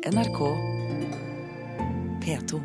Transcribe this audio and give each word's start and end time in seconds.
NRK 0.00 0.38
P2. 2.24 2.60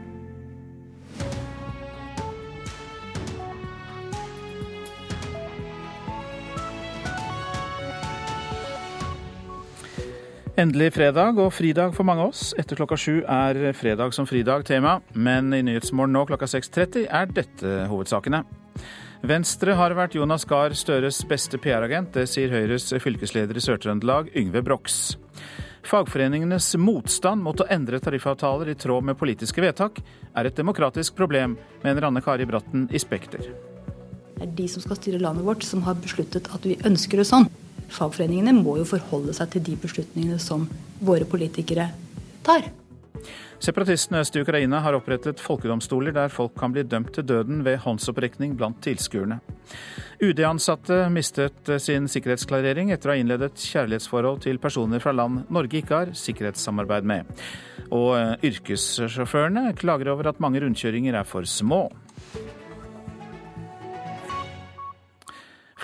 Endelig 10.56 10.94
fredag 10.94 11.36
og 11.36 11.52
fridag 11.52 11.92
for 11.92 12.08
mange 12.08 12.24
av 12.24 12.32
oss. 12.32 12.54
Etter 12.56 12.80
klokka 12.80 12.96
sju 12.96 13.18
er 13.28 13.60
fredag 13.76 14.16
som 14.16 14.24
fridag 14.24 14.64
tema, 14.64 15.02
men 15.12 15.52
i 15.52 15.60
Nyhetsmorgen 15.60 16.16
nå 16.16 16.24
klokka 16.32 16.48
6.30 16.48 17.10
er 17.12 17.28
dette 17.36 17.76
hovedsakene. 17.92 18.46
Venstre 19.28 19.76
har 19.76 19.92
vært 20.00 20.16
Jonas 20.16 20.48
Gahr 20.48 20.72
Støres 20.72 21.20
beste 21.28 21.60
PR-agent. 21.60 22.16
Det 22.16 22.30
sier 22.32 22.56
Høyres 22.56 22.94
fylkesleder 22.96 23.60
i 23.60 23.68
Sør-Trøndelag, 23.68 24.32
Yngve 24.40 24.64
Brox. 24.64 25.18
Fagforeningenes 25.86 26.72
motstand 26.82 27.44
mot 27.46 27.62
å 27.62 27.68
endre 27.70 28.00
tariffavtaler 28.02 28.72
i 28.72 28.78
tråd 28.80 29.06
med 29.06 29.18
politiske 29.20 29.62
vedtak 29.62 30.00
er 30.34 30.50
et 30.50 30.58
demokratisk 30.58 31.14
problem, 31.18 31.54
mener 31.84 32.08
Anne 32.08 32.24
Kari 32.26 32.48
Bratten 32.50 32.88
i 32.90 33.02
Spekter. 33.02 33.46
Det 34.36 34.44
er 34.44 34.56
de 34.58 34.66
som 34.72 34.82
skal 34.82 34.98
styre 34.98 35.22
landet 35.22 35.46
vårt, 35.46 35.64
som 35.64 35.86
har 35.86 36.00
besluttet 36.02 36.50
at 36.56 36.66
vi 36.66 36.80
ønsker 36.90 37.22
det 37.22 37.28
sånn. 37.30 37.46
Fagforeningene 37.94 38.56
må 38.58 38.80
jo 38.80 38.88
forholde 38.96 39.36
seg 39.38 39.54
til 39.54 39.66
de 39.70 39.78
beslutningene 39.86 40.42
som 40.42 40.66
våre 41.06 41.28
politikere 41.30 41.92
tar. 42.46 42.66
Separatistene 43.66 44.20
øst 44.22 44.36
i 44.38 44.42
Ukraina 44.44 44.78
har 44.84 44.94
opprettet 44.94 45.40
folkedomstoler 45.42 46.14
der 46.14 46.30
folk 46.30 46.52
kan 46.60 46.74
bli 46.76 46.84
dømt 46.86 47.16
til 47.16 47.26
døden 47.26 47.64
ved 47.66 47.80
håndsopprekning 47.82 48.54
blant 48.60 48.78
tilskuerne. 48.86 49.40
UD-ansatte 50.22 51.00
mistet 51.10 51.72
sin 51.82 52.06
sikkerhetsklarering 52.12 52.92
etter 52.94 53.10
å 53.10 53.16
ha 53.16 53.24
innledet 53.24 53.58
kjærlighetsforhold 53.58 54.44
til 54.46 54.62
personer 54.62 55.02
fra 55.02 55.16
land 55.18 55.50
Norge 55.50 55.82
ikke 55.82 55.98
har 55.98 56.14
sikkerhetssamarbeid 56.14 57.10
med. 57.10 57.42
Og 57.90 58.46
yrkessjåførene 58.46 59.72
klager 59.80 60.14
over 60.14 60.30
at 60.30 60.44
mange 60.44 60.62
rundkjøringer 60.62 61.18
er 61.18 61.26
for 61.26 61.50
små. 61.50 61.88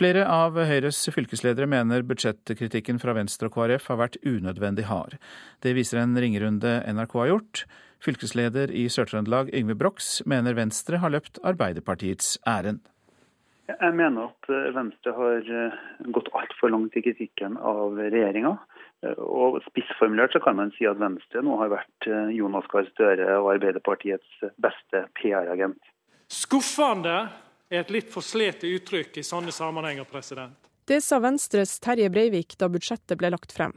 Flere 0.02 0.23
av 0.25 0.55
Høyres 0.57 0.97
fylkesledere 1.13 1.67
mener 1.69 2.02
budsjettkritikken 2.09 2.97
fra 2.97 3.13
Venstre 3.13 3.52
og 3.52 3.53
KrF 3.53 3.83
har 3.91 3.99
vært 3.99 4.16
unødvendig 4.25 4.88
hard. 4.89 5.11
Det 5.61 5.75
viser 5.77 5.99
en 6.02 6.16
ringerunde 6.17 6.71
NRK 6.89 7.11
har 7.19 7.27
gjort. 7.30 7.61
Fylkesleder 8.02 8.73
i 8.73 8.88
Sør-Trøndelag 8.89 9.52
Yngve 9.53 9.75
Brox 9.77 10.08
mener 10.25 10.58
Venstre 10.58 10.97
har 11.03 11.13
løpt 11.13 11.38
Arbeiderpartiets 11.45 12.31
ærend. 12.49 12.81
Jeg 13.69 13.93
mener 13.99 14.31
at 14.31 14.49
Venstre 14.73 15.13
har 15.19 15.45
gått 16.17 16.33
altfor 16.33 16.73
langt 16.73 16.97
i 16.97 17.05
kritikken 17.05 17.61
av 17.61 18.02
regjeringa. 18.02 18.55
Og 19.21 19.61
Spissformulert 19.67 20.33
så 20.33 20.41
kan 20.41 20.58
man 20.58 20.73
si 20.80 20.89
at 20.89 20.97
Venstre 20.97 21.45
nå 21.45 21.61
har 21.61 21.75
vært 21.77 22.09
Jonas 22.33 22.65
Gahr 22.73 22.89
Støre 22.89 23.38
og 23.38 23.53
Arbeiderpartiets 23.53 24.49
beste 24.65 25.05
PR-agent. 25.21 25.93
Skuffende 26.31 27.19
er 27.72 27.86
et 27.86 27.94
litt 27.94 28.11
forslete 28.11 28.67
uttrykk 28.75 29.17
i 29.17 29.23
sånne 29.23 29.52
sammenhenger. 29.55 30.03
president. 30.03 30.58
Det 30.86 31.02
sa 31.02 31.19
Venstres 31.19 31.80
Terje 31.80 32.09
Breivik 32.09 32.58
da 32.59 32.67
budsjettet 32.69 33.17
ble 33.17 33.30
lagt 33.31 33.52
frem. 33.55 33.72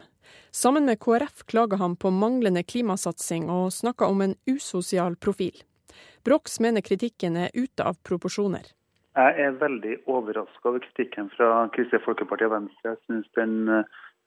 Sammen 0.50 0.86
med 0.88 0.98
KrF 0.98 1.44
klager 1.46 1.78
han 1.78 1.96
på 1.96 2.10
manglende 2.10 2.62
klimasatsing 2.62 3.50
og 3.50 3.72
snakker 3.72 4.10
om 4.10 4.20
en 4.20 4.34
usosial 4.50 5.16
profil. 5.16 5.54
Brox 6.24 6.58
mener 6.60 6.80
kritikken 6.80 7.36
er 7.36 7.54
ute 7.54 7.84
av 7.84 8.00
proporsjoner. 8.02 8.72
Jeg 9.14 9.46
er 9.46 9.58
veldig 9.60 9.98
overraska 10.10 10.68
over 10.68 10.82
kritikken 10.82 11.28
fra 11.36 11.68
Kristelig 11.74 12.02
Folkeparti 12.02 12.48
og 12.48 12.54
Venstre. 12.56 12.96
Jeg 12.96 13.02
synes 13.06 13.28
den 13.38 13.84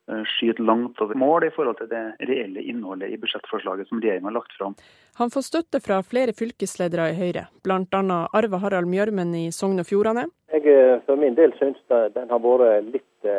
skyter 0.07 0.63
langt 0.63 1.01
over 1.03 1.17
mål 1.19 1.47
i 1.47 1.51
forhold 1.55 1.77
til 1.81 1.89
det 1.91 2.03
reelle 2.29 2.63
innholdet 2.63 3.11
i 3.11 3.19
budsjettforslaget 3.19 3.89
som 3.89 3.99
regjeringen 3.99 4.29
har 4.29 4.37
lagt 4.39 4.55
fram. 4.55 4.75
Han 5.19 5.33
får 5.33 5.47
støtte 5.49 5.81
fra 5.83 5.99
flere 6.05 6.35
fylkesledere 6.37 7.09
i 7.11 7.17
Høyre, 7.17 7.47
bl.a. 7.65 8.19
Arve 8.39 8.61
Harald 8.63 8.87
Mjørmen 8.87 9.35
i 9.35 9.47
Sogn 9.51 9.83
og 9.83 9.89
Fjordane. 9.89 10.27
Jeg 10.53 11.01
for 11.05 11.19
min 11.19 11.35
del 11.35 11.51
syns 11.59 11.79
den 11.91 12.31
har 12.31 12.43
vært 12.43 12.87
litt 12.87 13.31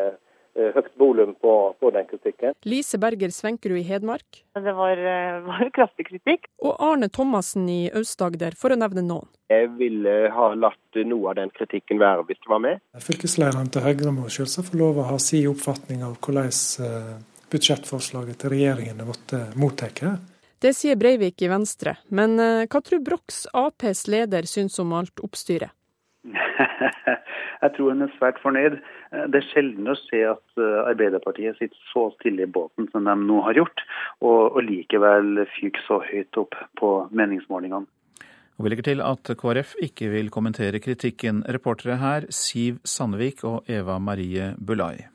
høyt 0.59 0.91
volum 1.01 1.35
på, 1.41 1.55
på, 1.81 1.91
den 1.95 2.07
kritikken. 2.09 2.57
Lise 2.69 2.99
Berger 3.01 3.33
Svenkerud 3.35 3.79
i 3.81 3.85
Hedmark. 3.87 4.43
Det 4.59 4.75
var, 4.75 5.03
var 5.47 5.71
kraftig 5.75 6.09
kritikk. 6.09 6.49
Og 6.65 6.77
Arne 6.83 7.09
Thomassen 7.13 7.69
i 7.71 7.81
Aust-Agder, 7.95 8.57
for 8.59 8.75
å 8.75 8.79
nevne 8.81 9.05
noen. 9.07 9.29
Jeg 9.53 9.71
ville 9.79 10.15
ha 10.35 10.49
latt 10.59 11.01
noe 11.09 11.33
av 11.33 11.39
den 11.39 11.53
kritikken 11.55 12.01
være 12.03 12.27
hvis 12.29 12.41
det 12.43 12.53
var 12.53 12.63
med. 12.65 12.83
Fylkeslederen 13.05 13.71
til 13.73 13.87
Høyre 13.87 14.15
må 14.15 14.29
selvsagt 14.33 14.73
få 14.73 14.81
lov 14.83 15.01
å 15.01 15.07
ha 15.13 15.21
sin 15.23 15.49
oppfatning 15.53 16.05
av 16.05 16.19
hvordan 16.19 16.51
budsjettforslaget 17.49 18.43
til 18.43 18.53
regjeringen 18.53 19.01
er 19.01 19.09
blitt 19.09 19.35
mottatt. 19.57 20.05
Det 20.59 20.75
sier 20.75 20.99
Breivik 21.01 21.41
i 21.47 21.49
Venstre, 21.49 21.95
men 22.11 22.37
hva 22.37 22.81
tror 22.85 23.01
Brochs 23.07 23.47
Aps 23.57 24.09
leder, 24.11 24.49
syns 24.51 24.77
om 24.83 24.93
alt 24.99 25.23
oppstyret? 25.25 25.73
Jeg 27.63 27.75
tror 27.75 27.95
hun 27.95 28.05
er 28.07 28.13
svært 28.19 28.39
fornøyd. 28.43 28.79
Det 29.11 29.41
er 29.41 29.47
sjelden 29.49 29.89
å 29.89 29.97
se 29.97 30.19
at 30.29 30.61
Arbeiderpartiet 30.61 31.57
sitter 31.57 31.85
så 31.93 32.09
stille 32.19 32.45
i 32.45 32.51
båten 32.51 32.91
som 32.93 33.07
de 33.09 33.15
nå 33.23 33.41
har 33.47 33.57
gjort, 33.57 33.85
og, 34.21 34.59
og 34.59 34.61
likevel 34.67 35.47
fyker 35.55 35.87
så 35.87 36.03
høyt 36.05 36.41
opp 36.43 36.59
på 36.77 36.91
meningsmålingene. 37.17 37.89
Og 38.59 38.65
Vi 38.67 38.73
legger 38.73 38.89
til 38.89 39.01
at 39.07 39.31
KrF 39.39 39.77
ikke 39.87 40.09
vil 40.11 40.33
kommentere 40.35 40.81
kritikken. 40.83 41.45
Reportere 41.47 42.01
her 42.03 42.27
Siv 42.35 42.81
Sandvik 42.83 43.45
og 43.47 43.71
Eva 43.71 44.01
Marie 44.03 44.51
Bulai. 44.59 45.07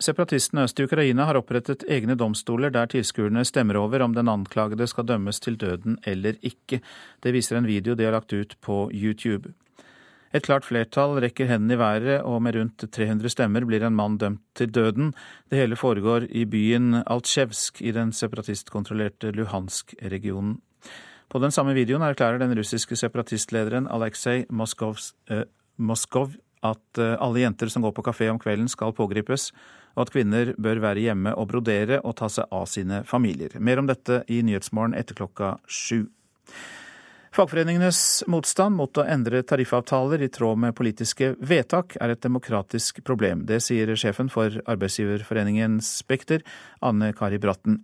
Separatistene 0.00 0.64
øst 0.64 0.80
i 0.80 0.84
Ukraina 0.84 1.24
har 1.24 1.38
opprettet 1.38 1.84
egne 1.88 2.16
domstoler 2.16 2.72
der 2.72 2.88
tilskuerne 2.92 3.44
stemmer 3.48 3.78
over 3.80 4.02
om 4.04 4.16
den 4.16 4.28
anklagede 4.28 4.88
skal 4.88 5.06
dømmes 5.08 5.40
til 5.40 5.56
døden 5.60 5.96
eller 6.04 6.36
ikke. 6.40 6.80
Det 7.20 7.32
viser 7.32 7.56
en 7.56 7.68
video 7.68 7.94
de 7.94 8.04
har 8.04 8.12
lagt 8.12 8.32
ut 8.32 8.56
på 8.60 8.90
YouTube. 8.92 9.52
Et 10.34 10.44
klart 10.44 10.66
flertall 10.66 11.20
rekker 11.22 11.48
hendene 11.50 11.76
i 11.76 11.80
været, 11.80 12.22
og 12.26 12.40
med 12.42 12.56
rundt 12.58 12.84
300 12.92 13.30
stemmer 13.32 13.66
blir 13.66 13.84
en 13.86 13.96
mann 13.96 14.18
dømt 14.18 14.42
til 14.58 14.70
døden. 14.72 15.12
Det 15.50 15.60
hele 15.60 15.78
foregår 15.78 16.26
i 16.30 16.44
byen 16.44 17.02
Altsjevsk 17.06 17.82
i 17.82 17.92
den 17.94 18.12
separatistkontrollerte 18.12 19.30
Luhansk-regionen. 19.36 20.58
På 21.28 21.38
den 21.42 21.50
samme 21.50 21.74
videoen 21.74 22.04
erklærer 22.06 22.38
den 22.38 22.54
russiske 22.58 22.96
separatistlederen 22.96 23.88
Aleksej 23.90 24.46
eh, 24.46 25.44
Moskov 25.76 26.36
at 26.64 26.98
alle 26.98 27.42
jenter 27.42 27.70
som 27.70 27.84
går 27.84 27.92
på 27.94 28.04
kafé 28.06 28.28
om 28.32 28.38
kvelden 28.40 28.68
skal 28.70 28.94
pågripes, 28.96 29.50
og 29.96 30.06
at 30.06 30.12
kvinner 30.12 30.52
bør 30.60 30.80
være 30.82 31.04
hjemme 31.04 31.34
og 31.36 31.50
brodere 31.52 32.00
og 32.02 32.16
ta 32.20 32.28
seg 32.32 32.48
av 32.52 32.66
sine 32.70 33.02
familier. 33.08 33.54
Mer 33.60 33.80
om 33.80 33.88
dette 33.88 34.22
i 34.32 34.42
Nyhetsmorgen 34.44 34.96
etter 34.98 35.18
klokka 35.18 35.56
sju. 35.68 36.06
Fagforeningenes 37.36 38.22
motstand 38.32 38.78
mot 38.78 38.96
å 38.96 39.02
endre 39.04 39.42
tariffavtaler 39.44 40.22
i 40.24 40.28
tråd 40.32 40.56
med 40.62 40.72
politiske 40.78 41.34
vedtak 41.36 41.98
er 42.00 42.14
et 42.14 42.22
demokratisk 42.24 43.02
problem. 43.04 43.42
Det 43.44 43.58
sier 43.60 43.92
sjefen 43.92 44.30
for 44.32 44.56
arbeidsgiverforeningen 44.64 45.74
Spekter, 45.84 46.40
Anne 46.80 47.10
Kari 47.18 47.36
Bratten. 47.42 47.82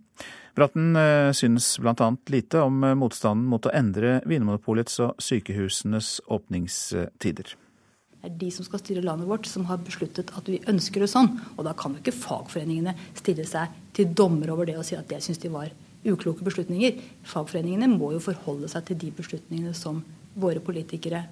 Bratten 0.57 0.97
synes 1.37 1.69
bl.a. 1.77 2.09
lite 2.33 2.65
om 2.65 2.81
motstanden 2.97 3.45
mot 3.53 3.69
å 3.69 3.75
endre 3.77 4.23
Vinmonopolets 4.25 4.97
og 5.05 5.21
sykehusenes 5.21 6.15
åpningstider. 6.33 7.53
Det 7.53 8.31
er 8.31 8.35
de 8.41 8.51
som 8.57 8.65
skal 8.65 8.81
styre 8.81 9.05
landet 9.05 9.29
vårt, 9.29 9.45
som 9.45 9.69
har 9.69 9.85
besluttet 9.85 10.33
at 10.33 10.49
vi 10.49 10.63
ønsker 10.65 11.05
det 11.05 11.13
sånn. 11.13 11.29
Og 11.59 11.65
da 11.69 11.77
kan 11.77 11.93
jo 11.93 12.01
ikke 12.01 12.17
fagforeningene 12.23 12.97
stille 13.13 13.45
seg 13.45 13.77
til 13.93 14.17
dommer 14.17 14.55
over 14.57 14.65
det 14.65 14.81
og 14.81 14.87
si 14.87 14.97
at 14.97 15.13
det 15.13 15.21
syns 15.21 15.45
de 15.45 15.53
var 15.53 15.69
ukloke 16.07 16.45
beslutninger. 16.45 16.99
Fagforeningene 17.27 17.89
må 17.91 18.13
jo 18.15 18.23
forholde 18.23 18.69
seg 18.71 18.87
til 18.89 18.99
de 19.05 19.11
beslutningene 19.15 19.75
som 19.77 20.01
våre 20.39 20.63
politikere 20.63 21.25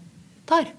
tar. 0.49 0.71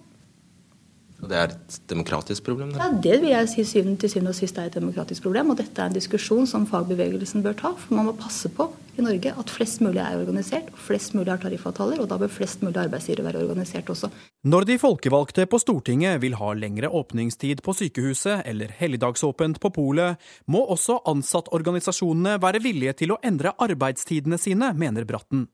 Og 1.23 1.31
Det 1.31 1.39
er 1.39 1.53
et 1.55 1.75
demokratisk 1.87 2.43
problem? 2.49 2.73
Ja, 2.75 2.91
Det 2.91 3.21
vil 3.23 3.31
jeg 3.31 3.49
si 3.49 3.63
syvende 3.65 4.01
til 4.03 4.11
syvende 4.11 4.33
og 4.35 4.35
sist 4.35 4.57
er 4.59 4.67
et 4.67 4.75
demokratisk 4.75 5.23
problem. 5.23 5.51
Og 5.51 5.57
dette 5.57 5.79
er 5.79 5.87
en 5.87 5.95
diskusjon 5.95 6.49
som 6.51 6.67
fagbevegelsen 6.67 7.45
bør 7.45 7.55
ta. 7.55 7.71
For 7.79 7.95
man 7.95 8.09
må 8.11 8.15
passe 8.19 8.51
på 8.51 8.67
i 8.99 9.05
Norge 9.07 9.31
at 9.31 9.51
flest 9.51 9.81
mulig 9.81 10.03
er 10.03 10.19
organisert, 10.19 10.67
og 10.75 10.81
flest 10.83 11.15
mulig 11.15 11.31
har 11.31 11.39
tariffavtaler. 11.39 12.03
Og 12.03 12.09
da 12.11 12.19
bør 12.19 12.33
flest 12.33 12.65
mulig 12.67 12.77
arbeidsgivere 12.83 13.25
være 13.29 13.45
organisert 13.47 13.87
også. 13.95 14.11
Når 14.43 14.67
de 14.67 14.79
folkevalgte 14.83 15.47
på 15.47 15.61
Stortinget 15.63 16.19
vil 16.21 16.35
ha 16.35 16.53
lengre 16.59 16.91
åpningstid 16.91 17.63
på 17.63 17.73
sykehuset 17.79 18.43
eller 18.45 18.75
helligdagsåpent 18.75 19.61
på 19.63 19.71
polet, 19.71 20.19
må 20.51 20.67
også 20.75 20.99
ansattorganisasjonene 21.07 22.41
være 22.43 22.63
villige 22.67 22.99
til 23.05 23.15
å 23.15 23.21
endre 23.23 23.55
arbeidstidene 23.63 24.41
sine, 24.43 24.75
mener 24.75 25.07
Bratten. 25.07 25.47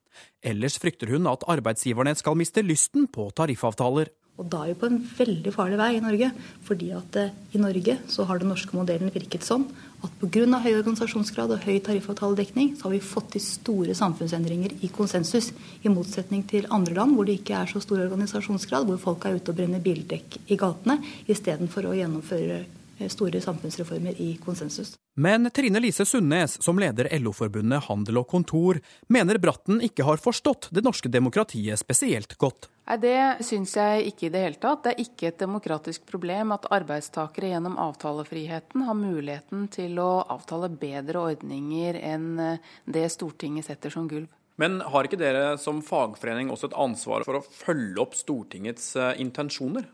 Ellers 0.42 0.78
frykter 0.80 1.12
hun 1.12 1.28
at 1.30 1.44
arbeidsgiverne 1.46 2.16
skal 2.16 2.38
miste 2.40 2.64
lysten 2.64 3.06
på 3.12 3.28
tariffavtaler. 3.36 4.08
Og 4.38 4.46
da 4.46 4.62
er 4.62 4.70
vi 4.70 4.78
på 4.78 4.86
en 4.86 5.00
veldig 5.02 5.50
farlig 5.54 5.78
vei 5.80 5.90
i 5.96 6.02
Norge. 6.02 6.30
Fordi 6.66 6.92
at 6.94 7.18
eh, 7.18 7.34
i 7.56 7.60
Norge 7.62 7.96
så 8.10 8.26
har 8.28 8.38
den 8.38 8.52
norske 8.52 8.76
modellen 8.76 9.10
virket 9.14 9.46
sånn 9.46 9.66
at 10.06 10.14
pga. 10.20 10.60
høy 10.62 10.76
organisasjonsgrad 10.76 11.50
og 11.56 11.64
høy 11.66 11.80
tariffavtaledekning, 11.82 12.76
så 12.78 12.86
har 12.86 12.94
vi 12.94 13.02
fått 13.02 13.32
til 13.34 13.42
store 13.42 13.96
samfunnsendringer 13.98 14.76
i 14.86 14.92
konsensus. 14.94 15.50
I 15.82 15.90
motsetning 15.90 16.46
til 16.46 16.70
andre 16.70 16.94
land 17.00 17.18
hvor 17.18 17.26
det 17.26 17.40
ikke 17.40 17.58
er 17.58 17.72
så 17.72 17.82
stor 17.82 18.04
organisasjonsgrad, 18.06 18.86
hvor 18.86 19.02
folk 19.02 19.26
er 19.26 19.40
ute 19.40 19.50
og 19.50 19.58
brenner 19.58 19.82
bildekk 19.82 20.38
i 20.46 20.58
gatene 20.60 21.00
istedenfor 21.26 21.90
å 21.90 21.96
gjennomføre 21.98 22.62
store 23.12 23.40
samfunnsreformer 23.40 24.18
i 24.20 24.32
konsensus. 24.44 24.96
Men 25.18 25.50
Trine 25.54 25.80
Lise 25.82 26.06
Sundnes, 26.06 26.56
som 26.62 26.78
leder 26.78 27.08
LO-forbundet 27.18 27.86
Handel 27.88 28.20
og 28.20 28.28
Kontor, 28.30 28.80
mener 29.08 29.38
Bratten 29.42 29.82
ikke 29.82 30.06
har 30.06 30.20
forstått 30.22 30.68
det 30.74 30.84
norske 30.86 31.10
demokratiet 31.10 31.80
spesielt 31.80 32.36
godt. 32.38 32.68
Nei, 32.88 32.96
Det 33.02 33.44
syns 33.44 33.76
jeg 33.76 34.12
ikke 34.12 34.26
i 34.26 34.32
det 34.32 34.42
hele 34.44 34.60
tatt. 34.62 34.84
Det 34.84 34.94
er 34.94 35.04
ikke 35.04 35.28
et 35.28 35.42
demokratisk 35.42 36.06
problem 36.08 36.54
at 36.56 36.70
arbeidstakere 36.72 37.52
gjennom 37.52 37.76
avtalefriheten 37.78 38.86
har 38.86 38.98
muligheten 38.98 39.68
til 39.74 39.98
å 40.02 40.24
avtale 40.24 40.70
bedre 40.70 41.26
ordninger 41.34 41.98
enn 42.00 42.58
det 42.86 43.06
Stortinget 43.12 43.68
setter 43.68 43.92
som 43.92 44.08
gulv. 44.08 44.30
Men 44.58 44.80
har 44.82 45.06
ikke 45.06 45.20
dere 45.20 45.52
som 45.62 45.78
fagforening 45.86 46.50
også 46.50 46.72
et 46.72 46.80
ansvar 46.82 47.22
for 47.26 47.38
å 47.38 47.44
følge 47.44 48.02
opp 48.02 48.16
Stortingets 48.18 48.90
eh, 48.98 49.14
intensjoner? 49.22 49.86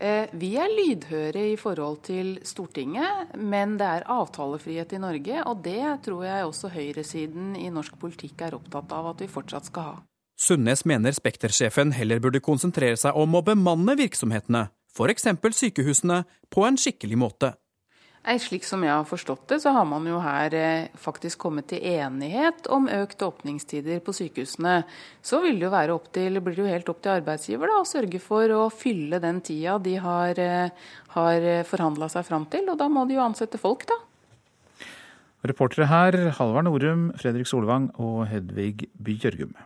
Eh, 0.00 0.30
vi 0.38 0.52
er 0.54 0.70
lydhøre 0.70 1.42
i 1.52 1.56
forhold 1.58 2.02
til 2.06 2.36
Stortinget, 2.46 3.34
men 3.34 3.74
det 3.80 3.86
er 3.86 4.06
avtalefrihet 4.14 4.94
i 4.94 5.00
Norge. 5.02 5.40
Og 5.50 5.64
det 5.64 5.82
tror 6.06 6.22
jeg 6.26 6.46
også 6.46 6.70
høyresiden 6.74 7.56
i 7.58 7.70
norsk 7.74 7.98
politikk 7.98 8.46
er 8.46 8.56
opptatt 8.58 8.94
av 8.94 9.10
at 9.12 9.24
vi 9.24 9.30
fortsatt 9.30 9.70
skal 9.70 9.88
ha. 9.90 9.96
Sundnes 10.38 10.84
mener 10.86 11.14
Spekter-sjefen 11.16 11.90
heller 11.96 12.22
burde 12.22 12.42
konsentrere 12.44 12.98
seg 13.00 13.16
om 13.18 13.34
å 13.34 13.42
bemanne 13.42 13.96
virksomhetene, 13.98 14.68
f.eks. 14.94 15.26
sykehusene, 15.58 16.22
på 16.46 16.62
en 16.68 16.78
skikkelig 16.78 17.18
måte. 17.18 17.56
Slik 18.36 18.66
som 18.68 18.82
jeg 18.84 18.92
har 18.92 19.06
forstått 19.08 19.46
det, 19.48 19.56
så 19.62 19.72
har 19.72 19.86
man 19.88 20.04
jo 20.04 20.18
her 20.20 20.52
eh, 20.52 20.90
faktisk 21.00 21.38
kommet 21.46 21.70
til 21.70 21.80
enighet 21.80 22.66
om 22.68 22.84
økt 22.92 23.22
åpningstider 23.24 24.02
på 24.04 24.12
sykehusene. 24.12 24.82
Så 25.24 25.40
vil 25.40 25.56
det 25.56 25.64
jo 25.64 25.72
være 25.72 25.94
opp 25.96 26.10
til, 26.12 26.36
blir 26.44 26.58
det 26.58 26.60
jo 26.60 26.68
helt 26.68 26.90
opp 26.92 27.00
til 27.04 27.14
arbeidsgiver 27.14 27.72
da, 27.72 27.78
å 27.80 27.88
sørge 27.88 28.20
for 28.20 28.52
å 28.52 28.66
fylle 28.68 29.22
den 29.24 29.40
tida 29.40 29.78
de 29.80 29.96
har, 30.04 30.36
eh, 30.36 30.92
har 31.16 31.48
forhandla 31.70 32.10
seg 32.12 32.28
fram 32.28 32.44
til. 32.52 32.68
Og 32.68 32.76
da 32.76 32.90
må 32.92 33.06
de 33.08 33.16
jo 33.16 33.24
ansette 33.24 33.60
folk, 33.60 33.88
da. 33.88 33.96
Reportere 35.48 35.88
her 35.88 36.20
Halvard 36.36 36.68
Norum, 36.68 37.08
Fredrik 37.16 37.48
Solvang 37.48 37.88
og 37.96 38.26
Hedvig 38.28 38.90
Bjørgum. 38.98 39.56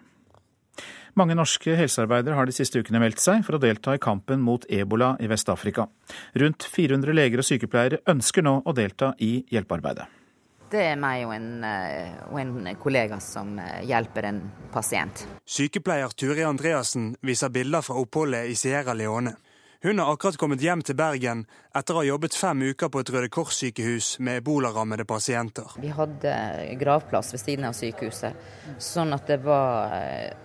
Mange 1.13 1.35
norske 1.37 1.75
helsearbeidere 1.77 2.39
har 2.39 2.49
de 2.49 2.55
siste 2.57 2.81
ukene 2.81 3.01
meldt 3.03 3.21
seg 3.21 3.43
for 3.45 3.59
å 3.59 3.61
delta 3.61 3.93
i 3.93 4.01
kampen 4.01 4.41
mot 4.41 4.65
ebola 4.73 5.11
i 5.21 5.29
Vest-Afrika. 5.29 5.85
Rundt 6.41 6.65
400 6.65 7.13
leger 7.13 7.43
og 7.43 7.45
sykepleiere 7.45 8.01
ønsker 8.09 8.47
nå 8.47 8.63
å 8.65 8.73
delta 8.73 9.13
i 9.21 9.35
hjelpearbeidet. 9.53 10.09
Det 10.73 10.81
er 10.89 10.97
meg 10.97 11.27
og 11.27 11.35
en, 11.37 11.51
eh, 11.69 12.15
og 12.31 12.39
en 12.41 12.71
kollega 12.81 13.19
som 13.21 13.59
eh, 13.61 13.83
hjelper 13.85 14.31
en 14.31 14.41
pasient. 14.73 15.27
Sykepleier 15.45 16.17
Turi 16.17 16.47
Andreassen 16.49 17.11
viser 17.21 17.53
bilder 17.53 17.85
fra 17.85 18.01
oppholdet 18.01 18.49
i 18.49 18.57
Sierra 18.57 18.97
Leone. 18.97 19.35
Hun 19.85 19.99
har 19.99 20.13
akkurat 20.13 20.37
kommet 20.37 20.61
hjem 20.63 20.79
til 20.87 20.95
Bergen 20.95 21.41
etter 21.75 21.97
å 21.97 21.99
ha 21.99 22.07
jobbet 22.07 22.37
fem 22.39 22.61
uker 22.71 22.87
på 22.87 23.01
et 23.03 23.09
Røde 23.11 23.31
Kors-sykehus 23.35 24.13
med 24.23 24.39
ebolarammede 24.39 25.03
pasienter. 25.11 25.75
Vi 25.83 25.91
hadde 25.91 26.35
gravplass 26.79 27.33
ved 27.35 27.43
siden 27.43 27.67
av 27.67 27.75
sykehuset, 27.75 28.45
sånn 28.79 29.11
at 29.17 29.27
det 29.27 29.41
var 29.43 29.91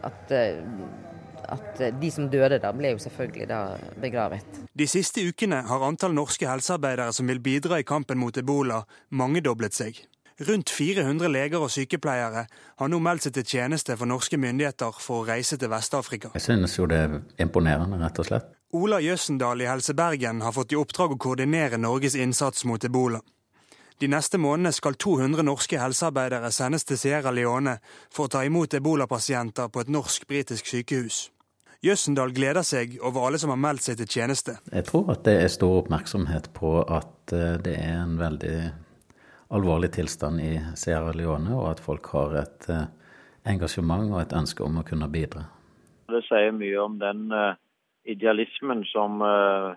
at, 0.10 0.34
at 1.54 1.84
de 2.02 2.12
som 2.16 2.32
døde 2.34 2.58
da, 2.66 2.74
ble 2.74 2.96
jo 2.96 3.04
selvfølgelig 3.06 3.50
da 3.54 3.62
begravet. 4.02 4.60
De 4.74 4.90
siste 4.90 5.22
ukene 5.30 5.62
har 5.70 5.86
antall 5.86 6.18
norske 6.18 6.50
helsearbeidere 6.50 7.14
som 7.14 7.30
vil 7.30 7.38
bidra 7.38 7.78
i 7.78 7.86
kampen 7.86 8.18
mot 8.18 8.42
ebola, 8.42 8.88
mangedoblet 9.14 9.78
seg. 9.78 10.02
Rundt 10.50 10.74
400 10.74 11.30
leger 11.30 11.62
og 11.62 11.70
sykepleiere 11.78 12.48
har 12.50 12.90
nå 12.90 12.98
meldt 13.06 13.30
seg 13.30 13.38
til 13.38 13.50
tjeneste 13.54 13.94
for 14.02 14.10
norske 14.10 14.42
myndigheter 14.42 14.98
for 14.98 15.22
å 15.22 15.30
reise 15.30 15.62
til 15.62 15.70
Vest-Afrika. 15.70 16.34
Jeg 16.34 16.50
synes 16.50 16.82
jo 16.82 16.90
det 16.90 17.06
er 17.06 17.20
imponerende, 17.46 18.02
rett 18.02 18.26
og 18.26 18.34
slett. 18.34 18.57
Ola 18.76 18.98
Jøssendal 19.00 19.62
i 19.64 19.68
Helse 19.70 19.94
Bergen 19.96 20.42
har 20.44 20.52
fått 20.52 20.74
i 20.74 20.76
oppdrag 20.76 21.14
å 21.14 21.18
koordinere 21.24 21.78
Norges 21.80 22.18
innsats 22.20 22.66
mot 22.68 22.84
ebola. 22.84 23.22
De 23.98 24.10
neste 24.12 24.36
månedene 24.38 24.74
skal 24.76 24.98
200 25.00 25.46
norske 25.48 25.80
helsearbeidere 25.80 26.50
sendes 26.52 26.84
til 26.84 27.00
Sierra 27.00 27.32
Leone 27.32 27.78
for 28.12 28.28
å 28.28 28.32
ta 28.34 28.42
imot 28.44 28.76
ebolapasienter 28.76 29.72
på 29.72 29.86
et 29.86 29.92
norsk-britisk 29.96 30.68
sykehus. 30.68 31.30
Jøssendal 31.80 32.34
gleder 32.36 32.66
seg 32.68 32.98
over 33.00 33.30
alle 33.30 33.40
som 33.40 33.54
har 33.54 33.62
meldt 33.62 33.86
seg 33.86 34.02
til 34.02 34.10
tjeneste. 34.18 34.58
Jeg 34.74 34.84
tror 34.90 35.14
at 35.14 35.24
det 35.24 35.38
er 35.46 35.54
stor 35.54 35.78
oppmerksomhet 35.86 36.50
på 36.58 36.74
at 36.84 37.34
eh, 37.38 37.56
det 37.64 37.78
er 37.80 38.02
en 38.02 38.18
veldig 38.20 38.58
alvorlig 39.56 39.94
tilstand 39.96 40.44
i 40.44 40.58
Sierra 40.76 41.14
Leone, 41.16 41.54
og 41.56 41.70
at 41.72 41.84
folk 41.86 42.10
har 42.18 42.36
et 42.42 42.68
eh, 42.74 42.84
engasjement 43.48 44.12
og 44.12 44.20
et 44.26 44.36
ønske 44.36 44.66
om 44.68 44.82
å 44.82 44.84
kunne 44.84 45.08
bidra. 45.14 45.46
Det 46.12 46.20
sier 46.28 46.52
mye 46.56 46.84
om 46.84 47.00
den 47.00 47.32
uh, 47.32 47.56
idealismen 48.08 48.84
som 48.90 49.22
uh, 49.22 49.76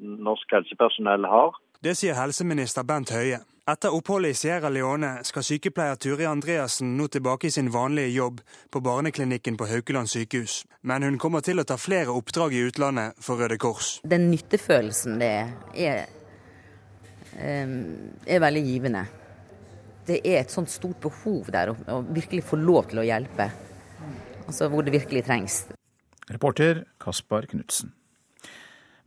norsk 0.00 0.56
helsepersonell 0.56 1.28
har. 1.28 1.54
Det 1.84 1.94
sier 1.94 2.16
helseminister 2.18 2.86
Bent 2.86 3.12
Høie. 3.14 3.38
Etter 3.68 3.92
oppholdet 3.92 4.32
i 4.32 4.36
Sierra 4.38 4.70
Leone 4.72 5.10
skal 5.28 5.44
sykepleier 5.44 5.98
Turi 6.00 6.24
Andreassen 6.24 6.94
nå 6.96 7.04
tilbake 7.12 7.50
i 7.50 7.52
sin 7.52 7.68
vanlige 7.68 8.08
jobb 8.14 8.40
på 8.72 8.80
barneklinikken 8.80 9.58
på 9.60 9.68
Haukeland 9.68 10.08
sykehus. 10.08 10.62
Men 10.80 11.04
hun 11.04 11.18
kommer 11.20 11.44
til 11.44 11.60
å 11.60 11.66
ta 11.68 11.76
flere 11.76 12.14
oppdrag 12.16 12.56
i 12.56 12.62
utlandet 12.70 13.20
for 13.20 13.36
Røde 13.36 13.60
Kors. 13.60 13.98
Den 14.08 14.30
nyttefølelsen 14.32 15.20
det 15.20 15.28
er, 15.28 15.52
er, 15.76 16.08
er 18.24 18.42
veldig 18.46 18.64
givende. 18.70 19.04
Det 20.08 20.22
er 20.24 20.40
et 20.40 20.54
sånt 20.54 20.72
stort 20.72 21.02
behov 21.04 21.52
der 21.52 21.74
å 21.76 22.00
virkelig 22.08 22.46
få 22.48 22.56
lov 22.62 22.88
til 22.88 23.02
å 23.04 23.06
hjelpe. 23.10 23.50
Altså 24.48 24.72
hvor 24.72 24.86
det 24.86 24.96
virkelig 24.96 25.26
trengs. 25.28 25.66
Reporter 26.28 26.84
Kaspar 27.00 27.42
Knutsen. 27.42 27.92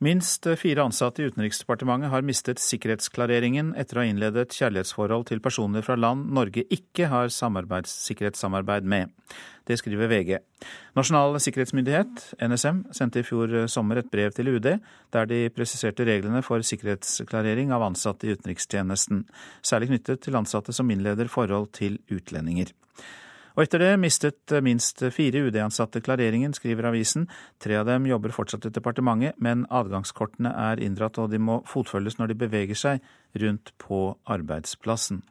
Minst 0.01 0.47
fire 0.57 0.81
ansatte 0.81 1.21
i 1.21 1.27
Utenriksdepartementet 1.29 2.09
har 2.09 2.23
mistet 2.25 2.57
sikkerhetsklareringen 2.57 3.75
etter 3.77 4.00
å 4.00 4.01
ha 4.01 4.06
innledet 4.09 4.56
kjærlighetsforhold 4.57 5.27
til 5.29 5.44
personer 5.45 5.85
fra 5.85 5.94
land 5.94 6.31
Norge 6.33 6.63
ikke 6.73 7.06
har 7.12 7.29
sikkerhetssamarbeid 7.29 8.88
med. 8.89 9.13
Det 9.69 9.77
skriver 9.77 10.09
VG. 10.09 10.39
Nasjonal 10.97 11.38
sikkerhetsmyndighet, 11.45 12.31
NSM, 12.41 12.81
sendte 12.97 13.21
i 13.21 13.27
fjor 13.27 13.53
sommer 13.69 14.01
et 14.01 14.09
brev 14.09 14.33
til 14.33 14.50
UD 14.56 14.71
der 15.13 15.29
de 15.29 15.44
presiserte 15.53 16.09
reglene 16.09 16.41
for 16.41 16.65
sikkerhetsklarering 16.65 17.69
av 17.69 17.85
ansatte 17.91 18.25
i 18.25 18.33
utenrikstjenesten, 18.33 19.27
særlig 19.62 19.94
knyttet 19.94 20.25
til 20.25 20.41
ansatte 20.41 20.74
som 20.74 20.89
innleder 20.89 21.29
forhold 21.29 21.69
til 21.77 22.01
utlendinger. 22.09 22.74
Og 23.56 23.65
etter 23.65 23.83
det 23.83 23.92
mistet 24.00 24.53
minst 24.63 25.03
fire 25.15 25.44
UD-ansatte 25.48 26.01
klareringen, 26.03 26.53
skriver 26.56 26.92
avisen. 26.92 27.27
Tre 27.62 27.81
av 27.81 27.89
dem 27.89 28.07
jobber 28.09 28.36
fortsatt 28.36 28.69
i 28.69 28.74
departementet, 28.74 29.36
men 29.44 29.65
adgangskortene 29.69 30.53
er 30.69 30.81
inndratt 30.83 31.19
og 31.21 31.33
de 31.33 31.42
må 31.42 31.62
fotfølges 31.68 32.19
når 32.19 32.31
de 32.31 32.42
beveger 32.45 32.80
seg 32.80 33.12
rundt 33.42 33.75
på 33.81 34.06
arbeidsplassen. 34.31 35.24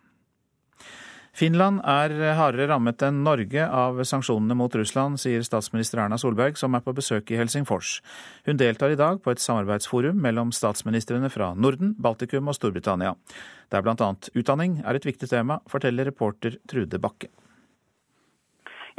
Finland 1.36 1.78
er 1.86 2.10
hardere 2.34 2.66
rammet 2.72 3.02
enn 3.06 3.20
Norge 3.24 3.62
av 3.62 4.00
sanksjonene 4.04 4.56
mot 4.58 4.74
Russland, 4.74 5.20
sier 5.22 5.44
statsminister 5.46 6.02
Erna 6.02 6.18
Solberg, 6.18 6.58
som 6.58 6.74
er 6.74 6.82
på 6.84 6.94
besøk 6.96 7.30
i 7.30 7.38
Helsingfors. 7.38 8.00
Hun 8.48 8.58
deltar 8.60 8.90
i 8.90 8.98
dag 8.98 9.22
på 9.22 9.32
et 9.32 9.42
samarbeidsforum 9.42 10.18
mellom 10.20 10.50
statsministrene 10.52 11.30
fra 11.32 11.52
Norden, 11.54 11.94
Baltikum 12.02 12.50
og 12.50 12.58
Storbritannia. 12.58 13.14
Der 13.70 13.86
bl.a. 13.86 14.10
utdanning 14.34 14.80
er 14.82 14.98
et 14.98 15.06
viktig 15.06 15.30
tema, 15.30 15.60
forteller 15.70 16.10
reporter 16.10 16.58
Trude 16.68 16.98
Bakke. 16.98 17.30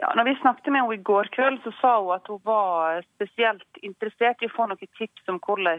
Ja, 0.01 0.13
når 0.17 0.23
vi 0.23 0.35
snakket 0.35 0.71
med 0.73 0.81
henne 0.81 0.95
i 0.97 1.03
går 1.05 1.27
kveld, 1.35 1.59
så 1.61 1.71
sa 1.77 1.89
hun 2.01 2.15
at 2.15 2.29
hun 2.31 2.39
var 2.41 3.03
spesielt 3.05 3.81
interessert 3.85 4.39
i 4.41 4.47
å 4.49 4.53
få 4.55 4.65
noen 4.65 4.89
tips 4.97 5.27
om 5.29 5.37
hvordan 5.45 5.77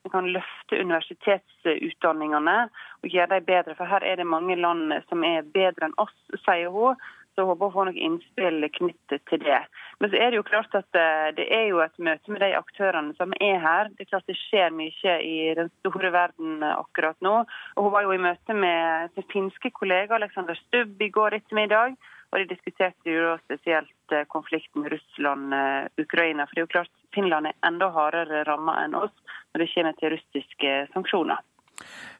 vi 0.00 0.12
kan 0.14 0.28
løfte 0.32 0.78
universitetsutdanningene 0.80 2.54
og 2.70 3.16
gjøre 3.16 3.34
dem 3.34 3.48
bedre. 3.50 3.74
For 3.76 3.84
her 3.90 4.06
er 4.08 4.16
det 4.16 4.24
mange 4.24 4.56
land 4.56 4.94
som 5.10 5.26
er 5.28 5.44
bedre 5.44 5.90
enn 5.90 5.98
oss, 6.00 6.14
sier 6.46 6.72
hun. 6.72 6.96
Så 7.36 7.44
hun 7.44 7.50
håper 7.52 7.68
å 7.68 7.74
få 7.74 7.84
noen 7.86 7.98
innspill 8.06 8.64
knyttet 8.78 9.26
til 9.28 9.42
det. 9.44 9.58
Men 10.00 10.10
så 10.10 10.16
er 10.16 10.32
det 10.32 10.38
jo 10.40 10.46
klart 10.48 10.72
at 10.78 10.96
det 11.36 11.44
er 11.52 11.66
jo 11.68 11.82
et 11.84 12.00
møte 12.00 12.32
med 12.32 12.40
de 12.40 12.48
aktørene 12.56 13.12
som 13.18 13.34
er 13.44 13.60
her. 13.60 13.90
Det 13.92 14.06
er 14.06 14.08
klart 14.14 14.32
det 14.32 14.38
skjer 14.40 14.72
mye 14.72 15.18
i 15.20 15.36
den 15.58 15.68
store 15.82 16.14
verden 16.16 16.64
akkurat 16.64 17.20
nå. 17.20 17.42
Og 17.76 17.84
hun 17.84 17.92
var 17.92 18.08
jo 18.08 18.16
i 18.16 18.24
møte 18.24 18.56
med 18.56 19.12
sin 19.18 19.28
finske 19.36 19.70
kollega 19.76 20.16
Alexander 20.16 20.56
Stubb 20.64 20.96
i 21.04 21.10
går 21.12 21.38
ettermiddag. 21.42 22.00
Og 22.30 22.38
de 22.38 22.50
diskuterte 22.52 23.10
jo 23.10 23.34
spesielt 23.44 24.14
eh, 24.14 24.26
konflikten 24.30 24.86
Russland-Ukraina. 24.92 26.46
For 26.46 26.54
det 26.54 26.62
er 26.62 26.68
jo 26.68 26.74
klart 26.76 26.92
Finland 27.14 27.50
er 27.50 27.56
enda 27.66 27.90
hardere 27.94 28.44
ramma 28.46 28.78
enn 28.84 28.94
oss 28.98 29.14
når 29.50 29.64
det 29.64 29.70
kommer 29.74 29.96
til 29.98 30.14
russiske 30.14 30.74
sanksjoner. 30.94 31.40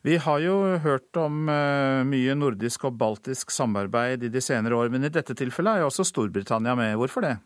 Vi 0.02 0.16
har 0.16 0.40
jo 0.40 0.56
hørt 0.82 1.16
om 1.20 1.48
eh, 1.52 2.00
mye 2.08 2.34
nordisk 2.34 2.88
og 2.88 2.96
baltisk 2.98 3.52
samarbeid 3.54 4.24
i 4.24 4.32
de 4.32 4.42
senere 4.42 4.78
år, 4.78 4.90
men 4.92 5.04
i 5.04 5.12
dette 5.12 5.36
tilfellet 5.36 5.76
er 5.76 5.84
jo 5.84 5.90
også 5.90 6.08
Storbritannia 6.08 6.74
med. 6.78 6.96
Hvorfor 6.98 7.26
det? 7.26 7.36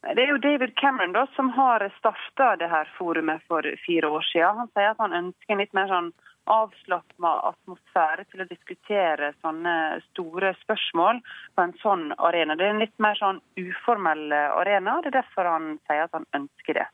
Det 0.00 0.24
er 0.24 0.32
jo 0.32 0.40
David 0.40 0.74
Cameron 0.80 1.12
da, 1.12 1.26
som 1.36 1.50
har 1.54 1.84
starta 1.98 2.54
det 2.58 2.70
her 2.72 2.88
forumet 2.96 3.44
for 3.48 3.66
fire 3.84 4.08
år 4.08 4.24
siden. 4.32 4.62
Han 4.64 4.70
sier 4.72 4.92
at 4.94 5.02
han 5.02 5.16
ønsker 5.16 5.54
en 5.54 5.60
litt 5.62 5.76
mer 5.76 5.92
sånn 5.92 6.10
avslappet 6.46 7.26
atmosfære 7.50 8.24
til 8.30 8.42
å 8.42 8.48
diskutere 8.48 9.32
sånne 9.40 9.74
store 10.10 10.54
spørsmål 10.62 11.20
på 11.56 11.66
en 11.66 11.74
sånn 11.82 12.08
arena. 12.18 12.56
Det 12.56 12.66
er 12.66 12.74
en 12.74 12.82
litt 12.82 12.96
mer 13.02 13.18
sånn 13.18 13.42
uformell 13.60 14.32
arena. 14.32 15.00
Det 15.02 15.12
er 15.12 15.20
derfor 15.20 15.50
han 15.50 15.76
sier 15.84 16.06
at 16.06 16.16
han 16.16 16.26
ønsker 16.40 16.80
det. 16.80 16.88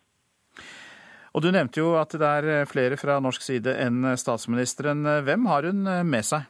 Og 1.36 1.42
Du 1.44 1.50
nevnte 1.52 1.82
jo 1.82 1.94
at 2.00 2.14
det 2.16 2.28
er 2.40 2.68
flere 2.68 2.96
fra 2.96 3.18
norsk 3.20 3.42
side 3.44 3.74
enn 3.84 4.14
statsministeren. 4.16 5.04
Hvem 5.24 5.48
har 5.50 5.68
hun 5.68 5.82
med 6.08 6.24
seg? 6.24 6.46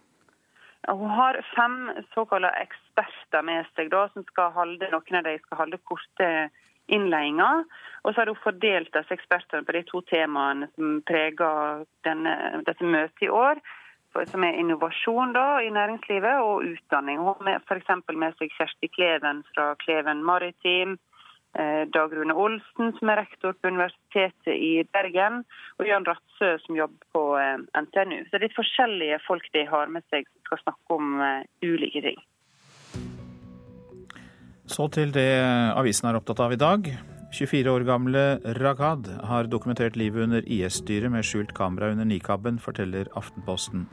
Hun 0.86 1.10
har 1.10 1.38
fem 1.56 1.90
såkalte 2.14 2.52
eksperter 2.60 3.42
med 3.42 3.66
seg, 3.74 3.90
da, 3.90 4.04
som 4.14 4.22
skal 4.28 4.52
holde, 4.54 4.86
noen 4.92 5.18
av 5.18 5.26
dem 5.26 5.40
skal 5.42 5.64
holde 5.64 5.80
korte 5.82 6.28
innledninger. 6.92 7.64
Og 8.04 8.14
så 8.14 8.20
har 8.20 8.30
hun 8.30 8.44
fordelt 8.44 8.92
disse 8.94 9.16
ekspertene 9.16 9.66
på 9.66 9.74
de 9.76 9.82
to 9.88 10.02
temaene 10.10 10.68
som 10.74 11.00
preger 11.08 11.82
denne, 12.06 12.36
dette 12.68 12.86
møtet 12.86 13.26
i 13.26 13.32
år. 13.32 13.60
Som 14.30 14.46
er 14.48 14.56
innovasjon 14.56 15.34
da, 15.36 15.58
i 15.60 15.68
næringslivet 15.68 16.40
og 16.40 16.64
utdanning. 16.64 17.18
Hun 17.20 17.50
har 17.50 17.60
f.eks. 17.66 17.90
med 18.14 18.38
seg 18.38 18.54
Kjersti 18.54 18.88
Kleven 18.94 19.42
fra 19.52 19.74
Kleven 19.82 20.22
Maritim. 20.24 20.96
Eh, 21.58 21.88
Dag 21.88 22.12
Rune 22.12 22.34
Olsen, 22.34 22.92
som 22.98 23.08
er 23.08 23.22
rektor 23.22 23.54
på 23.56 23.70
Universitetet 23.72 24.52
i 24.52 24.84
Bergen, 24.92 25.42
og 25.80 25.88
Jan 25.88 26.04
Ratsø, 26.04 26.50
som 26.64 26.76
jobber 26.76 27.06
på 27.16 27.22
eh, 27.40 27.62
NTNU. 27.80 28.18
Så 28.24 28.34
det 28.34 28.40
er 28.40 28.44
litt 28.44 28.58
forskjellige 28.58 29.20
folk 29.24 29.46
de 29.54 29.62
har 29.70 29.92
med 29.92 30.04
seg 30.12 30.28
som 30.28 30.48
skal 30.50 30.62
snakke 30.66 30.98
om 30.98 31.14
eh, 31.24 31.46
ulike 31.64 32.02
ting. 32.04 32.20
Så 34.66 34.88
til 34.92 35.12
det 35.14 35.28
avisen 35.76 36.08
er 36.10 36.18
opptatt 36.18 36.42
av 36.42 36.54
i 36.54 36.60
dag. 36.60 36.88
24 37.36 37.72
år 37.72 37.84
gamle 37.86 38.24
Ragad 38.58 39.08
har 39.28 39.50
dokumentert 39.50 39.96
livet 39.98 40.26
under 40.26 40.46
IS-styret 40.46 41.12
med 41.12 41.26
skjult 41.26 41.52
kamera 41.56 41.90
under 41.92 42.06
nikaben, 42.08 42.58
forteller 42.62 43.10
Aftenposten. 43.18 43.86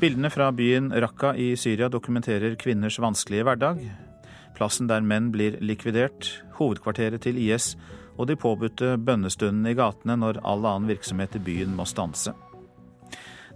Bildene 0.00 0.30
fra 0.30 0.50
byen 0.54 0.90
Raqqa 0.94 1.34
i 1.38 1.54
Syria 1.58 1.90
dokumenterer 1.92 2.58
kvinners 2.60 3.00
vanskelige 3.02 3.46
hverdag 3.46 3.84
plassen 4.56 4.88
der 4.90 5.04
menn 5.04 5.30
blir 5.34 5.58
likvidert, 5.60 6.30
hovedkvarteret 6.56 7.24
til 7.26 7.38
IS 7.40 7.74
og 8.16 8.30
de 8.30 8.38
påbudte 8.40 8.94
bønnestundene 8.96 9.74
i 9.74 9.76
gatene 9.76 10.16
når 10.22 10.40
all 10.44 10.64
annen 10.64 10.88
virksomhet 10.88 11.36
i 11.36 11.42
byen 11.50 11.76
må 11.76 11.84
stanse. 11.88 12.32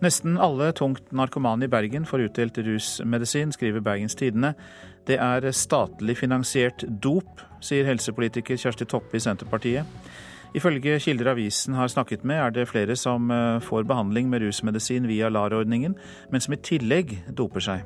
Nesten 0.01 0.39
alle 0.41 0.71
tungt 0.73 1.11
narkomane 1.13 1.67
i 1.67 1.69
Bergen 1.69 2.07
får 2.09 2.23
utdelt 2.31 2.59
rusmedisin, 2.65 3.53
skriver 3.53 3.83
Bergens 3.85 4.17
Tidende. 4.17 4.55
Det 5.05 5.19
er 5.21 5.45
statlig 5.53 6.17
finansiert 6.17 6.87
dop, 7.05 7.43
sier 7.61 7.85
helsepolitiker 7.85 8.57
Kjersti 8.57 8.89
Toppe 8.89 9.19
i 9.19 9.21
Senterpartiet. 9.21 9.85
Ifølge 10.57 10.97
kilder 11.05 11.35
avisen 11.35 11.77
har 11.77 11.93
snakket 11.93 12.25
med, 12.25 12.41
er 12.41 12.57
det 12.57 12.69
flere 12.73 12.97
som 12.97 13.29
eh, 13.31 13.61
får 13.63 13.85
behandling 13.87 14.33
med 14.33 14.43
rusmedisin 14.43 15.07
via 15.07 15.29
LAR-ordningen, 15.29 15.95
men 16.33 16.41
som 16.41 16.57
i 16.57 16.63
tillegg 16.65 17.19
doper 17.37 17.69
seg. 17.69 17.85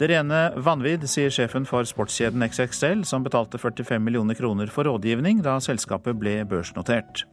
Det 0.00 0.06
rene 0.08 0.36
vanvidd, 0.56 1.02
sier 1.12 1.28
sjefen 1.28 1.66
for 1.68 1.84
sportskjeden 1.84 2.40
XXL, 2.46 3.02
som 3.04 3.20
betalte 3.20 3.58
45 3.60 4.00
millioner 4.00 4.38
kroner 4.38 4.70
for 4.72 4.88
rådgivning 4.88 5.42
da 5.44 5.58
selskapet 5.60 6.16
ble 6.16 6.38
børsnotert. 6.48 7.26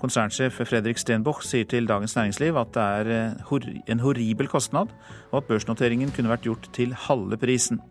Konsernsjef 0.00 0.62
Fredrik 0.64 0.96
Stenboch 0.96 1.42
sier 1.44 1.68
til 1.68 1.84
Dagens 1.90 2.16
Næringsliv 2.16 2.56
at 2.56 2.70
det 2.72 2.86
er 3.00 3.10
eh, 3.12 3.82
en 3.92 4.00
horribel 4.00 4.48
kostnad, 4.48 4.94
og 5.28 5.42
at 5.42 5.50
børsnoteringen 5.50 6.14
kunne 6.16 6.32
vært 6.32 6.48
gjort 6.48 6.70
til 6.72 6.96
halve 7.04 7.36
prisen. 7.36 7.82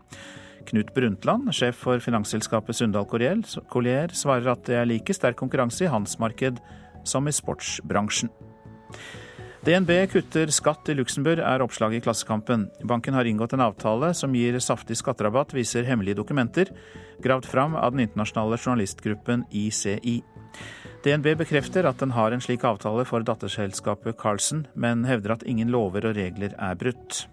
Knut 0.72 0.90
Brundtland, 0.98 1.52
sjef 1.54 1.78
for 1.86 2.02
finansselskapet 2.02 2.80
Sundal 2.80 3.06
Collier, 3.06 4.10
svarer 4.18 4.52
at 4.56 4.66
det 4.66 4.80
er 4.80 4.90
like 4.90 5.14
sterk 5.14 5.38
konkurranse 5.38 5.86
i 5.86 5.94
hans 5.94 6.18
marked 6.18 6.58
som 7.06 7.30
i 7.30 7.36
sportsbransjen. 7.44 8.34
DNB 9.66 9.90
kutter 10.12 10.52
skatt 10.54 10.92
i 10.92 10.94
Luxembourg, 10.94 11.40
er 11.42 11.64
oppslaget 11.66 11.98
i 11.98 12.04
Klassekampen. 12.06 12.68
Banken 12.86 13.16
har 13.18 13.26
inngått 13.26 13.56
en 13.56 13.64
avtale 13.66 14.12
som 14.14 14.36
gir 14.38 14.60
saftig 14.62 15.00
skatterabatt, 15.00 15.56
viser 15.58 15.88
hemmelige 15.88 16.20
dokumenter, 16.20 16.70
gravd 17.26 17.48
fram 17.50 17.74
av 17.74 17.96
den 17.96 18.04
internasjonale 18.04 18.60
journalistgruppen 18.62 19.48
ICI. 19.50 20.20
DNB 21.02 21.32
bekrefter 21.42 21.90
at 21.90 21.98
den 21.98 22.14
har 22.14 22.30
en 22.36 22.46
slik 22.46 22.62
avtale 22.62 23.08
for 23.10 23.26
datterselskapet 23.26 24.20
Carlsen, 24.22 24.68
men 24.78 25.02
hevder 25.10 25.34
at 25.34 25.48
ingen 25.50 25.74
lover 25.74 26.12
og 26.12 26.20
regler 26.20 26.54
er 26.62 26.78
brutt. 26.78 27.24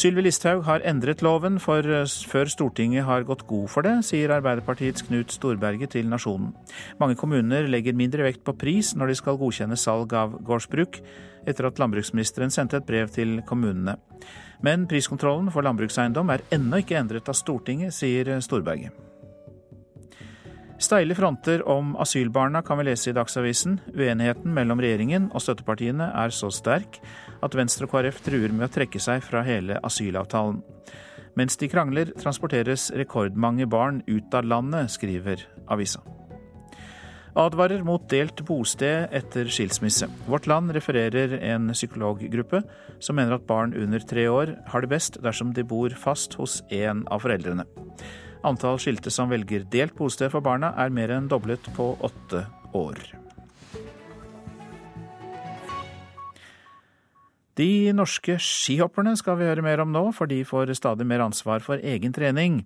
Sylvi 0.00 0.22
Listhaug 0.24 0.62
har 0.64 0.80
endret 0.88 1.20
loven 1.20 1.58
for 1.60 1.84
eh, 1.84 2.08
før 2.30 2.48
Stortinget 2.48 3.04
har 3.04 3.26
gått 3.28 3.42
god 3.50 3.66
for 3.68 3.84
det, 3.84 3.98
sier 4.08 4.32
Arbeiderpartiets 4.32 5.04
Knut 5.04 5.34
Storberget 5.34 5.92
til 5.92 6.08
Nasjonen. 6.08 6.54
Mange 7.02 7.18
kommuner 7.20 7.68
legger 7.68 7.98
mindre 7.98 8.24
vekt 8.24 8.40
på 8.46 8.54
pris 8.56 8.94
når 8.96 9.10
de 9.10 9.18
skal 9.18 9.36
godkjenne 9.36 9.76
salg 9.76 10.14
av 10.16 10.38
gårdsbruk, 10.46 11.02
etter 11.44 11.68
at 11.68 11.82
landbruksministeren 11.82 12.54
sendte 12.54 12.80
et 12.80 12.88
brev 12.88 13.12
til 13.12 13.42
kommunene. 13.44 13.98
Men 14.64 14.86
priskontrollen 14.88 15.52
for 15.52 15.68
landbrukseiendom 15.68 16.32
er 16.32 16.46
ennå 16.56 16.80
ikke 16.80 16.96
endret 16.96 17.28
av 17.28 17.36
Stortinget, 17.36 17.92
sier 17.92 18.38
Storberget. 18.40 18.96
Steile 20.80 21.12
fronter 21.12 21.60
om 21.68 21.92
asylbarna 22.00 22.62
kan 22.64 22.80
vi 22.80 22.86
lese 22.88 23.12
i 23.12 23.16
Dagsavisen. 23.18 23.82
Uenigheten 23.92 24.56
mellom 24.56 24.80
regjeringen 24.80 25.28
og 25.34 25.44
støttepartiene 25.44 26.08
er 26.22 26.32
så 26.32 26.48
sterk 26.48 27.02
at 27.42 27.56
Venstre 27.56 27.88
og 27.88 27.94
KrF 27.94 28.22
truer 28.26 28.52
med 28.52 28.68
å 28.68 28.72
trekke 28.72 29.00
seg 29.02 29.24
fra 29.24 29.42
hele 29.46 29.80
asylavtalen. 29.86 30.62
Mens 31.38 31.56
de 31.60 31.68
krangler, 31.70 32.10
transporteres 32.18 32.90
rekordmange 32.98 33.68
barn 33.70 34.02
ut 34.08 34.34
av 34.34 34.48
landet, 34.48 34.90
skriver 34.92 35.46
avisa. 35.70 36.02
Advarer 37.38 37.84
mot 37.86 38.02
delt 38.10 38.42
bosted 38.46 39.12
etter 39.14 39.46
skilsmisse. 39.46 40.08
Vårt 40.26 40.48
Land 40.50 40.74
refererer 40.74 41.36
en 41.52 41.70
psykologgruppe 41.76 42.64
som 42.98 43.16
mener 43.16 43.36
at 43.36 43.46
barn 43.46 43.74
under 43.78 44.02
tre 44.02 44.26
år 44.28 44.56
har 44.72 44.82
det 44.82 44.90
best 44.90 45.20
dersom 45.22 45.54
de 45.54 45.62
bor 45.62 45.94
fast 45.94 46.34
hos 46.40 46.58
en 46.74 47.04
av 47.06 47.22
foreldrene. 47.22 47.68
Antall 48.42 48.80
skilte 48.82 49.12
som 49.14 49.30
velger 49.30 49.68
delt 49.70 49.94
bosted 49.98 50.32
for 50.32 50.42
barna, 50.42 50.74
er 50.74 50.90
mer 50.90 51.12
enn 51.14 51.30
doblet 51.30 51.70
på 51.76 51.92
åtte 52.00 52.46
år. 52.74 53.19
De 57.60 57.92
norske 57.92 58.38
skihopperne 58.40 59.12
skal 59.20 59.36
vi 59.36 59.48
høre 59.48 59.64
mer 59.64 59.82
om 59.82 59.90
nå, 59.92 60.06
for 60.16 60.30
de 60.30 60.38
får 60.48 60.72
stadig 60.78 61.04
mer 61.08 61.24
ansvar 61.26 61.60
for 61.64 61.82
egen 61.84 62.14
trening. 62.16 62.62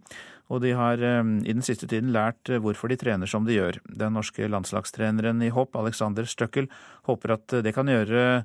Og 0.53 0.61
de 0.63 0.75
har 0.77 1.01
eh, 1.03 1.23
i 1.43 1.55
den 1.55 1.65
siste 1.67 1.89
tiden 1.91 2.13
lært 2.15 2.53
hvorfor 2.63 2.93
de 2.93 2.99
trener 3.01 3.31
som 3.31 3.47
de 3.49 3.57
gjør. 3.57 3.81
Den 3.89 4.15
norske 4.15 4.47
landslagstreneren 4.51 5.43
i 5.43 5.51
hopp, 5.55 5.75
Alexander 5.81 6.29
Støkkel, 6.29 6.69
håper 7.09 7.39
at 7.39 7.59
det 7.65 7.75
kan 7.75 7.91
gjøre 7.91 8.45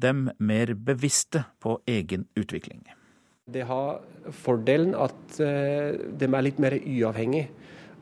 dem 0.00 0.28
mer 0.38 0.74
bevisste 0.76 1.44
på 1.60 1.78
egen 1.90 2.28
utvikling. 2.38 2.84
Det 3.50 3.64
har 3.66 3.98
fordelen 4.44 4.94
at 4.94 5.40
eh, 5.42 5.96
de 5.96 6.28
er 6.28 6.46
litt 6.46 6.60
mer 6.62 6.76
uavhengig 6.78 7.48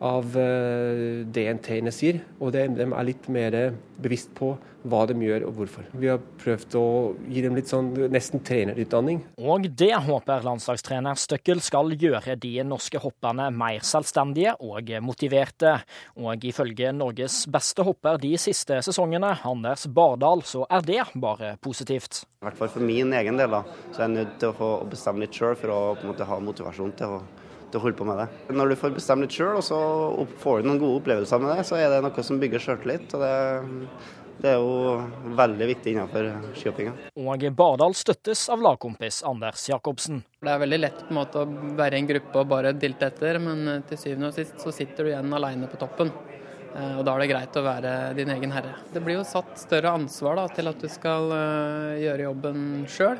av 0.05 0.37
eh, 0.38 1.26
det 1.26 1.47
en 1.50 1.61
trener 1.62 1.95
sier, 1.95 2.23
og 2.38 2.55
de 2.55 2.67
er 2.69 3.07
litt 3.09 3.28
mer 3.33 3.57
bevisst 3.99 4.31
på 4.38 4.55
hva 4.88 5.00
de 5.11 5.17
gjør 5.21 5.47
og 5.49 5.57
hvorfor. 5.57 5.87
Vi 5.99 6.11
har 6.11 6.21
prøvd 6.40 6.76
å 6.78 6.85
gi 7.26 7.43
dem 7.43 7.57
litt 7.59 7.71
sånn 7.71 7.90
nesten 8.12 8.43
trenerutdanning. 8.47 9.21
Og 9.43 9.67
det 9.78 9.90
håper 10.07 10.47
landslagstrener 10.47 11.19
Støkkel 11.19 11.62
skal 11.64 11.93
gjøre 11.99 12.37
de 12.40 12.55
norske 12.67 13.00
hopperne 13.02 13.49
mer 13.55 13.83
selvstendige 13.87 14.55
og 14.64 14.93
motiverte. 15.05 15.75
Og 16.23 16.47
ifølge 16.49 16.93
Norges 16.95 17.43
beste 17.50 17.85
hopper 17.87 18.21
de 18.23 18.35
siste 18.40 18.81
sesongene, 18.87 19.35
Anders 19.49 19.88
Bardal, 19.90 20.45
så 20.47 20.64
er 20.71 20.87
det 20.87 21.02
bare 21.19 21.57
positivt. 21.62 22.23
I 22.38 22.47
hvert 22.47 22.61
fall 22.61 22.71
for 22.71 22.87
min 22.87 23.11
egen 23.19 23.40
del, 23.40 23.50
da, 23.50 23.64
så 23.90 24.05
er 24.05 24.07
jeg 24.07 24.14
nødt 24.14 24.38
til 24.38 24.52
å 24.52 24.59
få 24.61 24.71
bestemme 24.93 25.25
litt 25.25 25.35
sjøl 25.35 25.59
for 25.59 25.75
å 25.75 25.81
på 25.99 26.07
en 26.07 26.12
måte 26.12 26.28
ha 26.28 26.38
motivasjon 26.38 26.95
til 27.00 27.19
å 27.19 27.23
til 27.70 27.80
å 27.80 27.84
holde 27.84 27.98
på 27.98 28.06
med 28.08 28.22
det. 28.22 28.28
Når 28.56 28.72
du 28.72 28.78
får 28.80 28.94
bestemme 28.96 29.26
litt 29.26 29.34
sjøl, 29.37 29.58
og 29.60 29.64
så 29.66 29.80
får 30.42 30.62
du 30.62 30.70
noen 30.70 30.80
gode 30.82 31.02
opplevelser 31.02 31.42
med 31.42 31.54
det, 31.54 31.66
så 31.68 31.78
er 31.80 31.90
det 31.92 32.00
noe 32.04 32.25
som 32.25 32.40
bygger 32.40 32.64
sjøltillit. 32.64 33.12
Og 33.16 33.25
det, 33.25 33.32
det 34.38 34.52
er 34.52 34.62
jo 34.62 35.34
veldig 35.38 35.68
viktig 35.72 35.94
innenfor 35.94 36.30
skihoppinga. 36.54 36.94
Og 37.18 37.44
Bardal 37.58 37.96
støttes 37.98 38.44
av 38.52 38.62
lagkompis 38.62 39.20
Anders 39.26 39.64
Jacobsen. 39.70 40.22
Det 40.38 40.52
er 40.52 40.62
veldig 40.62 40.80
lett 40.80 41.04
på 41.04 41.12
en 41.12 41.20
måte, 41.20 41.42
å 41.42 41.75
være 41.78 41.98
i 41.98 42.02
en 42.04 42.10
gruppe 42.12 42.42
og 42.42 42.50
bare 42.54 42.75
dilte 42.78 43.10
etter, 43.10 43.40
men 43.42 43.64
eh, 43.66 43.84
til 43.90 44.00
syvende 44.00 44.30
og 44.30 44.38
sist 44.38 44.62
så 44.62 44.75
sitter 44.75 45.04
du 45.04 45.12
igjen 45.12 45.34
alene 45.34 45.70
på 45.70 45.80
toppen. 45.80 46.12
Eh, 46.76 46.94
og 47.00 47.02
da 47.02 47.16
er 47.16 47.25
det 47.25 47.30
greit 47.32 47.58
å 47.58 47.64
være 47.66 47.94
din 48.18 48.30
egen 48.37 48.54
herre. 48.54 48.76
Det 48.94 49.02
blir 49.02 49.18
jo 49.18 49.26
satt 49.26 49.58
større 49.58 49.96
ansvar 49.98 50.38
da, 50.38 50.46
til 50.54 50.70
at 50.70 50.87
du 50.87 50.88
skal 50.92 51.34
uh, 51.34 51.98
gjøre 51.98 52.28
jobben 52.28 52.62
sjøl, 52.90 53.18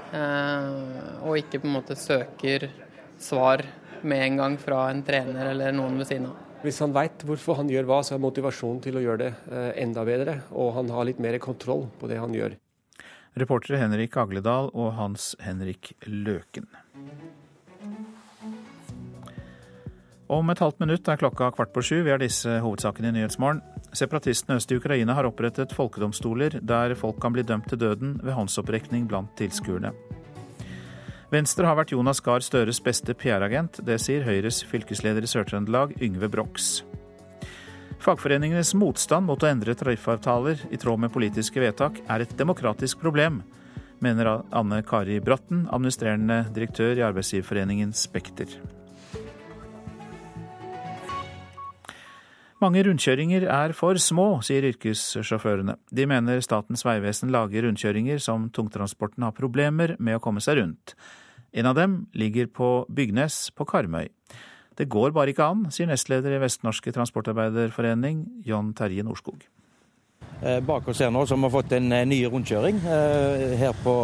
og 1.27 1.41
ikke 1.41 1.59
på 1.59 1.67
en 1.67 1.77
måte 1.81 1.99
søker 1.99 2.71
svar 3.19 3.67
med 4.03 4.25
en 4.25 4.37
gang 4.43 4.59
fra 4.61 4.89
en 4.93 5.03
trener 5.07 5.51
eller 5.53 5.75
noen 5.77 5.99
ved 6.01 6.11
siden 6.11 6.29
av. 6.31 6.45
Hvis 6.59 6.81
han 6.83 6.95
veit 6.95 7.23
hvorfor 7.23 7.61
han 7.61 7.69
gjør 7.71 7.87
hva, 7.87 8.01
så 8.03 8.17
er 8.17 8.23
motivasjonen 8.23 8.81
til 8.83 8.99
å 8.99 9.03
gjøre 9.05 9.21
det 9.23 9.31
eh, 9.47 9.71
enda 9.85 10.03
bedre. 10.07 10.41
Og 10.51 10.73
han 10.75 10.91
har 10.91 11.07
litt 11.07 11.23
mer 11.23 11.39
kontroll 11.43 11.87
på 12.01 12.11
det 12.11 12.19
han 12.19 12.35
gjør. 12.35 12.57
Reportere 13.39 13.79
Henrik 13.79 14.17
Agledal 14.19 14.73
og 14.75 14.93
Hans 14.99 15.37
Henrik 15.45 15.93
Løken. 16.07 16.67
Om 20.29 20.51
et 20.53 20.61
halvt 20.61 20.83
minutt 20.83 21.09
er 21.09 21.17
klokka 21.17 21.53
kvart 21.57 21.71
på 21.73 21.81
sju. 21.81 22.03
Vi 22.05 22.11
har 22.13 22.21
disse 22.21 22.59
hovedsakene 22.61 23.13
i 23.13 23.17
Nyhetsmorgen. 23.17 23.63
Separatistene 23.97 24.59
øst 24.59 24.73
i 24.75 24.77
Ukraina 24.77 25.15
har 25.17 25.25
opprettet 25.25 25.73
folkedomstoler 25.73 26.59
der 26.61 26.93
folk 26.99 27.17
kan 27.23 27.33
bli 27.33 27.47
dømt 27.49 27.71
til 27.71 27.81
døden 27.81 28.19
ved 28.21 28.37
håndsopprekning 28.37 29.07
blant 29.09 29.33
tilskuerne. 29.41 29.95
Venstre 31.29 31.67
har 31.69 31.77
vært 31.77 31.93
Jonas 31.93 32.23
Gahr 32.25 32.41
Støres 32.41 32.79
beste 32.81 33.13
PR-agent. 33.13 33.83
Det 33.85 33.99
sier 34.01 34.25
Høyres 34.25 34.63
fylkesleder 34.65 35.27
i 35.27 35.29
Sør-Trøndelag, 35.29 35.93
Yngve 36.01 36.31
Brox. 36.33 36.79
Fagforeningenes 38.01 38.73
motstand 38.79 39.29
mot 39.29 39.43
å 39.43 39.51
endre 39.51 39.75
tariffavtaler 39.77 40.63
i 40.73 40.81
tråd 40.81 41.03
med 41.03 41.13
politiske 41.13 41.61
vedtak 41.61 42.01
er 42.09 42.25
et 42.25 42.33
demokratisk 42.39 43.03
problem, 43.03 43.43
mener 44.01 44.39
Anne 44.57 44.81
Kari 44.87 45.19
Bratten, 45.21 45.67
administrerende 45.69 46.47
direktør 46.55 46.97
i 46.97 47.05
Arbeidsgiverforeningen 47.05 47.93
Spekter. 47.93 48.78
Mange 52.59 52.81
rundkjøringer 52.83 53.45
er 53.47 53.73
for 53.79 53.95
små, 54.03 54.41
sier 54.43 54.65
yrkessjåførene. 54.67 55.77
De 55.95 56.07
mener 56.11 56.41
Statens 56.43 56.83
vegvesen 56.83 57.31
lager 57.31 57.63
rundkjøringer 57.63 58.19
som 58.19 58.49
tungtransporten 58.51 59.23
har 59.23 59.37
problemer 59.37 59.93
med 60.03 60.19
å 60.19 60.23
komme 60.23 60.43
seg 60.43 60.59
rundt. 60.59 60.97
En 61.55 61.69
av 61.71 61.77
dem 61.79 62.01
ligger 62.19 62.51
på 62.51 62.71
Bygnes 62.91 63.53
på 63.55 63.63
Karmøy. 63.63 64.09
Det 64.75 64.89
går 64.91 65.15
bare 65.15 65.31
ikke 65.31 65.47
an, 65.47 65.69
sier 65.71 65.87
nestleder 65.87 66.35
i 66.35 66.43
Vestnorske 66.43 66.91
Transportarbeiderforening, 66.95 68.27
John 68.47 68.75
Terje 68.75 69.07
Norskog. 69.07 69.47
Eh, 70.43 70.59
bak 70.59 70.91
oss 70.91 70.99
her 71.03 71.15
nå 71.15 71.25
så 71.27 71.39
har 71.39 71.47
vi 71.47 71.55
fått 71.55 71.79
en 71.79 71.95
eh, 71.95 72.05
ny 72.11 72.21
rundkjøring 72.27 72.83
eh, 72.83 73.55
her 73.59 73.79
på, 73.87 73.95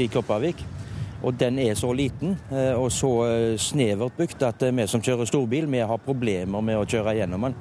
i 0.00 0.08
Kopervik. 0.08 0.64
Og 1.20 1.36
den 1.36 1.58
er 1.58 1.74
så 1.74 1.90
liten 1.98 2.36
og 2.78 2.92
så 2.94 3.08
snevert 3.58 4.14
bygd 4.14 4.44
at 4.46 4.60
vi 4.70 4.84
som 4.86 5.02
kjører 5.02 5.26
storbil, 5.26 5.66
vi 5.66 5.80
har 5.82 5.98
problemer 6.04 6.62
med 6.62 6.78
å 6.78 6.84
kjøre 6.86 7.16
gjennom 7.18 7.48
den. 7.48 7.56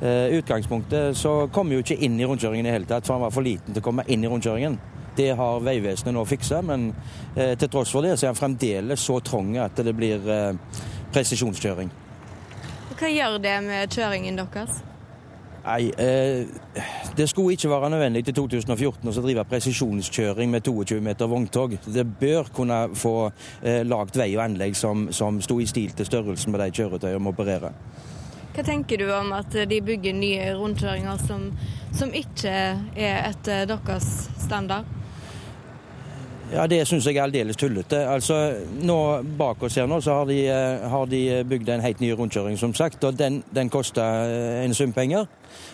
I 0.00 0.38
utgangspunktet 0.38 1.16
så 1.18 1.32
kom 1.52 1.68
vi 1.68 1.76
jo 1.76 1.82
ikke 1.84 1.98
inn 2.06 2.14
i 2.16 2.24
rundkjøringen 2.24 2.68
i 2.68 2.72
hele 2.72 2.88
tatt, 2.88 3.04
for 3.04 3.18
han 3.18 3.26
var 3.26 3.34
for 3.34 3.44
liten 3.44 3.74
til 3.74 3.82
å 3.82 3.84
komme 3.84 4.06
inn 4.08 4.24
i 4.24 4.30
rundkjøringen. 4.32 4.78
Det 5.18 5.28
har 5.36 5.60
Vegvesenet 5.66 6.16
nå 6.16 6.22
fiksa, 6.24 6.62
men 6.64 6.86
til 7.34 7.68
tross 7.68 7.92
for 7.92 8.06
det 8.06 8.14
så 8.14 8.24
er 8.24 8.32
han 8.32 8.38
fremdeles 8.38 9.04
så 9.04 9.18
trang 9.20 9.50
at 9.60 9.76
det 9.84 9.92
blir 9.98 10.24
presisjonskjøring. 11.12 11.92
Hva 13.00 13.08
gjør 13.08 13.36
det 13.42 13.58
med 13.64 13.92
kjøringen 13.92 14.40
deres? 14.40 14.80
Nei, 15.60 15.90
eh, 15.98 16.46
det 17.16 17.28
skulle 17.28 17.52
ikke 17.52 17.68
være 17.70 17.90
nødvendig 17.92 18.22
til 18.24 18.34
2014 18.34 19.08
å 19.10 19.24
drive 19.24 19.44
presisjonskjøring 19.48 20.50
med 20.52 20.64
22 20.64 21.00
meter 21.04 21.28
vogntog. 21.28 21.76
Det 21.84 22.06
bør 22.20 22.48
kunne 22.56 22.78
få 22.96 23.14
eh, 23.62 23.82
lagd 23.84 24.16
vei 24.16 24.30
og 24.36 24.44
anlegg 24.46 24.76
som, 24.76 25.10
som 25.12 25.40
sto 25.44 25.58
i 25.60 25.68
stil 25.68 25.92
til 25.96 26.08
størrelsen 26.08 26.52
på 26.52 26.62
de 26.62 26.70
kjøretøyene 26.80 27.20
vi 27.20 27.32
opererer. 27.34 27.76
Hva 28.50 28.64
tenker 28.66 28.98
du 28.98 29.06
om 29.14 29.30
at 29.36 29.54
de 29.70 29.76
bygger 29.86 30.16
nye 30.16 30.48
rundkjøringer 30.58 31.20
som, 31.22 31.44
som 31.94 32.10
ikke 32.10 32.50
er 32.50 33.20
etter 33.28 33.68
deres 33.70 34.08
standard? 34.42 34.88
Ja, 36.50 36.66
Det 36.66 36.80
syns 36.88 37.06
jeg 37.06 37.14
er 37.14 37.22
aldeles 37.22 37.56
tullete. 37.56 38.00
Altså, 38.10 38.36
nå 38.82 38.96
Bak 39.38 39.62
oss 39.62 39.76
her 39.78 39.86
nå 39.86 40.00
så 40.02 40.16
har 40.18 40.26
de, 40.26 40.38
eh, 40.50 40.88
har 40.90 41.06
de 41.06 41.44
bygd 41.46 41.68
en 41.68 41.80
helt 41.80 42.00
ny 42.00 42.10
rundkjøring, 42.10 42.58
som 42.58 42.74
sagt. 42.74 43.04
og 43.04 43.16
Den, 43.18 43.44
den 43.54 43.70
koster 43.70 44.02
eh, 44.02 44.64
en 44.64 44.74
sum 44.74 44.92
penger. 44.92 45.28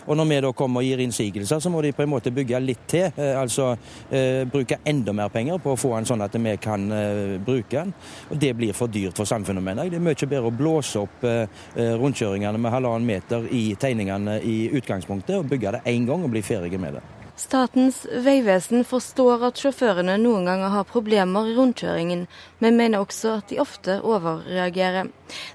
Og 0.06 0.16
når 0.16 0.28
vi 0.28 0.40
da 0.40 0.52
kommer 0.52 0.80
og 0.80 0.84
gir 0.84 1.00
innsigelser, 1.00 1.60
så 1.60 1.72
må 1.72 1.80
de 1.82 1.94
på 1.96 2.02
en 2.04 2.12
måte 2.12 2.30
bygge 2.30 2.60
litt 2.60 2.84
til. 2.88 3.08
Eh, 3.16 3.40
altså 3.40 3.70
eh, 4.10 4.44
bruke 4.44 4.82
enda 4.84 5.16
mer 5.16 5.32
penger 5.32 5.58
på 5.64 5.72
å 5.72 5.80
få 5.80 5.96
den 5.96 6.12
sånn 6.12 6.24
at 6.28 6.36
vi 6.36 6.56
kan 6.60 6.92
eh, 6.92 7.40
bruke 7.40 7.72
den. 7.72 7.94
Og 8.30 8.38
det 8.38 8.52
blir 8.56 8.76
for 8.76 8.92
dyrt 8.92 9.16
for 9.16 9.24
samfunnet, 9.24 9.64
mener 9.64 9.84
jeg. 9.84 9.96
Det 9.96 10.02
er 10.02 10.08
mye 10.10 10.28
bedre 10.28 10.52
å 10.52 10.56
blåse 10.60 11.00
opp 11.00 11.24
eh, 11.24 11.46
rundkjøringene 11.74 12.60
med 12.60 12.76
halvannen 12.76 13.08
meter 13.08 13.48
i 13.48 13.70
tegningene 13.80 14.42
i 14.44 14.58
utgangspunktet, 14.76 15.38
og 15.40 15.48
bygge 15.48 15.78
det 15.78 15.86
én 15.88 16.04
gang 16.04 16.20
og 16.20 16.36
bli 16.36 16.44
ferdig 16.44 16.76
med 16.80 17.00
det. 17.00 17.15
Statens 17.36 18.06
vegvesen 18.24 18.80
forstår 18.88 19.42
at 19.50 19.58
sjåførene 19.60 20.14
noen 20.22 20.46
ganger 20.48 20.70
har 20.72 20.86
problemer 20.88 21.50
i 21.50 21.56
rundkjøringen, 21.58 22.22
men 22.64 22.78
mener 22.80 23.04
også 23.04 23.34
at 23.42 23.50
de 23.52 23.58
ofte 23.60 23.98
overreagerer. 24.00 25.10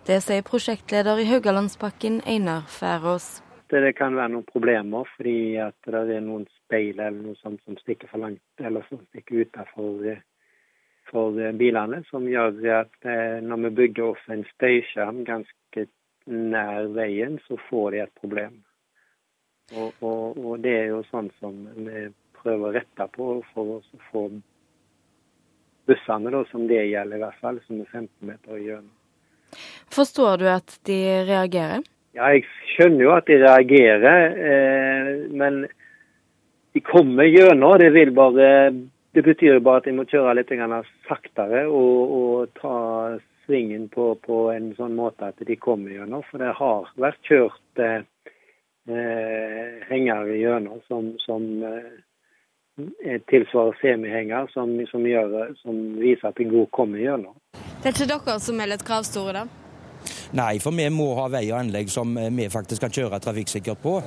Det 0.06 0.20
sier 0.22 0.46
prosjektleder 0.46 1.24
i 1.24 1.26
Haugalandspakken, 1.32 2.22
Einar 2.30 2.70
Færås. 2.70 3.42
Det 3.74 3.96
kan 3.98 4.14
være 4.14 4.36
noen 4.36 4.46
problemer 4.46 5.10
fordi 5.16 5.58
det 5.58 5.98
er 5.98 6.22
noen 6.22 6.46
speil 6.62 7.00
eller 7.00 7.18
noe 7.18 7.40
sånt 7.42 7.66
som 7.66 7.80
stikker 7.82 8.14
for 8.14 8.28
langt, 8.28 8.44
eller 8.62 8.86
som 8.90 9.02
stikker 9.10 9.48
utenfor 9.48 10.20
for 11.10 11.54
bilene, 11.58 12.04
som 12.14 12.30
gjør 12.30 12.62
at 12.78 13.10
eh, 13.10 13.40
når 13.42 13.66
vi 13.66 13.78
bygger 13.82 14.14
oss 14.14 14.28
en 14.30 14.46
støyskjerm 14.54 15.26
ganske 15.28 15.88
nær 16.30 16.92
veien, 16.96 17.40
så 17.48 17.58
får 17.70 17.96
de 17.96 18.06
et 18.06 18.20
problem. 18.22 18.62
Og, 19.72 19.92
og, 20.04 20.38
og, 20.38 20.56
det 20.64 20.74
er 20.78 20.88
jo 20.92 21.02
sånn 21.10 21.30
som 21.40 21.56
vi 21.76 22.08
prøver 22.42 22.68
å 22.68 22.74
rette 22.76 23.08
på 23.16 23.28
for 23.54 23.78
å 23.78 24.02
få 24.12 24.26
bussene, 25.90 26.34
da, 26.34 26.42
som 26.52 26.68
det 26.70 26.82
gjelder 26.90 27.18
i 27.20 27.24
hvert 27.24 27.42
fall, 27.44 27.60
som 27.68 27.80
er 27.82 27.90
15 27.92 28.10
meter 28.28 28.60
gjennom. 28.62 28.92
Forstår 29.92 30.40
du 30.40 30.48
at 30.52 30.78
de 30.88 31.00
reagerer? 31.28 31.84
Ja, 32.16 32.32
jeg 32.36 32.46
skjønner 32.74 33.06
jo 33.06 33.14
at 33.16 33.28
de 33.28 33.38
reagerer. 33.40 34.38
Eh, 34.52 35.12
men 35.32 35.66
de 36.76 36.84
kommer 36.84 37.28
gjennom. 37.28 37.78
Det 37.80 37.92
vil 37.96 38.12
bare 38.16 38.48
det 39.12 39.26
betyr 39.26 39.60
bare 39.60 39.82
at 39.82 39.90
de 39.90 39.96
må 39.96 40.06
kjøre 40.08 40.38
litt 40.40 40.52
saktere 41.08 41.66
og, 41.68 42.12
og 42.16 42.54
ta 42.56 43.18
svingen 43.46 43.90
på, 43.92 44.14
på, 44.24 44.38
en 44.54 44.72
sånn 44.78 44.96
måte 44.96 45.32
at 45.34 45.44
de 45.48 45.56
kommer 45.60 45.92
gjennom. 45.92 46.24
For 46.30 46.40
det 46.40 46.54
har 46.56 46.88
vært 46.96 47.20
kjørt 47.28 47.84
eh, 47.84 48.06
eh, 48.96 49.82
henger 49.90 50.30
igjennom 50.36 50.82
som, 50.88 51.12
som 51.26 51.48
eh, 51.64 53.18
tilsvarer 53.30 53.78
semihenger, 53.82 54.48
som, 54.54 54.74
som, 54.92 55.08
gjør, 55.08 55.56
som 55.62 55.82
viser 56.00 56.32
at 56.32 56.40
en 56.40 56.54
god 56.54 56.72
kommer 56.76 57.02
gjennom. 57.02 57.36
Det 57.82 57.90
er 57.90 57.96
ikke 57.96 58.10
dere 58.14 58.38
som 58.44 58.62
er 58.62 58.72
litt 58.72 58.86
kravstore, 58.88 59.44
da? 59.44 59.46
Nei, 60.38 60.56
for 60.64 60.74
vi 60.76 60.88
må 60.94 61.12
ha 61.20 61.28
vei 61.32 61.44
og 61.52 61.60
anlegg 61.60 61.92
som 61.92 62.16
eh, 62.18 62.32
vi 62.34 62.50
faktisk 62.52 62.86
kan 62.86 62.94
kjøre 62.96 63.22
trafikksikkert 63.24 63.82
på. 63.84 64.00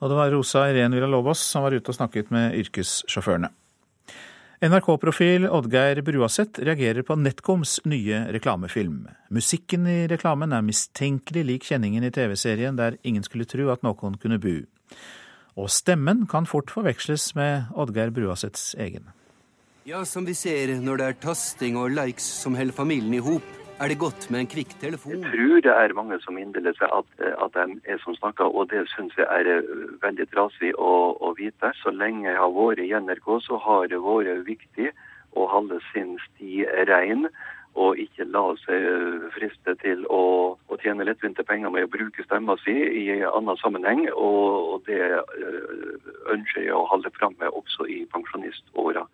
Og 0.00 0.08
det 0.08 0.16
var 0.16 0.30
Rosa 0.32 0.64
Irén 0.70 0.94
Villalobos 0.96 1.42
som 1.44 1.66
var 1.66 1.76
ute 1.76 1.92
og 1.92 1.98
snakket 1.98 2.30
med 2.32 2.56
yrkessjåførene. 2.56 3.50
NRK-profil 4.60 5.46
Oddgeir 5.48 6.02
Bruaseth 6.04 6.60
reagerer 6.60 7.00
på 7.08 7.14
Netcoms 7.16 7.78
nye 7.88 8.18
reklamefilm. 8.28 9.06
Musikken 9.32 9.86
i 9.88 10.02
reklamen 10.10 10.52
er 10.52 10.66
mistenkelig 10.66 11.44
lik 11.48 11.64
kjenningen 11.64 12.04
i 12.04 12.10
TV-serien 12.12 12.76
der 12.76 12.98
ingen 13.00 13.24
skulle 13.24 13.48
tro 13.48 13.70
at 13.72 13.80
noen 13.86 14.18
kunne 14.20 14.36
bu. 14.36 14.66
Og 15.56 15.72
stemmen 15.72 16.26
kan 16.28 16.44
fort 16.44 16.68
forveksles 16.68 17.30
med 17.40 17.72
Oddgeir 17.72 18.12
Bruaseths 18.12 18.74
egen. 18.76 19.08
Ja, 19.88 20.04
som 20.04 20.28
vi 20.28 20.36
ser 20.36 20.74
når 20.76 21.00
det 21.00 21.08
er 21.08 21.18
tasting 21.24 21.80
og 21.80 21.96
likes 21.96 22.28
som 22.42 22.52
holder 22.52 22.76
familien 22.76 23.16
i 23.16 23.24
hop 23.24 23.59
er 23.80 23.88
det 23.88 23.98
godt 23.98 24.30
med 24.30 24.40
en 24.40 24.50
kvikk 24.54 24.72
telefon? 24.80 25.12
Jeg 25.12 25.32
tror 25.32 25.60
det 25.64 25.72
er 25.72 25.94
mange 25.96 26.18
som 26.20 26.38
innbiller 26.38 26.74
seg 26.76 26.92
at, 26.92 27.12
at 27.44 27.54
de 27.56 27.78
er 27.92 28.00
som 28.04 28.16
snakker, 28.18 28.44
og 28.44 28.68
det 28.72 28.82
syns 28.92 29.16
jeg 29.16 29.24
er 29.24 29.48
eh, 29.48 29.70
veldig 30.02 30.26
trasig 30.34 30.74
å, 30.76 30.90
å, 31.16 31.32
vite. 31.38 31.72
Så 31.80 31.94
lenge 31.94 32.28
jeg 32.28 32.36
har 32.36 32.52
vært 32.56 32.84
i 32.84 32.90
NRK, 32.92 33.30
så 33.46 33.60
har 33.64 33.88
det 33.88 34.02
vært 34.04 34.44
viktig 34.48 34.92
å 35.32 35.48
holde 35.48 35.80
sin 35.92 36.18
sti 36.26 36.66
rein. 36.92 37.26
Og 37.78 37.98
ikke 38.02 38.26
la 38.28 38.44
seg 38.66 38.84
eh, 38.92 39.26
friste 39.36 39.76
til 39.80 40.04
å, 40.12 40.22
å 40.60 40.80
tjene 40.82 41.06
lettvinte 41.08 41.46
penger 41.48 41.72
med 41.72 41.88
å 41.88 41.92
bruke 41.96 42.26
stemma 42.26 42.58
si 42.64 42.76
i 42.76 43.04
annen 43.24 43.60
sammenheng. 43.64 44.08
Og, 44.12 44.74
og 44.74 44.88
det 44.90 45.00
eh, 45.00 46.08
ønsker 46.36 46.66
jeg 46.66 46.76
å 46.76 46.88
holde 46.90 47.14
fram 47.16 47.38
med 47.40 47.48
også 47.62 47.88
i 47.88 48.02
pensjoniståra. 48.12 49.06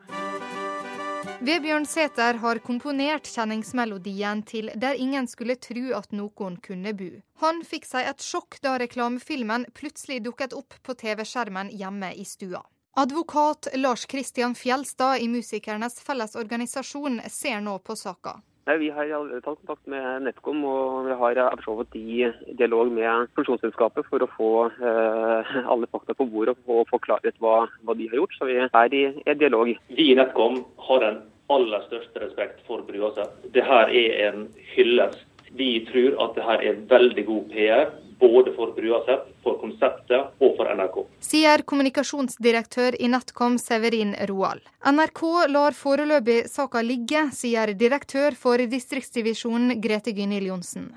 Vebjørn 1.46 1.85
Sæther 1.87 2.38
har 2.42 2.59
komponert 2.64 3.29
kjenningsmelodien 3.31 4.42
til 4.42 4.70
'Der 4.74 4.94
ingen 4.94 5.29
skulle 5.29 5.57
tru 5.57 5.92
at 5.94 6.12
noen 6.12 6.57
kunne 6.57 6.92
bu'. 6.92 7.22
Han 7.42 7.62
fikk 7.64 7.85
seg 7.85 8.09
et 8.09 8.24
sjokk 8.24 8.59
da 8.62 8.79
reklamefilmen 8.79 9.66
plutselig 9.74 10.22
dukket 10.24 10.52
opp 10.52 10.74
på 10.83 10.94
TV-skjermen 10.94 11.70
hjemme 11.70 12.14
i 12.14 12.24
stua. 12.24 12.64
Advokat 12.96 13.68
Lars 13.74 14.07
Kristian 14.07 14.55
Fjelstad 14.55 15.20
i 15.20 15.29
Musikernes 15.29 16.00
Fellesorganisasjon 16.00 17.20
ser 17.29 17.61
nå 17.61 17.79
på 17.79 17.96
saka. 17.96 18.40
Nei, 18.66 18.79
Vi 18.79 18.88
har 18.90 19.07
tatt 19.44 19.61
kontakt 19.61 19.87
med 19.87 20.24
Netcom 20.26 20.64
og 20.66 21.07
vi 21.07 21.14
har 21.20 21.38
for 21.62 21.94
i 21.94 22.26
dialog 22.59 22.90
med 22.90 23.29
funksjonsselskapet 23.38 24.09
for 24.11 24.24
å 24.24 24.29
få 24.33 24.48
eh, 24.66 25.52
alle 25.70 25.87
fakta 25.87 26.16
på 26.18 26.26
bordet 26.33 26.57
og 26.66 26.88
få 26.90 26.98
klarhet 27.05 27.38
hva, 27.38 27.68
hva 27.87 27.94
de 27.94 28.09
har 28.11 28.18
gjort. 28.18 28.35
Så 28.35 28.48
vi 28.48 28.59
er 28.66 28.96
i, 28.98 29.05
i 29.22 29.37
dialog. 29.38 29.70
Vi 29.70 30.09
i 30.11 30.16
Netcom 30.18 30.64
har 30.88 31.05
den 31.05 31.20
aller 31.55 31.87
største 31.87 32.24
respekt 32.24 32.64
for 32.66 32.83
Bruaset. 32.88 33.38
Dette 33.55 33.79
er 33.87 34.18
en 34.26 34.48
hyllest. 34.74 35.22
Vi 35.55 35.70
tror 35.87 36.18
at 36.24 36.35
dette 36.35 36.59
er 36.66 36.83
veldig 36.90 37.26
god 37.31 37.46
PR 37.55 37.94
både 38.18 38.52
for 38.57 38.72
Bruaset, 38.76 39.24
for 39.44 39.59
konseptet 39.61 40.42
og 40.42 40.57
for 40.59 40.70
NRK. 40.72 41.00
Sier 41.24 41.64
kommunikasjonsdirektør 41.68 42.98
i 43.00 43.11
Netcom 43.12 43.59
Severin 43.62 44.14
Roald. 44.31 44.62
NRK 44.87 45.22
lar 45.52 45.76
foreløpig 45.76 46.44
saka 46.50 46.83
ligge, 46.85 47.29
sier 47.37 47.74
direktør 47.74 48.37
for 48.38 48.62
distriktsdivisjonen 48.76 49.76
Grete 49.83 50.14
Gynil 50.16 50.48
Johnsen. 50.50 50.92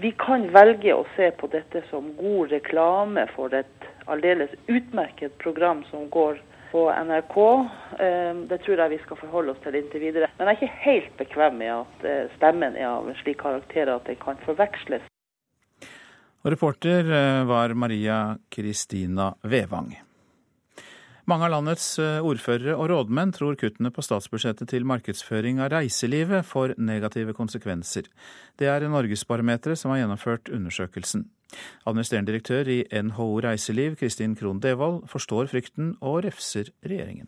Vi 0.00 0.10
kan 0.18 0.48
velge 0.54 0.94
å 0.94 1.04
se 1.16 1.30
på 1.38 1.48
dette 1.52 1.82
som 1.90 2.08
god 2.18 2.52
reklame 2.54 3.26
for 3.36 3.54
et 3.54 3.90
aldeles 4.10 4.50
utmerket 4.66 5.36
program 5.38 5.84
som 5.90 6.08
går 6.10 6.40
på 6.72 6.86
NRK. 6.90 7.36
Eh, 7.98 8.34
det 8.50 8.58
tror 8.64 8.82
jeg 8.82 8.94
vi 8.94 9.02
skal 9.04 9.20
forholde 9.20 9.54
oss 9.54 9.60
til 9.64 9.78
inntil 9.78 10.02
videre. 10.08 10.30
Men 10.38 10.50
jeg 10.50 10.56
er 10.56 10.62
ikke 10.62 10.86
helt 10.86 11.12
bekvem 11.20 11.60
med 11.62 11.72
at 11.74 12.08
eh, 12.08 12.32
stemmen 12.38 12.76
er 12.76 12.88
av 12.90 13.08
en 13.08 13.20
slik 13.22 13.38
karakter 13.42 13.92
at 13.92 14.08
den 14.10 14.18
kan 14.22 14.40
forveksles. 14.46 15.04
Og 16.46 16.52
reporter 16.54 17.08
eh, 17.10 17.40
var 17.42 17.72
Maria 17.74 18.36
Kristina 18.54 19.32
Vevang. 19.42 19.88
Mange 21.26 21.48
av 21.48 21.50
landets 21.56 21.86
eh, 21.98 22.22
ordførere 22.22 22.76
og 22.78 22.86
rådmenn 22.92 23.32
tror 23.34 23.56
kuttene 23.58 23.90
på 23.90 24.04
statsbudsjettet 24.06 24.70
til 24.70 24.86
markedsføring 24.86 25.58
av 25.58 25.72
reiselivet 25.74 26.46
får 26.46 26.76
negative 26.78 27.34
konsekvenser. 27.34 28.06
Det 28.62 28.70
er 28.70 28.86
Norgesbarometeret 28.86 29.82
som 29.82 29.90
har 29.90 30.04
gjennomført 30.04 30.52
undersøkelsen. 30.54 31.26
Administrerende 31.82 32.30
direktør 32.30 32.70
i 32.70 32.78
NHO 32.94 33.28
Reiseliv, 33.42 33.98
Kristin 33.98 34.38
Krohn 34.38 34.62
Devold, 34.62 35.02
forstår 35.10 35.50
frykten 35.50 35.96
og 35.98 36.22
refser 36.30 36.70
regjeringen. 36.86 37.26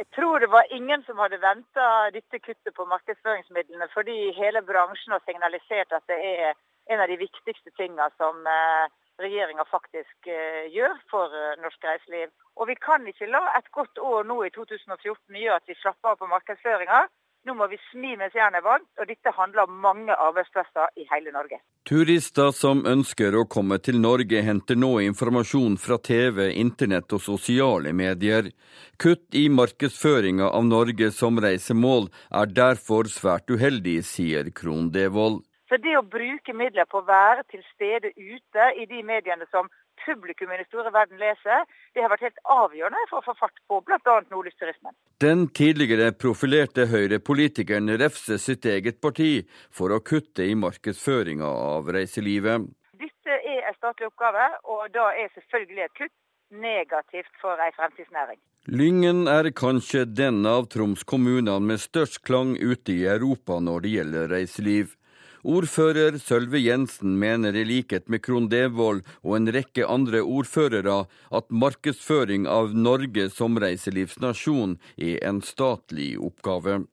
Jeg 0.00 0.08
tror 0.16 0.40
det 0.40 0.48
var 0.48 0.72
ingen 0.72 1.04
som 1.04 1.20
hadde 1.20 1.44
venta 1.44 1.92
dette 2.16 2.40
kuttet 2.40 2.72
på 2.72 2.88
markedsføringsmidlene, 2.96 3.92
fordi 3.92 4.32
hele 4.40 4.64
bransjen 4.64 5.12
har 5.12 5.20
signalisert 5.28 5.92
at 5.92 6.08
det 6.08 6.22
er 6.48 6.56
en 6.90 7.00
av 7.00 7.08
de 7.08 7.16
viktigste 7.20 7.70
tingene 7.78 8.08
som 8.18 8.46
eh, 8.46 8.90
regjeringa 9.22 9.64
faktisk 9.70 10.30
eh, 10.30 10.68
gjør 10.74 10.98
for 11.12 11.34
eh, 11.36 11.56
norsk 11.62 11.88
reiseliv. 11.88 12.30
Og 12.58 12.68
vi 12.70 12.76
kan 12.80 13.06
ikke 13.08 13.30
la 13.30 13.42
et 13.58 13.68
godt 13.76 13.98
år 14.02 14.28
nå 14.28 14.42
i 14.46 14.52
2014 14.54 15.42
gjøre 15.42 15.58
at 15.60 15.68
vi 15.68 15.78
slapper 15.80 16.14
av 16.14 16.22
på 16.22 16.30
markedsføringa. 16.32 17.04
Nå 17.42 17.56
må 17.58 17.66
vi 17.66 17.78
smi 17.88 18.12
mens 18.14 18.36
jernet 18.38 18.60
er 18.60 18.66
varmt, 18.66 18.86
og 19.02 19.08
dette 19.10 19.32
handler 19.34 19.66
om 19.66 19.80
mange 19.82 20.14
arbeidsplasser 20.14 20.92
i 21.02 21.06
hele 21.10 21.32
Norge. 21.34 21.58
Turister 21.88 22.52
som 22.54 22.84
ønsker 22.86 23.34
å 23.34 23.48
komme 23.50 23.80
til 23.82 23.98
Norge, 23.98 24.44
henter 24.46 24.78
nå 24.78 24.92
informasjon 25.02 25.74
fra 25.82 25.98
TV, 25.98 26.52
internett 26.62 27.10
og 27.10 27.24
sosiale 27.24 27.90
medier. 27.98 28.52
Kutt 28.94 29.34
i 29.34 29.48
markedsføringa 29.50 30.52
av 30.54 30.68
Norge 30.70 31.10
som 31.10 31.42
reisemål 31.42 32.12
er 32.30 32.54
derfor 32.54 33.10
svært 33.10 33.50
uheldig, 33.50 33.98
sier 34.06 34.54
Krohn 34.54 34.92
Devold. 34.94 35.42
Så 35.72 35.78
det 35.80 35.94
å 35.96 36.02
bruke 36.04 36.52
midler 36.52 36.84
på 36.84 37.00
å 37.00 37.06
være 37.08 37.46
til 37.48 37.62
stede 37.70 38.10
ute 38.12 38.64
i 38.76 38.84
de 38.90 38.98
mediene 39.08 39.46
som 39.48 39.70
publikum 40.04 40.50
i 40.52 40.58
den 40.60 40.68
store 40.68 40.92
verden 40.92 41.16
leser, 41.16 41.64
det 41.96 42.04
har 42.04 42.12
vært 42.12 42.26
helt 42.26 42.42
avgjørende 42.52 43.06
for 43.08 43.22
å 43.22 43.24
få 43.30 43.34
fart 43.38 43.56
på 43.72 43.78
bl.a. 43.86 44.18
nordlysturismen. 44.28 44.92
Den 45.24 45.46
tidligere 45.56 46.10
profilerte 46.12 46.84
Høyre-politikeren 46.92 47.88
refser 48.04 48.42
sitt 48.42 48.68
eget 48.68 49.00
parti 49.00 49.46
for 49.72 49.96
å 49.96 50.02
kutte 50.04 50.44
i 50.44 50.58
markedsføringa 50.60 51.48
av 51.48 51.88
reiselivet. 51.96 52.68
Dette 53.00 53.40
er 53.40 53.64
en 53.64 53.80
statlig 53.80 54.12
oppgave, 54.12 54.52
og 54.68 54.90
da 54.92 55.08
er 55.16 55.32
selvfølgelig 55.32 55.88
et 55.88 56.00
kutt 56.02 56.16
negativt 56.52 57.32
for 57.40 57.56
ei 57.64 57.72
fremtidsnæring. 57.78 58.44
Lyngen 58.68 59.24
er 59.24 59.48
kanskje 59.56 60.04
den 60.04 60.44
av 60.44 60.68
Troms 60.68 61.00
kommunene 61.08 61.62
med 61.64 61.80
størst 61.80 62.20
klang 62.28 62.58
ute 62.60 62.92
i 62.92 63.06
Europa 63.08 63.56
når 63.56 63.86
det 63.86 64.00
gjelder 64.00 64.34
reiseliv. 64.36 64.98
Ordfører 65.42 66.20
Sølve 66.22 66.60
Jensen 66.62 67.16
mener 67.18 67.56
i 67.58 67.64
likhet 67.66 68.06
med 68.06 68.22
Krohn 68.22 68.44
Devold 68.46 69.00
og 69.26 69.32
en 69.34 69.50
rekke 69.50 69.88
andre 69.90 70.20
ordførere 70.22 71.00
at 71.34 71.50
markedsføring 71.50 72.46
av 72.46 72.70
Norge 72.78 73.26
som 73.34 73.58
reiselivsnasjon 73.58 74.76
er 75.02 75.18
en 75.26 75.42
statlig 75.42 76.14
oppgave. 76.22 76.84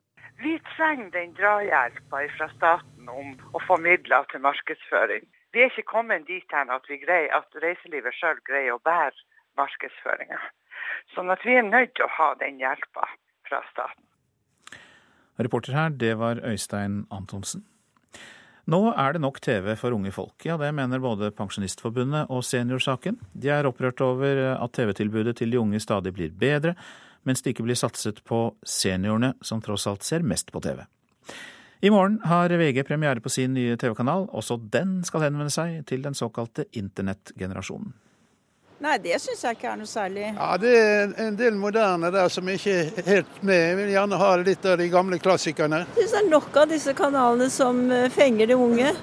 Vi 0.41 0.55
trenger 0.73 1.13
den 1.13 1.38
drahjelpa 1.38 2.25
fra 2.39 2.49
staten 2.55 3.13
om 3.13 3.38
å 3.53 3.62
få 3.67 3.77
midler 3.85 4.25
til 4.33 4.41
markedsføring. 4.41 5.29
Vi 5.53 5.62
er 5.62 5.69
ikke 5.69 5.85
kommet 5.93 6.25
dit 6.25 6.49
hen 6.49 6.73
at, 6.73 6.89
greier, 6.89 7.29
at 7.29 7.62
reiselivet 7.62 8.17
sjøl 8.17 8.41
greier 8.49 8.73
å 8.73 8.81
bære 8.81 9.13
markedsføringa. 9.62 10.41
Sånn 11.13 11.29
at 11.29 11.45
vi 11.45 11.59
er 11.59 11.69
nødt 11.69 11.93
til 11.93 12.09
å 12.09 12.15
ha 12.17 12.33
den 12.41 12.57
hjelpa 12.57 13.12
fra 13.45 13.62
staten. 13.69 14.05
Reporter 15.38 15.77
her, 15.77 15.93
det 15.93 16.15
var 16.17 16.41
Øystein 16.41 17.03
Antonsen. 17.13 17.69
Nå 18.69 18.79
er 18.93 19.15
det 19.15 19.21
nok 19.23 19.39
TV 19.41 19.71
for 19.79 19.95
unge 19.95 20.12
folk. 20.13 20.36
Ja, 20.45 20.53
det 20.62 20.69
mener 20.77 21.01
både 21.01 21.32
Pensjonistforbundet 21.34 22.29
og 22.29 22.43
Seniorsaken. 22.45 23.17
De 23.34 23.49
er 23.49 23.65
opprørt 23.65 24.01
over 24.05 24.43
at 24.51 24.75
TV-tilbudet 24.77 25.39
til 25.39 25.49
de 25.49 25.58
unge 25.58 25.82
stadig 25.82 26.13
blir 26.13 26.36
bedre, 26.38 26.75
mens 27.25 27.41
det 27.41 27.55
ikke 27.55 27.65
blir 27.65 27.79
satset 27.79 28.21
på 28.29 28.43
seniorene, 28.62 29.34
som 29.41 29.63
tross 29.63 29.88
alt 29.89 30.05
ser 30.05 30.21
mest 30.21 30.53
på 30.53 30.62
TV. 30.62 30.84
I 31.82 31.89
morgen 31.89 32.19
har 32.27 32.51
VG 32.51 32.84
premiere 32.86 33.23
på 33.23 33.32
sin 33.34 33.55
nye 33.58 33.77
TV-kanal. 33.79 34.27
Også 34.36 34.60
den 34.60 34.99
skal 35.08 35.25
henvende 35.25 35.53
seg 35.53 35.82
til 35.89 36.05
den 36.05 36.17
såkalte 36.17 36.67
internettgenerasjonen. 36.77 37.95
Nei, 38.80 38.96
det 39.04 39.18
syns 39.20 39.42
jeg 39.44 39.58
ikke 39.58 39.68
er 39.74 39.80
noe 39.82 39.89
særlig. 39.89 40.26
Ja, 40.32 40.50
Det 40.58 40.74
er 40.80 41.13
en 41.26 41.36
del 41.39 41.58
moderne 41.60 42.12
der 42.15 42.30
som 42.32 42.48
ikke 42.48 42.76
er 42.88 43.08
helt 43.12 43.42
med. 43.44 43.60
Jeg 43.60 43.78
vil 43.82 43.92
gjerne 43.92 44.20
ha 44.22 44.30
litt 44.39 44.68
av 44.72 44.78
de 44.80 44.88
gamle 44.94 45.20
klassikerne. 45.20 45.82
Jeg 45.98 46.08
syns 46.08 46.15
det 46.15 46.22
er 46.22 46.30
nok 46.32 46.60
av 46.62 46.70
disse 46.72 46.94
kanalene 46.96 47.50
som 47.52 47.82
eh, 47.92 48.08
fenger 48.13 48.48
de 48.48 48.56
unge. 48.56 48.94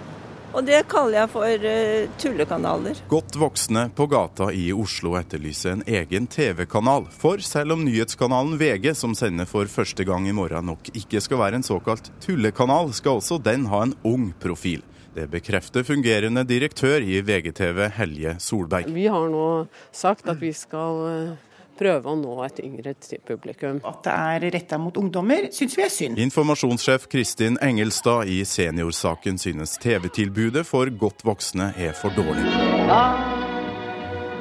Og 0.57 0.65
det 0.65 0.79
kaller 0.89 1.19
jeg 1.19 1.29
for 1.35 1.65
uh, 1.69 2.13
tullekanaler. 2.17 3.01
Godt 3.11 3.37
voksne 3.37 3.83
på 3.93 4.07
gata 4.09 4.47
i 4.57 4.71
Oslo 4.73 5.13
etterlyser 5.19 5.75
en 5.75 5.83
egen 5.85 6.29
TV-kanal. 6.33 7.05
For 7.13 7.43
selv 7.45 7.77
om 7.77 7.85
nyhetskanalen 7.85 8.57
VG, 8.57 8.95
som 8.97 9.13
sender 9.19 9.45
for 9.51 9.69
første 9.69 10.07
gang 10.09 10.25
i 10.31 10.33
morgen, 10.33 10.71
nok 10.71 10.89
ikke 10.97 11.21
skal 11.21 11.43
være 11.43 11.61
en 11.61 11.67
såkalt 11.67 12.09
tullekanal, 12.25 12.95
skal 12.97 13.21
også 13.21 13.37
den 13.45 13.69
ha 13.69 13.83
en 13.85 13.93
ung 14.09 14.31
profil. 14.41 14.81
Det 15.17 15.31
bekrefter 15.33 15.81
fungerende 15.87 16.43
direktør 16.45 17.01
i 17.01 17.23
VGTV, 17.25 17.87
Helje 17.97 18.35
Solberg. 18.43 18.91
Vi 18.93 19.07
har 19.09 19.31
nå 19.33 19.47
sagt 19.89 20.29
at 20.29 20.43
vi 20.43 20.51
skal 20.53 21.01
eh, 21.09 21.55
prøve 21.81 22.13
å 22.13 22.19
nå 22.21 22.35
et 22.45 22.61
yngre 22.61 22.93
publikum. 23.25 23.81
At 23.89 24.03
det 24.05 24.13
er 24.13 24.47
retta 24.59 24.77
mot 24.81 25.01
ungdommer, 25.01 25.49
syns 25.57 25.79
vi 25.79 25.87
er 25.87 25.93
synd. 25.95 26.21
Informasjonssjef 26.21 27.09
Kristin 27.09 27.57
Engelstad 27.65 28.29
i 28.29 28.43
Seniorsaken 28.45 29.41
synes 29.41 29.79
TV-tilbudet 29.81 30.67
for 30.69 30.93
godt 30.93 31.25
voksne 31.25 31.73
er 31.81 31.97
for 31.97 32.13
dårlig. 32.17 32.45
Da 32.93 33.05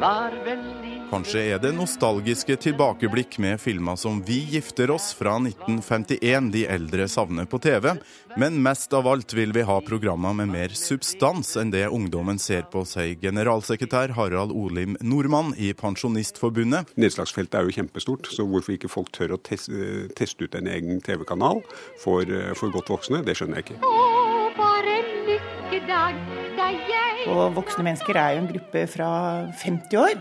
var 0.03 0.35
vel 0.43 0.85
Kanskje 1.05 1.41
er 1.53 1.59
det 1.61 1.69
nostalgiske 1.75 2.55
tilbakeblikk 2.63 3.37
med 3.43 3.59
filmer 3.61 3.97
som 3.99 4.17
Vi 4.25 4.39
gifter 4.55 4.89
oss 4.91 5.11
fra 5.13 5.35
1951 5.37 6.49
de 6.53 6.63
eldre 6.65 7.05
savner 7.11 7.45
på 7.45 7.59
TV, 7.61 7.91
men 8.41 8.57
mest 8.65 8.93
av 8.97 9.07
alt 9.11 9.35
vil 9.37 9.53
vi 9.53 9.61
ha 9.67 9.77
programmer 9.85 10.33
med 10.33 10.49
mer 10.49 10.73
substans 10.75 11.53
enn 11.61 11.71
det 11.73 11.85
ungdommen 11.93 12.41
ser 12.41 12.65
på, 12.73 12.81
sier 12.89 13.13
generalsekretær 13.21 14.15
Harald 14.17 14.51
Olim 14.57 14.97
Nordmann 15.05 15.53
i 15.61 15.71
Pensjonistforbundet. 15.77 16.95
Nedslagsfeltet 16.97 17.61
er 17.61 17.69
jo 17.69 17.77
kjempestort, 17.77 18.25
så 18.25 18.47
hvorfor 18.49 18.73
ikke 18.73 18.91
folk 18.91 19.13
tør 19.13 19.37
å 19.37 19.41
teste, 19.45 20.41
ut 20.41 20.55
en 20.57 20.67
egen 20.67 21.01
TV-kanal 21.05 21.61
for, 22.01 22.25
for 22.57 22.73
godt 22.73 22.89
voksne, 22.91 23.21
det 23.23 23.37
skjønner 23.37 23.61
jeg 23.61 23.69
ikke. 23.69 23.77
Og 27.25 27.51
voksne 27.55 27.85
mennesker 27.85 28.17
er 28.19 28.35
jo 28.35 28.43
en 28.43 28.55
gruppe 28.55 28.87
fra 28.89 29.11
50 29.61 30.01
år. 30.01 30.17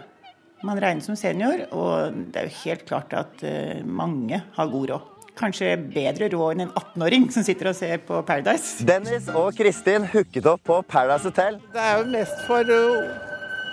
Man 0.64 0.80
regnes 0.80 1.04
som 1.08 1.16
senior, 1.18 1.66
og 1.76 2.14
det 2.32 2.40
er 2.40 2.48
jo 2.48 2.60
helt 2.62 2.86
klart 2.88 3.12
at 3.16 3.42
uh, 3.44 3.82
mange 3.84 4.40
har 4.56 4.70
god 4.72 4.94
råd. 4.94 5.10
Kanskje 5.34 5.72
bedre 5.90 6.28
råd 6.30 6.54
enn 6.54 6.64
en 6.68 6.74
18-åring 6.78 7.26
som 7.34 7.44
sitter 7.44 7.72
og 7.72 7.76
ser 7.76 7.98
på 8.06 8.20
Paradise. 8.26 8.86
Dennis 8.86 9.26
og 9.34 9.50
Kristin 9.58 10.06
hooket 10.12 10.46
opp 10.46 10.62
på 10.64 10.78
Paradise 10.88 11.26
Hotel. 11.26 11.58
Det 11.74 11.82
er 11.82 12.00
jo 12.00 12.10
mest 12.14 12.44
for 12.48 12.70
uh, 12.70 13.32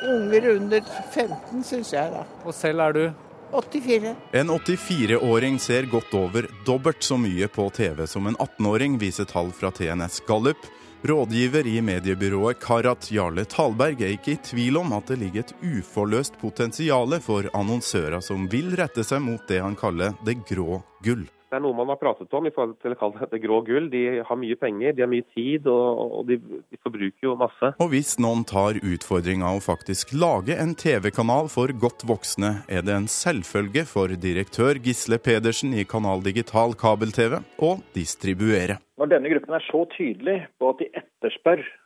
unger 0.09 0.49
under 0.55 0.93
15, 1.13 1.63
syns 1.69 1.93
jeg, 1.93 2.11
da. 2.15 2.25
Og 2.43 2.57
selv 2.57 2.83
er 2.87 2.97
du? 2.97 3.03
84. 3.51 4.15
En 4.41 4.49
84-åring 4.49 5.59
ser 5.59 5.87
godt 5.91 6.13
over 6.15 6.47
dobbelt 6.65 7.03
så 7.03 7.17
mye 7.19 7.47
på 7.51 7.67
TV 7.75 8.05
som 8.07 8.27
en 8.27 8.37
18-åring, 8.39 8.99
viser 8.99 9.27
tall 9.29 9.51
fra 9.55 9.71
TNS 9.75 10.21
Gallup. 10.27 10.69
Rådgiver 11.01 11.65
i 11.65 11.79
mediebyrået 11.81 12.59
Karat 12.61 13.07
Jarle 13.09 13.41
Talberg 13.49 14.03
er 14.05 14.11
ikke 14.13 14.35
i 14.35 14.41
tvil 14.45 14.77
om 14.77 14.93
at 14.93 15.07
det 15.09 15.17
ligger 15.17 15.41
et 15.41 15.53
uforløst 15.65 16.37
potensial 16.37 17.15
for 17.25 17.49
annonsører 17.57 18.21
som 18.21 18.45
vil 18.51 18.69
rette 18.77 19.01
seg 19.01 19.23
mot 19.25 19.41
det 19.49 19.63
han 19.65 19.73
kaller 19.79 20.13
det 20.27 20.37
grå 20.45 20.77
gull. 21.01 21.25
Det 21.51 21.57
er 21.57 21.63
noe 21.65 21.75
man 21.75 21.89
har 21.91 21.97
pratet 21.99 22.31
om 22.31 22.45
i 22.47 22.51
forhold 22.55 22.77
til 22.79 22.93
å 22.93 22.95
kalle 22.95 23.27
det 23.27 23.41
grå 23.43 23.57
gull. 23.67 23.89
De 23.91 24.21
har 24.23 24.37
mye 24.39 24.55
penger, 24.55 24.93
de 24.95 25.03
har 25.03 25.09
mye 25.11 25.25
tid, 25.35 25.65
og, 25.67 25.99
og 26.21 26.29
de, 26.29 26.37
de, 26.39 26.79
forbruker 26.79 27.27
jo 27.27 27.33
masse. 27.41 27.73
Og 27.83 27.89
hvis 27.91 28.13
noen 28.23 28.45
tar 28.47 28.79
utfordringa 28.79 29.49
å 29.51 29.59
faktisk 29.59 30.13
lage 30.15 30.55
en 30.55 30.71
TV-kanal 30.79 31.51
for 31.51 31.73
godt 31.75 32.05
voksne, 32.07 32.53
er 32.71 32.87
det 32.87 32.95
en 32.95 33.09
selvfølge 33.11 33.83
for 33.89 34.15
direktør 34.15 34.79
Gisle 34.79 35.19
Pedersen 35.19 35.75
i 35.75 35.83
Kanal 35.83 36.23
Digital 36.23 36.71
kabel-TV 36.79 37.41
å 37.59 37.73
distribuere. 37.99 38.79
Når 38.95 39.11
denne 39.11 39.35
gruppen 39.35 39.59
er 39.59 39.67
så 39.67 39.83
tydelig 39.97 40.37
på 40.55 40.71
at 40.71 40.79
de 40.79 40.87
etterspør 41.03 41.67
et 41.67 41.80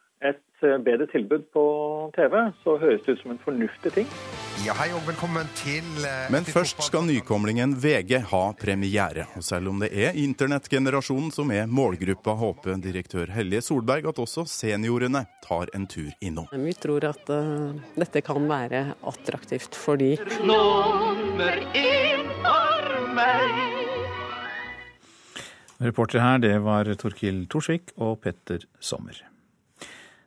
bedre 0.62 1.08
tilbud 1.12 1.52
på 1.54 1.64
TV, 2.16 2.36
så 2.64 2.78
høres 2.80 3.04
det 3.06 3.16
ut 3.16 3.22
som 3.22 3.32
en 3.34 3.42
fornuftig 3.42 3.92
ting. 3.94 4.08
Ja, 4.66 4.74
hei 4.80 4.88
og 4.96 5.04
velkommen 5.08 5.50
til 5.60 5.86
uh, 6.02 6.30
Men 6.34 6.48
først 6.48 6.80
skal 6.88 7.06
nykomlingen 7.08 7.76
VG 7.82 8.22
ha 8.32 8.44
premiere. 8.60 9.28
Og 9.36 9.44
selv 9.44 9.74
om 9.74 9.84
det 9.84 9.92
er 9.92 10.18
internettgenerasjonen 10.20 11.34
som 11.36 11.52
er 11.52 11.68
målgruppa, 11.68 12.38
håper 12.40 12.80
direktør 12.84 13.34
Hellige 13.36 13.66
Solberg 13.68 14.08
at 14.14 14.22
også 14.24 14.46
seniorene 14.50 15.26
tar 15.46 15.74
en 15.76 15.88
tur 15.92 16.10
innom. 16.24 16.48
Vi 16.52 16.74
tror 16.80 17.10
at 17.12 17.30
uh, 17.30 17.76
dette 18.00 18.24
kan 18.26 18.50
være 18.50 18.88
attraktivt 19.04 19.76
for 19.76 20.00
de. 20.00 20.16
Nummer 20.48 21.62
én 21.76 22.28
for 22.42 23.14
meg. 23.18 23.76
Reportere 25.84 26.24
her, 26.24 26.38
det 26.40 26.58
var 26.64 26.88
Torkil 26.96 27.46
Torsvik 27.52 27.92
og 28.00 28.22
Petter 28.24 28.64
Sommer. 28.80 29.35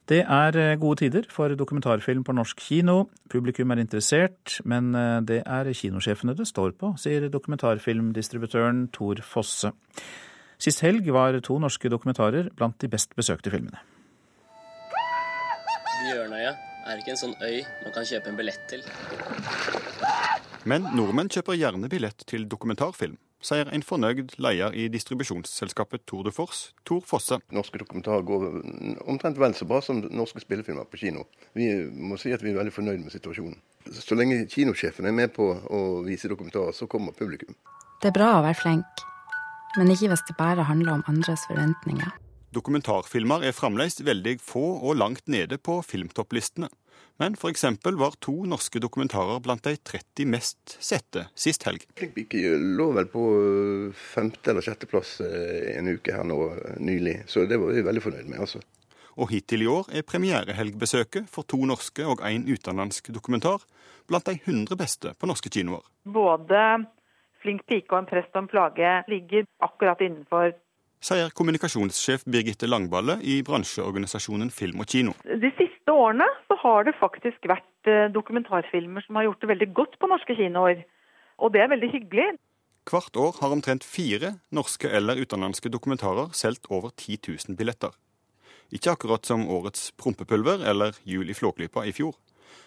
Det 0.08 0.22
er 0.24 0.56
eh, 0.56 0.76
gode 0.80 1.02
tider 1.02 1.26
for 1.28 1.52
dokumentarfilm 1.52 2.22
på 2.24 2.32
norsk 2.32 2.62
kino. 2.64 3.10
Publikum 3.28 3.74
er 3.74 3.82
interessert, 3.82 4.54
men 4.64 4.94
eh, 4.96 5.18
det 5.28 5.42
er 5.44 5.68
kinosjefene 5.76 6.32
det 6.38 6.46
står 6.48 6.72
på, 6.80 6.94
sier 6.96 7.28
dokumentarfilmdistributøren 7.28 8.86
Tor 8.94 9.20
Fosse. 9.20 9.74
Sist 10.58 10.80
helg 10.82 11.06
var 11.12 11.36
to 11.44 11.58
norske 11.60 11.92
dokumentarer 11.92 12.48
blant 12.56 12.80
de 12.80 12.88
best 12.88 13.12
besøkte 13.20 13.52
filmene. 13.52 13.84
Bjørnøya 16.08 16.56
er 16.88 17.02
ikke 17.02 17.12
en 17.12 17.20
sånn 17.20 17.36
øy 17.44 17.60
man 17.84 17.92
kan 17.92 18.08
kjøpe 18.08 18.32
en 18.32 18.40
billett 18.40 18.64
til. 18.70 18.84
Men 20.68 20.88
nordmenn 20.96 21.28
kjøper 21.28 21.58
gjerne 21.58 21.92
billett 21.92 22.24
til 22.24 22.48
dokumentarfilm 22.48 23.18
sier 23.44 23.70
en 23.72 23.84
fornøyd 23.86 24.34
leder 24.42 24.74
i 24.74 24.88
distribusjonsselskapet 24.92 26.04
Tour 26.08 26.26
de 26.26 26.32
Force, 26.34 26.72
Tor 26.88 27.02
Fosse. 27.06 27.38
Norske 27.54 27.80
dokumentarer 27.80 28.26
går 28.26 28.46
omtrent 29.06 29.38
vel 29.38 29.54
så 29.54 29.68
bra 29.68 29.80
som 29.84 30.02
norske 30.10 30.42
spillefilmer 30.42 30.88
på 30.90 31.00
kino. 31.04 31.24
Vi 31.54 31.70
må 31.94 32.18
si 32.18 32.34
at 32.34 32.42
vi 32.44 32.52
er 32.52 32.60
veldig 32.60 32.74
fornøyd 32.74 33.04
med 33.04 33.14
situasjonen. 33.14 33.58
Så 33.94 34.18
lenge 34.18 34.44
kinosjefen 34.50 35.06
er 35.08 35.16
med 35.16 35.32
på 35.36 35.48
å 35.54 35.82
vise 36.06 36.30
dokumentarer, 36.30 36.74
så 36.76 36.90
kommer 36.90 37.16
publikum. 37.16 37.54
Det 38.02 38.10
er 38.10 38.18
bra 38.18 38.34
å 38.36 38.44
være 38.44 38.58
flink, 38.58 39.04
men 39.78 39.90
ikke 39.94 40.12
hvis 40.12 40.26
det 40.28 40.38
bare 40.38 40.66
handler 40.68 40.98
om 40.98 41.06
andres 41.10 41.46
forventninger. 41.48 42.12
Dokumentarfilmer 42.54 43.42
er 43.44 43.52
fremdeles 43.52 44.00
veldig 44.00 44.38
få 44.40 44.62
og 44.78 44.96
langt 44.96 45.26
nede 45.28 45.58
på 45.60 45.82
filmtopplistene. 45.84 46.70
Men 47.18 47.34
f.eks. 47.34 47.64
var 47.98 48.14
to 48.22 48.32
norske 48.46 48.80
dokumentarer 48.80 49.40
blant 49.42 49.64
de 49.66 49.74
30 49.76 50.28
mest 50.30 50.76
sette 50.78 51.26
sist 51.34 51.66
helg. 51.66 51.84
Vi 51.98 52.26
lå 52.78 52.86
vel 52.94 53.08
på 53.10 53.24
femte- 53.92 54.52
eller 54.52 54.64
sjetteplass 54.64 55.18
eh, 55.26 55.74
en 55.76 55.90
uke 55.90 56.14
her 56.14 56.24
nå 56.24 56.38
nylig, 56.78 57.24
så 57.26 57.44
det 57.50 57.58
var 57.58 57.74
vi 57.74 57.82
veldig 57.84 58.04
fornøyd 58.06 58.30
med. 58.30 58.38
altså. 58.46 58.62
Og 59.18 59.32
hittil 59.32 59.66
i 59.66 59.68
år 59.68 59.90
er 59.98 60.06
premierehelgbesøket 60.06 61.26
for 61.32 61.44
to 61.50 61.58
norske 61.66 62.06
og 62.06 62.22
én 62.22 62.46
utenlandsk 62.46 63.10
dokumentar 63.14 63.66
blant 64.08 64.30
de 64.30 64.38
100 64.38 64.78
beste 64.78 65.12
på 65.18 65.28
norske 65.28 65.50
kinoer. 65.50 65.82
Både 66.06 66.86
'Flink 67.42 67.66
pike' 67.66 67.92
og 67.92 67.98
'En 67.98 68.06
prest 68.06 68.34
om 68.34 68.48
plage' 68.48 69.04
ligger 69.10 69.44
akkurat 69.60 70.00
innenfor 70.00 70.54
sier 71.04 71.30
kommunikasjonssjef 71.34 72.24
Birgitte 72.26 72.68
Langballe 72.68 73.18
i 73.22 73.38
bransjeorganisasjonen 73.46 74.50
Film 74.54 74.82
og 74.82 74.90
Kino. 74.90 75.14
De 75.24 75.50
siste 75.58 75.94
årene 75.94 76.26
så 76.48 76.58
har 76.62 76.88
det 76.88 76.96
faktisk 76.98 77.48
vært 77.50 77.90
eh, 77.90 78.10
dokumentarfilmer 78.14 79.06
som 79.06 79.18
har 79.18 79.28
gjort 79.28 79.44
det 79.44 79.52
veldig 79.52 79.70
godt 79.78 79.98
på 80.00 80.10
norske 80.10 80.36
kinoer. 80.38 80.82
Og 81.38 81.54
det 81.54 81.62
er 81.62 81.72
veldig 81.72 81.90
hyggelig. 81.94 82.28
Hvert 82.88 83.16
år 83.20 83.34
har 83.42 83.52
omtrent 83.52 83.84
fire 83.84 84.38
norske 84.54 84.88
eller 84.88 85.20
utenlandske 85.20 85.70
dokumentarer 85.70 86.32
solgt 86.32 86.70
over 86.72 86.90
10 86.96 87.18
000 87.28 87.58
billetter. 87.58 87.92
Ikke 88.72 88.92
akkurat 88.92 89.24
som 89.24 89.46
årets 89.48 89.90
prompepulver 90.00 90.64
eller 90.68 90.96
Jul 91.08 91.30
i 91.30 91.36
Flåklypa 91.36 91.86
i 91.88 91.92
fjor, 91.96 92.16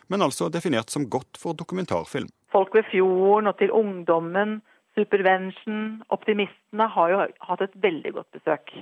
men 0.09 0.21
altså 0.21 0.49
definert 0.49 0.89
som 0.93 1.09
godt 1.09 1.37
for 1.41 1.57
dokumentarfilm. 1.57 2.29
Folk 2.53 2.73
ved 2.75 2.87
fjorden 2.91 3.49
og 3.49 3.57
til 3.57 3.73
ungdommen 3.73 4.61
Supervention, 4.97 6.01
Optimistene 6.11 6.87
har 6.95 7.13
jo 7.13 7.21
hatt 7.47 7.61
et 7.63 7.77
veldig 7.83 8.11
godt 8.17 8.39
besøk. 8.39 8.73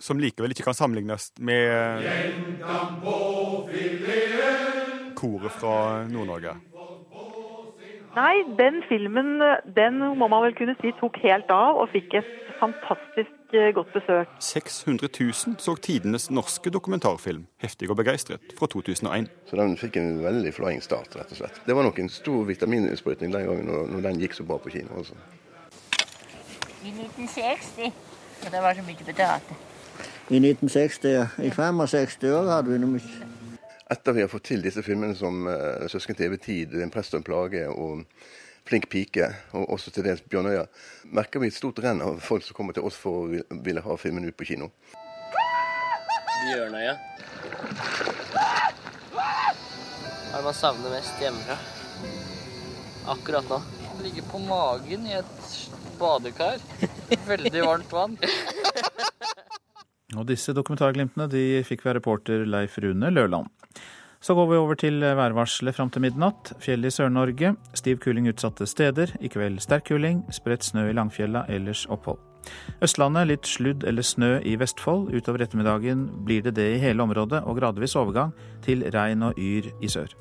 Som 0.00 0.20
likevel 0.22 0.54
ikke 0.54 0.64
kan 0.70 0.76
sammenlignes 0.76 1.32
med 1.38 2.04
koret 5.18 5.52
fra 5.58 5.74
Nord-Norge? 6.08 6.54
Nei, 8.12 8.42
den 8.58 8.82
filmen 8.88 9.40
den 9.76 10.02
må 10.20 10.26
man 10.28 10.42
vel 10.44 10.56
kunne 10.56 10.74
si 10.82 10.90
tok 10.98 11.16
helt 11.22 11.48
av 11.54 11.78
og 11.80 11.88
fikk 11.94 12.18
et 12.20 12.28
fantastisk 12.60 13.56
eh, 13.56 13.70
godt 13.72 13.94
besøk. 13.94 14.34
600 14.38 15.08
000 15.20 15.56
så 15.64 15.74
tidenes 15.80 16.28
norske 16.30 16.70
dokumentarfilm 16.70 17.46
'Heftig 17.62 17.88
og 17.90 17.96
begeistret' 17.96 18.52
fra 18.58 18.66
2001. 18.66 19.30
Så 19.48 19.56
den 19.56 19.76
fikk 19.80 19.96
en 19.96 20.24
veldig 20.24 20.54
flying 20.54 20.82
start, 20.82 21.16
rett 21.16 21.32
og 21.32 21.40
slett. 21.40 21.62
Det 21.66 21.76
var 21.76 21.88
nok 21.88 21.98
en 21.98 22.08
stor 22.08 22.44
vitamininnsprøytning 22.44 23.32
den 23.32 23.48
gangen 23.48 23.66
når, 23.66 23.88
når 23.96 24.08
den 24.08 24.20
gikk 24.20 24.36
så 24.36 24.44
bra 24.44 24.60
på 24.60 24.76
kino. 24.76 24.92
Også. 25.00 25.16
I 26.84 26.92
1960. 26.92 27.92
Og 28.44 28.52
det 28.52 28.62
var 28.62 28.74
så 28.74 28.82
mye 28.82 29.04
betalt. 29.06 29.52
I 30.30 30.36
1960, 30.36 31.08
ja. 31.08 31.26
I 31.38 31.50
65 31.50 32.24
år 32.24 32.56
hadde 32.56 32.72
vi 32.72 32.78
noe 32.78 32.98
mye 32.98 33.31
etter 33.92 34.12
vi 34.12 34.24
har 34.24 34.30
fått 34.32 34.48
til 34.50 34.62
disse 34.64 34.82
filmene 34.84 35.16
som 35.16 35.46
uh, 35.46 35.84
'Søsken 35.88 36.16
til 36.16 36.30
evig 36.30 36.40
tid', 36.46 36.74
'En 36.80 36.90
prest 36.90 37.14
og 37.14 37.20
en 37.20 37.28
plage' 37.28 37.68
og 37.68 38.04
'Flink 38.64 38.88
pike', 38.88 39.28
og 39.52 39.70
også 39.76 39.90
til 39.90 40.04
dels 40.04 40.22
'Bjørnøya', 40.22 40.66
merker 41.04 41.40
vi 41.40 41.50
et 41.52 41.58
stort 41.58 41.82
renn 41.84 42.02
av 42.02 42.20
folk 42.20 42.44
som 42.46 42.56
kommer 42.56 42.72
til 42.72 42.86
oss 42.88 42.96
for 42.96 43.26
å 43.26 43.60
ville 43.64 43.84
ha 43.84 43.96
filmen 43.96 44.24
ut 44.24 44.36
på 44.36 44.48
kino. 44.52 44.70
Bjørnøya. 46.42 46.96
Hva 50.32 50.38
er 50.38 50.40
det 50.40 50.44
man 50.48 50.56
savner 50.56 50.96
mest 50.96 51.20
hjemmefra? 51.20 51.58
Akkurat 53.12 53.48
nå. 53.50 53.60
Ligge 54.02 54.22
på 54.30 54.38
magen 54.38 55.06
i 55.06 55.18
et 55.18 55.48
badekar. 55.98 56.62
Veldig 57.28 57.66
varmt 57.66 57.92
vann. 57.92 58.16
Og 60.16 60.28
disse 60.28 60.52
dokumentarglimtene 60.56 61.28
de 61.32 61.62
fikk 61.66 61.84
vi 61.84 61.92
av 61.92 61.98
reporter 61.98 62.46
Leif 62.48 62.78
Rune 62.82 63.10
Løland. 63.12 63.48
Så 64.22 64.36
går 64.38 64.50
vi 64.50 64.58
over 64.60 64.78
til 64.78 65.00
værvarselet 65.02 65.74
fram 65.74 65.90
til 65.90 66.04
midnatt. 66.04 66.52
Fjell 66.62 66.86
i 66.86 66.92
Sør-Norge. 66.94 67.56
Stiv 67.74 67.98
kuling 68.04 68.28
utsatte 68.30 68.68
steder. 68.70 69.16
I 69.18 69.30
kveld 69.32 69.58
sterk 69.64 69.88
kuling. 69.88 70.20
Spredt 70.30 70.62
snø 70.62 70.84
i 70.90 70.94
Langfjella, 70.94 71.42
ellers 71.50 71.88
opphold. 71.90 72.20
Østlandet 72.82 73.28
litt 73.30 73.50
sludd 73.50 73.82
eller 73.88 74.06
snø 74.06 74.36
i 74.46 74.54
Vestfold. 74.60 75.10
Utover 75.10 75.42
ettermiddagen 75.42 76.06
blir 76.26 76.44
det 76.46 76.54
det 76.58 76.68
i 76.76 76.80
hele 76.82 77.02
området, 77.02 77.42
og 77.42 77.58
gradvis 77.58 77.96
overgang 77.98 78.30
til 78.62 78.86
regn 78.94 79.26
og 79.26 79.38
yr 79.38 79.72
i 79.82 79.90
sør. 79.90 80.14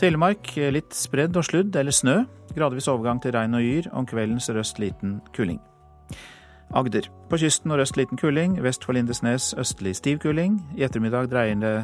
Telemark 0.00 0.52
litt 0.74 0.92
spredd 0.92 1.36
og 1.38 1.46
sludd 1.48 1.76
eller 1.80 1.96
snø. 1.96 2.24
Gradvis 2.54 2.90
overgang 2.92 3.22
til 3.24 3.32
regn 3.36 3.56
og 3.56 3.64
yr. 3.64 3.88
Om 3.96 4.08
kvelden 4.10 4.42
sørøst 4.42 4.82
liten 4.82 5.20
kuling. 5.32 5.62
Agder. 6.74 7.06
På 7.30 7.38
kysten 7.38 7.70
nordøst 7.70 7.96
liten 7.96 8.18
kuling. 8.18 8.56
Vest 8.62 8.84
for 8.84 8.96
Lindesnes 8.96 9.52
østlig 9.58 9.94
stiv 9.96 10.18
kuling. 10.24 10.58
I 10.74 10.86
ettermiddag 10.88 11.30
dreier 11.30 11.60
det 11.62 11.76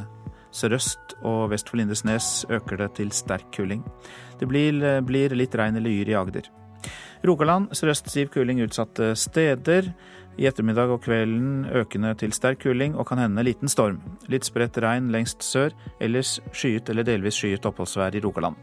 Sørøst 0.50 1.14
og 1.22 1.50
vest 1.52 1.68
for 1.70 1.78
Lindesnes 1.78 2.44
øker 2.50 2.80
det 2.80 2.88
til 2.98 3.12
sterk 3.14 3.52
kuling. 3.54 3.84
Det 4.40 4.48
blir, 4.50 4.80
blir 5.06 5.34
litt 5.38 5.54
regn 5.54 5.78
eller 5.78 5.94
yr 5.94 6.10
i 6.10 6.16
Agder. 6.18 6.48
Rogaland 7.26 7.68
sørøst 7.76 8.08
stiv 8.10 8.32
kuling 8.34 8.62
utsatte 8.64 9.12
steder. 9.14 9.92
I 10.40 10.48
ettermiddag 10.48 10.90
og 10.90 11.02
kvelden 11.04 11.68
økende 11.76 12.14
til 12.18 12.32
sterk 12.32 12.62
kuling 12.64 12.96
og 12.96 13.06
kan 13.06 13.20
hende 13.22 13.44
liten 13.46 13.70
storm. 13.70 14.00
Litt 14.26 14.48
spredt 14.48 14.80
regn 14.82 15.12
lengst 15.14 15.44
sør, 15.44 15.74
ellers 16.00 16.38
skyet 16.50 16.90
eller 16.90 17.06
delvis 17.06 17.38
skyet 17.38 17.66
oppholdsvær 17.68 18.16
i 18.16 18.24
Rogaland. 18.24 18.56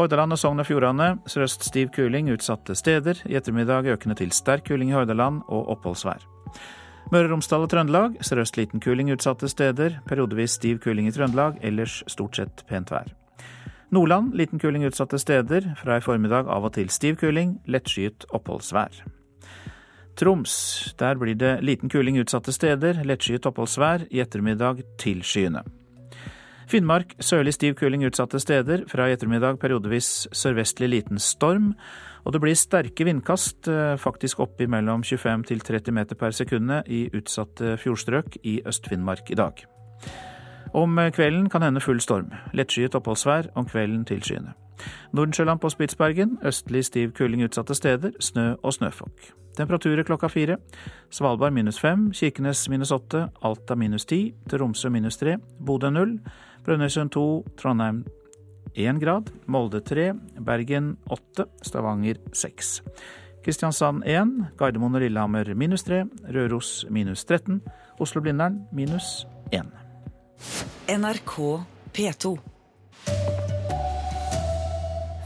Hordaland 0.00 0.32
og 0.32 0.38
Sogn 0.40 0.62
og 0.62 0.64
Fjordane 0.64 1.06
sørøst 1.28 1.66
stiv 1.68 1.90
kuling 1.92 2.30
utsatte 2.32 2.72
steder. 2.78 3.18
I 3.28 3.34
ettermiddag 3.36 3.84
økende 3.92 4.14
til 4.16 4.30
sterk 4.32 4.64
kuling 4.70 4.88
i 4.88 4.94
Hordaland 4.96 5.42
og 5.52 5.68
oppholdsvær. 5.74 6.22
Møre 7.12 7.26
og 7.26 7.34
Romsdal 7.34 7.66
og 7.66 7.68
Trøndelag 7.68 8.14
sørøst 8.24 8.56
liten 8.56 8.80
kuling 8.80 9.10
utsatte 9.12 9.50
steder. 9.52 9.98
Periodevis 10.08 10.54
stiv 10.56 10.78
kuling 10.80 11.10
i 11.10 11.12
Trøndelag, 11.12 11.58
ellers 11.60 11.98
stort 12.08 12.38
sett 12.40 12.62
pent 12.70 12.88
vær. 12.88 13.10
Nordland 13.92 14.32
liten 14.40 14.62
kuling 14.62 14.86
utsatte 14.88 15.20
steder. 15.20 15.68
Fra 15.82 15.98
i 15.98 16.04
formiddag 16.06 16.48
av 16.48 16.64
og 16.70 16.72
til 16.78 16.88
stiv 16.88 17.18
kuling, 17.20 17.58
lettskyet 17.68 18.24
oppholdsvær. 18.32 19.02
Troms. 20.16 20.94
Der 20.96 21.20
blir 21.20 21.36
det 21.36 21.58
liten 21.60 21.92
kuling 21.92 22.16
utsatte 22.22 22.56
steder, 22.56 23.04
lettskyet 23.04 23.52
oppholdsvær. 23.52 24.08
I 24.08 24.24
ettermiddag 24.24 24.80
tilskyende. 24.96 25.66
Finnmark 26.70 27.16
sørlig 27.18 27.56
stiv 27.56 27.74
kuling 27.80 28.04
utsatte 28.06 28.38
steder. 28.38 28.84
Fra 28.86 29.08
i 29.08 29.14
ettermiddag 29.16 29.58
periodevis 29.58 30.28
sørvestlig 30.30 30.86
liten 30.92 31.18
storm. 31.18 31.72
Og 32.22 32.34
det 32.34 32.40
blir 32.44 32.54
sterke 32.54 33.06
vindkast, 33.08 33.66
eh, 33.66 33.96
faktisk 33.98 34.40
opp 34.44 34.60
i 34.60 34.66
mellom 34.66 35.02
25 35.02 35.46
til 35.48 35.58
30 35.58 35.90
meter 35.92 36.14
per 36.14 36.30
sekunde 36.30 36.82
i 36.86 37.08
utsatte 37.10 37.76
fjordstrøk 37.76 38.38
i 38.44 38.60
Øst-Finnmark 38.62 39.30
i 39.30 39.34
dag. 39.34 39.64
Om 40.72 40.96
kvelden 41.10 41.50
kan 41.50 41.62
hende 41.62 41.80
full 41.80 41.98
storm. 41.98 42.30
Lettskyet 42.54 42.94
oppholdsvær, 42.94 43.50
om 43.56 43.66
kvelden 43.66 44.04
tilskyende. 44.04 44.54
Nordensjøland 45.12 45.60
på 45.60 45.70
Spitsbergen 45.70 46.38
østlig 46.46 46.84
stiv 46.84 47.12
kuling 47.12 47.42
utsatte 47.44 47.74
steder, 47.74 48.12
snø 48.20 48.54
og 48.62 48.72
snøfokk. 48.72 49.32
Temperaturer 49.56 50.06
klokka 50.06 50.28
fire. 50.28 50.56
Svalbard 51.10 51.52
minus 51.52 51.80
fem, 51.80 52.12
Kirkenes 52.12 52.68
minus 52.68 52.92
åtte, 52.92 53.28
Alta 53.42 53.74
minus 53.74 54.06
ti, 54.06 54.34
Tromsø 54.48 54.88
minus 54.88 55.18
tre, 55.18 55.36
Bodø 55.66 55.90
null, 55.90 56.20
Brønnøysund 56.64 57.12
2, 57.14 57.24
Trondheim 57.60 58.04
1 58.74 59.00
grad, 59.02 59.30
Molde 59.46 59.80
3, 59.80 60.12
Bergen 60.46 60.96
8, 61.10 61.46
Stavanger 61.66 62.20
6. 62.32 62.82
Kristiansand 63.44 64.04
1, 64.04 64.34
Gardermoen 64.60 64.98
og 64.98 65.04
Lillehammer 65.04 65.54
minus 65.56 65.86
3, 65.88 66.04
Røros 66.34 66.84
minus 66.92 67.24
13, 67.24 67.62
Oslo-Blindern 68.00 68.60
minus 68.72 69.24
1. 69.50 69.66
NRK 70.90 71.36
P2. 71.96 72.36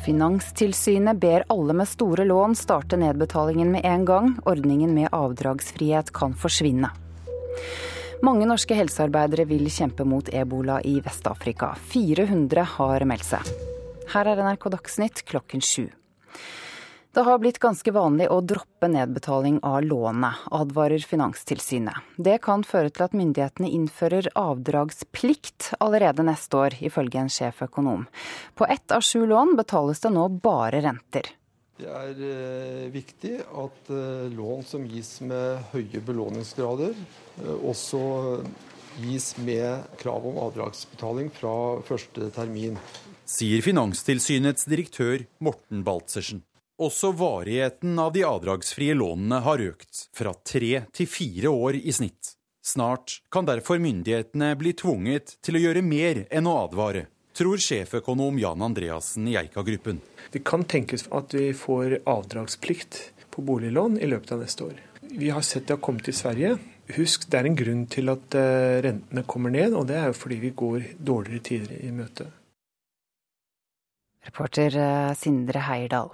Finanstilsynet 0.05 1.17
ber 1.17 1.47
alle 1.49 1.73
med 1.73 1.89
store 1.89 2.27
lån 2.29 2.55
starte 2.61 2.99
nedbetalingen 3.01 3.71
med 3.73 3.87
en 3.89 4.05
gang. 4.05 4.35
Ordningen 4.45 4.93
med 4.95 5.09
avdragsfrihet 5.17 6.13
kan 6.13 6.37
forsvinne. 6.37 6.91
Mange 8.25 8.47
norske 8.49 8.73
helsearbeidere 8.79 9.45
vil 9.45 9.67
kjempe 9.69 10.05
mot 10.09 10.31
ebola 10.33 10.79
i 10.81 10.95
Vest-Afrika. 11.05 11.75
400 11.93 12.63
har 12.79 13.05
meldt 13.05 13.27
seg. 13.29 13.51
Her 14.15 14.31
er 14.31 14.41
NRK 14.47 14.65
Dagsnytt 14.73 15.21
klokken 15.29 15.61
sju. 15.61 15.91
Det 17.15 17.25
har 17.27 17.43
blitt 17.43 17.61
ganske 17.61 17.93
vanlig 17.93 18.31
å 18.33 18.41
droppe 18.41 18.89
nedbetaling 18.89 19.61
av 19.61 19.85
lånet, 19.85 20.41
advarer 20.57 21.05
Finanstilsynet. 21.05 22.01
Det 22.17 22.41
kan 22.47 22.65
føre 22.65 22.89
til 22.89 23.05
at 23.11 23.19
myndighetene 23.19 23.69
innfører 23.77 24.33
avdragsplikt 24.41 25.75
allerede 25.85 26.25
neste 26.25 26.63
år, 26.65 26.81
ifølge 26.81 27.27
en 27.27 27.31
sjeføkonom. 27.31 28.09
På 28.57 28.67
ett 28.73 28.89
av 28.89 29.05
sju 29.05 29.27
lån 29.29 29.53
betales 29.61 30.01
det 30.01 30.17
nå 30.17 30.31
bare 30.41 30.81
renter. 30.89 31.29
Det 31.75 31.91
er 31.91 32.21
eh, 32.23 32.83
viktig 32.95 33.33
at 33.43 33.89
eh, 33.91 34.29
lån 34.31 34.63
som 34.63 34.85
gis 34.87 35.17
med 35.27 35.65
høye 35.73 36.03
belåningsgrader, 36.07 36.95
eh, 37.43 37.57
også 37.67 37.99
gis 39.03 39.33
med 39.43 39.89
krav 39.99 40.27
om 40.31 40.39
avdragsbetaling 40.39 41.33
fra 41.35 41.55
første 41.83 42.31
termin. 42.37 42.79
Sier 43.27 43.65
Finanstilsynets 43.65 44.69
direktør 44.71 45.25
Morten 45.43 45.83
Baltzersen. 45.83 46.45
Også 46.79 47.11
varigheten 47.15 47.99
av 47.99 48.13
de 48.15 48.23
avdragsfrie 48.27 48.95
lånene 48.95 49.41
har 49.43 49.63
økt, 49.63 50.07
fra 50.15 50.35
tre 50.47 50.85
til 50.95 51.11
fire 51.11 51.51
år 51.51 51.81
i 51.83 51.95
snitt. 51.95 52.37
Snart 52.65 53.19
kan 53.35 53.51
derfor 53.51 53.83
myndighetene 53.83 54.55
bli 54.59 54.77
tvunget 54.79 55.37
til 55.45 55.59
å 55.59 55.65
gjøre 55.67 55.83
mer 55.85 56.23
enn 56.31 56.47
å 56.49 56.55
advare, 56.63 57.09
tror 57.35 57.61
sjeføkonom 57.61 58.39
Jan 58.39 58.63
Andreassen 58.63 59.29
i 59.29 59.37
Eika-gruppen. 59.39 60.01
Det 60.31 60.45
kan 60.47 60.65
tenkes 60.65 61.07
at 61.15 61.35
vi 61.35 61.51
får 61.57 61.99
avdragsplikt 62.09 63.01
på 63.35 63.43
boliglån 63.43 63.99
i 63.99 64.09
løpet 64.11 64.33
av 64.37 64.45
neste 64.45 64.69
år. 64.71 64.79
Vi 65.15 65.31
har 65.31 65.43
sett 65.47 65.67
det 65.69 65.77
har 65.77 65.83
kommet 65.85 66.07
til 66.07 66.17
Sverige. 66.17 66.55
Husk, 66.95 67.29
det 67.31 67.41
er 67.41 67.49
en 67.49 67.57
grunn 67.59 67.85
til 67.91 68.13
at 68.13 68.37
eh, 68.37 68.81
rentene 68.85 69.25
kommer 69.27 69.53
ned, 69.55 69.75
og 69.75 69.87
det 69.89 69.97
er 69.99 70.11
jo 70.11 70.19
fordi 70.19 70.41
vi 70.43 70.53
går 70.57 70.89
dårligere 71.01 71.47
tider 71.49 71.79
i 71.81 71.93
møte. 71.95 72.29
Reporter 74.29 74.77
eh, 74.81 75.15
Sindre 75.19 75.65
Heierdal. 75.69 76.13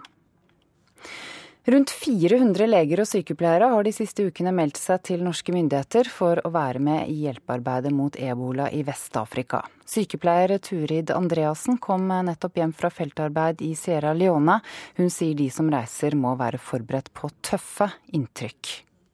Rundt 1.70 1.90
400 1.90 2.66
leger 2.66 2.98
og 2.98 3.06
sykepleiere 3.06 3.68
har 3.70 3.84
de 3.86 3.92
siste 3.94 4.24
ukene 4.26 4.50
meldt 4.50 4.78
seg 4.80 5.04
til 5.06 5.20
norske 5.22 5.52
myndigheter 5.54 6.08
for 6.10 6.40
å 6.42 6.50
være 6.50 6.80
med 6.82 7.12
i 7.12 7.20
hjelpearbeidet 7.28 7.92
mot 7.94 8.16
ebola 8.18 8.66
i 8.74 8.80
Vest-Afrika. 8.82 9.60
Sykepleier 9.86 10.56
Turid 10.66 11.12
Andreassen 11.14 11.78
kom 11.78 12.08
nettopp 12.10 12.58
hjem 12.58 12.74
fra 12.74 12.90
feltarbeid 12.90 13.62
i 13.62 13.76
Sierra 13.78 14.10
Leone. 14.18 14.58
Hun 14.98 15.14
sier 15.14 15.38
de 15.38 15.46
som 15.54 15.70
reiser 15.70 16.18
må 16.18 16.34
være 16.40 16.58
forberedt 16.58 17.12
på 17.14 17.30
tøffe 17.38 17.86
inntrykk. 18.18 18.72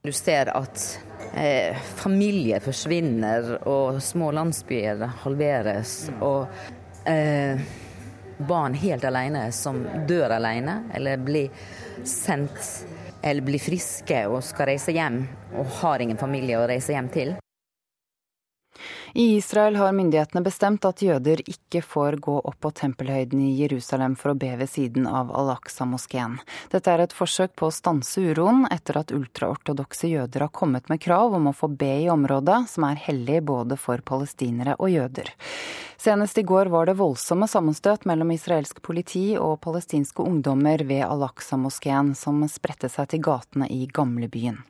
Du 0.08 0.14
ser 0.16 0.48
at 0.56 0.84
eh, 1.36 1.76
familier 2.00 2.64
forsvinner, 2.64 3.58
og 3.68 4.00
små 4.00 4.32
landsbyer 4.32 5.04
halveres. 5.26 6.06
og 6.24 6.46
eh, 7.04 7.60
barn 8.38 8.74
helt 8.74 9.04
alene 9.04 9.50
som 9.52 9.82
dør 10.08 10.36
alene, 10.36 10.80
eller 10.94 11.20
blir 11.20 11.50
sendt 12.04 12.86
eller 13.22 13.42
blir 13.46 13.62
friske 13.62 14.20
og 14.28 14.42
skal 14.44 14.72
reise 14.72 14.94
hjem, 14.94 15.22
og 15.56 15.72
har 15.80 16.02
ingen 16.04 16.20
familie 16.20 16.60
å 16.60 16.68
reise 16.68 16.94
hjem 16.94 17.10
til. 17.14 17.34
I 19.18 19.36
Israel 19.36 19.76
har 19.76 19.92
myndighetene 19.96 20.42
bestemt 20.44 20.84
at 20.84 21.00
jøder 21.00 21.40
ikke 21.48 21.80
får 21.80 22.18
gå 22.20 22.34
opp 22.36 22.58
på 22.60 22.70
tempelhøyden 22.76 23.46
i 23.46 23.54
Jerusalem 23.56 24.12
for 24.20 24.34
å 24.34 24.36
be 24.36 24.50
ved 24.60 24.68
siden 24.68 25.06
av 25.08 25.30
Al-Aqsa-moskeen. 25.32 26.34
Dette 26.68 26.92
er 26.92 27.00
et 27.06 27.14
forsøk 27.16 27.54
på 27.56 27.70
å 27.70 27.72
stanse 27.72 28.20
uroen 28.20 28.66
etter 28.68 29.00
at 29.00 29.14
ultraortodokse 29.16 30.12
jøder 30.12 30.44
har 30.44 30.52
kommet 30.52 30.92
med 30.92 31.00
krav 31.00 31.38
om 31.40 31.48
å 31.48 31.54
få 31.56 31.72
be 31.72 31.94
i 32.02 32.10
området, 32.12 32.60
som 32.74 32.84
er 32.90 33.00
hellig 33.06 33.40
både 33.48 33.80
for 33.80 34.04
palestinere 34.04 34.76
og 34.76 34.92
jøder. 34.92 35.32
Senest 35.96 36.36
i 36.36 36.44
går 36.52 36.68
var 36.76 36.84
det 36.92 37.00
voldsomme 37.00 37.48
sammenstøt 37.48 38.04
mellom 38.04 38.36
israelsk 38.36 38.84
politi 38.84 39.30
og 39.40 39.62
palestinske 39.64 40.28
ungdommer 40.28 40.84
ved 40.84 41.06
Al-Aqsa-moskeen, 41.08 42.12
som 42.12 42.44
spredte 42.52 42.92
seg 42.92 43.14
til 43.14 43.24
gatene 43.32 43.72
i 43.72 43.86
gamlebyen. 43.88 44.60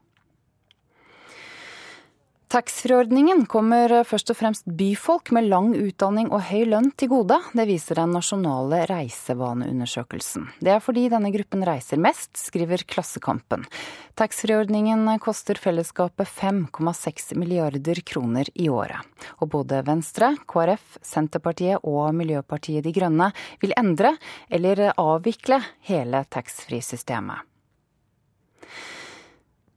Taxfree-ordningen 2.46 3.40
kommer 3.50 3.90
først 4.06 4.30
og 4.30 4.36
fremst 4.38 4.68
byfolk 4.78 5.32
med 5.34 5.48
lang 5.50 5.72
utdanning 5.74 6.28
og 6.30 6.44
høy 6.46 6.68
lønn 6.70 6.92
til 6.94 7.10
gode. 7.10 7.40
Det 7.58 7.64
viser 7.66 7.98
den 7.98 8.12
nasjonale 8.14 8.84
reisevaneundersøkelsen. 8.86 10.44
Det 10.62 10.70
er 10.76 10.84
fordi 10.84 11.08
denne 11.10 11.32
gruppen 11.34 11.64
reiser 11.66 11.98
mest, 11.98 12.30
skriver 12.38 12.84
Klassekampen. 12.86 13.66
Taxfree-ordningen 14.14 15.10
koster 15.18 15.58
fellesskapet 15.58 16.30
5,6 16.36 17.34
milliarder 17.34 17.98
kroner 18.06 18.46
i 18.54 18.70
året. 18.70 19.02
Og 19.42 19.50
både 19.56 19.82
Venstre, 19.90 20.36
KrF, 20.46 21.00
Senterpartiet 21.02 21.82
og 21.82 22.14
Miljøpartiet 22.14 22.86
De 22.86 22.94
Grønne 22.94 23.32
vil 23.58 23.74
endre 23.74 24.14
eller 24.46 24.86
avvikle 24.94 25.58
hele 25.90 26.22
taxfree-systemet. 26.30 27.42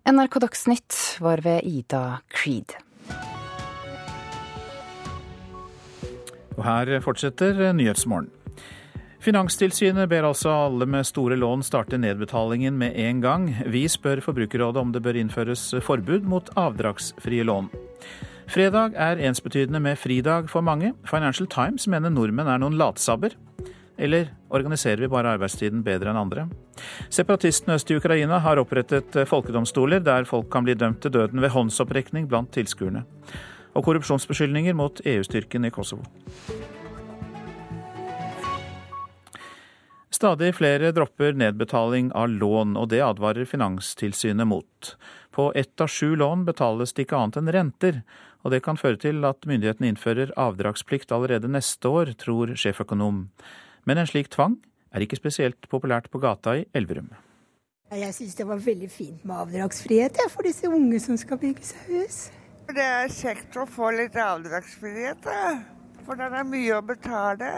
NRK 0.09 0.39
Dagsnytt 0.41 0.95
var 1.21 1.37
ved 1.45 1.61
Ida 1.69 2.21
Creed. 2.33 2.71
Og 6.57 6.63
her 6.65 6.89
fortsetter 7.05 7.59
Nyhetsmorgen. 7.77 8.31
Finanstilsynet 9.21 10.09
ber 10.09 10.25
altså 10.25 10.49
alle 10.65 10.87
med 10.89 11.05
store 11.05 11.37
lån 11.37 11.61
starte 11.67 11.99
nedbetalingen 12.01 12.79
med 12.79 12.97
en 12.97 13.21
gang. 13.21 13.45
Vi 13.69 13.83
spør 13.91 14.23
Forbrukerrådet 14.25 14.81
om 14.81 14.95
det 14.95 15.03
bør 15.05 15.19
innføres 15.19 15.67
forbud 15.85 16.25
mot 16.25 16.49
avdragsfrie 16.57 17.45
lån. 17.45 17.69
Fredag 18.49 18.97
er 18.97 19.21
ensbetydende 19.29 19.83
med 19.83 19.99
fridag 20.01 20.49
for 20.49 20.65
mange. 20.65 20.95
Financial 21.05 21.45
Times 21.45 21.85
mener 21.87 22.09
nordmenn 22.09 22.49
er 22.49 22.57
noen 22.57 22.81
latsabber. 22.81 23.37
Eller 23.99 24.29
organiserer 24.47 25.03
vi 25.03 25.11
bare 25.11 25.33
arbeidstiden 25.35 25.83
bedre 25.83 26.13
enn 26.13 26.21
andre? 26.21 26.45
Separatistene 27.11 27.75
øst 27.75 27.91
i 27.91 27.97
Ukraina 27.99 28.39
har 28.39 28.61
opprettet 28.61 29.17
folkedomstoler 29.27 29.99
der 29.99 30.27
folk 30.29 30.47
kan 30.53 30.63
bli 30.63 30.77
dømt 30.79 31.01
til 31.03 31.11
døden 31.11 31.43
ved 31.43 31.51
håndsopprekning 31.51 32.29
blant 32.31 32.53
tilskuerne. 32.55 33.03
Og 33.75 33.83
korrupsjonsbeskyldninger 33.83 34.73
mot 34.73 35.03
EU-styrken 35.03 35.67
i 35.67 35.73
Kosovo. 35.75 36.07
Stadig 40.19 40.55
flere 40.55 40.89
dropper 40.91 41.35
nedbetaling 41.37 42.09
av 42.17 42.31
lån, 42.31 42.73
og 42.79 42.89
det 42.91 43.03
advarer 43.05 43.47
Finanstilsynet 43.47 44.47
mot. 44.47 44.95
På 45.31 45.51
ett 45.55 45.79
av 45.81 45.87
sju 45.87 46.15
lån 46.15 46.43
betales 46.47 46.91
det 46.95 47.05
ikke 47.05 47.19
annet 47.19 47.37
enn 47.39 47.51
renter, 47.55 48.01
og 48.43 48.51
det 48.51 48.63
kan 48.65 48.79
føre 48.79 48.99
til 48.99 49.23
at 49.27 49.47
myndighetene 49.47 49.93
innfører 49.93 50.33
avdragsplikt 50.39 51.13
allerede 51.15 51.51
neste 51.51 51.87
år, 51.87 52.15
tror 52.19 52.51
sjeføkonom. 52.55 53.27
Men 53.87 54.01
en 54.01 54.09
slik 54.09 54.29
tvang 54.33 54.57
er 54.95 55.05
ikke 55.05 55.19
spesielt 55.19 55.69
populært 55.71 56.09
på 56.11 56.21
gata 56.21 56.57
i 56.59 56.65
Elverum. 56.75 57.11
Jeg 57.89 58.13
syns 58.13 58.35
det 58.37 58.45
var 58.45 58.59
veldig 58.61 58.89
fint 58.93 59.23
med 59.25 59.35
avdragsfrihet 59.45 60.19
for 60.29 60.45
disse 60.45 60.69
unge 60.69 60.99
som 61.01 61.17
skal 61.17 61.39
bygge 61.41 61.71
seg 61.71 61.87
hus. 61.89 62.19
Det 62.69 62.85
er 62.85 63.09
kjekt 63.09 63.55
å 63.57 63.65
få 63.65 63.89
litt 63.97 64.17
avdragsfrihet, 64.21 65.25
for 66.05 66.19
det 66.19 66.27
er 66.29 66.45
mye 66.45 66.75
å 66.77 66.85
betale. 66.85 67.49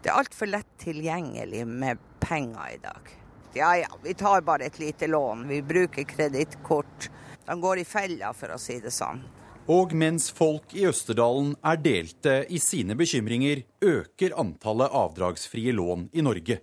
Det 0.00 0.08
er 0.08 0.16
altfor 0.16 0.48
lett 0.48 0.70
tilgjengelig 0.80 1.66
med 1.68 2.00
penger 2.24 2.72
i 2.72 2.80
dag. 2.80 3.12
Ja 3.56 3.74
ja, 3.76 3.90
vi 4.04 4.14
tar 4.16 4.40
bare 4.44 4.70
et 4.70 4.78
lite 4.80 5.10
lån. 5.12 5.44
Vi 5.48 5.60
bruker 5.64 6.08
kredittkort. 6.08 7.10
De 7.46 7.60
går 7.60 7.82
i 7.82 7.84
fella, 7.88 8.32
for 8.36 8.52
å 8.52 8.58
si 8.60 8.78
det 8.80 8.92
sånn. 8.92 9.20
Og 9.66 9.96
mens 9.98 10.28
folk 10.30 10.76
i 10.78 10.84
Østerdalen 10.86 11.56
er 11.66 11.78
delte 11.82 12.36
i 12.54 12.58
sine 12.62 12.94
bekymringer, 12.94 13.64
øker 13.82 14.36
antallet 14.38 14.92
avdragsfrie 14.94 15.72
lån 15.74 16.04
i 16.14 16.22
Norge. 16.22 16.60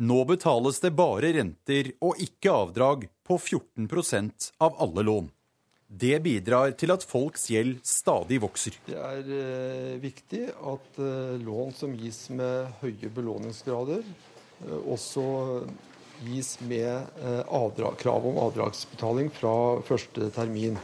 Nå 0.00 0.22
betales 0.24 0.78
det 0.80 0.94
bare 0.96 1.34
renter 1.36 1.90
og 2.00 2.16
ikke 2.24 2.54
avdrag 2.54 3.04
på 3.26 3.36
14% 3.36 4.52
av 4.64 4.78
alle 4.80 5.04
lån. 5.04 5.28
Det 5.88 6.14
bidrar 6.24 6.72
til 6.80 6.92
at 6.94 7.04
folks 7.04 7.46
gjeld 7.52 7.82
stadig 7.84 8.40
vokser. 8.40 8.78
Det 8.86 8.96
er 8.96 9.28
eh, 9.28 9.94
viktig 10.00 10.46
at 10.52 11.00
eh, 11.04 11.36
lån 11.44 11.76
som 11.76 11.92
gis 11.96 12.30
med 12.32 12.72
høye 12.80 13.10
belåningsgrader, 13.12 14.04
eh, 14.64 14.78
også 14.88 15.24
gis 16.24 16.56
med 16.66 17.20
avdrag, 17.46 17.94
krav 18.00 18.24
om 18.26 18.40
avdragsbetaling 18.42 19.28
fra 19.30 19.52
første 19.86 20.32
termin. 20.34 20.74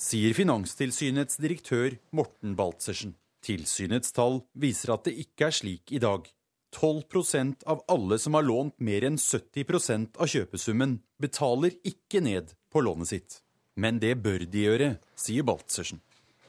Sier 0.00 0.32
Finanstilsynets 0.32 1.36
direktør 1.36 1.92
Morten 2.16 2.54
Baltzersen. 2.56 3.10
Tilsynets 3.44 4.14
tall 4.16 4.38
viser 4.56 4.94
at 4.94 5.04
det 5.04 5.12
ikke 5.20 5.50
er 5.50 5.52
slik 5.58 5.92
i 5.92 6.00
dag. 6.00 6.24
12% 6.72 7.66
av 7.68 7.82
alle 7.92 8.16
som 8.22 8.38
har 8.38 8.46
lånt 8.46 8.78
mer 8.80 9.04
enn 9.04 9.20
70% 9.20 10.16
av 10.16 10.32
kjøpesummen, 10.32 10.96
betaler 11.20 11.76
ikke 11.84 12.24
ned 12.24 12.54
på 12.72 12.80
lånet 12.86 13.12
sitt. 13.12 13.38
Men 13.76 14.00
det 14.00 14.14
bør 14.24 14.46
de 14.48 14.64
gjøre, 14.64 14.90
sier 15.20 15.44
Baltzersen. 15.44 16.00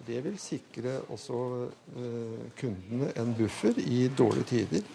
Det 0.08 0.24
vil 0.24 0.39
sikre 0.39 1.02
også 1.12 1.43
eh, 1.68 2.41
kundene 2.56 3.12
en 3.20 3.36
buffer 3.36 3.76
i 3.84 4.06
dårlige 4.16 4.52
tider. 4.56 4.91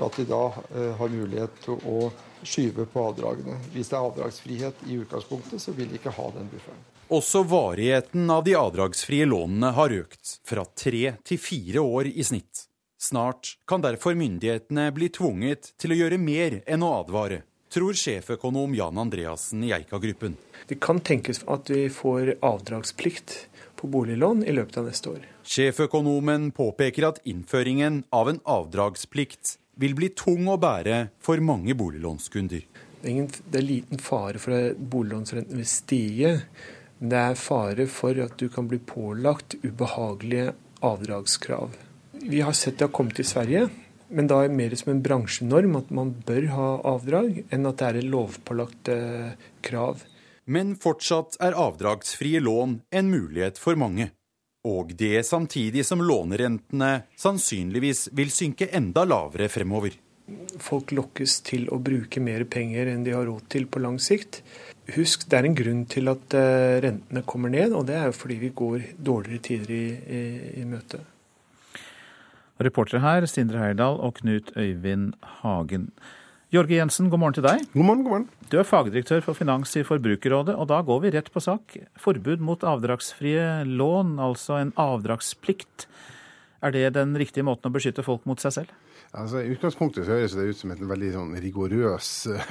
At 0.00 0.16
de 0.16 0.24
da 0.32 0.46
eh, 0.72 0.94
har 0.96 1.12
mulighet 1.12 1.60
til 1.66 1.76
å 1.84 2.08
skyve 2.40 2.88
på 2.88 3.10
avdragene. 3.10 3.60
Hvis 3.76 3.92
det 3.92 4.00
er 4.00 4.08
avdragsfrihet 4.08 4.86
i 4.88 5.02
utgangspunktet, 5.02 5.60
så 5.60 5.76
vil 5.76 5.92
de 5.92 6.00
ikke 6.00 6.16
ha 6.16 6.32
den 6.38 6.48
bufferen. 6.48 6.86
Også 7.08 7.40
varigheten 7.42 8.30
av 8.30 8.42
de 8.44 8.52
avdragsfrie 8.54 9.24
lånene 9.24 9.70
har 9.72 9.92
økt, 9.96 10.34
fra 10.44 10.66
tre 10.76 11.14
til 11.24 11.38
fire 11.40 11.80
år 11.80 12.10
i 12.12 12.24
snitt. 12.24 12.66
Snart 13.00 13.54
kan 13.70 13.80
derfor 13.80 14.12
myndighetene 14.18 14.90
bli 14.92 15.08
tvunget 15.16 15.70
til 15.80 15.94
å 15.94 15.98
gjøre 16.02 16.18
mer 16.20 16.58
enn 16.68 16.84
å 16.84 16.90
advare, 16.98 17.46
tror 17.72 17.96
sjeføkonom 17.96 18.76
Jan 18.76 19.00
Andreassen 19.00 19.64
i 19.64 19.72
Eika-gruppen. 19.72 20.36
Det 20.68 20.76
kan 20.84 21.00
tenkes 21.00 21.40
at 21.48 21.72
vi 21.72 21.86
får 21.88 22.34
avdragsplikt 22.44 23.38
på 23.80 23.88
boliglån 23.88 24.44
i 24.44 24.52
løpet 24.52 24.76
av 24.82 24.90
neste 24.90 25.14
år. 25.16 25.24
Sjeføkonomen 25.48 26.50
påpeker 26.52 27.08
at 27.08 27.24
innføringen 27.24 28.02
av 28.12 28.28
en 28.28 28.44
avdragsplikt 28.44 29.56
vil 29.80 29.96
bli 29.96 30.12
tung 30.12 30.50
å 30.52 30.60
bære 30.60 31.06
for 31.24 31.40
mange 31.40 31.72
boliglånskunder. 31.78 32.68
Det 33.00 33.12
er, 33.14 33.36
det 33.46 33.62
er 33.62 33.70
liten 33.70 34.02
fare 34.02 34.42
for 34.42 34.52
at 34.58 34.76
boliglånsrenten 34.76 35.56
vil 35.56 35.70
stige. 35.70 36.40
Det 36.98 37.18
er 37.18 37.36
fare 37.38 37.86
for 37.86 38.18
at 38.18 38.34
du 38.40 38.48
kan 38.50 38.66
bli 38.70 38.80
pålagt 38.82 39.54
ubehagelige 39.62 40.52
avdragskrav. 40.82 41.76
Vi 42.18 42.40
har 42.42 42.52
sett 42.52 42.78
det 42.78 42.88
har 42.88 42.94
kommet 42.94 43.14
til 43.18 43.28
Sverige, 43.28 43.68
men 44.10 44.26
da 44.26 44.40
er 44.42 44.48
det 44.50 44.58
mer 44.58 44.74
som 44.80 44.90
en 44.92 45.02
bransjenorm 45.04 45.76
at 45.78 45.92
man 45.94 46.10
bør 46.26 46.48
ha 46.56 46.68
avdrag, 46.94 47.44
enn 47.54 47.68
at 47.70 47.78
det 47.78 47.88
er 47.88 48.00
et 48.00 48.10
lovpålagt 48.10 48.90
eh, 48.90 49.34
krav. 49.62 50.02
Men 50.48 50.74
fortsatt 50.80 51.36
er 51.44 51.56
avdragsfrie 51.60 52.40
lån 52.40 52.80
en 52.90 53.10
mulighet 53.12 53.60
for 53.60 53.78
mange. 53.78 54.10
Og 54.66 54.90
det 54.98 55.22
samtidig 55.28 55.84
som 55.86 56.02
lånerentene 56.02 57.04
sannsynligvis 57.20 58.08
vil 58.16 58.32
synke 58.34 58.70
enda 58.74 59.04
lavere 59.06 59.46
fremover. 59.52 59.94
Folk 60.60 60.92
lokkes 60.92 61.38
til 61.46 61.68
å 61.72 61.78
bruke 61.80 62.20
mer 62.20 62.44
penger 62.50 62.90
enn 62.92 63.04
de 63.06 63.14
har 63.16 63.28
råd 63.28 63.46
til 63.52 63.68
på 63.70 63.80
lang 63.80 63.96
sikt. 64.02 64.42
Husk, 64.94 65.26
det 65.28 65.38
er 65.38 65.48
en 65.48 65.56
grunn 65.56 65.84
til 65.88 66.08
at 66.12 66.34
eh, 66.36 66.78
rentene 66.84 67.24
kommer 67.28 67.52
ned, 67.52 67.74
og 67.76 67.86
det 67.88 67.96
er 67.98 68.08
jo 68.08 68.16
fordi 68.16 68.38
vi 68.40 68.52
går 68.56 68.86
dårligere 68.96 69.44
tider 69.44 69.72
i, 69.74 69.86
i, 70.18 70.22
i 70.62 70.68
møte. 70.68 71.02
Reportere 72.58 73.02
her 73.04 73.26
Sindre 73.30 73.60
Heirdal 73.62 74.00
og 74.02 74.16
Knut 74.18 74.50
Øyvind 74.58 75.12
Hagen. 75.42 75.90
Jorge 76.48 76.78
Jensen, 76.78 77.10
god 77.12 77.20
morgen 77.20 77.36
til 77.36 77.44
deg. 77.44 77.64
God 77.74 77.84
morgen, 77.84 78.02
god 78.06 78.12
morgen. 78.14 78.28
Du 78.48 78.56
er 78.56 78.64
fagdirektør 78.64 79.20
for 79.26 79.36
finans 79.36 79.74
i 79.76 79.84
Forbrukerrådet, 79.84 80.54
og 80.56 80.70
da 80.70 80.80
går 80.80 81.02
vi 81.04 81.12
rett 81.12 81.28
på 81.28 81.42
sak. 81.44 81.76
Forbud 82.00 82.40
mot 82.40 82.64
avdragsfrie 82.64 83.66
lån, 83.68 84.14
altså 84.16 84.56
en 84.56 84.72
avdragsplikt. 84.80 85.84
Er 86.64 86.74
det 86.74 86.84
den 86.96 87.14
riktige 87.18 87.46
måten 87.46 87.70
å 87.70 87.74
beskytte 87.74 88.02
folk 88.06 88.24
mot 88.26 88.40
seg 88.42 88.54
selv? 88.56 88.76
Altså, 89.16 89.40
I 89.40 89.52
utgangspunktet 89.54 90.04
så 90.04 90.16
høres 90.18 90.34
det 90.36 90.48
ut 90.50 90.58
som 90.58 90.72
et 90.74 90.80
veldig 90.84 91.10
sånn 91.14 91.36
rigorøs 91.40 92.08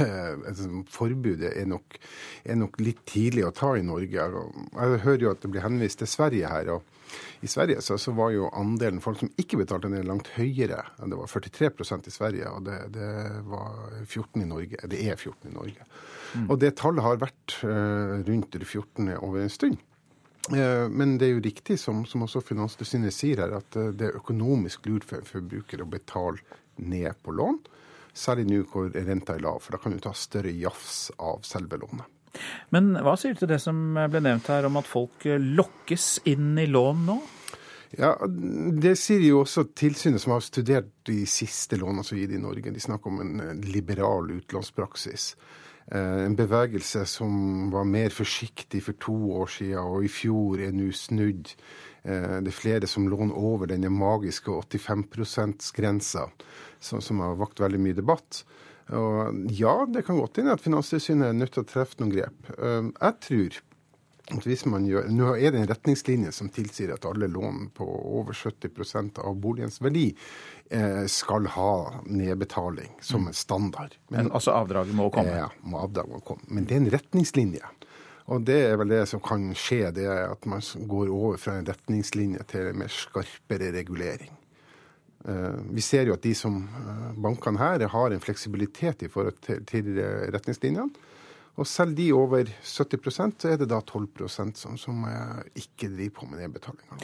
sånn 0.62 0.86
forbud. 0.90 1.44
er 1.52 1.68
nok, 1.70 2.00
er 2.48 2.58
nok 2.58 2.80
litt 2.82 3.04
tidlig 3.10 3.46
å 3.46 3.54
ta 3.54 3.76
i 3.78 3.86
Norge. 3.86 4.30
Jeg 4.30 5.02
hører 5.04 5.26
jo 5.28 5.34
at 5.34 5.44
det 5.44 5.52
blir 5.54 5.66
henvist 5.66 6.02
til 6.02 6.10
Sverige 6.10 6.54
her. 6.54 6.72
og 6.78 6.94
i 7.42 7.48
Sverige 7.48 7.82
så, 7.82 7.98
så, 8.02 8.12
var 8.18 8.32
jo 8.34 8.50
andelen 8.58 9.02
folk 9.04 9.20
som 9.22 9.30
ikke 9.40 9.60
betalte 9.62 9.90
ned, 9.92 10.08
langt 10.10 10.32
høyere. 10.36 10.82
Det 10.98 11.20
var 11.20 11.30
43% 11.32 12.10
i 12.10 12.14
Sverige, 12.14 12.52
og 12.52 12.66
det, 12.66 12.80
det, 12.96 13.12
var 13.48 13.78
14 14.06 14.42
i 14.42 14.48
Norge. 14.50 14.82
Det 14.90 15.02
er 15.06 15.16
14 15.16 15.52
i 15.52 15.54
Norge. 15.54 15.88
Mm. 16.34 16.48
Og 16.50 16.58
det 16.62 16.74
tallet 16.80 17.06
har 17.06 17.22
vært 17.22 17.60
uh, 17.64 18.18
rundt 18.28 18.58
14 18.58 19.14
over 19.20 19.44
en 19.44 19.54
stund. 19.54 19.78
Eh, 20.56 20.90
men 20.90 21.18
det 21.20 21.28
er 21.28 21.34
jo 21.36 21.44
riktig, 21.44 21.80
som, 21.82 22.06
som 22.08 22.24
også 22.24 22.44
Finanstilsynet 22.46 23.16
sier 23.16 23.44
her, 23.44 23.58
at 23.60 23.78
eh, 23.80 23.92
det 23.96 24.10
er 24.10 24.20
økonomisk 24.20 24.88
lurt 24.88 25.08
for 25.08 25.26
forbrukere 25.28 25.84
å 25.84 25.92
betale 25.92 26.60
ned 26.78 27.20
på 27.24 27.36
lån. 27.36 27.60
Særlig 28.18 28.48
nå 28.50 28.62
hvor 28.72 28.92
renta 28.94 29.36
er 29.36 29.44
lav, 29.44 29.60
for 29.64 29.76
da 29.76 29.82
kan 29.82 29.94
du 29.94 30.02
ta 30.02 30.14
større 30.18 30.54
jafs 30.56 31.10
av 31.20 31.44
selve 31.46 31.80
lånet. 31.82 32.08
Men 32.74 32.94
hva 33.02 33.16
sier 33.18 33.34
du 33.34 33.42
til 33.42 33.50
det 33.50 33.60
som 33.64 33.78
ble 33.98 34.22
nevnt 34.22 34.50
her 34.52 34.68
om 34.68 34.78
at 34.78 34.90
folk 34.90 35.26
lokkes 35.26 36.20
inn 36.30 36.58
i 36.62 36.68
lån 36.70 37.06
nå? 37.08 37.18
Ja, 37.96 38.18
Det 38.28 38.98
sier 39.00 39.24
jo 39.24 39.42
også 39.46 39.70
tilsynet 39.78 40.22
som 40.22 40.36
har 40.36 40.44
studert 40.44 40.90
de 41.08 41.22
siste 41.30 41.80
lånene 41.80 42.04
som 42.06 42.18
er 42.18 42.26
gitt 42.26 42.36
i 42.36 42.42
Norge. 42.42 42.74
De 42.74 42.84
snakker 42.84 43.14
om 43.14 43.22
en 43.24 43.62
liberal 43.64 44.30
utlånspraksis. 44.36 45.32
Eh, 45.92 46.26
en 46.26 46.36
bevegelse 46.36 47.06
som 47.08 47.70
var 47.72 47.88
mer 47.88 48.12
forsiktig 48.12 48.82
for 48.84 48.98
to 49.00 49.16
år 49.40 49.52
siden, 49.52 49.80
og 49.80 50.04
i 50.04 50.12
fjor 50.12 50.60
er 50.60 50.74
nå 50.76 50.90
snudd. 50.92 51.54
Eh, 52.04 52.40
det 52.44 52.52
er 52.52 52.58
flere 52.60 52.90
som 52.92 53.08
låner 53.08 53.36
over 53.36 53.72
denne 53.72 53.92
magiske 53.94 54.52
85 54.52 55.08
%-grensa, 55.16 56.28
som 56.80 57.24
har 57.24 57.40
vakt 57.40 57.64
veldig 57.64 57.80
mye 57.80 57.96
debatt. 57.96 58.44
Og 58.96 59.48
ja, 59.52 59.86
det 59.88 60.06
kan 60.08 60.20
godt 60.20 60.40
hende 60.40 60.56
at 60.56 60.64
Finanstilsynet 60.64 61.28
er 61.28 61.36
nødt 61.36 61.56
til 61.56 61.64
å 61.64 61.68
treffe 61.68 62.00
noen 62.00 62.14
grep. 62.14 62.52
Eh, 62.58 62.92
jeg 62.92 63.20
tror 63.28 63.62
gjør, 64.28 65.08
Nå 65.08 65.36
er 65.36 65.52
det 65.52 65.62
en 65.62 65.70
retningslinje 65.70 66.32
som 66.36 66.50
tilsier 66.52 66.92
at 66.94 67.06
alle 67.06 67.30
lån 67.32 67.70
på 67.78 67.86
over 67.88 68.34
70% 68.34 69.22
av 69.24 69.36
boligens 69.40 69.80
verdi 69.82 70.10
eh, 70.70 71.06
skal 71.08 71.48
ha 71.48 72.02
nedbetaling 72.06 72.98
som 73.02 73.28
en 73.28 73.34
standard. 73.34 73.96
Men, 74.10 74.32
altså 74.32 74.52
avdraget 74.52 74.96
må 74.96 75.10
komme? 75.10 75.32
Ja, 75.32 75.48
må 75.62 75.80
avdraget 75.80 76.12
må 76.12 76.20
komme. 76.20 76.44
Men 76.48 76.68
det 76.68 76.76
er 76.76 76.84
en 76.84 76.92
retningslinje. 76.92 77.74
Og 78.28 78.44
det 78.44 78.60
er 78.68 78.76
vel 78.76 78.92
det 78.92 79.06
som 79.08 79.24
kan 79.24 79.54
skje, 79.56 79.94
det 79.96 80.10
er 80.12 80.26
at 80.34 80.44
man 80.46 80.60
går 80.92 81.08
over 81.08 81.40
fra 81.40 81.56
en 81.56 81.68
retningslinje 81.68 82.44
til 82.52 82.74
en 82.74 82.82
mer 82.84 82.92
skarpere 82.92 83.72
regulering. 83.78 84.34
Eh, 85.24 85.60
vi 85.72 85.82
ser 85.82 86.12
jo 86.12 86.18
at 86.18 86.28
de 86.28 86.36
som 86.36 86.66
eh, 86.68 87.12
bankene 87.16 87.64
her 87.64 87.88
har 87.96 88.12
en 88.12 88.24
fleksibilitet 88.24 89.08
i 89.08 89.12
forhold 89.12 89.40
til 89.72 89.94
retningslinjene. 90.36 91.07
Og 91.58 91.66
selv 91.66 91.96
de 91.98 92.12
over 92.14 92.46
70% 92.62 93.42
så 93.42 93.50
er 93.50 93.58
det 93.58 93.70
da 93.72 93.80
12% 93.82 94.60
som, 94.62 94.76
som 94.78 95.02
ikke 95.58 95.90
driver 95.90 96.14
på 96.20 96.28
med 96.30 96.44
nedbetalinga. 96.44 97.00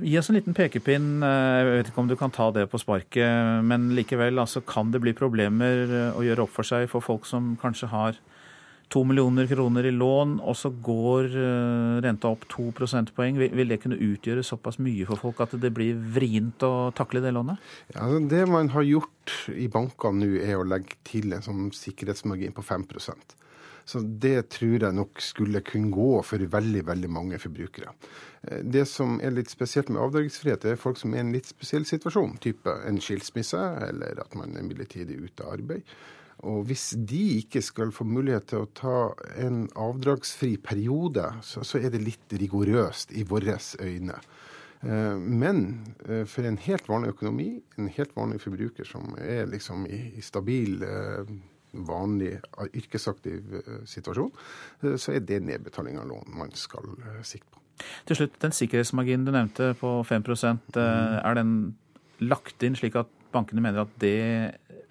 Gi 0.00 0.14
oss 0.16 0.30
en 0.32 0.38
liten 0.38 0.56
pekepinn. 0.56 1.10
Jeg 1.20 1.66
vet 1.68 1.90
ikke 1.90 2.00
om 2.00 2.08
du 2.08 2.16
kan 2.16 2.32
ta 2.32 2.48
det 2.56 2.64
på 2.72 2.80
sparket, 2.80 3.60
men 3.68 3.90
likevel 3.92 4.40
altså, 4.40 4.64
kan 4.64 4.94
det 4.94 5.02
bli 5.04 5.12
problemer 5.16 5.92
å 6.16 6.24
gjøre 6.24 6.46
opp 6.46 6.54
for 6.56 6.64
seg 6.64 6.88
for 6.88 7.04
folk 7.04 7.28
som 7.28 7.52
kanskje 7.60 7.92
har 7.92 8.16
to 8.92 9.02
millioner 9.08 9.46
kroner 9.48 9.86
i 9.88 9.92
lån, 9.94 10.36
og 10.44 10.56
så 10.58 10.70
går 10.84 11.28
eh, 11.30 12.00
renta 12.04 12.32
opp 12.32 12.44
to 12.52 12.68
prosentpoeng. 12.76 13.38
Vil 13.40 13.72
det 13.72 13.80
kunne 13.82 13.96
utgjøre 13.96 14.44
såpass 14.44 14.78
mye 14.82 15.06
for 15.08 15.20
folk 15.20 15.40
at 15.44 15.56
det 15.62 15.72
blir 15.74 15.96
vrient 16.16 16.64
å 16.66 16.90
takle 16.96 17.22
det 17.24 17.32
lånet? 17.34 17.60
Ja, 17.94 18.04
altså, 18.04 18.20
det 18.32 18.42
man 18.52 18.72
har 18.74 18.86
gjort 18.86 19.36
i 19.54 19.68
bankene 19.72 20.26
nå, 20.26 20.32
er 20.44 20.60
å 20.60 20.66
legge 20.68 20.98
til 21.08 21.32
en 21.32 21.44
sånn 21.44 21.70
sikkerhetsmargin 21.76 22.56
på 22.56 22.64
5 22.66 22.88
så 23.84 24.00
det 24.00 24.48
tror 24.54 24.86
jeg 24.86 24.96
nok 24.96 25.22
skulle 25.22 25.62
kunne 25.66 25.92
gå 25.94 26.12
for 26.26 26.44
veldig, 26.54 26.84
veldig 26.86 27.10
mange 27.10 27.40
forbrukere. 27.42 27.94
Eh, 28.42 28.62
det 28.62 28.86
som 28.90 29.18
er 29.20 29.34
litt 29.34 29.50
spesielt 29.52 29.90
med 29.92 30.02
avdragsfrihet, 30.02 30.64
er 30.64 30.80
folk 30.80 31.00
som 31.00 31.14
er 31.14 31.22
i 31.22 31.26
en 31.26 31.34
litt 31.34 31.50
spesiell 31.50 31.86
situasjon. 31.88 32.38
Type 32.42 32.78
en 32.88 33.00
skilsmisse, 33.02 33.60
eller 33.88 34.22
at 34.22 34.34
man 34.38 34.56
er 34.56 34.66
midlertidig 34.66 35.20
ute 35.22 35.46
av 35.46 35.56
arbeid. 35.58 35.94
Og 36.48 36.64
hvis 36.66 36.88
de 36.98 37.20
ikke 37.38 37.62
skal 37.62 37.92
få 37.94 38.06
mulighet 38.08 38.48
til 38.50 38.64
å 38.64 38.70
ta 38.74 38.96
en 39.38 39.68
avdragsfri 39.78 40.56
periode, 40.62 41.28
så, 41.46 41.62
er 41.78 41.92
det 41.94 42.02
litt 42.02 42.34
rigorøst 42.34 43.14
i 43.14 43.22
våre 43.28 43.58
øyne. 43.78 44.18
Eh, 44.82 45.14
men 45.18 45.62
eh, 46.08 46.24
for 46.26 46.48
en 46.48 46.58
helt 46.64 46.90
vanlig 46.90 47.14
økonomi, 47.14 47.50
en 47.78 47.92
helt 47.94 48.16
vanlig 48.18 48.42
forbruker 48.42 48.88
som 48.88 49.14
er 49.22 49.46
liksom 49.52 49.86
i 49.86 50.22
stabil 50.22 50.82
vanlig 51.72 52.36
yrkesaktiv 52.72 53.56
eh, 53.60 53.80
situasjon, 53.88 54.30
eh, 54.82 54.96
så 55.00 55.16
er 55.16 55.24
det 55.26 55.42
nedbetaling 55.44 55.98
av 56.00 56.08
lån 56.10 56.36
man 56.38 56.52
skal 56.58 56.86
eh, 56.98 57.20
sikte 57.26 57.48
på. 57.50 57.60
Til 58.08 58.18
slutt, 58.18 58.36
den 58.42 58.54
sikkerhetsmarginen 58.54 59.24
du 59.26 59.32
nevnte 59.34 59.72
på 59.80 59.94
5% 60.06 60.76
er 60.78 61.38
den 61.38 61.54
lagt 62.22 62.62
inn 62.62 62.76
slik 62.78 62.98
at 63.00 63.10
bankene 63.32 63.64
mener 63.64 63.86
at 63.86 63.94
det 63.98 64.18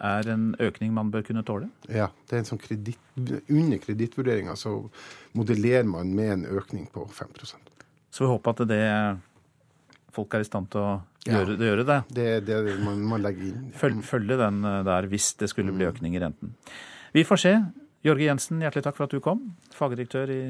er 0.01 0.29
en 0.33 0.49
økning 0.59 0.91
man 0.95 1.11
bør 1.13 1.23
kunne 1.27 1.45
tåle? 1.47 1.69
Ja, 1.85 2.09
det 2.27 2.35
er 2.35 2.41
en 2.41 2.49
sånn 2.49 2.61
kredit, 2.61 2.99
under 3.15 3.81
kredittvurderinga 3.83 4.57
så 4.59 4.73
modellerer 5.37 5.87
man 5.87 6.11
med 6.17 6.33
en 6.33 6.47
økning 6.57 6.89
på 6.91 7.05
5% 7.05 7.85
Så 8.11 8.25
vi 8.25 8.31
håper 8.33 8.57
at 8.57 8.65
det 8.73 8.81
folk 10.15 10.33
er 10.35 10.43
i 10.43 10.47
stand 10.47 10.69
til 10.73 10.81
å 10.83 10.91
gjøre, 11.25 11.55
ja, 11.55 11.69
gjøre 11.69 11.85
det. 11.87 11.99
Det 12.15 12.25
er 12.37 12.43
det 12.45 12.77
man, 12.83 12.99
man 13.13 13.23
legger 13.23 13.51
inn. 13.51 13.69
Følge, 13.77 14.03
følge 14.07 14.39
den 14.41 14.59
eh, 14.67 14.81
der 14.87 15.07
hvis 15.11 15.31
det 15.39 15.51
skulle 15.51 15.75
bli 15.75 15.87
økning 15.89 16.17
i 16.17 16.21
renten. 16.23 16.55
Vi 17.15 17.25
får 17.27 17.41
se. 17.43 17.55
Jorge 18.05 18.27
Jensen, 18.27 18.61
hjertelig 18.63 18.85
takk 18.87 18.97
for 18.97 19.07
at 19.07 19.15
du 19.15 19.21
kom. 19.23 19.43
Fagdirektør 19.77 20.31
i 20.33 20.43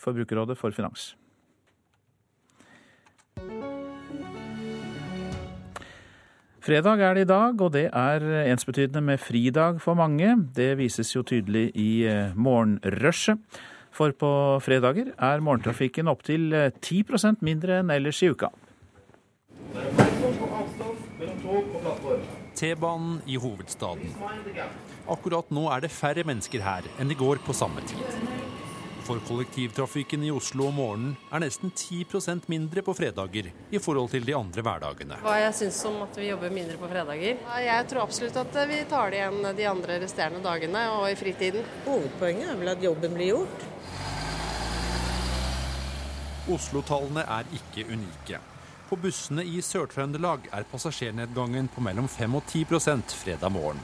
Forbrukerrådet 0.00 0.58
for 0.58 0.74
finans. 0.76 1.14
Fredag 6.66 6.98
er 6.98 7.14
det 7.14 7.22
i 7.26 7.30
dag, 7.30 7.60
og 7.62 7.72
det 7.76 7.86
er 7.94 8.24
ensbetydende 8.50 9.00
med 9.00 9.22
fridag 9.22 9.78
for 9.82 9.94
mange. 9.94 10.32
Det 10.54 10.72
vises 10.78 11.12
jo 11.14 11.22
tydelig 11.22 11.70
i 11.78 11.90
eh, 12.10 12.34
morgenrushet. 12.34 13.42
For 13.96 14.12
på 14.12 14.30
fredager 14.60 15.14
er 15.14 15.40
morgentrafikken 15.40 16.10
opptil 16.10 16.50
10 16.52 17.04
eh, 17.06 17.36
mindre 17.40 17.80
enn 17.80 17.92
ellers 17.94 18.20
i 18.22 18.28
uka. 18.28 18.50
T-banen 22.56 23.20
i 23.26 23.36
hovedstaden. 23.36 24.16
Akkurat 25.12 25.50
nå 25.52 25.68
er 25.74 25.84
det 25.84 25.92
færre 25.92 26.24
mennesker 26.26 26.64
her 26.64 26.86
enn 27.00 27.12
i 27.12 27.18
går 27.18 27.42
på 27.44 27.54
samme 27.56 27.84
tid. 27.86 28.00
for 29.06 29.20
kollektivtrafikken 29.22 30.24
i 30.26 30.32
Oslo 30.34 30.64
om 30.66 30.80
morgenen 30.80 31.12
er 31.30 31.44
nesten 31.44 31.70
10% 31.70 32.48
mindre 32.50 32.82
på 32.82 32.94
fredager 32.98 33.52
i 33.70 33.78
forhold 33.78 34.10
til 34.10 34.26
de 34.26 34.34
andre 34.34 34.64
hverdagene. 34.66 35.20
Hva 35.22 35.36
jeg 35.38 35.54
syns 35.60 35.78
om 35.86 36.00
at 36.02 36.18
vi 36.18 36.26
jobber 36.32 36.50
mindre 36.50 36.74
på 36.80 36.90
fredager? 36.90 37.38
Jeg 37.62 37.86
tror 37.92 38.02
absolutt 38.02 38.40
at 38.42 38.58
vi 38.66 38.80
tar 38.90 39.14
det 39.14 39.20
igjen 39.20 39.46
de 39.60 39.68
andre 39.70 40.00
resterende 40.02 40.42
dagene 40.42 40.82
og 40.96 41.06
i 41.12 41.14
fritiden. 41.22 41.62
Hovedpoenget 41.86 42.50
er 42.50 42.60
vel 42.64 42.74
at 42.74 42.82
jobben 42.88 43.14
blir 43.14 43.32
gjort. 43.36 43.70
Oslo-tallene 46.56 47.22
er 47.38 47.56
ikke 47.60 47.86
unike. 47.92 48.42
På 48.86 48.94
bussene 48.96 49.42
i 49.42 49.58
Sør-Trøndelag 49.66 50.44
er 50.54 50.66
passasjernedgangen 50.70 51.66
på 51.74 51.82
mellom 51.82 52.06
5 52.06 52.36
og 52.38 52.44
10 52.46 52.66
fredag 53.18 53.50
morgen. 53.50 53.80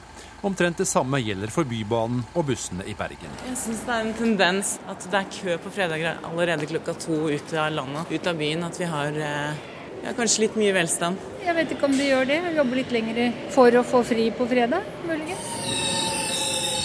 Omtrent 0.46 0.78
det 0.78 0.86
samme 0.86 1.18
gjelder 1.18 1.50
for 1.50 1.66
Bybanen 1.66 2.22
og 2.38 2.46
bussene 2.46 2.86
i 2.86 2.94
Bergen. 2.94 3.34
Jeg 3.48 3.58
syns 3.58 3.82
det 3.82 3.96
er 3.96 4.06
en 4.06 4.14
tendens 4.14 4.76
at 4.86 5.02
det 5.10 5.18
er 5.18 5.32
kø 5.34 5.58
på 5.64 5.74
fredager 5.74 6.22
allerede 6.22 6.70
klokka 6.70 6.94
to 6.94 7.18
ut 7.30 7.54
av 7.58 7.74
landet, 7.74 8.14
ut 8.14 8.30
av 8.30 8.38
byen. 8.38 8.62
At 8.68 8.78
vi 8.78 8.90
har 8.94 9.18
ja, 9.18 10.14
kanskje 10.14 10.46
litt 10.46 10.62
mye 10.62 10.76
velstand. 10.78 11.18
Jeg 11.42 11.58
vet 11.58 11.74
ikke 11.74 11.90
om 11.90 11.98
de 11.98 12.06
gjør 12.06 12.30
det. 12.30 12.38
Jobber 12.60 12.82
litt 12.82 12.94
lenger 12.94 13.22
for 13.50 13.74
å 13.74 13.82
få 13.82 14.06
fri 14.06 14.30
på 14.38 14.46
fredag, 14.54 14.86
muligens. 15.08 15.52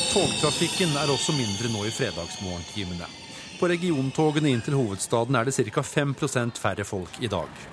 Togtrafikken 0.09 0.97
er 0.97 1.13
også 1.13 1.37
mindre 1.37 1.69
nå 1.69 1.85
i 1.85 1.93
fredagsmorgentimene. 1.93 3.13
På 3.57 3.69
regiontogene 3.69 4.49
inn 4.53 4.61
til 4.65 4.77
hovedstaden 4.77 5.37
er 5.37 5.45
det 5.45 5.57
ca. 5.69 5.85
5% 5.85 6.61
færre 6.61 6.85
folk 6.85 7.21
i 7.21 7.29
dag. 7.29 7.65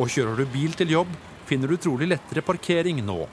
Og 0.00 0.08
kjører 0.08 0.38
du 0.40 0.46
bil 0.48 0.72
til 0.72 0.94
jobb, 0.94 1.10
finner 1.44 1.68
du 1.68 1.76
trolig 1.76 2.06
lettere 2.08 2.40
parkering 2.40 3.02
nå. 3.04 3.26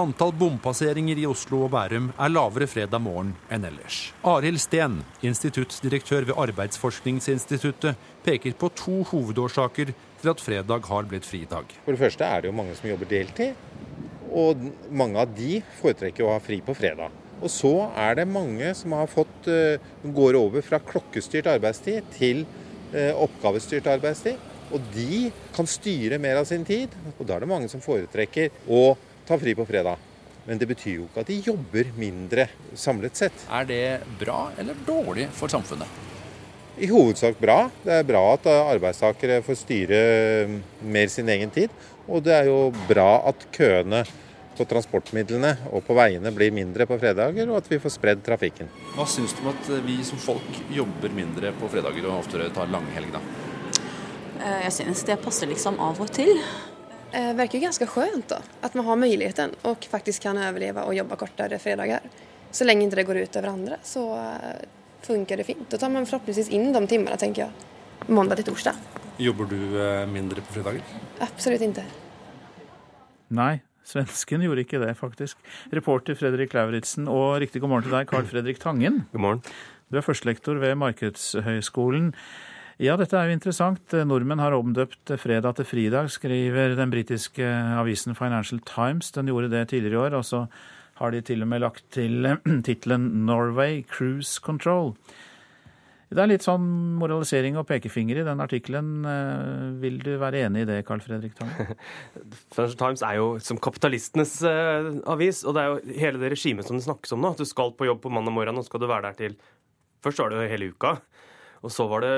Antall 0.00 0.32
bompasseringer 0.34 1.18
i 1.20 1.26
Oslo 1.28 1.60
og 1.66 1.74
Bærum 1.74 2.06
er 2.16 2.30
lavere 2.32 2.66
fredag 2.66 3.02
morgen 3.04 3.34
enn 3.52 3.66
ellers. 3.68 3.98
Arild 4.26 4.58
Steen, 4.62 5.02
instituttdirektør 5.22 6.24
ved 6.30 6.40
Arbeidsforskningsinstituttet, 6.46 8.00
peker 8.24 8.56
på 8.58 8.70
to 8.74 9.02
hovedårsaker 9.10 9.92
til 9.92 10.32
at 10.32 10.40
fredag 10.42 10.88
har 10.88 11.10
blitt 11.10 11.28
fridag. 11.28 11.76
For 11.84 11.92
det 11.92 12.00
første 12.00 12.24
er 12.24 12.40
det 12.40 12.50
jo 12.50 12.56
mange 12.56 12.78
som 12.78 12.88
jobber 12.88 13.12
deltid, 13.12 13.60
og 14.32 14.64
mange 14.90 15.20
av 15.20 15.36
de 15.36 15.60
foretrekker 15.82 16.24
å 16.24 16.32
ha 16.38 16.40
fri 16.42 16.58
på 16.64 16.74
fredag. 16.74 17.12
Og 17.44 17.52
så 17.52 17.74
er 18.00 18.16
det 18.16 18.26
mange 18.32 18.72
som 18.78 18.96
fått, 19.12 19.52
eh, 19.52 19.76
går 20.02 20.40
over 20.40 20.64
fra 20.64 20.80
klokkestyrt 20.80 21.52
arbeidstid 21.52 22.08
til 22.16 22.46
eh, 22.94 23.12
oppgavestyrt 23.12 23.92
arbeidstid. 23.92 24.40
Og 24.74 24.88
de 24.94 25.28
kan 25.54 25.68
styre 25.70 26.18
mer 26.22 26.40
av 26.40 26.48
sin 26.48 26.64
tid, 26.66 26.94
og 27.14 27.22
da 27.28 27.36
er 27.36 27.44
det 27.44 27.50
mange 27.50 27.70
som 27.70 27.82
foretrekker 27.84 28.66
å 28.66 28.96
ta 29.28 29.38
fri 29.38 29.54
på 29.54 29.66
fredag. 29.68 30.00
Men 30.44 30.58
det 30.60 30.68
betyr 30.68 30.98
jo 30.98 31.06
ikke 31.06 31.22
at 31.22 31.30
de 31.30 31.38
jobber 31.46 31.92
mindre 31.96 32.48
samlet 32.76 33.16
sett. 33.16 33.46
Er 33.48 33.68
det 33.68 33.84
bra 34.20 34.50
eller 34.60 34.76
dårlig 34.86 35.30
for 35.32 35.52
samfunnet? 35.52 36.02
I 36.74 36.88
hovedsak 36.90 37.38
bra. 37.38 37.68
Det 37.84 38.00
er 38.00 38.06
bra 38.08 38.24
at 38.34 38.48
arbeidstakere 38.50 39.38
får 39.46 39.60
styre 39.62 40.00
mer 40.82 41.08
sin 41.12 41.30
egen 41.30 41.54
tid. 41.54 41.72
Og 42.10 42.24
det 42.26 42.34
er 42.34 42.50
jo 42.50 42.74
bra 42.90 43.22
at 43.30 43.46
køene 43.54 44.02
på 44.54 44.66
transportmidlene 44.70 45.54
og 45.72 45.82
på 45.86 45.96
veiene 45.98 46.30
blir 46.34 46.52
mindre 46.54 46.86
på 46.86 46.98
fredager, 47.00 47.48
og 47.50 47.62
at 47.62 47.70
vi 47.70 47.80
får 47.82 47.94
spredd 47.96 48.20
trafikken. 48.26 48.68
Hva 48.94 49.06
syns 49.08 49.34
du 49.34 49.42
om 49.42 49.50
at 49.54 49.70
vi 49.86 49.96
som 50.06 50.20
folk 50.20 50.60
jobber 50.70 51.14
mindre 51.14 51.54
på 51.58 51.70
fredager 51.72 52.06
og 52.10 52.20
oftere 52.20 52.52
tar 52.54 52.70
langhelg, 52.70 53.10
da? 53.16 53.22
Eh, 54.40 54.62
jag 54.64 54.72
synes 54.72 55.04
det 55.04 55.16
passer 55.16 55.46
liksom 55.46 55.80
av 55.80 56.00
og 56.00 56.10
til. 56.12 56.40
Det 57.10 57.20
eh, 57.20 57.34
verkar 57.34 57.58
ganske 57.58 57.86
skönt 57.86 58.28
då, 58.28 58.36
att 58.60 58.74
man 58.74 58.84
har 58.84 58.96
muligheten 58.96 59.54
og 59.62 59.84
faktisk 59.90 60.22
kan 60.22 60.38
overleve 60.38 60.82
og 60.82 60.94
jobbe 60.94 61.16
kortere 61.16 61.58
fredager. 61.58 62.00
Så 62.50 62.64
lenge 62.64 62.86
ikke 62.86 62.96
det 62.96 63.06
går 63.06 63.16
ut 63.16 63.36
over 63.36 63.48
andre 63.48 63.78
så 63.82 64.06
funker 64.10 65.06
funkar 65.06 65.36
det 65.36 65.44
fint. 65.44 65.70
Da 65.70 65.78
tar 65.78 65.90
man 65.90 66.06
forhåpentligvis 66.06 66.48
inn 66.48 66.72
de 66.72 66.86
timene, 66.86 67.16
tenker 67.16 67.42
jeg. 67.42 67.52
måndag 68.06 68.36
til 68.36 68.44
torsdag. 68.44 68.74
Jobber 69.18 69.44
du 69.44 69.56
mindre 70.12 70.40
på 70.40 70.52
fredager? 70.52 70.82
Absolutt 71.20 71.62
ikke. 71.62 71.84
Nei, 73.28 73.60
svensken 73.84 74.42
gjorde 74.44 74.64
ikke 74.64 74.80
det, 74.82 74.96
faktisk. 74.96 75.38
Reporter 75.72 76.14
Fredrik 76.14 76.54
Lauritzen, 76.54 77.08
og 77.08 77.40
riktig 77.40 77.60
god 77.62 77.68
morgen 77.68 77.86
til 77.86 77.94
deg, 77.96 78.08
Carl 78.10 78.26
Fredrik 78.26 78.60
Tangen. 78.60 79.06
God 79.12 79.20
morgen. 79.20 79.42
Du 79.90 79.98
er 79.98 80.04
førstelektor 80.04 80.58
ved 80.60 80.74
Markedshøgskolen. 80.80 82.14
Ja, 82.82 82.96
dette 82.98 83.14
er 83.14 83.28
jo 83.30 83.36
interessant. 83.36 83.92
Nordmenn 84.02 84.42
har 84.42 84.54
omdøpt 84.56 85.12
fredag 85.22 85.60
til 85.60 85.66
fridag, 85.68 86.08
skriver 86.10 86.74
den 86.74 86.90
britiske 86.90 87.46
avisen 87.78 88.16
Financial 88.18 88.58
Times. 88.66 89.12
Den 89.14 89.30
gjorde 89.30 89.52
det 89.52 89.68
tidligere 89.70 89.94
i 89.94 90.02
år. 90.08 90.16
Og 90.18 90.24
så 90.26 90.40
har 90.98 91.14
de 91.14 91.20
til 91.22 91.42
og 91.42 91.52
med 91.52 91.62
lagt 91.62 91.86
til 91.94 92.26
tittelen 92.66 93.26
'Norway 93.28 93.84
Cruise 93.86 94.42
Control'. 94.42 94.96
Det 96.14 96.22
er 96.22 96.28
litt 96.30 96.44
sånn 96.46 96.66
moralisering 97.00 97.56
og 97.58 97.66
pekefinger 97.66 98.20
i 98.20 98.26
den 98.26 98.42
artikkelen. 98.42 98.90
Eh, 99.08 99.62
vil 99.82 99.96
du 100.02 100.12
være 100.20 100.44
enig 100.46 100.62
i 100.62 100.68
det, 100.68 100.76
Carl 100.86 101.02
Fredrik 101.02 101.34
Tang? 101.38 101.50
Financial 102.54 102.78
Times 102.78 103.02
er 103.02 103.18
jo 103.18 103.32
som 103.42 103.58
kapitalistenes 103.58 104.36
uh, 104.46 104.92
avis, 105.10 105.42
og 105.42 105.56
det 105.56 105.64
er 105.64 105.72
jo 105.72 105.98
hele 106.04 106.22
det 106.22 106.30
regimet 106.36 106.68
som 106.68 106.78
det 106.78 106.86
snakkes 106.86 107.16
om 107.16 107.24
nå. 107.24 107.32
At 107.34 107.42
du 107.42 107.48
skal 107.48 107.74
på 107.74 107.88
jobb 107.88 108.04
på 108.04 108.12
mandag 108.14 108.34
morgen, 108.36 108.60
og 108.60 108.66
skal 108.66 108.82
du 108.82 108.90
være 108.90 109.10
der 109.10 109.20
til 109.22 109.38
Først 110.04 110.20
var 110.20 110.28
det 110.28 110.36
jo 110.36 110.48
hele 110.50 110.66
uka. 110.74 110.90
Og 111.64 111.72
så 111.72 111.86
var 111.88 112.04
det 112.04 112.14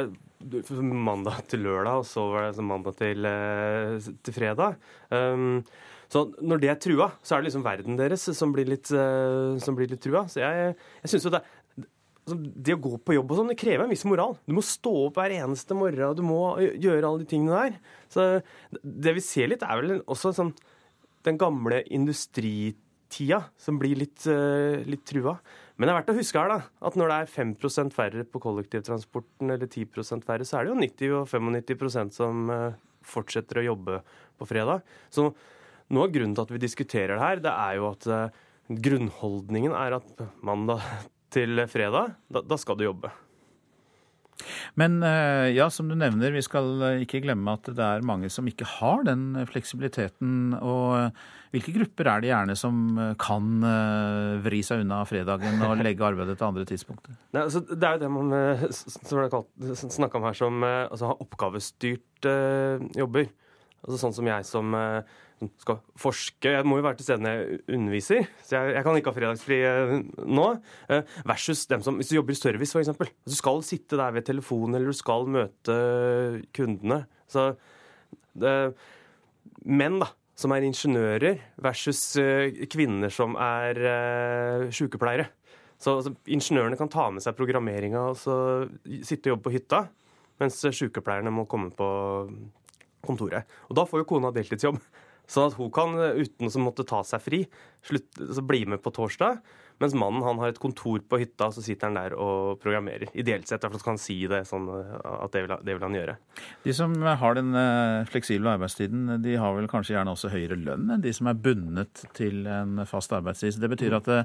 mandag 0.83 1.45
til 1.51 1.63
lørdag, 1.65 2.03
og 2.03 2.07
så 2.07 2.25
var 2.33 2.49
det 2.51 2.65
mandag 2.65 2.97
til, 2.99 3.25
eh, 3.25 3.99
til 4.23 4.35
fredag. 4.35 4.77
Um, 5.11 5.65
så 6.09 6.27
når 6.43 6.61
det 6.63 6.71
er 6.71 6.81
trua, 6.83 7.11
så 7.23 7.35
er 7.35 7.43
det 7.43 7.51
liksom 7.51 7.65
verden 7.67 7.99
deres 7.99 8.27
som 8.37 8.53
blir 8.53 8.67
litt, 8.67 8.91
uh, 8.91 9.59
som 9.63 9.75
blir 9.75 9.91
litt 9.91 10.03
trua. 10.03 10.27
Så 10.31 10.43
jeg, 10.43 10.75
jeg 11.03 11.11
synes 11.11 11.27
jo 11.27 11.33
det, 11.35 11.43
altså, 12.27 12.39
det 12.39 12.77
å 12.77 12.83
gå 12.83 12.95
på 13.03 13.17
jobb 13.17 13.33
og 13.33 13.41
sånn, 13.41 13.51
det 13.51 13.59
krever 13.59 13.87
en 13.87 13.93
viss 13.95 14.07
moral. 14.07 14.37
Du 14.47 14.55
må 14.55 14.63
stå 14.67 14.93
opp 15.07 15.19
hver 15.19 15.35
eneste 15.39 15.79
morgen, 15.79 16.09
og 16.11 16.17
du 16.19 16.25
må 16.27 16.41
gjøre 16.61 17.07
alle 17.07 17.23
de 17.25 17.31
tingene 17.31 17.61
der. 17.67 17.79
Så 18.13 18.27
det 18.83 19.17
vi 19.19 19.25
ser 19.25 19.51
litt, 19.51 19.67
er 19.67 19.83
vel 19.83 20.01
også 20.07 20.35
sånn 20.37 20.55
den 21.27 21.39
gamle 21.41 21.81
industritida 21.91 23.41
som 23.59 23.81
blir 23.83 23.99
litt, 23.99 24.27
uh, 24.31 24.83
litt 24.87 25.07
trua. 25.07 25.39
Men 25.77 25.89
det 25.89 25.93
er 25.93 25.99
verdt 25.99 26.13
å 26.15 26.17
huske 26.17 26.41
her 26.41 26.49
da, 26.49 26.59
at 26.89 26.95
når 26.97 27.11
det 27.11 27.17
er 27.21 27.33
5% 27.35 27.93
færre 27.97 28.25
på 28.33 28.41
kollektivtransporten, 28.41 29.51
eller 29.53 29.69
10% 29.69 30.25
færre, 30.25 30.47
så 30.49 30.59
er 30.59 30.65
det 30.65 30.73
jo 30.73 30.79
90 30.81 31.17
og 31.19 31.27
95% 31.29 32.17
som 32.17 32.49
eh, 32.53 32.79
fortsetter 33.05 33.61
å 33.61 33.67
jobbe 33.67 34.01
på 34.41 34.49
fredag. 34.49 34.87
Så 35.13 35.29
noe 35.93 36.07
av 36.09 36.15
grunnen 36.15 36.33
til 36.37 36.47
at 36.47 36.55
vi 36.55 36.63
diskuterer 36.65 37.15
det 37.15 37.27
her, 37.27 37.45
det 37.45 37.53
er 37.53 37.77
jo 37.77 37.91
at 37.91 38.09
eh, 38.09 38.41
grunnholdningen 38.89 39.77
er 39.77 39.99
at 39.99 40.25
mandag 40.41 40.81
til 41.37 41.61
fredag, 41.69 42.17
da, 42.33 42.41
da 42.41 42.59
skal 42.61 42.81
du 42.81 42.87
jobbe. 42.89 43.13
Men 44.79 44.99
eh, 45.07 45.55
ja, 45.57 45.69
som 45.73 45.89
du 45.89 45.97
nevner, 45.99 46.35
vi 46.35 46.45
skal 46.45 47.01
ikke 47.05 47.23
glemme 47.25 47.57
at 47.57 47.71
det 47.71 47.83
er 47.83 48.07
mange 48.07 48.31
som 48.33 48.47
ikke 48.49 48.69
har 48.77 49.07
den 49.07 49.31
fleksibiliteten. 49.49 50.55
Og 50.61 51.15
hvilke 51.55 51.75
grupper 51.79 52.11
er 52.13 52.25
det 52.25 52.31
gjerne 52.33 52.57
som 52.59 52.83
kan 53.23 53.67
eh, 53.71 54.37
vri 54.45 54.61
seg 54.67 54.85
unna 54.85 55.01
fredagen 55.09 55.63
og 55.67 55.81
legge 55.87 56.07
arbeidet 56.07 56.37
til 56.39 56.51
andre 56.51 56.67
tidspunkter? 56.69 57.17
Nei, 57.33 57.47
altså, 57.47 57.65
det 57.71 57.81
er 57.81 57.97
jo 57.97 58.05
det 58.05 58.13
man 58.13 58.37
eh, 58.37 58.67
som 58.73 59.23
det 59.23 59.81
snakka 59.97 60.21
om 60.21 60.29
her, 60.29 60.39
som 60.39 60.67
altså, 60.67 61.13
har 61.13 61.23
oppgavestyrt 61.25 62.29
uh, 62.29 62.83
jobber. 62.97 63.31
Altså 63.87 64.01
Sånn 64.01 64.15
som 64.17 64.29
jeg 64.29 64.47
som 64.49 64.75
uh, 64.75 65.17
skal 65.61 65.81
forske. 66.01 66.51
Jeg 66.55 66.65
må 66.67 66.79
jo 66.79 66.85
være 66.87 66.99
til 67.01 67.09
stede 67.09 67.25
når 67.25 67.35
jeg 67.37 67.61
underviser, 67.77 68.29
så 68.45 68.57
jeg, 68.57 68.75
jeg 68.77 68.85
kan 68.87 68.99
ikke 68.99 69.13
ha 69.13 69.17
fredagsfri 69.19 69.59
eh, 69.69 69.95
nå. 70.25 70.47
Eh, 70.93 71.17
versus 71.29 71.67
dem 71.69 71.85
som 71.85 72.01
Hvis 72.01 72.13
du 72.13 72.17
jobber 72.17 72.33
i 72.33 72.39
service, 72.41 72.73
f.eks. 72.73 73.13
Du 73.27 73.37
skal 73.37 73.63
sitte 73.67 73.99
der 74.01 74.15
ved 74.17 74.27
telefonen, 74.29 74.79
eller 74.79 74.93
du 74.93 74.97
skal 74.97 75.29
møte 75.29 75.77
kundene. 76.57 77.03
Så 77.29 77.51
det, 78.37 78.55
menn, 79.65 80.01
da, 80.01 80.11
som 80.37 80.53
er 80.57 80.65
ingeniører, 80.69 81.43
versus 81.65 82.03
eh, 82.21 82.65
kvinner 82.73 83.13
som 83.13 83.37
er 83.37 84.71
sykepleiere. 84.73 85.29
Så 85.77 85.99
altså, 85.99 86.15
ingeniørene 86.33 86.79
kan 86.81 86.89
ta 86.89 87.11
med 87.13 87.25
seg 87.25 87.37
programmeringa 87.37 88.09
og 88.09 88.17
så 88.17 88.37
sitte 89.05 89.29
og 89.29 89.35
jobbe 89.35 89.51
på 89.51 89.59
hytta, 89.59 89.83
mens 90.41 90.63
sykepleierne 90.65 91.33
må 91.33 91.45
komme 91.49 91.69
på 91.77 91.89
kontoret. 93.05 93.45
Og 93.69 93.77
da 93.77 93.85
får 93.89 94.03
jo 94.03 94.09
kona 94.09 94.33
deltidsjobb. 94.35 94.81
Sånn 95.27 95.51
at 95.51 95.59
hun 95.59 95.71
kan, 95.75 95.95
uten 95.97 96.51
å 96.51 96.65
måtte 96.65 96.87
ta 96.87 97.03
seg 97.07 97.23
fri, 97.25 97.45
slutt, 97.87 98.21
bli 98.47 98.65
med 98.71 98.83
på 98.83 98.95
torsdag. 98.95 99.41
Mens 99.83 99.93
mannen 99.93 100.25
han 100.25 100.39
har 100.41 100.55
et 100.55 100.61
kontor 100.61 101.03
på 101.05 101.19
hytta, 101.21 101.51
så 101.53 101.61
sitter 101.61 101.91
han 101.91 101.99
der 101.99 102.15
og 102.17 102.57
programmerer. 102.63 103.11
Ideelt 103.13 103.45
sett, 103.49 103.61
derfor 103.61 103.83
kan 103.85 103.97
han 103.97 104.01
si 104.01 104.17
det 104.31 104.41
sånn 104.49 104.71
at 104.73 105.35
det 105.35 105.43
vil, 105.45 105.53
det 105.69 105.75
vil, 105.75 105.85
han 105.85 105.99
gjøre. 105.99 106.15
De 106.65 106.75
som 106.77 106.95
har 106.97 107.37
den 107.37 107.53
eh, 107.61 108.07
fleksible 108.09 108.55
arbeidstiden, 108.57 109.19
de 109.25 109.37
har 109.37 109.53
vel 109.59 109.69
kanskje 109.69 109.99
gjerne 109.99 110.17
også 110.17 110.33
høyere 110.33 110.57
lønn 110.63 110.89
enn 110.95 111.05
de 111.05 111.13
som 111.17 111.29
er 111.29 111.37
bundet 111.37 112.07
til 112.17 112.49
en 112.49 112.81
fast 112.89 113.13
arbeidstid. 113.17 113.61
Det 113.61 113.73
betyr 113.75 113.99
at 114.01 114.09
det, 114.09 114.23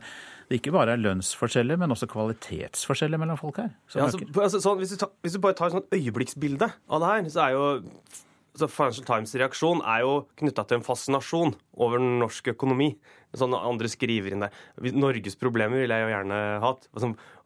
det 0.48 0.62
ikke 0.62 0.76
bare 0.78 0.96
er 0.96 1.04
lønnsforskjeller, 1.04 1.84
men 1.84 1.92
også 1.92 2.08
kvalitetsforskjeller 2.12 3.20
mellom 3.20 3.40
folk 3.42 3.60
her. 3.60 3.74
Ja, 3.92 4.08
altså, 4.08 4.24
altså, 4.32 4.64
sånn, 4.64 4.80
hvis, 4.80 4.96
du 4.96 5.04
tar, 5.04 5.12
hvis, 5.20 5.36
du 5.36 5.44
bare 5.44 5.60
tar 5.60 5.68
et 5.68 5.82
sånt 5.82 6.00
øyeblikksbilde 6.00 6.72
av 6.88 7.04
det 7.04 7.12
her, 7.12 7.32
så 7.36 7.48
er 7.50 7.58
jo 7.58 7.70
Financial 8.60 9.06
Times' 9.08 9.34
reaksjon 9.40 9.82
er 9.88 10.04
jo 10.04 10.16
knytta 10.40 10.66
til 10.68 10.80
en 10.80 10.86
fascinasjon 10.86 11.54
over 11.80 12.02
norsk 12.04 12.52
økonomi. 12.54 12.92
Sånn 13.38 13.56
andre 13.56 13.88
skriver 13.92 14.34
inn 14.34 14.44
der. 14.44 14.58
Norges 14.92 15.40
problemer 15.40 15.82
ville 15.82 15.96
jeg 15.96 16.08
jo 16.08 16.12
gjerne 16.12 16.42
hatt. 16.64 16.90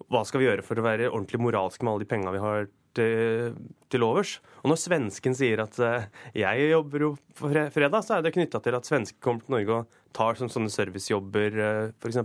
Hva 0.10 0.24
skal 0.26 0.42
vi 0.42 0.50
gjøre 0.50 0.66
for 0.66 0.82
å 0.82 0.86
være 0.86 1.12
ordentlig 1.12 1.44
moralske 1.46 1.86
med 1.86 1.94
alle 1.94 2.06
de 2.06 2.10
penga 2.10 2.34
vi 2.34 2.42
har 2.42 2.68
til, 2.98 3.54
til, 3.94 4.08
overs? 4.08 4.40
Og 4.64 4.72
når 4.74 4.82
svensken 4.82 5.38
sier 5.38 5.62
at 5.62 5.78
uh, 5.78 6.10
jeg 6.34 6.72
jobber 6.72 7.06
jo 7.06 7.14
på 7.38 7.54
fredag, 7.54 8.02
så 8.02 8.18
er 8.18 8.26
det 8.26 8.34
knytta 8.38 8.64
til 8.66 8.80
at 8.80 8.90
svensker 8.90 9.22
kommer 9.22 9.46
til 9.46 9.58
Norge 9.60 9.80
og 9.84 10.02
tar 10.16 10.40
sånne 10.40 10.72
servicejobber, 10.72 11.58
eh, 11.60 11.90
f.eks. 12.00 12.22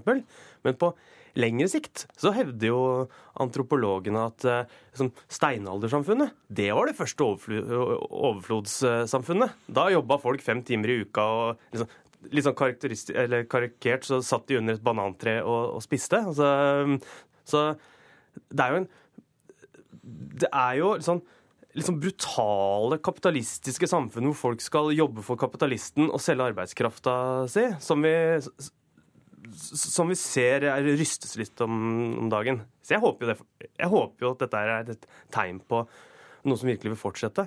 Men 0.65 0.77
på 0.79 0.93
lengre 1.39 1.69
sikt 1.71 2.07
så 2.19 2.33
hevder 2.35 2.67
jo 2.71 3.09
antropologene 3.41 4.21
at 4.31 4.41
liksom, 4.47 5.13
steinaldersamfunnet 5.31 6.31
det 6.49 6.73
var 6.77 6.87
det 6.91 6.99
første 6.99 7.25
overflodssamfunnet. 7.25 9.51
Da 9.71 9.91
jobba 9.95 10.19
folk 10.23 10.41
fem 10.45 10.63
timer 10.67 10.89
i 10.93 11.01
uka. 11.05 11.23
og 11.23 11.57
liksom, 11.75 11.89
Litt 12.37 12.45
sånn 12.45 12.61
karikert 13.49 14.05
så 14.05 14.21
satt 14.21 14.45
de 14.51 14.59
under 14.59 14.75
et 14.77 14.85
banantre 14.85 15.39
og, 15.41 15.73
og 15.79 15.81
spiste. 15.81 16.21
Altså, 16.21 16.45
så 17.49 17.63
det 18.53 18.65
er 18.65 18.75
jo 18.75 18.81
en 18.83 18.89
Det 20.41 20.51
er 20.51 20.75
jo 20.81 20.95
litt 20.99 21.87
sånn 21.87 22.01
brutale 22.03 22.99
kapitalistiske 22.99 23.87
samfunn 23.91 24.27
hvor 24.31 24.39
folk 24.39 24.61
skal 24.65 24.91
jobbe 24.95 25.23
for 25.23 25.39
kapitalisten 25.41 26.11
og 26.11 26.21
selge 26.23 26.49
arbeidskrafta 26.51 27.15
si, 27.51 27.65
som 27.83 28.03
vi, 28.03 28.15
som 29.57 30.11
vi 30.11 30.17
ser 30.19 30.67
rystes 30.99 31.37
litt 31.41 31.61
om, 31.65 31.75
om 32.25 32.31
dagen. 32.33 32.63
Så 32.85 32.97
jeg 32.97 33.03
håper, 33.03 33.33
det, 33.33 33.67
jeg 33.69 33.91
håper 33.93 34.27
jo 34.27 34.33
at 34.35 34.45
dette 34.45 34.63
er 34.63 34.95
et 34.95 35.11
tegn 35.35 35.61
på 35.63 35.85
noe 36.49 36.61
som 36.61 36.71
virkelig 36.71 36.95
vil 36.95 37.01
fortsette. 37.01 37.47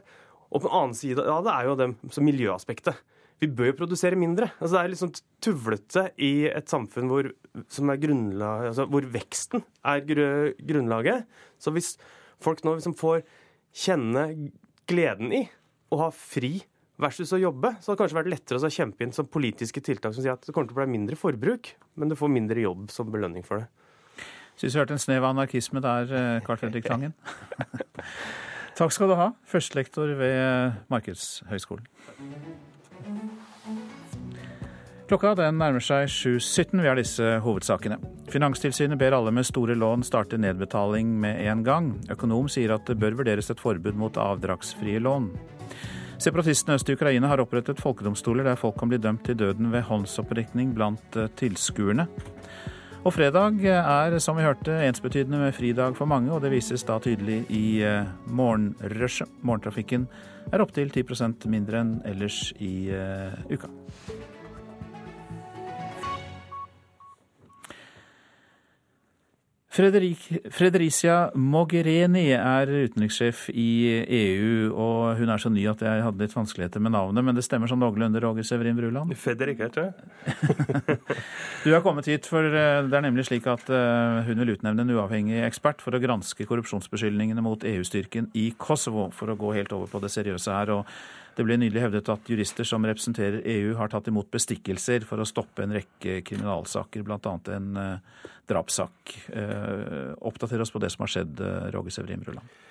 Og 0.54 0.62
på 0.62 0.68
den 0.68 0.78
annen 0.78 0.98
side 0.98 1.26
ja, 1.26 1.40
det 1.46 1.54
er 1.54 1.70
jo 1.70 1.78
det 1.80 1.90
miljøaspektet. 2.22 3.00
Vi 3.42 3.50
bør 3.52 3.72
jo 3.72 3.78
produsere 3.82 4.20
mindre. 4.20 4.52
Altså, 4.60 4.76
det 4.76 4.82
er 4.82 4.92
litt 4.92 5.02
sånn 5.02 5.16
tuvlete 5.44 6.04
i 6.22 6.34
et 6.48 6.70
samfunn 6.72 7.10
hvor, 7.12 7.32
altså, 7.58 8.86
hvor 8.88 9.08
veksten 9.16 9.66
er 9.90 10.04
grunnlaget. 10.06 11.26
Så 11.60 11.74
hvis 11.76 11.96
folk 12.44 12.64
nå 12.64 12.78
liksom 12.78 12.96
får 13.00 13.24
kjenne 13.84 14.28
gleden 14.90 15.34
i 15.36 15.42
å 15.94 16.06
ha 16.06 16.10
fri 16.14 16.60
versus 17.02 17.34
å 17.34 17.40
jobbe, 17.42 17.74
så 17.80 17.92
hadde 17.92 17.98
det 17.98 18.04
kanskje 18.04 18.20
vært 18.20 18.32
lettere 18.34 18.60
å 18.62 18.74
kjempe 18.74 19.06
inn 19.06 19.14
som 19.16 19.30
politiske 19.30 19.82
tiltak 19.84 20.14
som 20.14 20.24
sier 20.24 20.36
at 20.36 20.46
det 20.46 20.54
kommer 20.54 20.70
til 20.70 20.78
å 20.78 20.82
bli 20.84 20.94
mindre 20.94 21.18
forbruk, 21.20 21.74
men 21.98 22.12
du 22.12 22.18
får 22.20 22.32
mindre 22.34 22.66
jobb 22.66 22.90
som 22.94 23.10
belønning 23.14 23.46
for 23.48 23.64
det. 23.64 23.70
Syns 24.60 24.76
vi 24.76 24.82
hørte 24.84 24.94
en 24.94 25.02
snev 25.02 25.24
av 25.24 25.32
anarkisme 25.34 25.82
der, 25.82 26.14
eh, 26.14 26.42
Carl 26.46 26.60
Fredrik 26.62 26.86
Tangen. 26.86 27.16
Takk 28.78 28.94
skal 28.94 29.10
du 29.10 29.18
ha, 29.18 29.32
førstelektor 29.50 30.14
ved 30.18 30.78
Markedshøgskolen. 30.94 31.90
Klokka 35.10 35.34
den 35.38 35.60
nærmer 35.60 35.84
seg 35.84 36.08
7.17. 36.10 36.80
Vi 36.80 36.88
har 36.88 36.98
disse 36.98 37.34
hovedsakene. 37.44 38.00
Finanstilsynet 38.34 38.98
ber 38.98 39.14
alle 39.18 39.34
med 39.36 39.46
store 39.46 39.76
lån 39.78 40.06
starte 40.08 40.40
nedbetaling 40.42 41.12
med 41.22 41.42
en 41.52 41.62
gang. 41.66 41.90
Økonom 42.14 42.48
sier 42.50 42.74
at 42.74 42.88
det 42.88 42.96
bør 43.02 43.20
vurderes 43.20 43.52
et 43.52 43.62
forbud 43.62 44.00
mot 44.00 44.18
avdragsfrie 44.18 45.02
lån. 45.04 45.28
Separatistene 46.24 46.78
øst 46.78 46.88
i 46.88 46.94
Ukraina 46.96 47.28
har 47.28 47.42
opprettet 47.44 47.82
folkedomstoler 47.84 48.46
der 48.48 48.56
folk 48.56 48.78
kan 48.80 48.88
bli 48.88 49.00
dømt 49.02 49.26
til 49.28 49.36
døden 49.36 49.74
ved 49.74 49.82
håndsopprekning 49.90 50.70
blant 50.76 51.18
eh, 51.20 51.28
tilskuerne. 51.36 52.06
Og 53.04 53.12
fredag 53.12 53.60
er, 53.68 54.16
som 54.24 54.38
vi 54.40 54.46
hørte, 54.46 54.78
ensbetydende 54.88 55.42
med 55.42 55.52
fridag 55.52 55.98
for 55.98 56.08
mange, 56.08 56.32
og 56.32 56.40
det 56.42 56.54
vises 56.54 56.86
da 56.88 56.96
tydelig 57.04 57.42
i 57.52 57.82
eh, 57.84 58.08
morgenrushet. 58.32 59.28
Morgentrafikken 59.44 60.08
er 60.54 60.64
opptil 60.64 60.94
10% 60.96 61.44
mindre 61.52 61.84
enn 61.84 61.98
ellers 62.08 62.54
i 62.64 62.88
uh, 62.92 63.36
uka. 69.74 70.40
Fredericia 70.52 71.32
Mogherini 71.36 72.28
er 72.34 72.68
utenrikssjef 72.68 73.50
i 73.50 74.04
EU, 74.06 74.74
og 74.74 75.18
hun 75.18 75.30
er 75.30 75.42
så 75.42 75.50
ny 75.50 75.66
at 75.70 75.82
jeg 75.82 76.04
hadde 76.06 76.22
litt 76.22 76.36
vanskeligheter 76.36 76.80
med 76.84 76.94
navnet, 76.94 77.26
men 77.26 77.36
det 77.36 77.44
stemmer 77.46 77.68
sånn 77.68 77.82
noenlunde, 77.82 78.22
Roger 78.22 78.44
Severin 78.44 78.78
Bruland? 78.78 79.16
Fredrik 79.18 79.60
heter 79.64 79.90
jeg. 79.90 79.94
du 81.66 81.74
har 81.74 81.82
kommet 81.86 82.08
hit, 82.10 82.30
for 82.30 82.46
eh, 82.46 82.84
det 82.86 83.00
er 83.00 83.06
nemlig 83.08 83.26
slik 83.28 83.48
at 83.50 83.70
eh, 83.74 84.22
hun 84.28 84.44
vil 84.44 84.56
utnevne 84.56 84.86
en 84.86 84.94
uavhengig 84.94 85.42
ekspert 85.48 85.82
for 85.82 85.96
å 85.96 86.02
granske 86.04 86.48
korrupsjonsbeskyldningene 86.50 87.44
mot 87.44 87.66
EU-styrken 87.66 88.32
i 88.38 88.52
Kosovo, 88.58 89.10
for 89.16 89.34
å 89.34 89.40
gå 89.40 89.56
helt 89.58 89.74
over 89.76 89.90
på 89.92 90.04
det 90.04 90.14
seriøse 90.14 90.54
her. 90.54 90.78
og 90.78 91.22
det 91.36 91.46
ble 91.48 91.58
nylig 91.58 91.82
hevdet 91.82 92.10
at 92.14 92.30
jurister 92.30 92.68
som 92.68 92.86
representerer 92.86 93.42
EU, 93.56 93.74
har 93.80 93.90
tatt 93.90 94.10
imot 94.12 94.30
bestikkelser 94.34 95.06
for 95.08 95.22
å 95.22 95.28
stoppe 95.28 95.66
en 95.66 95.74
rekke 95.74 96.20
kriminalsaker, 96.28 97.06
bl.a. 97.06 97.38
en 97.56 97.72
uh, 97.80 98.28
drapssak. 98.50 99.16
Uh, 99.34 100.14
oppdater 100.22 100.62
oss 100.62 100.74
på 100.74 100.84
det 100.84 100.94
som 100.94 101.08
har 101.08 101.16
skjedd, 101.16 101.42
uh, 101.42 101.72
Roger 101.74 101.98
Severin 101.98 102.22
Bruland. 102.26 102.62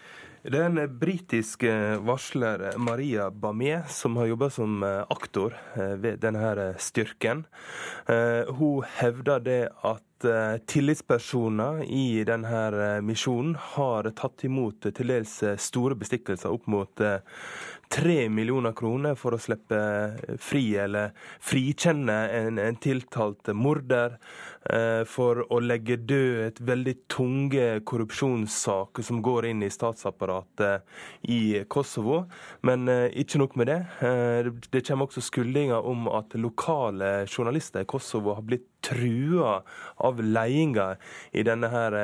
Den 0.42 0.78
britiske 0.98 1.70
varsler 2.02 2.72
Maria 2.78 3.28
Bamé, 3.30 3.84
som 3.90 4.16
har 4.18 4.26
jobba 4.26 4.48
som 4.50 4.82
aktor 4.82 5.54
ved 6.02 6.18
denne 6.18 6.72
styrken, 6.82 7.44
hun 8.50 8.82
hevder 8.98 9.44
det 9.46 9.60
at 9.86 10.26
tillitspersoner 10.66 11.84
i 11.86 12.24
denne 12.26 12.82
misjonen 13.06 13.54
har 13.76 14.10
tatt 14.18 14.42
imot 14.50 14.90
til 14.90 15.14
dels 15.14 15.36
store 15.62 15.94
bestikkelser 16.02 16.50
opp 16.50 16.66
mot 16.66 17.06
tre 17.92 18.28
millioner 18.32 18.72
kroner 18.72 19.16
for 19.20 19.36
å 19.36 19.40
slippe 19.42 19.78
fri 20.40 20.64
eller 20.80 21.12
frikjenne 21.44 22.16
en, 22.32 22.60
en 22.62 22.78
tiltalt 22.80 23.52
morder. 23.52 24.16
Eh, 24.70 25.02
for 25.10 25.40
å 25.50 25.58
legge 25.62 25.96
død 25.98 26.36
et 26.44 26.60
veldig 26.62 26.94
tunge 27.10 27.64
korrupsjonssaker 27.88 29.02
som 29.02 29.18
går 29.24 29.48
inn 29.50 29.64
i 29.66 29.70
statsapparatet 29.72 30.86
i 31.34 31.64
Kosovo. 31.72 32.22
Men 32.66 32.86
eh, 32.90 33.08
ikke 33.24 33.40
nok 33.42 33.56
med 33.58 33.72
det. 33.72 33.80
Eh, 34.06 34.52
det 34.70 34.84
kommer 34.86 35.10
også 35.10 35.24
skuldinger 35.26 35.82
om 35.82 36.06
at 36.14 36.36
lokale 36.38 37.26
journalister 37.26 37.82
i 37.82 37.90
Kosovo 37.90 38.36
har 38.38 38.46
blitt 38.46 38.68
trua 38.82 39.60
av 40.02 40.22
ledelsen 40.22 40.50
i 41.38 41.42
denne 41.46 41.68
her 41.70 41.94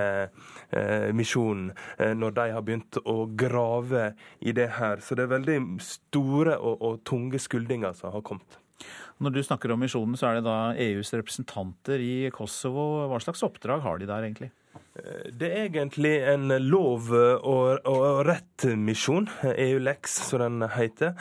misjonen, 1.16 1.72
når 1.98 2.36
de 2.36 2.44
har 2.54 2.62
begynt 2.64 3.00
å 3.02 3.26
grave 3.38 4.12
i 4.38 4.54
det 4.54 4.68
her. 4.78 5.02
Så 5.02 5.18
det 5.18 5.26
er 5.26 5.34
veldig 5.34 5.59
store 5.82 6.54
og, 6.59 6.78
og 6.78 7.02
tunge 7.09 7.42
skuldinger 7.42 7.98
som 7.98 8.14
har 8.14 8.22
kommet. 8.22 8.61
Når 9.18 9.34
du 9.34 9.40
snakker 9.42 9.72
om 9.74 9.80
misjonen, 9.82 10.14
så 10.18 10.28
er 10.28 10.38
det 10.38 10.46
da 10.46 10.56
EUs 10.78 11.10
representanter 11.16 12.02
i 12.02 12.30
Kosovo. 12.34 13.08
Hva 13.10 13.18
slags 13.22 13.42
oppdrag 13.46 13.82
har 13.82 13.98
de 13.98 14.06
der 14.06 14.26
egentlig? 14.26 14.52
Det 15.38 15.46
er 15.46 15.68
egentlig 15.68 16.16
en 16.26 16.50
lov- 16.66 17.12
og, 17.14 17.86
og 17.86 18.20
rett-misjon, 18.26 19.28
EU-lex 19.52 20.16
som 20.26 20.42
den 20.42 20.66
heter. 20.74 21.14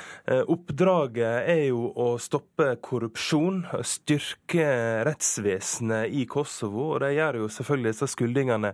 Oppdraget 0.49 1.49
er 1.51 1.63
jo 1.67 1.91
å 1.93 2.07
stoppe 2.21 2.71
korrupsjon, 2.81 3.63
styrke 3.85 4.65
rettsvesenet 5.05 6.09
i 6.09 6.25
Kosovo. 6.29 6.93
Og 6.95 7.03
det 7.05 7.13
gjør 7.19 7.43
jo 7.43 7.51
selvfølgelig 7.53 7.93
disse 7.93 8.09
skyldningene 8.15 8.73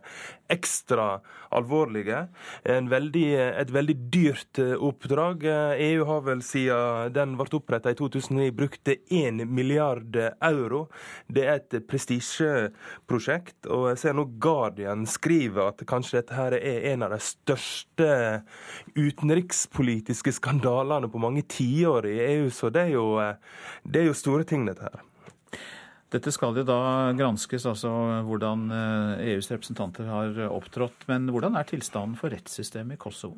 ekstra 0.54 1.08
alvorlige. 1.54 2.28
Veldig, 2.64 3.28
et 3.60 3.74
veldig 3.74 3.98
dyrt 4.14 4.62
oppdrag. 4.78 5.46
EU 5.84 6.08
har 6.10 6.24
vel 6.30 6.44
siden 6.46 7.14
den 7.14 7.36
ble 7.40 7.50
oppretta 7.60 7.92
i 7.94 7.98
2009 8.00 8.50
brukt 8.56 8.94
1 8.94 9.44
milliard 9.50 10.18
euro. 10.40 10.86
Det 11.28 11.46
er 11.46 11.60
et 11.60 11.78
prestisjeprosjekt. 11.90 13.68
Og 13.68 13.92
jeg 13.92 14.02
ser 14.06 14.18
nå 14.18 14.26
Guardian 14.40 14.73
Guardian 14.74 15.06
skriver 15.06 15.70
at 15.70 15.82
kanskje 15.86 16.18
dette 16.18 16.34
her 16.34 16.56
er 16.58 16.88
en 16.94 17.06
av 17.06 17.14
de 17.14 17.20
største 17.22 18.08
utenrikspolitiske 18.98 20.34
skandalene 20.34 21.10
på 21.12 21.22
mange 21.22 21.44
tiår 21.46 22.08
i 22.10 22.16
EU. 22.32 22.50
Så 22.50 22.72
det 22.74 22.88
er 22.88 22.96
jo, 22.96 23.06
det 23.86 24.02
er 24.02 24.10
jo 24.10 24.18
store 24.18 24.48
ting, 24.50 24.66
dette 24.66 24.90
her. 24.90 25.04
Dette 26.14 26.34
skal 26.34 26.58
jo 26.58 26.66
da 26.66 27.14
granskes, 27.18 27.66
altså 27.70 27.90
hvordan 28.26 28.68
EUs 28.74 29.46
eh, 29.46 29.54
e 29.54 29.56
representanter 29.56 30.10
har 30.10 30.42
opptrådt. 30.50 31.06
Men 31.10 31.30
hvordan 31.30 31.58
er 31.58 31.70
tilstanden 31.70 32.18
for 32.18 32.34
rettssystemet 32.34 32.98
i 32.98 33.02
Kosovo? 33.02 33.38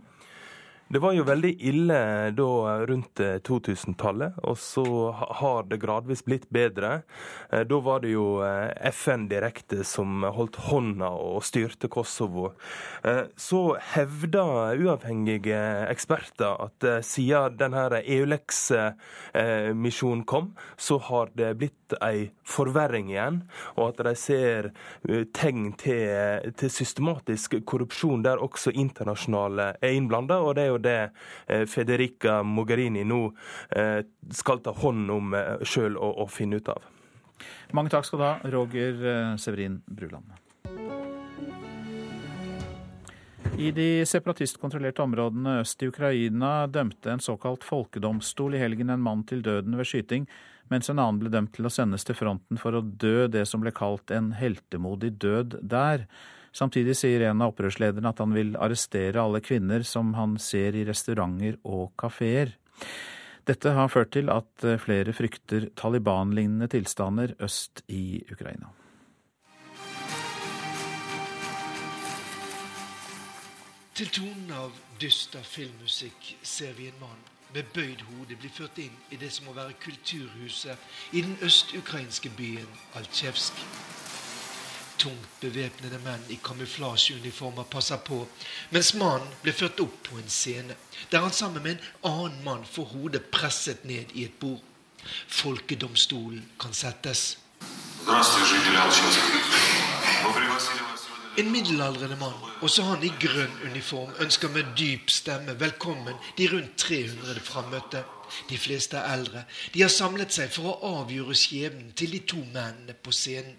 Det 0.88 1.00
var 1.02 1.16
jo 1.18 1.24
veldig 1.26 1.50
ille 1.66 2.30
da 2.38 2.76
rundt 2.86 3.18
2000-tallet, 3.18 4.38
og 4.46 4.54
så 4.62 5.10
har 5.40 5.66
det 5.66 5.82
gradvis 5.82 6.22
blitt 6.28 6.46
bedre. 6.54 7.02
Eh, 7.50 7.64
da 7.66 7.80
var 7.82 8.02
det 8.04 8.12
jo 8.12 8.44
eh, 8.46 8.70
FN 8.94 9.26
direkte 9.32 9.82
som 9.82 10.22
holdt 10.22 10.56
hånda 10.68 11.10
og 11.10 11.42
styrte 11.42 11.88
Kosovo. 11.90 12.54
Eh, 13.02 13.26
så 13.34 13.82
hevda 13.96 14.78
uavhengige 14.78 15.90
eksperter 15.90 16.54
at 16.68 16.86
siden 17.02 17.58
denne 17.58 18.04
EULEX-misjonen 18.04 20.22
kom, 20.30 20.54
så 20.78 21.02
har 21.10 21.34
det 21.34 21.58
blitt 21.64 21.98
ei 21.98 22.30
forverring 22.46 23.10
igjen, 23.10 23.50
og 23.74 23.90
at 23.90 23.98
de 24.06 24.14
ser 24.18 24.72
tegn 25.34 25.74
til, 25.82 26.54
til 26.58 26.70
systematisk 26.70 27.56
korrupsjon 27.66 28.24
der 28.26 28.38
også 28.42 28.72
internasjonale 28.74 29.76
er 29.82 29.92
innblanda. 29.98 30.36
Og 30.46 30.56
det 30.58 30.64
er 30.66 30.75
jo 30.76 30.84
det 30.84 31.00
Federica 31.72 32.42
Mogherini 32.44 33.04
nå 33.08 33.22
skal 34.32 34.64
ta 34.66 34.76
hånd 34.76 35.12
om 35.12 35.36
sjøl 35.64 35.98
og, 35.98 36.26
og 36.26 36.32
finne 36.34 36.62
ut 36.62 36.72
av. 36.76 36.88
Mange 37.76 37.92
takk 37.92 38.08
skal 38.08 38.22
du 38.22 38.26
ha, 38.28 38.34
Roger 38.54 39.38
Severin 39.42 39.82
Bruland. 39.88 40.36
I 43.56 43.70
de 43.72 44.04
separatistkontrollerte 44.04 45.00
områdene 45.00 45.62
øst 45.62 45.84
i 45.84 45.88
Ukraina 45.88 46.66
dømte 46.68 47.14
en 47.14 47.22
såkalt 47.24 47.64
folkedomstol 47.64 48.58
i 48.58 48.60
helgen 48.60 48.90
en 48.92 49.04
mann 49.04 49.22
til 49.24 49.44
døden 49.46 49.78
ved 49.80 49.88
skyting, 49.88 50.26
mens 50.74 50.90
en 50.90 51.00
annen 51.00 51.20
ble 51.22 51.32
dømt 51.34 51.54
til 51.56 51.68
å 51.68 51.74
sendes 51.74 52.06
til 52.08 52.18
fronten 52.18 52.60
for 52.62 52.78
å 52.78 52.84
dø 52.84 53.28
det 53.32 53.46
som 53.50 53.64
ble 53.64 53.74
kalt 53.76 54.12
en 54.14 54.32
heltemodig 54.38 55.16
død 55.22 55.60
der. 55.62 56.06
Samtidig 56.56 56.96
sier 56.98 57.28
en 57.28 57.44
av 57.44 57.52
opprørslederne 57.54 58.14
at 58.14 58.22
han 58.24 58.34
vil 58.36 58.56
arrestere 58.56 59.22
alle 59.22 59.44
kvinner 59.44 59.84
som 59.88 60.14
han 60.16 60.38
ser 60.40 60.78
i 60.78 60.86
restauranter 60.88 61.60
og 61.68 61.92
kafeer. 62.00 62.56
Dette 63.46 63.76
har 63.78 63.92
ført 63.94 64.14
til 64.16 64.32
at 64.34 64.66
flere 64.82 65.14
frykter 65.14 65.70
Taliban-lignende 65.78 66.72
tilstander 66.72 67.36
øst 67.46 67.84
i 67.92 68.24
Ukraina. 68.32 68.72
Til 73.96 74.10
tonen 74.12 74.50
av 74.52 74.74
dyster 75.00 75.46
filmmusikk 75.46 76.34
ser 76.44 76.74
vi 76.76 76.90
en 76.90 77.00
mann 77.00 77.35
med 77.54 77.64
bøyd 77.74 78.02
hode 78.10 78.36
blir 78.36 78.52
ført 78.54 78.80
inn 78.84 78.96
i 79.12 79.20
det 79.20 79.32
som 79.34 79.46
må 79.48 79.54
være 79.56 79.78
kulturhuset 79.84 80.78
i 81.12 81.22
den 81.22 81.38
øst-ukrainske 81.42 82.30
byen 82.38 82.80
Altsjevsk. 82.96 83.54
Tungt 84.98 85.40
bevæpnede 85.42 86.00
menn 86.04 86.24
i 86.30 86.40
kamuflasjeuniformer 86.44 87.64
passer 87.64 87.98
på, 87.98 88.22
mens 88.72 88.94
mannen 88.94 89.28
blir 89.44 89.54
ført 89.54 89.80
opp 89.84 89.98
på 90.08 90.20
en 90.20 90.30
scene, 90.30 90.76
der 91.12 91.26
han 91.26 91.36
sammen 91.36 91.64
med 91.64 91.76
en 91.76 92.12
annen 92.12 92.44
mann 92.44 92.66
får 92.66 92.86
hodet 92.94 93.26
presset 93.32 93.86
ned 93.86 94.16
i 94.16 94.24
et 94.26 94.40
bord. 94.40 94.64
Folkedomstolen 95.28 96.46
kan 96.60 96.74
settes. 96.74 97.38
En 101.38 101.52
middelaldrende 101.52 102.16
mann, 102.16 102.36
også 102.64 102.84
han 102.88 103.02
i 103.04 103.10
grønn 103.20 103.58
uniform, 103.68 104.14
ønsker 104.24 104.48
med 104.56 104.70
dyp 104.80 105.10
stemme 105.12 105.58
velkommen 105.60 106.16
de 106.38 106.48
rundt 106.48 106.78
300 106.80 107.42
frammøtte. 107.44 108.04
De 108.50 108.58
fleste 108.58 108.98
er 108.98 109.18
eldre. 109.18 109.44
De 109.74 109.82
har 109.82 109.92
samlet 109.92 110.32
seg 110.32 110.54
for 110.56 110.72
å 110.72 110.94
avgjøre 111.02 111.36
skjebnen 111.36 111.92
til 111.92 112.16
de 112.16 112.22
to 112.24 112.40
mennene 112.40 112.96
på 112.96 113.12
scenen. 113.12 113.58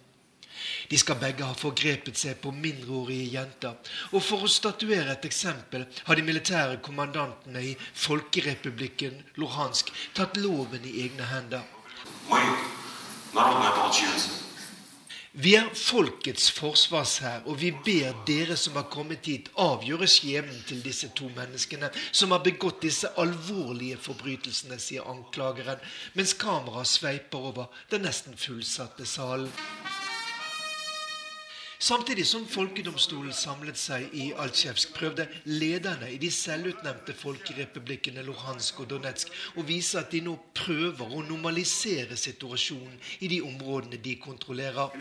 De 0.89 0.97
skal 0.97 1.21
begge 1.21 1.45
ha 1.45 1.53
forgrepet 1.53 2.17
seg 2.17 2.41
på 2.41 2.55
mindreårige 2.55 3.29
jenter. 3.35 3.77
Og 4.17 4.25
for 4.25 4.47
å 4.47 4.51
statuere 4.51 5.13
et 5.13 5.29
eksempel 5.29 5.85
har 6.09 6.17
de 6.17 6.25
militære 6.25 6.81
kommandantene 6.89 7.61
i 7.61 7.77
Folkerepublikken 8.07 9.21
Luhansk 9.37 9.93
tatt 10.17 10.41
loven 10.41 10.89
i 10.89 10.97
egne 11.05 11.29
hender. 11.29 11.69
Vi 15.37 15.51
er 15.55 15.67
folkets 15.77 16.47
forsvarshær, 16.57 17.43
og 17.45 17.59
vi 17.61 17.69
ber 17.85 18.15
dere 18.25 18.55
som 18.57 18.79
har 18.79 18.87
kommet 18.89 19.27
hit, 19.29 19.51
avgjøre 19.61 20.09
skjebnen 20.09 20.63
til 20.65 20.81
disse 20.81 21.11
to 21.19 21.29
menneskene 21.37 21.91
som 22.09 22.33
har 22.33 22.41
begått 22.47 22.81
disse 22.87 23.11
alvorlige 23.21 23.99
forbrytelsene, 24.01 24.81
sier 24.81 25.05
anklageren, 25.05 25.83
mens 26.17 26.33
kameraet 26.41 26.89
sveiper 26.89 27.51
over 27.53 27.69
den 27.93 28.09
nesten 28.09 28.39
fullsatte 28.41 29.05
salen. 29.05 29.53
Samtidig 31.87 32.25
som 32.27 32.43
folkedomstolen 32.51 33.35
samlet 33.37 33.79
seg 33.79 34.15
i 34.19 34.25
Altsjevsk, 34.43 34.91
prøvde 34.97 35.29
lederne 35.47 36.09
i 36.11 36.17
de 36.19 36.33
selvutnevnte 36.35 37.15
folkerepublikkene 37.15 38.25
Luhansk 38.27 38.81
og 38.83 38.89
Donetsk 38.91 39.31
å 39.55 39.63
vise 39.69 40.01
at 40.01 40.11
de 40.11 40.19
nå 40.27 40.33
prøver 40.59 41.13
å 41.15 41.23
normalisere 41.29 42.19
situasjonen 42.19 42.97
i 43.23 43.29
de 43.31 43.39
områdene 43.47 44.01
de 44.03 44.17
kontrollerer. 44.19 44.99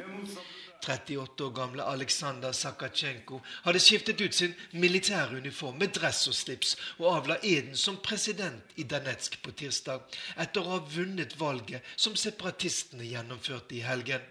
38 0.86 1.48
år 1.48 1.56
gamle 1.58 1.88
Aleksandr 1.90 2.54
Sakatsjenko 2.54 3.42
hadde 3.64 3.82
skiftet 3.82 4.22
ut 4.22 4.38
sin 4.38 4.54
militære 4.78 5.40
uniform 5.42 5.82
med 5.82 5.96
dress 5.98 6.28
og 6.30 6.38
slips 6.38 6.76
og 7.00 7.10
avla 7.16 7.40
eden 7.42 7.74
som 7.74 7.98
president 7.98 8.78
i 8.78 8.86
Donetsk 8.86 9.40
på 9.42 9.56
tirsdag, 9.58 10.06
etter 10.38 10.62
å 10.62 10.76
ha 10.76 10.80
vunnet 11.00 11.34
valget 11.42 11.96
som 11.98 12.14
separatistene 12.14 13.10
gjennomførte 13.10 13.80
i 13.80 13.82
helgen. 13.90 14.22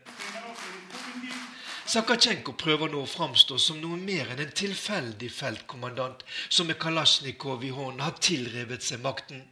Sakhatsjenko 1.85 2.55
prøver 2.57 2.89
nå 2.89 3.03
å 3.05 3.09
framstå 3.09 3.59
som 3.61 3.77
noe 3.83 3.99
mer 4.01 4.31
enn 4.33 4.41
en 4.41 4.53
tilfeldig 4.57 5.29
feltkommandant 5.29 6.23
som 6.49 6.71
med 6.71 6.79
Kalasjnikov 6.81 7.65
i 7.65 7.73
hånden 7.77 8.01
har 8.01 8.17
tilrevet 8.25 8.83
seg 8.83 9.03
makten. 9.05 9.43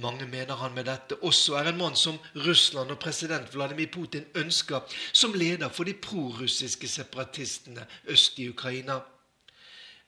Mange 0.00 0.24
mener 0.24 0.56
han 0.56 0.72
med 0.72 0.86
dette 0.88 1.18
også 1.20 1.58
er 1.60 1.68
en 1.68 1.76
mann 1.82 1.98
som 2.00 2.16
Russland 2.46 2.94
og 2.94 3.00
president 3.04 3.52
Vladimir 3.52 3.90
Putin 3.92 4.24
ønsker 4.40 4.80
som 5.12 5.36
leder 5.36 5.68
for 5.68 5.84
de 5.84 5.92
prorussiske 5.92 6.88
separatistene 6.88 7.84
øst 8.08 8.40
i 8.40 8.48
Ukraina. 8.48 9.02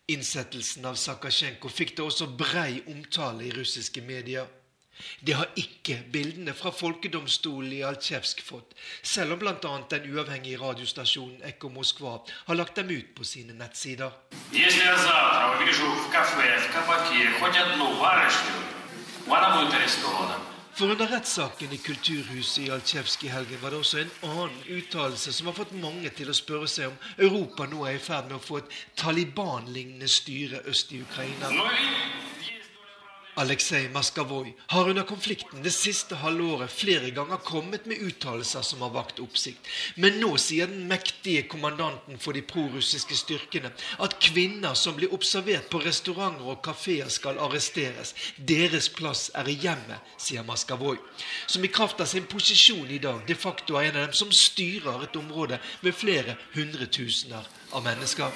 Innsettelsen 0.08 0.88
av 0.88 0.96
Sakasjenko 0.96 1.68
fikk 1.68 1.98
da 1.98 2.08
også 2.08 2.30
brei 2.40 2.80
omtale 2.88 3.44
i 3.44 3.52
russiske 3.52 4.00
medier. 4.00 4.48
Det 5.20 5.34
har 5.34 5.50
ikke 5.58 5.98
bildene 6.12 6.54
fra 6.56 6.70
folkedomstolen 6.74 7.72
i 7.72 7.82
Altsjevsk 7.86 8.42
fått, 8.44 8.74
selv 9.02 9.34
om 9.34 9.42
bl.a. 9.42 9.54
den 9.90 10.08
uavhengige 10.12 10.60
radiostasjonen 10.60 11.42
Ekko 11.50 11.70
Moskva 11.74 12.18
har 12.48 12.58
lagt 12.58 12.76
dem 12.80 12.92
ut 12.94 13.14
på 13.16 13.26
sine 13.26 13.56
nettsider. 13.58 14.12
For 20.74 20.90
under 20.90 21.06
rettssaken 21.06 21.72
i 21.72 21.76
Kulturhuset 21.78 22.64
i 22.64 22.70
Altsjevsk 22.74 23.24
i 23.24 23.28
helgen 23.30 23.60
var 23.62 23.70
det 23.70 23.78
også 23.78 24.00
en 24.00 24.10
annen 24.26 24.56
uttalelse 24.74 25.32
som 25.32 25.46
har 25.46 25.54
fått 25.54 25.74
mange 25.78 26.10
til 26.18 26.32
å 26.32 26.34
spørre 26.34 26.66
seg 26.70 26.90
om 26.90 26.96
Europa 27.28 27.68
nå 27.70 27.86
er 27.86 28.00
i 28.00 28.02
ferd 28.02 28.26
med 28.26 28.40
å 28.40 28.42
få 28.42 28.58
et 28.58 28.74
Taliban-lignende 28.98 30.10
styre 30.10 30.64
øst 30.70 30.90
i 30.90 31.04
Ukraina. 31.06 31.52
Aleksej 33.36 33.88
Maskavoj 33.88 34.54
har 34.66 34.88
under 34.88 35.02
konflikten 35.02 35.62
det 35.62 35.70
siste 35.74 36.14
halvåret 36.14 36.70
flere 36.70 37.10
ganger 37.10 37.36
kommet 37.36 37.86
med 37.86 37.98
uttalelser 37.98 38.62
som 38.62 38.82
har 38.86 38.92
vakt 38.94 39.18
oppsikt. 39.18 39.66
Men 39.96 40.20
nå 40.22 40.36
sier 40.38 40.70
den 40.70 40.86
mektige 40.90 41.42
kommandanten 41.50 42.20
for 42.22 42.36
de 42.36 42.44
prorussiske 42.46 43.16
styrkene 43.18 43.72
at 44.06 44.18
kvinner 44.22 44.78
som 44.78 44.94
blir 44.98 45.14
observert 45.14 45.66
på 45.72 45.82
restauranter 45.82 46.46
og 46.54 46.62
kafeer, 46.64 47.08
skal 47.10 47.40
arresteres. 47.42 48.14
Deres 48.38 48.88
plass 48.88 49.26
er 49.34 49.50
i 49.50 49.58
hjemmet, 49.58 50.14
sier 50.18 50.46
Maskavoj, 50.46 51.00
som 51.46 51.64
i 51.64 51.72
kraft 51.74 52.00
av 52.00 52.10
sin 52.10 52.28
posisjon 52.30 52.90
i 52.90 53.02
dag 53.02 53.26
de 53.26 53.34
facto 53.34 53.80
er 53.80 53.90
en 53.90 53.98
av 53.98 54.06
dem 54.06 54.16
som 54.16 54.30
styrer 54.30 55.08
et 55.08 55.18
område 55.18 55.58
med 55.82 55.98
flere 55.98 56.38
hundretusener 56.54 57.50
av 57.74 57.82
mennesker. 57.84 58.30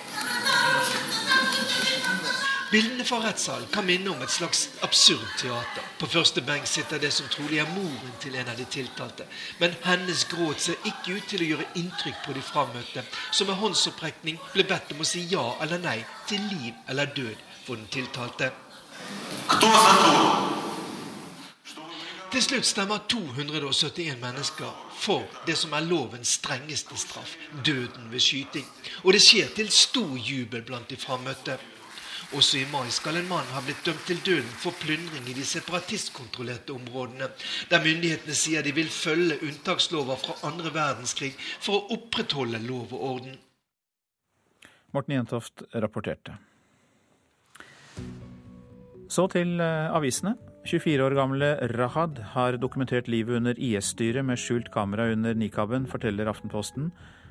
Bildene 2.71 3.05
fra 3.05 3.17
rettssalen 3.25 3.69
kan 3.73 3.87
minne 3.89 4.11
om 4.13 4.21
et 4.21 4.31
slags 4.31 4.67
absurd 4.85 5.25
teater. 5.41 5.85
På 5.99 6.07
første 6.07 6.43
benk 6.45 6.67
sitter 6.69 7.01
det 7.01 7.09
som 7.17 7.29
trolig 7.33 7.63
er 7.63 7.71
moren 7.73 8.17
til 8.21 8.35
en 8.37 8.51
av 8.53 8.59
de 8.61 8.67
tiltalte. 8.69 9.25
Men 9.61 9.73
hennes 9.87 10.27
gråt 10.29 10.61
ser 10.61 10.91
ikke 10.91 11.17
ut 11.17 11.31
til 11.31 11.45
å 11.45 11.49
gjøre 11.53 11.69
inntrykk 11.81 12.19
på 12.27 12.35
de 12.37 12.43
frammøtte, 12.45 13.05
som 13.33 13.49
med 13.49 13.57
håndsopprekning 13.63 14.37
ble 14.53 14.67
bedt 14.69 14.93
om 14.93 15.01
å 15.01 15.09
si 15.09 15.25
ja 15.31 15.47
eller 15.65 15.81
nei 15.81 16.03
til 16.29 16.45
liv 16.51 16.75
eller 16.93 17.09
død 17.17 17.41
for 17.65 17.81
den 17.81 17.89
tiltalte. 17.89 18.51
Til 22.29 22.45
slutt 22.45 22.69
stemmer 22.69 23.01
271 23.09 24.21
mennesker 24.21 24.77
for 25.01 25.25
det 25.49 25.57
som 25.57 25.73
er 25.73 25.89
lovens 25.89 26.37
strengeste 26.37 27.01
straff, 27.01 27.33
døden 27.65 28.13
ved 28.13 28.21
skyting. 28.21 28.69
Og 29.07 29.17
det 29.17 29.25
skjer 29.25 29.57
til 29.57 29.73
stor 29.73 30.17
jubel 30.21 30.69
blant 30.69 30.93
de 30.93 31.01
frammøtte. 31.01 31.57
Også 32.37 32.59
i 32.61 32.67
mai 32.69 32.91
skal 32.93 33.17
en 33.17 33.29
mann 33.31 33.47
ha 33.55 33.63
blitt 33.65 33.87
dømt 33.87 34.03
til 34.05 34.19
døden 34.21 34.51
for 34.61 34.77
plyndring 34.77 35.31
i 35.31 35.37
de 35.37 35.45
separatistkontrollerte 35.49 36.75
områdene, 36.77 37.31
der 37.71 37.85
myndighetene 37.85 38.37
sier 38.37 38.65
de 38.65 38.75
vil 38.77 38.91
følge 38.93 39.39
unntakslover 39.47 40.21
fra 40.21 40.37
andre 40.51 40.73
verdenskrig 40.75 41.33
for 41.39 41.79
å 41.79 41.97
opprettholde 41.97 42.61
lov 42.67 42.93
og 42.93 43.07
orden. 43.13 43.39
Morten 44.93 45.17
Jentoft 45.17 45.65
rapporterte. 45.73 46.37
Så 49.09 49.25
til 49.33 49.57
eh, 49.65 49.89
avisene. 49.97 50.35
24 50.69 51.01
år 51.01 51.17
gamle 51.17 51.49
Rahad 51.73 52.21
har 52.35 52.59
dokumentert 52.61 53.09
livet 53.09 53.39
under 53.41 53.57
IS-styret 53.57 54.27
med 54.27 54.37
skjult 54.37 54.69
kamera 54.75 55.07
under 55.15 55.33
nikaben, 55.33 55.89
forteller 55.89 56.29
Aftenposten. 56.29 56.91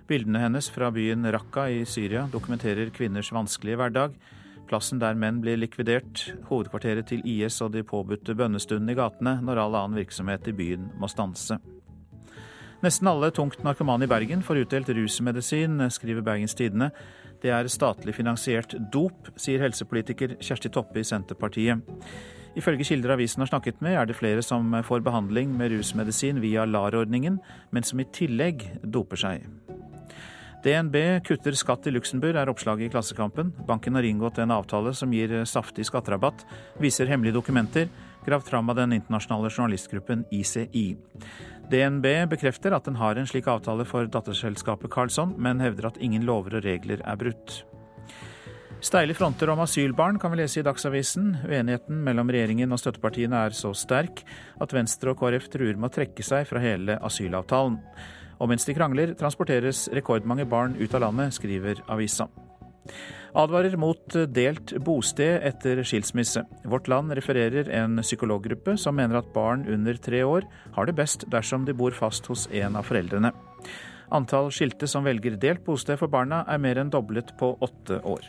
Bildene 0.09 0.41
hennes 0.41 0.71
fra 0.73 0.89
byen 0.95 1.27
Raqqa 1.35 1.67
i 1.69 1.83
Syria 1.85 2.25
dokumenterer 2.33 2.89
kvinners 2.95 3.29
vanskelige 3.35 3.77
hverdag. 3.77 4.17
Plassen 4.68 4.99
der 4.99 5.15
menn 5.15 5.39
blir 5.43 5.57
likvidert, 5.59 6.26
hovedkvarteret 6.49 7.07
til 7.07 7.24
IS 7.28 7.61
og 7.63 7.72
de 7.76 7.86
påbudte 7.88 8.36
bønnestundene 8.36 8.93
i 8.93 8.99
gatene 8.99 9.38
når 9.43 9.61
all 9.63 9.78
annen 9.80 9.99
virksomhet 10.01 10.47
i 10.51 10.55
byen 10.55 10.89
må 10.99 11.09
stanse. 11.11 11.59
Nesten 12.84 13.09
alle 13.09 13.32
tungt 13.34 13.63
narkomane 13.65 14.05
i 14.05 14.11
Bergen 14.11 14.43
får 14.45 14.61
utdelt 14.61 14.91
rusmedisin, 14.93 15.80
skriver 15.89 16.22
Bergens 16.22 16.53
Tidende. 16.53 16.91
Det 17.41 17.49
er 17.53 17.70
statlig 17.74 18.13
finansiert 18.13 18.76
dop, 18.93 19.32
sier 19.39 19.63
helsepolitiker 19.63 20.36
Kjersti 20.38 20.70
Toppe 20.74 21.01
i 21.01 21.07
Senterpartiet. 21.07 21.82
Ifølge 22.57 22.86
kilder 22.89 23.15
avisen 23.15 23.41
har 23.41 23.49
snakket 23.49 23.82
med, 23.82 23.95
er 23.97 24.05
det 24.09 24.18
flere 24.18 24.43
som 24.45 24.74
får 24.86 25.05
behandling 25.05 25.55
med 25.57 25.74
rusmedisin 25.74 26.41
via 26.41 26.65
LAR-ordningen, 26.65 27.39
men 27.72 27.86
som 27.86 28.01
i 28.01 28.09
tillegg 28.13 28.65
doper 28.84 29.26
seg. 29.26 29.47
DNB 30.68 31.24
kutter 31.24 31.55
skatt 31.55 31.86
i 31.88 31.91
Luxembourg, 31.95 32.36
er 32.36 32.49
oppslaget 32.51 32.89
i 32.89 32.91
Klassekampen. 32.91 33.53
Banken 33.70 33.95
har 33.95 34.03
inngått 34.03 34.41
en 34.43 34.51
avtale 34.51 34.91
som 34.97 35.13
gir 35.15 35.32
saftig 35.47 35.86
skatterabatt, 35.88 36.43
viser 36.84 37.07
hemmelige 37.07 37.38
dokumenter, 37.38 37.88
gravd 38.26 38.49
fram 38.49 38.74
av 38.74 38.76
den 38.76 38.97
internasjonale 38.97 39.47
journalistgruppen 39.47 40.26
ICI. 40.36 40.89
DNB 41.72 42.09
bekrefter 42.34 42.76
at 42.76 42.84
den 42.89 42.99
har 42.99 43.15
en 43.15 43.30
slik 43.30 43.47
avtale 43.47 43.88
for 43.88 44.11
datterselskapet 44.11 44.91
Carlsson, 44.91 45.38
men 45.39 45.63
hevder 45.63 45.88
at 45.93 46.01
ingen 46.03 46.28
lover 46.28 46.59
og 46.59 46.68
regler 46.68 46.99
er 46.99 47.24
brutt. 47.24 47.61
Steile 48.84 49.15
fronter 49.15 49.49
om 49.49 49.63
asylbarn 49.63 50.20
kan 50.20 50.36
vi 50.36 50.41
lese 50.41 50.59
i 50.59 50.68
Dagsavisen. 50.68 51.32
Uenigheten 51.47 52.03
mellom 52.03 52.28
regjeringen 52.30 52.76
og 52.76 52.84
støttepartiene 52.84 53.47
er 53.47 53.55
så 53.55 53.72
sterk 53.72 54.26
at 54.59 54.76
Venstre 54.76 55.15
og 55.15 55.24
KrF 55.24 55.47
truer 55.55 55.80
med 55.80 55.89
å 55.89 55.95
trekke 55.95 56.28
seg 56.28 56.43
fra 56.51 56.59
hele 56.61 56.99
asylavtalen. 57.07 57.80
Og 58.38 58.51
mens 58.51 58.67
de 58.67 58.75
krangler, 58.77 59.15
transporteres 59.17 59.88
rekordmange 59.95 60.45
barn 60.49 60.77
ut 60.77 60.93
av 60.93 61.07
landet, 61.07 61.33
skriver 61.38 61.81
avisa 61.88 62.29
advarer 63.38 63.75
mot 63.79 64.15
delt 64.33 64.73
bosted 64.85 65.43
etter 65.45 65.81
skilsmisse. 65.85 66.43
Vårt 66.65 66.88
Land 66.89 67.13
refererer 67.17 67.69
en 67.81 68.01
psykologgruppe 68.01 68.77
som 68.81 68.97
mener 68.97 69.19
at 69.19 69.33
barn 69.35 69.65
under 69.69 69.99
tre 70.01 70.23
år 70.25 70.47
har 70.77 70.89
det 70.89 70.97
best 70.97 71.27
dersom 71.33 71.67
de 71.67 71.75
bor 71.77 71.95
fast 71.95 72.27
hos 72.31 72.47
en 72.51 72.79
av 72.79 72.88
foreldrene. 72.88 73.33
Antall 74.17 74.49
skilte 74.55 74.88
som 74.88 75.05
velger 75.05 75.35
delt 75.38 75.65
bosted 75.65 75.99
for 75.99 76.11
barna 76.11 76.45
er 76.47 76.61
mer 76.63 76.79
enn 76.79 76.91
doblet 76.93 77.35
på 77.39 77.53
åtte 77.61 77.99
år. 78.07 78.23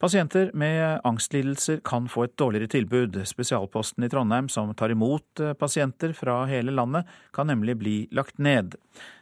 Pasienter 0.00 0.50
med 0.54 1.00
angstlidelser 1.04 1.80
kan 1.84 2.06
få 2.08 2.22
et 2.24 2.36
dårligere 2.40 2.70
tilbud. 2.72 3.18
Spesialposten 3.28 4.06
i 4.06 4.08
Trondheim 4.08 4.46
som 4.48 4.70
tar 4.74 4.94
imot 4.94 5.40
eh, 5.44 5.52
pasienter 5.52 6.14
fra 6.16 6.38
hele 6.48 6.72
landet, 6.72 7.04
kan 7.36 7.50
nemlig 7.52 7.74
bli 7.76 7.96
lagt 8.16 8.38
ned. 8.38 8.78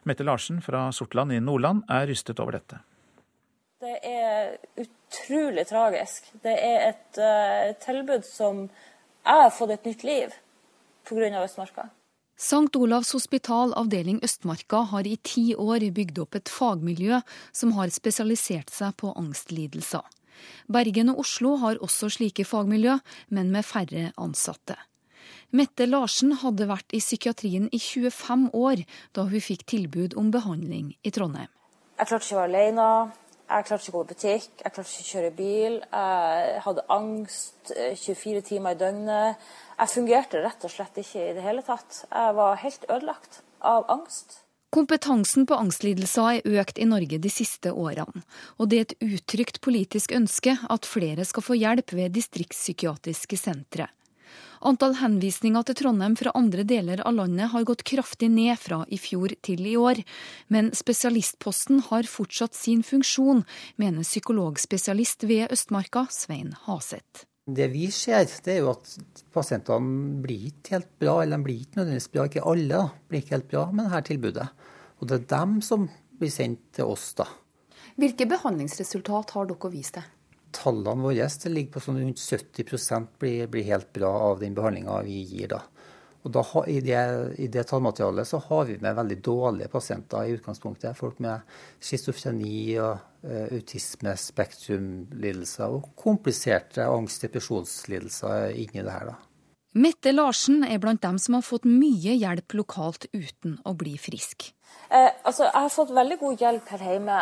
Mette 0.06 0.22
Larsen 0.22 0.60
fra 0.62 0.92
Sortland 0.94 1.34
i 1.34 1.40
Nordland 1.42 1.82
er 1.90 2.06
rystet 2.06 2.38
over 2.38 2.54
dette. 2.60 2.78
Det 3.82 3.96
er 4.06 4.54
utrolig 4.78 5.64
tragisk. 5.66 6.30
Det 6.46 6.54
er 6.54 6.86
et 6.92 7.18
uh, 7.26 7.74
tilbud 7.82 8.22
som 8.26 8.68
jeg 8.68 9.42
har 9.42 9.50
fått 9.54 9.74
et 9.74 9.88
nytt 9.90 10.04
liv 10.06 10.36
pga. 11.10 11.42
Østmarka. 11.42 11.88
St. 12.38 12.70
Olavs 12.78 13.10
hospital 13.16 13.74
avdeling 13.74 14.22
Østmarka 14.22 14.84
har 14.92 15.10
i 15.10 15.16
ti 15.26 15.56
år 15.58 15.88
bygd 15.90 16.22
opp 16.22 16.38
et 16.38 16.54
fagmiljø 16.54 17.18
som 17.50 17.74
har 17.74 17.90
spesialisert 17.90 18.70
seg 18.70 18.94
på 19.02 19.10
angstlidelser. 19.18 20.06
Bergen 20.66 21.12
og 21.12 21.24
Oslo 21.24 21.56
har 21.62 21.80
også 21.84 22.10
slike 22.18 22.46
fagmiljø, 22.48 22.98
men 23.34 23.52
med 23.54 23.66
færre 23.66 24.12
ansatte. 24.16 24.76
Mette 25.50 25.86
Larsen 25.88 26.34
hadde 26.42 26.66
vært 26.68 26.92
i 26.92 27.00
psykiatrien 27.00 27.70
i 27.72 27.78
25 27.80 28.50
år 28.52 28.82
da 29.16 29.24
hun 29.30 29.40
fikk 29.40 29.64
tilbud 29.72 30.16
om 30.20 30.28
behandling 30.34 30.92
i 31.00 31.12
Trondheim. 31.14 31.48
Jeg 31.98 32.10
klarte 32.10 32.26
ikke 32.26 32.36
å 32.36 32.40
være 32.42 32.50
alene, 32.50 32.88
jeg 33.48 33.64
klarte 33.64 33.86
ikke 33.86 33.94
å 33.94 33.96
gå 33.96 34.02
i 34.04 34.08
butikk, 34.10 34.50
jeg 34.60 34.74
klarte 34.74 34.90
ikke 34.92 35.04
å 35.06 35.12
kjøre 35.12 35.30
bil. 35.38 35.78
Jeg 35.88 36.58
hadde 36.66 36.84
angst 36.92 37.72
24 37.72 38.34
eh, 38.34 38.44
timer 38.44 38.76
i 38.76 38.80
døgnet. 38.82 39.46
Jeg 39.78 39.92
fungerte 39.94 40.42
rett 40.44 40.66
og 40.68 40.74
slett 40.74 41.00
ikke 41.00 41.24
i 41.30 41.32
det 41.38 41.46
hele 41.46 41.64
tatt. 41.64 42.02
Jeg 42.10 42.36
var 42.36 42.60
helt 42.60 42.84
ødelagt 42.90 43.40
av 43.64 43.88
angst. 43.94 44.42
Kompetansen 44.70 45.46
på 45.48 45.56
angstlidelser 45.56 46.42
er 46.42 46.58
økt 46.60 46.76
i 46.78 46.84
Norge 46.84 47.16
de 47.24 47.30
siste 47.32 47.70
årene, 47.72 48.20
og 48.60 48.68
det 48.68 48.78
er 48.78 48.84
et 48.84 49.06
uttrykt 49.16 49.62
politisk 49.64 50.12
ønske 50.12 50.58
at 50.60 50.88
flere 50.88 51.24
skal 51.24 51.44
få 51.46 51.56
hjelp 51.56 51.94
ved 51.96 52.12
distriktspsykiatriske 52.18 53.38
sentre. 53.40 53.86
Antall 54.68 54.98
henvisninger 54.98 55.64
til 55.64 55.78
Trondheim 55.78 56.18
fra 56.18 56.34
andre 56.36 56.66
deler 56.68 57.00
av 57.06 57.16
landet 57.16 57.48
har 57.54 57.64
gått 57.64 57.86
kraftig 57.88 58.28
ned 58.34 58.58
fra 58.60 58.82
i 58.92 58.98
fjor 59.00 59.32
til 59.46 59.64
i 59.70 59.76
år, 59.78 60.02
men 60.52 60.68
spesialistposten 60.76 61.86
har 61.88 62.10
fortsatt 62.10 62.58
sin 62.58 62.84
funksjon, 62.84 63.46
mener 63.80 64.04
psykologspesialist 64.04 65.24
ved 65.30 65.54
Østmarka, 65.54 66.08
Svein 66.12 66.52
Haseth. 66.66 67.24
Det 67.48 67.70
vi 67.72 67.86
ser, 67.94 68.26
det 68.44 68.58
er 68.58 68.58
jo 68.60 68.74
at 68.74 68.90
pasientene 69.32 70.20
blir 70.20 70.50
ikke 70.50 70.74
helt 70.76 70.90
bra, 71.00 71.14
eller 71.22 71.40
de 71.40 71.46
blir 71.46 71.62
ikke 71.62 71.80
nødvendigvis 71.80 72.10
bra. 72.12 72.26
Ikke 72.28 72.44
alle 72.50 72.82
blir 73.08 73.22
ikke 73.22 73.36
helt 73.38 73.48
bra 73.48 73.62
med 73.72 73.88
dette 73.88 74.10
tilbudet. 74.10 74.48
Og 74.98 75.08
det 75.08 75.16
er 75.16 75.30
dem 75.32 75.54
som 75.64 75.86
blir 76.18 76.32
sendt 76.34 76.66
til 76.76 76.92
oss, 76.92 77.14
da. 77.16 77.24
Hvilke 77.98 78.28
behandlingsresultat 78.30 79.32
har 79.34 79.48
dere 79.48 79.72
vist 79.72 79.96
til? 79.96 80.04
Tallene 80.58 81.04
våre 81.04 81.28
ligger 81.52 81.72
på 81.74 81.82
sånn 81.84 81.98
rundt 82.02 82.20
70% 82.20 83.16
blir, 83.20 83.48
blir 83.52 83.66
helt 83.68 83.90
bra 83.96 84.10
av 84.30 84.40
den 84.42 84.54
behandlinga 84.56 85.00
vi 85.06 85.22
gir 85.28 85.50
da. 85.54 85.62
Og 86.26 86.32
da, 86.34 86.42
i, 86.66 86.80
det, 86.82 86.98
I 87.38 87.46
det 87.52 87.64
tallmaterialet 87.70 88.26
så 88.26 88.40
har 88.48 88.66
vi 88.68 88.78
med 88.82 88.96
veldig 88.98 89.18
dårlige 89.24 89.70
pasienter 89.70 90.26
i 90.26 90.34
utgangspunktet. 90.34 90.96
Folk 90.98 91.20
med 91.24 91.46
schizofreni 91.78 92.74
og 92.82 92.98
uh, 93.22 93.46
autisme, 93.54 94.16
spektrumlidelser 94.18 95.78
og 95.78 95.92
kompliserte 95.98 96.84
angst- 96.88 97.22
og 97.22 97.28
depresjonslidelser 97.28 98.58
inni 98.58 98.82
det 98.82 98.92
her. 98.96 99.12
da. 99.12 99.16
Mette 99.78 100.10
Larsen 100.10 100.64
er 100.66 100.80
blant 100.82 101.04
dem 101.04 101.18
som 101.22 101.36
har 101.36 101.44
fått 101.46 101.68
mye 101.68 102.16
hjelp 102.16 102.56
lokalt 102.56 103.06
uten 103.12 103.58
å 103.68 103.76
bli 103.78 103.94
frisk. 104.00 104.50
Eh, 104.88 105.10
altså, 105.22 105.44
jeg 105.44 105.54
har 105.54 105.72
fått 105.72 105.92
veldig 105.94 106.18
god 106.18 106.44
hjelp 106.44 106.70
her 106.72 106.84
hjemme. 106.88 107.18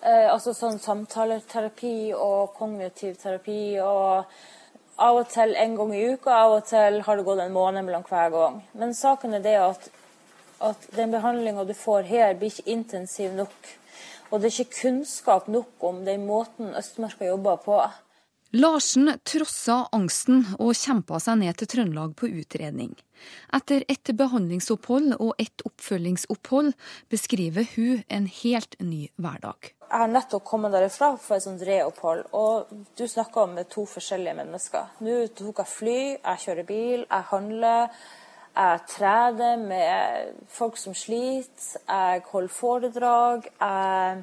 Eh, 0.00 0.26
altså 0.32 0.52
sånn 0.56 0.80
samtaleterapi 0.82 2.12
og 2.16 2.56
kognitiv 2.56 3.16
terapi. 3.22 3.78
og 3.84 4.26
av 5.00 5.22
og 5.22 5.30
til 5.32 5.54
en 5.56 5.76
gang 5.78 5.94
i 5.96 6.02
uka, 6.12 6.34
av 6.34 6.58
og 6.58 6.68
til 6.68 7.00
har 7.06 7.18
det 7.18 7.26
gått 7.26 7.42
en 7.44 7.56
måned 7.56 7.86
mellom 7.86 8.04
hver 8.08 8.30
gang. 8.34 8.60
Men 8.76 8.94
saken 8.96 9.38
er 9.38 9.44
det 9.44 9.56
at, 9.60 9.88
at 10.70 10.86
den 10.96 11.14
behandlinga 11.14 11.64
du 11.68 11.74
får 11.76 12.08
her, 12.10 12.36
blir 12.38 12.52
ikke 12.52 12.68
intensiv 12.76 13.32
nok. 13.38 13.72
Og 14.30 14.38
det 14.38 14.50
er 14.50 14.60
ikke 14.60 14.82
kunnskap 14.82 15.48
nok 15.50 15.88
om 15.88 16.04
den 16.06 16.28
måten 16.28 16.74
Østmarka 16.78 17.26
jobber 17.26 17.58
på. 17.64 17.80
Larsen 18.50 19.12
trossa 19.22 19.84
angsten 19.94 20.40
og 20.58 20.74
kjempa 20.74 21.20
seg 21.22 21.38
ned 21.38 21.58
til 21.58 21.70
Trøndelag 21.70 22.16
på 22.18 22.30
utredning. 22.40 22.96
Etter 23.54 23.84
et 23.86 24.10
behandlingsopphold 24.18 25.12
og 25.20 25.36
et 25.38 25.62
oppfølgingsopphold 25.68 26.72
beskriver 27.12 27.68
hun 27.76 28.02
en 28.10 28.26
helt 28.40 28.74
ny 28.82 29.04
hverdag. 29.22 29.70
Jeg 29.90 29.98
har 29.98 30.06
nettopp 30.06 30.44
kommet 30.46 30.70
derifra 30.70 31.16
for 31.18 31.34
et 31.34 31.42
sånt 31.42 31.62
reopphold, 31.66 32.20
og 32.38 32.68
du 32.94 33.08
snakker 33.10 33.42
om 33.42 33.56
to 33.66 33.82
forskjellige 33.90 34.36
mennesker. 34.38 34.92
Nå 35.02 35.16
tok 35.34 35.64
jeg 35.64 35.66
fly, 35.66 35.96
jeg 36.14 36.42
kjører 36.44 36.68
bil, 36.68 37.00
jeg 37.08 37.26
handler. 37.32 37.96
Jeg 38.54 38.84
trener 38.92 39.56
med 39.58 40.38
folk 40.50 40.78
som 40.78 40.94
sliter, 40.94 41.82
jeg 41.88 42.22
holder 42.30 42.54
foredrag, 42.54 43.50
jeg 43.58 44.22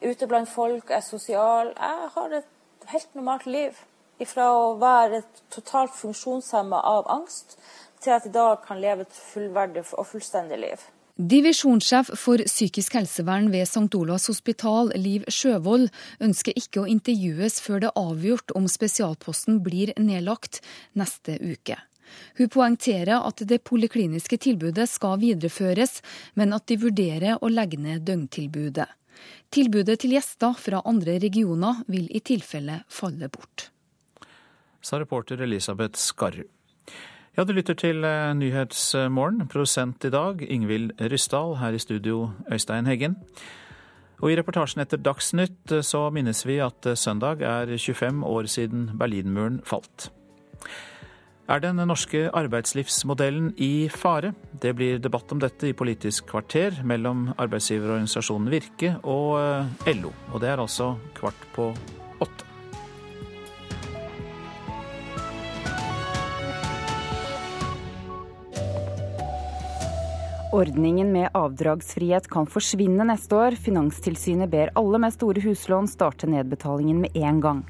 er 0.00 0.10
ute 0.10 0.30
blant 0.30 0.48
folk, 0.48 0.88
jeg 0.88 0.96
er 0.96 1.04
sosial. 1.04 1.74
Jeg 1.76 2.10
har 2.16 2.38
et 2.40 2.88
helt 2.94 3.14
normalt 3.14 3.46
liv. 3.46 3.84
Fra 4.24 4.48
å 4.56 4.74
være 4.80 5.20
totalt 5.52 5.92
funksjonshemma 6.00 6.80
av 6.80 7.12
angst, 7.12 7.58
til 8.00 8.16
at 8.16 8.24
i 8.24 8.32
dag 8.32 8.64
kan 8.64 8.80
leve 8.80 9.04
et 9.04 9.24
fullverdig 9.32 9.84
og 9.92 10.06
fullstendig 10.08 10.64
liv. 10.64 10.88
Divisjonssjef 11.14 12.08
for 12.18 12.42
psykisk 12.42 12.96
helsevern 12.98 13.52
ved 13.52 13.68
St. 13.68 13.94
Olavs 13.94 14.26
hospital, 14.26 14.88
Liv 14.98 15.22
Sjøvold, 15.30 15.86
ønsker 16.18 16.56
ikke 16.58 16.80
å 16.82 16.88
intervjues 16.90 17.60
før 17.62 17.84
det 17.84 17.90
er 17.92 18.00
avgjort 18.00 18.54
om 18.58 18.66
spesialposten 18.66 19.60
blir 19.62 19.92
nedlagt 19.94 20.58
neste 20.98 21.36
uke. 21.38 21.76
Hun 22.34 22.50
poengterer 22.50 23.22
at 23.22 23.44
det 23.46 23.60
polikliniske 23.62 24.40
tilbudet 24.42 24.88
skal 24.90 25.20
videreføres, 25.22 26.00
men 26.34 26.50
at 26.56 26.66
de 26.66 26.80
vurderer 26.82 27.38
å 27.38 27.52
legge 27.52 27.78
ned 27.78 28.02
døgntilbudet. 28.10 28.90
Tilbudet 29.54 30.00
til 30.02 30.16
gjester 30.16 30.58
fra 30.58 30.82
andre 30.82 31.20
regioner 31.22 31.86
vil 31.86 32.10
i 32.10 32.24
tilfelle 32.26 32.82
falle 32.90 33.30
bort. 33.30 33.70
Sa 34.82 34.98
reporter 34.98 35.46
Elisabeth 35.46 35.94
Skarru. 35.94 36.42
Ja, 37.34 37.42
du 37.42 37.50
lytter 37.50 37.74
til 37.74 38.04
eh, 38.06 38.30
Nyhetsmorgen. 38.38 39.48
Produsent 39.50 40.04
i 40.06 40.10
dag 40.14 40.38
Ingvild 40.46 40.92
Ryssdal. 41.02 41.56
Her 41.58 41.74
i 41.74 41.80
studio 41.82 42.28
Øystein 42.46 42.86
Heggen. 42.86 43.16
Og 44.22 44.30
I 44.30 44.36
reportasjen 44.38 44.84
etter 44.84 45.02
Dagsnytt 45.02 45.74
eh, 45.74 45.82
så 45.82 46.04
minnes 46.14 46.44
vi 46.46 46.60
at 46.62 46.86
eh, 46.86 46.94
søndag 46.94 47.42
er 47.42 47.74
25 47.74 48.22
år 48.22 48.46
siden 48.46 48.86
Berlinmuren 49.00 49.58
falt. 49.66 50.12
Er 51.50 51.58
den 51.58 51.82
norske 51.82 52.30
arbeidslivsmodellen 52.30 53.50
i 53.58 53.90
fare? 53.90 54.30
Det 54.62 54.76
blir 54.78 55.02
debatt 55.02 55.34
om 55.34 55.42
dette 55.42 55.72
i 55.72 55.74
Politisk 55.74 56.30
kvarter 56.30 56.84
mellom 56.86 57.32
arbeidsgiverorganisasjonen 57.34 58.54
Virke 58.54 58.94
og 59.02 59.42
LO. 59.90 60.14
Og 60.30 60.40
det 60.40 60.54
er 60.54 60.62
altså 60.62 60.94
kvart 61.18 61.48
på 61.58 61.72
åtte. 62.22 62.53
Ordningen 70.54 71.12
med 71.12 71.28
avdragsfrihet 71.34 72.28
kan 72.30 72.46
forsvinne 72.46 73.02
neste 73.08 73.34
år. 73.34 73.56
Finanstilsynet 73.58 74.46
ber 74.52 74.70
alle 74.78 75.00
med 75.02 75.10
store 75.10 75.42
huslån 75.42 75.88
starte 75.90 76.28
nedbetalingen 76.30 77.00
med 77.02 77.16
en 77.18 77.40
gang. 77.42 77.62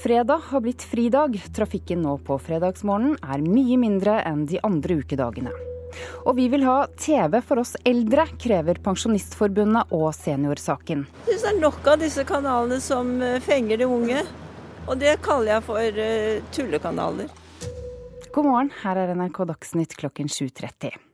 Fredag 0.00 0.40
har 0.48 0.62
blitt 0.64 0.80
fridag. 0.80 1.36
Trafikken 1.52 2.00
nå 2.00 2.14
på 2.24 2.38
fredagsmorgenen 2.40 3.18
er 3.20 3.44
mye 3.44 3.76
mindre 3.82 4.14
enn 4.24 4.46
de 4.48 4.56
andre 4.64 4.96
ukedagene. 5.02 5.52
Og 6.24 6.38
vi 6.38 6.46
vil 6.52 6.64
ha 6.64 6.78
TV 6.96 7.42
for 7.44 7.60
oss 7.60 7.74
eldre, 7.84 8.24
krever 8.40 8.80
Pensjonistforbundet 8.80 9.92
og 9.92 10.08
Seniorsaken. 10.16 11.04
Det 11.28 11.36
er 11.44 11.60
nok 11.60 11.84
av 11.92 12.00
disse 12.00 12.24
kanalene 12.24 12.80
som 12.80 13.18
eh, 13.20 13.36
fenger 13.44 13.82
de 13.82 13.90
unge. 13.98 14.22
Og 14.86 14.96
det 14.96 15.18
kaller 15.20 15.58
jeg 15.58 15.66
for 15.66 16.00
uh, 16.06 16.52
tullekanaler. 16.56 17.28
God 18.32 18.48
morgen, 18.48 18.72
her 18.80 19.02
er 19.02 19.12
NRK 19.18 19.42
Dagsnytt 19.52 19.96
klokken 20.00 20.32
7.30. 20.32 21.05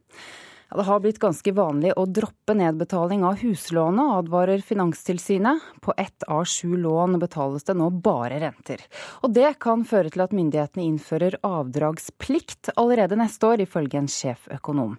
Ja, 0.73 0.77
det 0.77 0.85
har 0.89 1.01
blitt 1.05 1.19
ganske 1.21 1.53
vanlig 1.53 1.91
å 2.01 2.07
droppe 2.09 2.55
nedbetaling 2.57 3.27
av 3.29 3.43
huslånet, 3.43 4.13
advarer 4.23 4.63
Finanstilsynet. 4.65 5.61
På 5.85 5.93
ett 6.01 6.25
av 6.25 6.47
sju 6.49 6.79
lån 6.81 7.19
betales 7.21 7.69
det 7.69 7.75
nå 7.77 7.91
bare 7.93 8.39
renter. 8.41 8.81
Og 9.21 9.35
det 9.37 9.51
kan 9.61 9.85
føre 9.85 10.09
til 10.09 10.25
at 10.25 10.33
myndighetene 10.33 10.87
innfører 10.87 11.37
avdragsplikt 11.45 12.73
allerede 12.81 13.21
neste 13.21 13.51
år, 13.51 13.67
ifølge 13.67 14.01
en 14.01 14.09
sjeføkonom. 14.09 14.97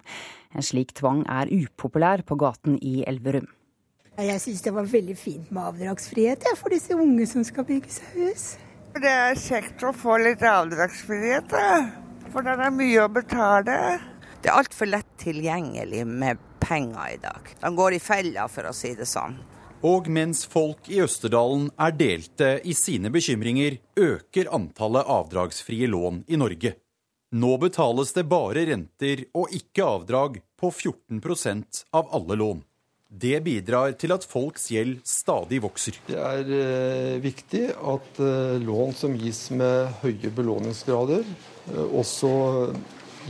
En 0.54 0.68
slik 0.70 0.94
tvang 0.94 1.26
er 1.26 1.50
upopulær 1.50 2.22
på 2.22 2.38
gaten 2.38 2.78
i 2.78 3.00
Elverum. 3.02 3.50
Jeg 4.14 4.46
syns 4.46 4.62
det 4.62 4.76
var 4.78 4.86
veldig 4.86 5.18
fint 5.18 5.50
med 5.50 5.72
avdragsfrihet 5.74 6.52
for 6.54 6.70
disse 6.70 6.94
unge 6.94 7.26
som 7.26 7.42
skal 7.42 7.66
bygge 7.66 7.98
seg 7.98 8.14
hus. 8.22 8.48
Det 8.94 9.10
er 9.10 9.34
kjekt 9.34 9.82
å 9.82 9.90
få 9.90 10.22
litt 10.22 10.50
avdragsfrihet, 10.54 11.60
for 12.30 12.46
det 12.46 12.60
er 12.62 12.76
mye 12.78 13.08
å 13.08 13.10
betale. 13.10 14.13
Det 14.44 14.50
er 14.52 14.60
altfor 14.60 14.90
lett 14.92 15.08
tilgjengelig 15.16 16.02
med 16.04 16.40
penger 16.60 17.14
i 17.14 17.16
dag. 17.16 17.46
De 17.62 17.68
går 17.76 17.94
i 17.96 18.00
fella, 18.04 18.42
for 18.52 18.68
å 18.68 18.74
si 18.76 18.90
det 18.92 19.06
sånn. 19.08 19.38
Og 19.88 20.10
mens 20.12 20.42
folk 20.44 20.90
i 20.92 20.98
Østerdalen 21.00 21.70
er 21.80 21.94
delte 21.96 22.50
i 22.60 22.74
sine 22.76 23.08
bekymringer, 23.12 23.78
øker 23.96 24.50
antallet 24.52 25.08
avdragsfrie 25.08 25.88
lån 25.88 26.26
i 26.28 26.36
Norge. 26.36 26.74
Nå 27.40 27.54
betales 27.62 28.12
det 28.12 28.26
bare 28.28 28.66
renter 28.68 29.22
og 29.32 29.54
ikke 29.56 29.86
avdrag 29.94 30.36
på 30.60 30.68
14% 30.68 31.80
av 31.96 32.12
alle 32.12 32.36
lån. 32.36 32.60
Det 33.08 33.38
bidrar 33.46 33.94
til 33.96 34.12
at 34.12 34.26
folks 34.28 34.66
gjeld 34.74 34.98
stadig 35.08 35.62
vokser. 35.64 35.96
Det 36.04 36.20
er 36.20 36.52
eh, 36.58 37.16
viktig 37.24 37.62
at 37.72 38.20
eh, 38.20 38.60
lån 38.60 38.92
som 38.98 39.16
gis 39.16 39.46
med 39.56 39.88
høye 40.02 40.32
belåningsgrader, 40.36 41.24
eh, 41.72 41.96
også 41.96 42.34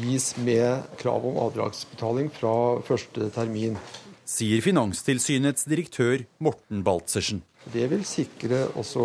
gis 0.00 0.36
med 0.36 0.82
krav 0.98 1.26
om 1.26 1.38
avdragsbetaling 1.46 2.30
fra 2.34 2.54
første 2.86 3.30
termin. 3.34 3.78
Sier 4.24 4.62
Finanstilsynets 4.64 5.66
direktør 5.68 6.24
Morten 6.42 6.80
Baltzersen. 6.84 7.42
Det 7.72 7.86
vil 7.88 8.04
sikre 8.08 8.66
også 8.76 9.04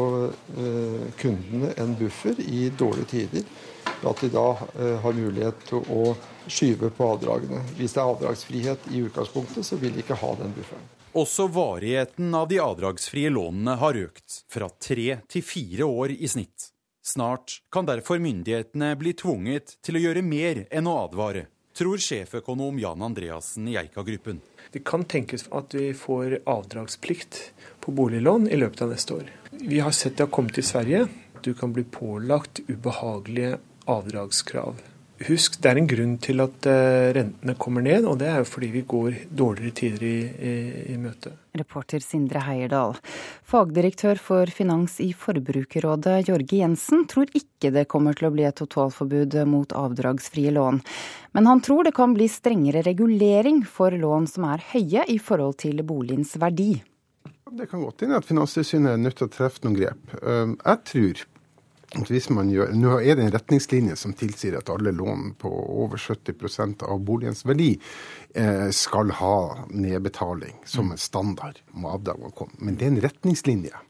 eh, 0.60 1.10
kundene 1.20 1.74
en 1.80 1.96
buffer 2.00 2.40
i 2.44 2.70
dårlige 2.70 3.12
tider. 3.14 3.50
At 4.08 4.24
de 4.24 4.30
da 4.32 4.48
eh, 4.80 4.96
har 5.04 5.16
mulighet 5.16 5.66
til 5.68 5.84
å 5.92 6.14
skyve 6.50 6.92
på 6.96 7.12
avdragene. 7.14 7.62
Hvis 7.78 7.96
det 7.96 8.04
er 8.04 8.14
avdragsfrihet 8.14 8.90
i 8.96 9.04
utgangspunktet, 9.08 9.68
så 9.68 9.80
vil 9.80 9.96
de 9.96 10.04
ikke 10.04 10.18
ha 10.20 10.34
den 10.40 10.56
bufferen. 10.56 10.88
Også 11.20 11.48
varigheten 11.50 12.36
av 12.38 12.48
de 12.52 12.60
avdragsfrie 12.62 13.32
lånene 13.34 13.76
har 13.82 13.98
økt, 13.98 14.44
fra 14.52 14.70
tre 14.70 15.22
til 15.28 15.46
fire 15.46 15.88
år 15.90 16.14
i 16.14 16.30
snitt. 16.30 16.70
Snart 17.10 17.62
kan 17.72 17.88
derfor 17.88 18.20
myndighetene 18.22 18.91
bli 18.99 19.16
tvunget 19.18 19.80
til 19.82 19.97
å 19.97 20.01
gjøre 20.03 20.22
mer 20.22 20.60
enn 20.70 20.89
å 20.89 20.93
advare, 21.07 21.47
tror 21.74 21.97
sjeføkonom 22.05 22.78
Jan 22.78 23.01
Andreassen 23.01 23.66
i 23.72 23.78
Eika-gruppen. 23.82 24.43
Det 24.70 24.84
kan 24.86 25.07
tenkes 25.10 25.47
at 25.55 25.74
vi 25.74 25.88
får 25.97 26.43
avdragsplikt 26.45 27.39
på 27.82 27.95
boliglån 27.97 28.45
i 28.53 28.60
løpet 28.62 28.84
av 28.86 28.93
neste 28.93 29.18
år. 29.18 29.32
Vi 29.57 29.82
har 29.82 29.95
sett 29.95 30.20
det 30.20 30.28
har 30.28 30.36
kommet 30.36 30.60
til 30.60 30.68
Sverige. 30.70 31.07
Du 31.41 31.55
kan 31.57 31.74
bli 31.74 31.88
pålagt 31.89 32.62
ubehagelige 32.68 33.57
avdragskrav. 33.89 34.78
Husk, 35.28 35.57
det 35.59 35.67
er 35.67 35.78
en 35.82 35.88
grunn 35.89 36.13
til 36.24 36.39
at 36.39 36.65
eh, 36.70 37.09
rentene 37.17 37.55
kommer 37.59 37.84
ned, 37.84 38.05
og 38.07 38.22
det 38.22 38.30
er 38.32 38.38
jo 38.39 38.47
fordi 38.47 38.70
vi 38.72 38.84
går 38.88 39.17
dårligere 39.36 39.76
tider 39.76 40.03
i, 40.07 40.20
i, 40.24 40.51
i 40.93 40.95
møte. 41.01 41.34
Reporter 41.59 41.99
Sindre 41.99 42.39
Heierdal. 42.45 42.95
Fagdirektør 43.43 44.22
for 44.24 44.47
finans 44.55 44.95
i 45.03 45.09
Forbrukerrådet, 45.11 46.30
Jorge 46.30 46.61
Jensen, 46.61 47.03
tror 47.11 47.28
ikke 47.36 47.74
det 47.76 47.89
kommer 47.91 48.15
til 48.15 48.30
å 48.30 48.32
bli 48.32 48.45
et 48.47 48.55
totalforbud 48.61 49.36
mot 49.51 49.76
avdragsfrie 49.76 50.53
lån. 50.55 50.80
Men 51.36 51.49
han 51.51 51.63
tror 51.67 51.89
det 51.89 51.97
kan 51.97 52.15
bli 52.15 52.30
strengere 52.32 52.86
regulering 52.88 53.65
for 53.67 53.91
lån 53.91 54.30
som 54.32 54.47
er 54.53 54.63
høye 54.72 55.03
i 55.11 55.17
forhold 55.20 55.59
til 55.65 55.84
boligens 55.84 56.38
verdi. 56.39 56.78
Det 57.59 57.67
kan 57.67 57.84
godt 57.84 58.05
hende 58.05 58.22
at 58.22 58.30
Finanstilsynet 58.30 58.93
er 58.93 59.03
nødt 59.03 59.20
til 59.20 59.28
å 59.28 59.34
treffe 59.34 59.65
noen 59.65 59.76
grep. 59.82 60.15
Jeg 60.22 60.82
tror 60.93 61.28
gjør, 61.90 62.74
Nå 62.78 63.00
er 63.02 63.18
det 63.18 63.24
en 63.24 63.34
retningslinje 63.34 63.96
som 63.98 64.14
tilsier 64.14 64.60
at 64.60 64.70
alle 64.70 64.92
lån 64.94 65.34
på 65.42 65.50
over 65.50 65.98
70% 65.98 66.84
av 66.86 67.00
boligens 67.02 67.42
verdi 67.46 67.72
eh, 68.36 68.70
skal 68.70 69.10
ha 69.18 69.66
nedbetaling 69.74 70.60
som 70.66 70.92
en 70.92 71.02
standard. 71.02 71.60
må 71.74 72.30
komme. 72.30 72.54
Men 72.60 72.78
det 72.78 72.86
er 72.86 72.94
en 72.94 73.02
retningslinje. 73.02 73.82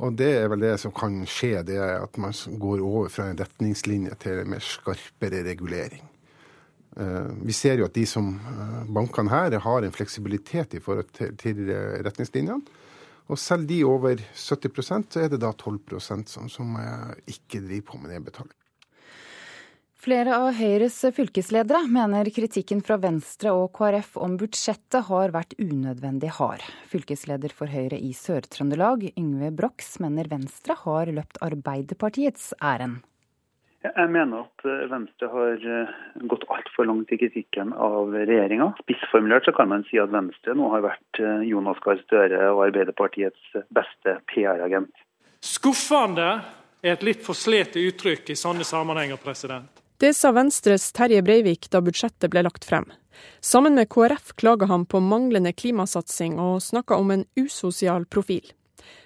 Og 0.00 0.14
det 0.16 0.30
er 0.38 0.48
vel 0.48 0.62
det 0.62 0.76
som 0.80 0.94
kan 0.94 1.24
skje, 1.28 1.64
det 1.66 1.76
er 1.76 1.98
at 2.04 2.16
man 2.16 2.32
går 2.32 2.80
over 2.80 3.10
fra 3.12 3.26
en 3.28 3.40
retningslinje 3.40 4.14
til 4.22 4.40
en 4.40 4.54
mer 4.54 4.62
skarpere 4.64 5.42
regulering. 5.44 6.06
Eh, 6.96 7.32
vi 7.44 7.52
ser 7.52 7.82
jo 7.82 7.90
at 7.90 7.98
de 7.98 8.06
som 8.06 8.30
eh, 8.38 8.78
bankene 8.94 9.30
her 9.30 9.58
har 9.58 9.82
en 9.82 9.92
fleksibilitet 9.92 10.78
i 10.78 10.80
forhold 10.80 11.10
til 11.42 11.66
retningslinjene. 12.06 12.78
Og 13.30 13.38
selv 13.38 13.68
de 13.70 13.82
over 13.86 14.18
70 14.34 14.82
så 14.90 15.22
er 15.22 15.30
det 15.30 15.38
da 15.42 15.52
12% 15.54 16.32
som, 16.32 16.48
som 16.50 16.74
ikke 17.30 17.62
driver 17.62 17.86
på 17.92 18.00
med 18.02 18.16
nedbetaling. 18.16 18.56
Flere 20.00 20.32
av 20.32 20.54
Høyres 20.56 20.94
fylkesledere 21.12 21.82
mener 21.92 22.30
kritikken 22.32 22.78
fra 22.80 22.96
Venstre 23.02 23.52
og 23.52 23.66
KrF 23.76 24.14
om 24.24 24.38
budsjettet 24.40 25.04
har 25.10 25.34
vært 25.34 25.52
unødvendig 25.60 26.30
hard. 26.38 26.64
Fylkesleder 26.88 27.52
for 27.52 27.68
Høyre 27.68 27.98
i 28.00 28.14
Sør-Trøndelag, 28.16 29.10
Yngve 29.20 29.52
Brox, 29.58 29.98
mener 30.00 30.30
Venstre 30.32 30.78
har 30.86 31.12
løpt 31.12 31.42
Arbeiderpartiets 31.44 32.54
ærend. 32.64 33.02
Jeg 33.80 34.10
mener 34.12 34.42
at 34.44 34.64
eh, 34.68 34.88
Venstre 34.92 35.28
har 35.32 35.62
eh, 35.64 35.92
gått 36.28 36.42
altfor 36.52 36.84
langt 36.84 37.12
i 37.14 37.16
kritikken 37.20 37.72
av 37.72 38.12
regjeringa. 38.12 38.74
Spissformulert 38.82 39.46
så 39.48 39.54
kan 39.56 39.70
man 39.72 39.86
si 39.88 39.96
at 40.02 40.12
Venstre 40.12 40.52
nå 40.56 40.68
har 40.74 40.84
vært 40.84 41.20
eh, 41.22 41.46
Jonas 41.48 41.80
Gahr 41.84 41.96
Støre 42.02 42.42
og 42.52 42.66
Arbeiderpartiets 42.66 43.54
beste 43.72 44.18
PR-agent. 44.28 44.92
Skuffende 45.40 46.28
er 46.84 46.92
et 46.92 47.06
litt 47.06 47.24
forslete 47.24 47.80
uttrykk 47.88 48.34
i 48.34 48.36
sånne 48.36 48.68
sammenhenger. 48.68 49.16
president. 49.16 49.80
Det 50.00 50.12
sa 50.16 50.32
Venstres 50.32 50.92
Terje 50.92 51.24
Breivik 51.24 51.70
da 51.72 51.80
budsjettet 51.84 52.28
ble 52.32 52.44
lagt 52.44 52.68
frem. 52.68 52.84
Sammen 53.40 53.74
med 53.76 53.88
KrF 53.88 54.34
klaga 54.36 54.68
han 54.68 54.84
på 54.84 55.00
manglende 55.00 55.52
klimasatsing 55.52 56.38
og 56.40 56.60
snakka 56.64 57.00
om 57.00 57.10
en 57.16 57.24
usosial 57.36 58.04
profil. 58.06 58.44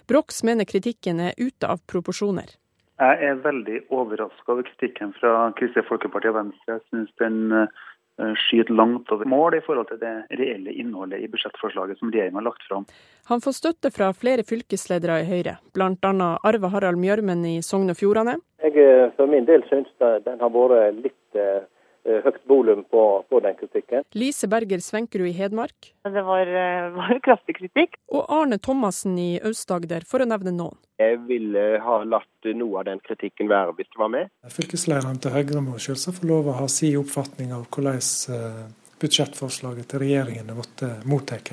Brox 0.06 0.42
mener 0.42 0.66
kritikken 0.66 1.20
er 1.20 1.38
ute 1.38 1.66
av 1.66 1.82
proporsjoner. 1.90 2.58
Jeg 3.02 3.26
er 3.26 3.40
veldig 3.42 3.80
overraska 3.90 4.52
over 4.54 4.66
kritikken 4.68 5.10
fra 5.18 5.48
Kristelig 5.58 5.88
Folkeparti 5.88 6.30
og 6.30 6.36
Venstre. 6.36 6.76
Jeg 6.76 6.82
syns 6.92 7.10
den 7.18 7.38
eh, 7.56 8.36
skyter 8.44 8.76
langt 8.78 9.10
over 9.10 9.26
mål 9.26 9.56
i 9.58 9.62
forhold 9.66 9.88
til 9.90 9.98
det 9.98 10.12
reelle 10.38 10.70
innholdet 10.70 11.24
i 11.24 11.30
budsjettforslaget 11.32 11.98
som 11.98 12.12
regjeringa 12.14 12.38
har 12.38 12.46
lagt 12.46 12.62
fram. 12.68 12.86
Han 13.30 13.42
får 13.42 13.58
støtte 13.58 13.90
fra 13.90 14.12
flere 14.14 14.46
fylkesledere 14.46 15.24
i 15.24 15.26
Høyre, 15.26 15.56
bl.a. 15.74 16.30
Arve 16.46 16.70
Harald 16.70 17.02
Mjørmen 17.02 17.42
i 17.50 17.56
Sogn 17.66 17.90
og 17.90 17.98
Fjordane. 17.98 18.38
Jeg 18.62 18.78
eh, 18.78 19.10
for 19.18 19.26
min 19.30 19.48
del 19.50 19.66
syns 19.72 19.90
den 19.98 20.38
har 20.38 20.54
vært 20.54 21.02
litt 21.02 21.40
eh, 21.40 21.66
høyt 22.04 22.40
volum 22.50 22.82
på, 22.90 23.02
på, 23.30 23.40
den 23.44 23.56
kritikken. 23.58 24.04
Lise 24.12 24.48
Berger 24.52 24.82
Svenkerud 24.84 25.30
i 25.30 25.34
Hedmark. 25.36 25.92
Det 26.04 26.24
var, 26.26 26.50
var 26.98 27.20
kraftig 27.24 27.56
kritikk. 27.58 27.96
Og 28.12 28.28
Arne 28.28 28.58
Thomassen 28.60 29.16
i 29.20 29.30
Aust-Agder, 29.40 30.06
for 30.08 30.24
å 30.24 30.28
nevne 30.28 30.52
noen. 30.54 30.76
Jeg 31.00 31.18
ville 31.26 31.64
ha 31.82 31.96
latt 32.06 32.50
noe 32.54 32.82
av 32.82 32.86
den 32.90 33.00
kritikken 33.02 33.48
være 33.50 33.74
hvis 33.78 33.90
det 33.90 34.00
var 34.00 34.12
med. 34.12 34.30
Fylkeslederen 34.52 35.18
til 35.22 35.34
Høyre 35.34 35.62
må 35.64 35.80
selvsagt 35.82 36.20
få 36.20 36.30
lov 36.30 36.50
å 36.52 36.58
ha 36.60 36.68
sin 36.70 37.00
oppfatning 37.00 37.54
av 37.56 37.66
hvordan 37.72 37.98
eh, 38.36 38.60
budsjettforslaget 39.02 39.90
til 39.90 40.04
regjeringen 40.04 40.50
er 40.50 40.60
blitt 40.60 40.84
eh, 40.86 41.02
mottatt. 41.10 41.50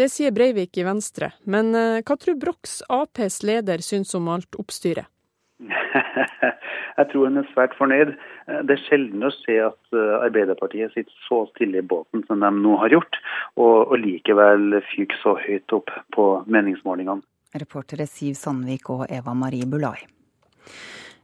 Det 0.00 0.08
sier 0.08 0.32
Breivik 0.32 0.78
i 0.80 0.86
Venstre, 0.86 1.32
men 1.44 1.74
eh, 1.76 2.00
hva 2.06 2.16
tror 2.16 2.38
Brochs 2.40 2.80
Aps 2.88 3.42
leder 3.44 3.84
syns 3.84 4.14
om 4.16 4.30
alt 4.32 4.56
oppstyret? 4.60 5.10
Jeg 6.98 7.08
tror 7.10 7.26
hun 7.26 7.40
er 7.40 7.48
svært 7.54 7.74
fornøyd. 7.78 8.12
Det 8.68 8.76
er 8.76 8.84
sjelden 8.84 9.24
å 9.26 9.32
se 9.34 9.56
at 9.64 9.98
Arbeiderpartiet 10.20 10.94
sitter 10.94 11.14
så 11.26 11.42
stille 11.52 11.80
i 11.80 11.86
båten 11.86 12.24
som 12.28 12.42
de 12.42 12.50
nå 12.56 12.76
har 12.82 12.94
gjort, 12.94 13.20
og, 13.56 13.90
og 13.90 13.96
likevel 14.02 14.80
fyker 14.92 15.20
så 15.22 15.36
høyt 15.40 15.76
opp 15.76 15.92
på 16.16 16.30
meningsmålingene. 16.50 17.24
Reportere 17.60 18.06
Siv 18.06 18.36
Sandvik 18.38 18.92
og 18.94 19.06
Eva 19.10 19.34
Marie 19.34 19.66
Bulai. 19.66 19.98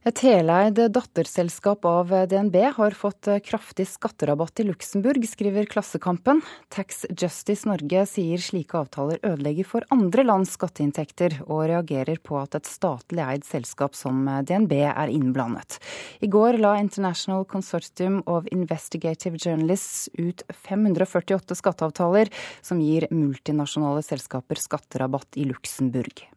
Et 0.07 0.21
heleid 0.23 0.79
datterselskap 0.95 1.83
av 1.91 2.13
DNB 2.31 2.55
har 2.77 2.95
fått 2.95 3.27
kraftig 3.43 3.89
skatterabatt 3.91 4.61
i 4.63 4.67
Luxembourg, 4.69 5.25
skriver 5.27 5.67
Klassekampen. 5.67 6.45
Tax 6.71 7.03
Justice 7.11 7.67
Norge 7.67 8.05
sier 8.07 8.39
slike 8.39 8.79
avtaler 8.79 9.19
ødelegger 9.27 9.67
for 9.67 9.89
andre 9.91 10.23
lands 10.29 10.53
skatteinntekter, 10.55 11.41
og 11.49 11.65
reagerer 11.73 12.23
på 12.23 12.39
at 12.39 12.55
et 12.55 12.71
statlig 12.71 13.25
eid 13.25 13.49
selskap 13.49 13.99
som 13.99 14.23
DNB 14.47 14.77
er 14.93 15.11
innblandet. 15.11 15.81
I 16.23 16.31
går 16.31 16.61
la 16.63 16.77
International 16.79 17.43
Consortium 17.51 18.21
of 18.31 18.47
Investigative 18.55 19.43
Journalists 19.43 20.07
ut 20.23 20.47
548 20.55 21.59
skatteavtaler 21.59 22.31
som 22.63 22.79
gir 22.79 23.11
multinasjonale 23.11 24.07
selskaper 24.07 24.63
skatterabatt 24.69 25.43
i 25.43 25.51
Luxembourg. 25.51 26.29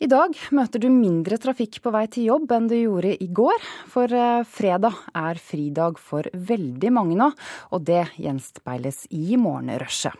I 0.00 0.06
dag 0.08 0.32
møter 0.56 0.80
du 0.80 0.86
mindre 0.88 1.36
trafikk 1.36 1.76
på 1.84 1.90
vei 1.92 2.06
til 2.08 2.30
jobb 2.30 2.52
enn 2.56 2.70
du 2.70 2.72
gjorde 2.72 3.10
i 3.20 3.26
går, 3.36 3.66
for 3.92 4.08
eh, 4.08 4.46
fredag 4.48 4.96
er 5.12 5.36
fridag 5.36 6.00
for 6.00 6.24
veldig 6.32 6.92
mange 6.96 7.18
nå, 7.20 7.26
og 7.68 7.84
det 7.84 8.06
gjenspeiles 8.16 9.02
i 9.12 9.36
morgenrushet. 9.36 10.16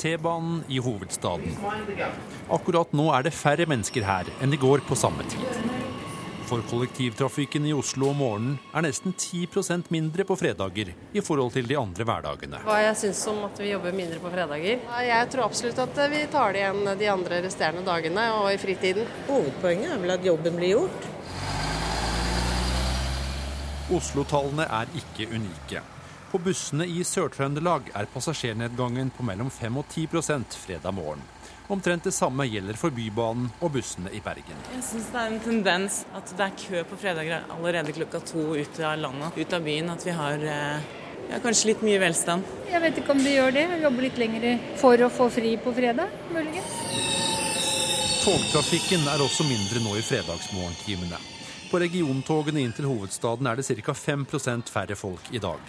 T-banen 0.00 0.62
i 0.72 0.80
hovedstaden. 0.80 1.60
Akkurat 2.56 2.96
nå 2.96 3.10
er 3.12 3.28
det 3.28 3.36
færre 3.36 3.68
mennesker 3.68 4.08
her 4.08 4.32
enn 4.40 4.56
i 4.56 4.62
går 4.64 4.86
på 4.88 4.96
samme 4.96 5.28
tid. 5.28 5.77
For 6.48 6.62
kollektivtrafikken 6.64 7.66
i 7.66 7.72
Oslo 7.76 8.08
om 8.08 8.22
morgenen 8.22 8.54
er 8.72 8.86
nesten 8.86 9.12
10% 9.12 9.90
mindre 9.92 10.24
på 10.24 10.36
fredager 10.40 10.94
i 11.12 11.20
forhold 11.20 11.52
til 11.52 11.68
de 11.68 11.76
andre 11.76 12.06
hverdagene. 12.08 12.62
Hva 12.64 12.78
jeg 12.86 12.96
syns 13.02 13.20
om 13.28 13.42
at 13.50 13.60
vi 13.60 13.74
jobber 13.74 13.92
mindre 13.92 14.16
på 14.22 14.32
fredager? 14.32 14.80
Jeg 15.04 15.28
tror 15.28 15.44
absolutt 15.44 15.82
at 15.84 16.00
vi 16.08 16.22
tar 16.32 16.56
det 16.56 16.62
igjen 16.62 16.88
de 17.02 17.10
andre 17.12 17.42
resterende 17.44 17.84
dagene 17.84 18.24
og 18.38 18.48
i 18.54 18.56
fritiden. 18.64 19.04
Hovedpoenget 19.28 19.92
er 19.92 20.02
vel 20.06 20.16
at 20.16 20.24
jobben 20.30 20.56
blir 20.56 20.72
gjort. 20.78 21.08
Oslo-tallene 24.00 24.64
er 24.80 24.98
ikke 25.04 25.28
unike. 25.28 25.84
På 26.32 26.40
bussene 26.40 26.88
i 26.88 27.04
Sør-Trøndelag 27.04 27.92
er 27.96 28.08
passasjernedgangen 28.14 29.12
på 29.12 29.24
mellom 29.24 29.52
5 29.52 29.82
og 29.84 29.92
10 29.92 30.08
fredag 30.64 30.96
morgen. 30.96 31.20
Omtrent 31.68 32.04
det 32.04 32.14
samme 32.16 32.46
gjelder 32.48 32.78
for 32.80 32.94
Bybanen 32.96 33.50
og 33.60 33.74
bussene 33.74 34.08
i 34.16 34.22
Bergen. 34.24 34.60
Jeg 34.72 34.84
syns 34.86 35.10
det 35.12 35.18
er 35.20 35.34
en 35.34 35.42
tendens 35.44 35.98
at 36.16 36.30
det 36.32 36.46
er 36.46 36.54
kø 36.62 36.80
på 36.88 36.96
fredager 37.02 37.44
allerede 37.52 37.92
klokka 37.92 38.22
to 38.24 38.44
ut 38.56 38.80
av 38.80 38.94
landet, 39.02 39.36
ut 39.36 39.52
av 39.52 39.66
byen. 39.66 39.90
At 39.92 40.06
vi 40.06 40.14
har 40.16 40.46
eh, 40.48 40.86
ja, 41.28 41.42
kanskje 41.44 41.74
litt 41.74 41.84
mye 41.84 42.00
velstand. 42.00 42.48
Jeg 42.72 42.80
vet 42.86 43.02
ikke 43.02 43.12
om 43.12 43.20
de 43.20 43.36
gjør 43.36 43.52
det. 43.58 43.66
Jobber 43.84 44.08
litt 44.08 44.22
lenger 44.24 44.48
for 44.80 45.04
å 45.04 45.10
få 45.12 45.28
fri 45.36 45.52
på 45.60 45.76
fredag, 45.76 46.16
muligens. 46.32 46.80
Togtrafikken 48.24 49.04
er 49.12 49.28
også 49.28 49.44
mindre 49.44 49.84
nå 49.84 49.92
i 50.00 50.08
fredagsmorgentimene. 50.08 51.20
På 51.68 51.84
regiontogene 51.84 52.64
inn 52.64 52.72
til 52.72 52.88
hovedstaden 52.88 53.44
er 53.44 53.60
det 53.60 53.68
ca. 53.84 53.92
5% 53.92 54.72
færre 54.72 54.96
folk 54.96 55.28
i 55.36 55.44
dag. 55.44 55.60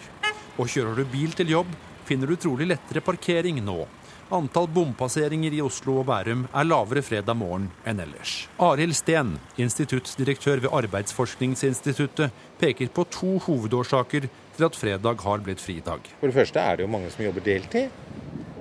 Og 0.56 0.72
kjører 0.72 0.95
du 0.95 1.12
bil 1.12 1.36
til 1.36 1.58
jobb, 1.60 1.80
finner 2.08 2.32
du 2.32 2.39
trolig 2.39 2.72
lettere 2.72 3.04
parkering 3.04 3.60
nå 3.60 3.82
Antall 4.30 4.67
bompasseringer 4.69 5.55
i 5.57 5.61
Oslo 5.65 5.95
og 6.03 6.03
Bærum 6.05 6.43
er 6.53 6.67
lavere 6.67 7.01
fredag 7.01 7.34
morgen 7.39 7.63
enn 7.89 8.01
ellers. 8.03 8.43
Arild 8.61 8.93
Steen, 8.93 9.32
instituttdirektør 9.57 10.61
ved 10.61 10.75
Arbeidsforskningsinstituttet, 10.84 12.36
peker 12.61 12.91
på 12.93 13.07
to 13.09 13.39
hovedårsaker 13.47 14.27
til 14.30 14.67
at 14.67 14.77
fredag 14.77 15.25
har 15.25 15.41
blitt 15.41 15.63
fridag. 15.63 16.11
For 16.19 16.30
det 16.30 16.38
første 16.38 16.61
er 16.61 16.77
det 16.77 16.86
jo 16.86 16.91
mange 16.93 17.09
som 17.09 17.25
jobber 17.25 17.47
deltid, 17.47 17.89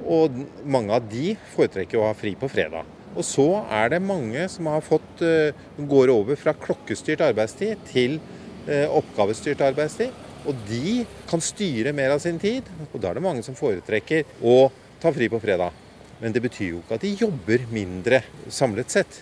og 0.08 0.40
mange 0.64 0.96
av 0.96 1.04
de 1.12 1.34
foretrekker 1.52 2.00
å 2.00 2.08
ha 2.08 2.16
fri 2.16 2.32
på 2.32 2.48
fredag. 2.48 2.88
Og 3.12 3.28
så 3.28 3.48
er 3.68 3.92
det 3.92 4.00
mange 4.08 4.48
som 4.48 4.72
har 4.72 4.80
fått, 4.88 5.20
eh, 5.20 5.52
går 5.76 6.16
over 6.16 6.40
fra 6.40 6.56
klokkestyrt 6.56 7.28
arbeidstid 7.28 7.84
til 7.92 8.20
eh, 8.64 8.88
oppgavestyrt 8.88 9.60
arbeidstid. 9.68 10.16
Og 10.48 10.56
de 10.64 11.04
kan 11.28 11.42
styre 11.44 11.92
mer 11.92 12.16
av 12.16 12.24
sin 12.24 12.38
tid, 12.40 12.64
og 12.88 13.00
da 13.02 13.10
er 13.10 13.18
det 13.18 13.28
mange 13.28 13.44
som 13.44 13.58
foretrekker 13.58 14.24
å 14.40 14.70
ta 15.02 15.12
fri 15.14 15.28
på 15.30 15.40
fredag. 15.42 15.84
Men 16.18 16.34
det 16.34 16.42
betyr 16.42 16.72
jo 16.72 16.80
ikke 16.82 16.98
at 16.98 17.04
de 17.06 17.14
jobber 17.20 17.68
mindre 17.70 18.22
samlet 18.50 18.90
sett. 18.98 19.20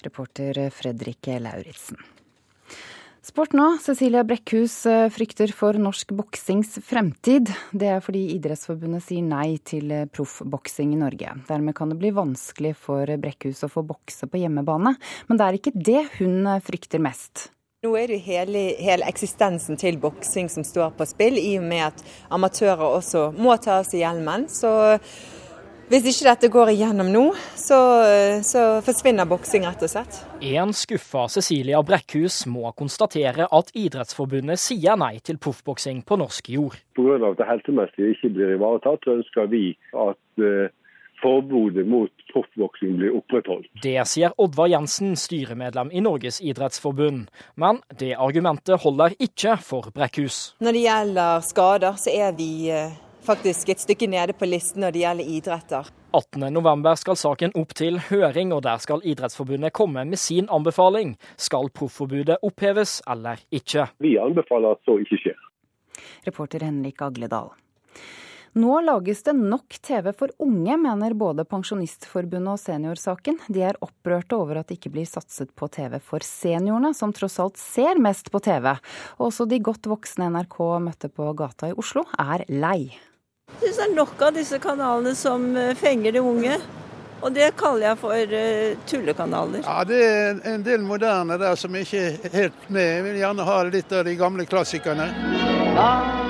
Reporter 0.00 0.70
Fredrik 0.72 1.28
Lauritzen. 1.40 2.00
Sport 3.22 3.52
nå. 3.52 3.66
Cecilia 3.84 4.22
Brekkhus 4.24 4.86
eh, 4.88 5.10
frykter 5.12 5.52
for 5.52 5.76
norsk 5.76 6.14
boksings 6.16 6.78
fremtid. 6.86 7.50
Det 7.70 7.90
er 7.92 8.00
fordi 8.00 8.22
Idrettsforbundet 8.32 9.04
sier 9.04 9.26
nei 9.26 9.58
til 9.60 9.92
eh, 9.92 10.06
proffboksing 10.08 10.94
i 10.96 11.00
Norge. 11.02 11.34
Dermed 11.50 11.76
kan 11.76 11.92
det 11.92 12.00
bli 12.00 12.14
vanskelig 12.16 12.72
for 12.80 13.12
Brekkhus 13.20 13.60
å 13.68 13.70
få 13.70 13.84
bokse 13.84 14.24
på 14.24 14.40
hjemmebane. 14.40 14.94
Men 15.28 15.40
det 15.40 15.46
er 15.46 15.60
ikke 15.60 15.76
det 15.76 16.02
hun 16.16 16.48
eh, 16.48 16.62
frykter 16.64 17.04
mest. 17.04 17.50
Nå 17.80 17.94
er 17.96 18.10
det 18.10 18.18
jo 18.18 18.24
hele, 18.26 18.60
hele, 18.76 19.06
eksistensen 19.08 19.78
til 19.80 19.96
boksing 19.96 20.50
som 20.52 20.66
står 20.68 20.90
på 20.98 21.06
spill, 21.08 21.38
i 21.40 21.54
og 21.56 21.62
med 21.64 21.86
at 21.86 22.02
amatører 22.28 22.82
også 22.84 23.30
må 23.40 23.54
ta 23.56 23.78
av 23.80 23.86
seg 23.88 24.02
hjelmen. 24.02 24.42
Så 24.52 24.68
hvis 25.88 26.10
ikke 26.10 26.26
dette 26.26 26.50
går 26.52 26.74
igjennom 26.74 27.08
nå, 27.08 27.22
så, 27.56 27.78
så 28.44 28.64
forsvinner 28.84 29.24
boksing 29.30 29.64
rett 29.64 29.80
og 29.86 29.92
slett. 29.94 30.18
En 30.44 30.74
skuffa 30.76 31.24
Cecilia 31.32 31.80
Brekkhus 31.80 32.42
må 32.52 32.68
konstatere 32.76 33.48
at 33.48 33.72
Idrettsforbundet 33.72 34.60
sier 34.60 35.00
nei 35.00 35.14
til 35.24 35.40
proffboksing 35.40 36.04
på 36.04 36.20
norsk 36.20 36.52
jord. 36.52 36.76
Pga. 37.00 37.16
at 37.30 37.40
det 37.40 37.48
helsemessige 37.48 38.12
ikke 38.12 38.34
blir 38.36 38.54
ivaretatt, 38.58 39.08
så 39.08 39.16
ønsker 39.22 39.48
vi 39.56 39.64
at 39.96 40.44
uh, 40.44 40.68
forbudet 41.22 41.86
mot 41.88 42.10
proffboksing 42.32 42.96
blir 42.96 43.16
opprettholdt. 43.18 43.68
Det 43.82 43.98
sier 44.08 44.34
Oddvar 44.40 44.70
Jensen, 44.72 45.16
styremedlem 45.16 45.92
i 45.92 46.02
Norges 46.04 46.40
idrettsforbund. 46.40 47.28
Men 47.54 47.80
det 48.00 48.14
argumentet 48.16 48.82
holder 48.84 49.16
ikke 49.18 49.56
for 49.64 49.92
Brekkhus. 49.94 50.56
Når 50.60 50.76
det 50.76 50.84
gjelder 50.86 51.46
skader, 51.46 51.96
så 52.00 52.12
er 52.14 52.36
vi 52.38 52.50
eh, 52.72 52.98
faktisk 53.26 53.72
et 53.72 53.82
stykke 53.82 54.10
nede 54.10 54.36
på 54.36 54.48
listen 54.48 54.84
når 54.84 54.96
det 54.96 55.04
gjelder 55.04 55.32
idretter. 55.38 55.90
18.11 56.10 56.96
skal 56.98 57.18
saken 57.18 57.52
opp 57.54 57.74
til 57.78 58.00
høring, 58.08 58.50
og 58.54 58.64
der 58.66 58.80
skal 58.82 59.04
Idrettsforbundet 59.06 59.74
komme 59.76 60.02
med 60.08 60.18
sin 60.18 60.48
anbefaling. 60.50 61.14
Skal 61.38 61.70
proffforbudet 61.70 62.40
oppheves 62.42 62.98
eller 63.10 63.42
ikke? 63.54 63.86
Vi 64.02 64.16
anbefaler 64.18 64.74
at 64.74 64.82
så 64.88 64.98
ikke 65.02 65.20
skjer. 65.22 65.38
Reporter 66.26 66.64
Henrik 66.66 67.02
Agledal. 67.02 67.52
Nå 68.52 68.80
lages 68.80 69.22
det 69.22 69.32
nok 69.32 69.76
TV 69.78 70.10
for 70.18 70.32
unge, 70.42 70.74
mener 70.76 71.14
både 71.14 71.44
Pensjonistforbundet 71.46 72.50
og 72.50 72.58
Seniorsaken. 72.58 73.36
De 73.46 73.62
er 73.62 73.76
opprørte 73.78 74.34
over 74.34 74.58
at 74.58 74.66
det 74.66 74.80
ikke 74.80 74.90
blir 74.96 75.06
satset 75.06 75.52
på 75.54 75.68
TV 75.70 76.00
for 76.02 76.24
seniorene, 76.26 76.90
som 76.96 77.14
tross 77.14 77.38
alt 77.38 77.60
ser 77.62 78.00
mest 78.02 78.32
på 78.34 78.40
TV. 78.42 78.72
Også 79.22 79.46
de 79.46 79.60
godt 79.62 79.86
voksne 79.86 80.32
NRK 80.34 80.58
møtte 80.82 81.12
på 81.14 81.30
gata 81.38 81.70
i 81.70 81.76
Oslo, 81.78 82.02
er 82.18 82.42
lei. 82.50 82.90
Jeg 83.60 83.60
syns 83.62 83.78
det 83.78 83.86
er 83.86 83.94
nok 83.94 84.24
av 84.26 84.34
disse 84.34 84.58
kanalene 84.62 85.14
som 85.18 85.46
eh, 85.54 85.76
fenger 85.78 86.18
de 86.18 86.24
unge. 86.32 86.58
Og 87.20 87.34
det 87.36 87.52
kaller 87.60 87.90
jeg 87.90 87.98
for 88.00 88.32
uh, 88.32 88.78
tullekanaler. 88.88 89.60
Ja, 89.60 89.82
Det 89.84 89.98
er 90.00 90.40
en 90.54 90.64
del 90.64 90.80
moderne 90.80 91.36
der 91.38 91.58
som 91.60 91.76
ikke 91.76 92.00
er 92.16 92.32
helt 92.32 92.66
med. 92.72 92.86
Jeg 92.96 93.06
vil 93.10 93.20
gjerne 93.20 93.46
ha 93.50 93.60
litt 93.68 93.92
av 93.92 94.08
de 94.08 94.16
gamle 94.16 94.48
klassikerne. 94.48 95.10
Ja. 95.76 96.29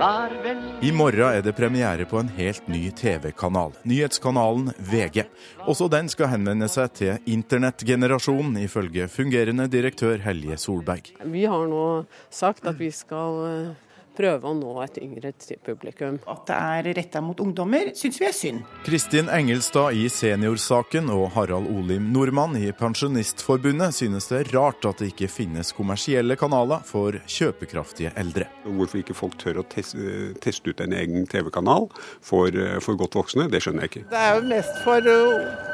I 0.00 0.90
morgen 0.96 1.26
er 1.28 1.42
det 1.44 1.52
premiere 1.52 2.06
på 2.08 2.16
en 2.22 2.30
helt 2.32 2.68
ny 2.72 2.86
TV-kanal, 2.96 3.74
nyhetskanalen 3.84 4.70
VG. 4.88 5.26
Også 5.68 5.90
den 5.92 6.08
skal 6.08 6.30
henvende 6.32 6.70
seg 6.72 6.94
til 6.96 7.28
internettgenerasjonen, 7.28 8.56
ifølge 8.64 9.10
fungerende 9.12 9.68
direktør 9.68 10.22
Helje 10.24 10.56
Solberg. 10.56 11.12
Vi 11.20 11.44
har 11.44 11.68
nå 11.68 11.84
sagt 12.32 12.64
at 12.64 12.80
vi 12.80 12.88
skal 12.96 13.44
eh, 13.50 13.89
prøve 14.20 14.50
å 14.50 14.54
nå 14.56 14.74
et 14.84 14.98
yngre 15.02 15.32
publikum. 15.64 16.18
At 16.30 16.44
det 16.48 16.58
er 16.58 16.90
retta 17.00 17.22
mot 17.24 17.40
ungdommer, 17.42 17.92
syns 17.96 18.20
vi 18.20 18.28
er 18.28 18.36
synd. 18.36 18.64
Kristin 18.86 19.30
Engelstad 19.32 19.96
i 19.96 20.06
Seniorsaken 20.12 21.10
og 21.14 21.30
Harald 21.36 21.70
Olim 21.72 22.10
Nordmann 22.14 22.58
i 22.60 22.70
Pensjonistforbundet 22.76 23.96
synes 23.96 24.28
det 24.30 24.42
er 24.42 24.52
rart 24.56 24.86
at 24.88 25.00
det 25.00 25.12
ikke 25.14 25.30
finnes 25.32 25.72
kommersielle 25.76 26.36
kanaler 26.40 26.84
for 26.86 27.16
kjøpekraftige 27.30 28.12
eldre. 28.20 28.48
Hvorfor 28.66 29.02
ikke 29.02 29.16
folk 29.16 29.38
tør 29.40 29.62
å 29.62 29.66
teste, 29.70 30.32
teste 30.42 30.72
ut 30.72 30.84
en 30.84 30.96
egen 30.96 31.26
TV-kanal 31.30 31.88
for, 32.20 32.54
for, 32.84 32.98
godt 33.00 33.18
voksne, 33.22 33.48
det 33.50 33.62
skjønner 33.64 33.86
jeg 33.86 33.94
ikke. 33.94 34.06
Det 34.12 34.22
er 34.22 34.36
jo 34.36 34.46
mest 34.50 34.80
for 34.84 35.10
uh, 35.10 35.68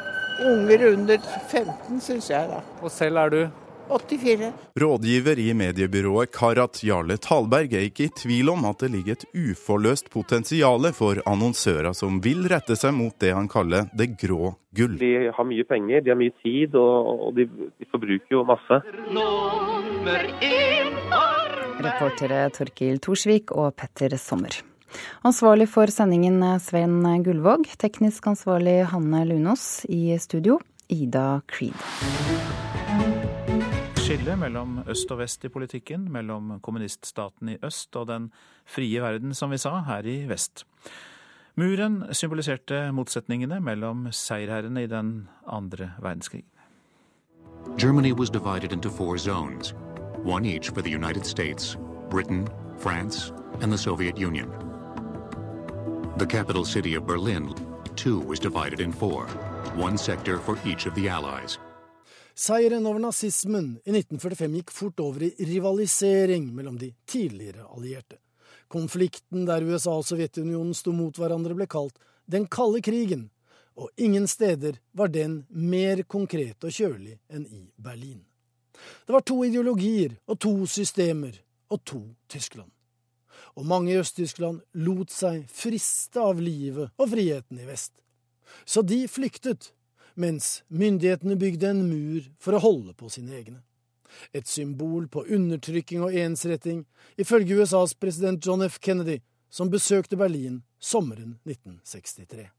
unger 0.47 0.89
under 0.93 1.31
15, 1.49 2.03
syns 2.03 2.29
jeg 2.31 2.51
da. 2.51 2.61
Og 2.81 2.93
selv 2.93 3.25
er 3.25 3.33
du? 3.33 3.41
84. 3.89 4.51
Rådgiver 4.79 5.39
i 5.39 5.53
mediebyrået 5.53 6.31
Karat 6.35 6.83
Jarle 6.83 7.17
Talberg 7.17 7.73
er 7.73 7.87
ikke 7.87 8.07
i 8.07 8.13
tvil 8.21 8.51
om 8.53 8.65
at 8.69 8.83
det 8.83 8.91
ligger 8.93 9.17
et 9.17 9.25
uforløst 9.33 10.11
potensial 10.13 10.89
for 10.97 11.21
annonsører 11.25 11.95
som 11.97 12.21
vil 12.23 12.47
rette 12.51 12.77
seg 12.79 12.95
mot 12.97 13.15
det 13.21 13.33
han 13.35 13.49
kaller 13.51 13.89
det 13.97 14.13
grå 14.21 14.53
gull. 14.77 14.97
De 15.01 15.31
har 15.33 15.47
mye 15.47 15.65
penger, 15.67 16.03
de 16.05 16.13
har 16.13 16.19
mye 16.19 16.35
tid, 16.43 16.75
og, 16.77 17.33
de, 17.37 17.47
de 17.47 17.89
forbruker 17.91 18.37
jo 18.37 18.45
masse. 18.47 18.81
Reportere 21.87 22.47
Torkil 22.55 22.99
Torsvik 23.03 23.53
og 23.55 23.75
Petter 23.77 24.17
Sommer. 24.21 24.61
Ansvarlig 25.27 25.67
for 25.69 25.91
sendingen 25.91 26.39
Svein 26.63 27.01
Gullvåg, 27.25 27.67
teknisk 27.79 28.27
ansvarlig 28.31 28.79
Hanne 28.93 29.25
Lunås, 29.27 29.85
i 29.89 30.17
studio 30.21 30.59
Ida 30.87 31.41
Creed. 31.47 31.75
Skille 34.07 34.37
mellom 34.39 34.77
øst 34.87 35.09
og 35.11 35.17
vest 35.19 35.43
i 35.43 35.49
politikken, 35.51 36.05
mellom 36.11 36.59
kommuniststaten 36.63 37.49
i 37.49 37.57
øst 37.59 37.95
og 37.99 38.05
den 38.07 38.29
frie 38.65 39.01
verden, 39.03 39.33
som 39.33 39.51
vi 39.51 39.57
sa, 39.59 39.81
her 39.83 40.07
i 40.07 40.29
vest. 40.29 40.63
Muren 41.59 42.05
symboliserte 42.15 42.91
motsetningene 42.95 43.59
mellom 43.59 44.07
seierherrene 44.11 44.83
i 44.83 44.87
den 44.87 45.27
andre 45.43 45.89
verdenskrigen. 45.99 46.47
Germany 47.77 48.13
was 48.13 48.29
divided 48.29 48.71
into 48.71 48.89
four 48.89 49.17
zones, 49.17 49.75
one 50.23 50.45
each 50.45 50.69
for 50.69 50.81
the 50.81 50.95
United 50.95 51.25
States, 51.25 51.77
Britain, 52.09 52.47
France, 52.79 53.33
and 53.61 53.71
the 53.71 53.77
Soviet 53.77 54.17
Union. 54.17 54.47
The 56.17 56.27
capital 56.27 56.65
city 56.65 56.95
of 56.95 57.03
Berlin, 57.03 57.53
too, 57.97 58.19
was 58.19 58.39
divided 58.39 58.79
in 58.79 58.93
four, 58.93 59.27
one 59.75 59.97
sector 59.97 60.37
for 60.37 60.57
each 60.65 60.85
of 60.85 60.95
the 60.95 61.09
Allies. 61.09 61.59
Seieren 62.37 62.85
over 62.85 62.99
nazismen 63.01 63.79
i 63.85 63.91
1945 63.95 64.55
gikk 64.59 64.71
fort 64.71 64.99
over 65.01 65.23
i 65.25 65.31
rivalisering 65.41 66.51
mellom 66.53 66.75
de 66.77 66.91
tidligere 67.09 67.65
allierte. 67.65 68.19
Konflikten 68.69 69.47
der 69.47 69.63
USA 69.65 69.95
og 69.97 70.05
Sovjetunionen 70.05 70.75
sto 70.77 70.93
mot 70.93 71.17
hverandre, 71.17 71.55
ble 71.57 71.65
kalt 71.65 71.97
den 72.29 72.45
kalde 72.45 72.83
krigen, 72.85 73.29
og 73.73 73.89
ingen 73.97 74.27
steder 74.29 74.77
var 74.91 75.09
den 75.09 75.45
mer 75.49 76.03
konkret 76.03 76.61
og 76.61 76.75
kjølig 76.77 77.15
enn 77.33 77.47
i 77.49 77.63
Berlin. 77.73 78.19
Det 79.07 79.15
var 79.15 79.25
to 79.25 79.39
ideologier 79.47 80.19
og 80.27 80.37
to 80.37 80.53
systemer 80.69 81.39
og 81.73 81.81
to 81.89 82.03
Tyskland. 82.29 82.69
Og 83.57 83.65
mange 83.65 83.95
i 83.95 83.97
Øst-Tyskland 83.97 84.61
lot 84.85 85.09
seg 85.09 85.47
friste 85.49 86.21
av 86.21 86.37
livet 86.37 86.93
og 87.01 87.09
friheten 87.09 87.57
i 87.57 87.65
vest. 87.65 87.95
Så 88.61 88.85
de 88.85 89.07
flyktet, 89.09 89.71
mens 90.17 90.63
myndighetene 90.67 91.37
bygde 91.39 91.69
en 91.71 91.85
mur 91.87 92.27
for 92.41 92.57
å 92.57 92.61
holde 92.63 92.93
på 92.97 93.09
sine 93.13 93.37
egne. 93.37 93.61
Et 94.33 94.47
symbol 94.47 95.05
på 95.11 95.23
undertrykking 95.29 96.03
og 96.03 96.15
ensretting, 96.17 96.85
ifølge 97.17 97.59
USAs 97.61 97.93
president 97.93 98.45
John 98.45 98.65
F. 98.65 98.79
Kennedy, 98.81 99.19
som 99.49 99.69
besøkte 99.69 100.17
Berlin 100.17 100.63
sommeren 100.79 101.37
1963. 101.45 102.49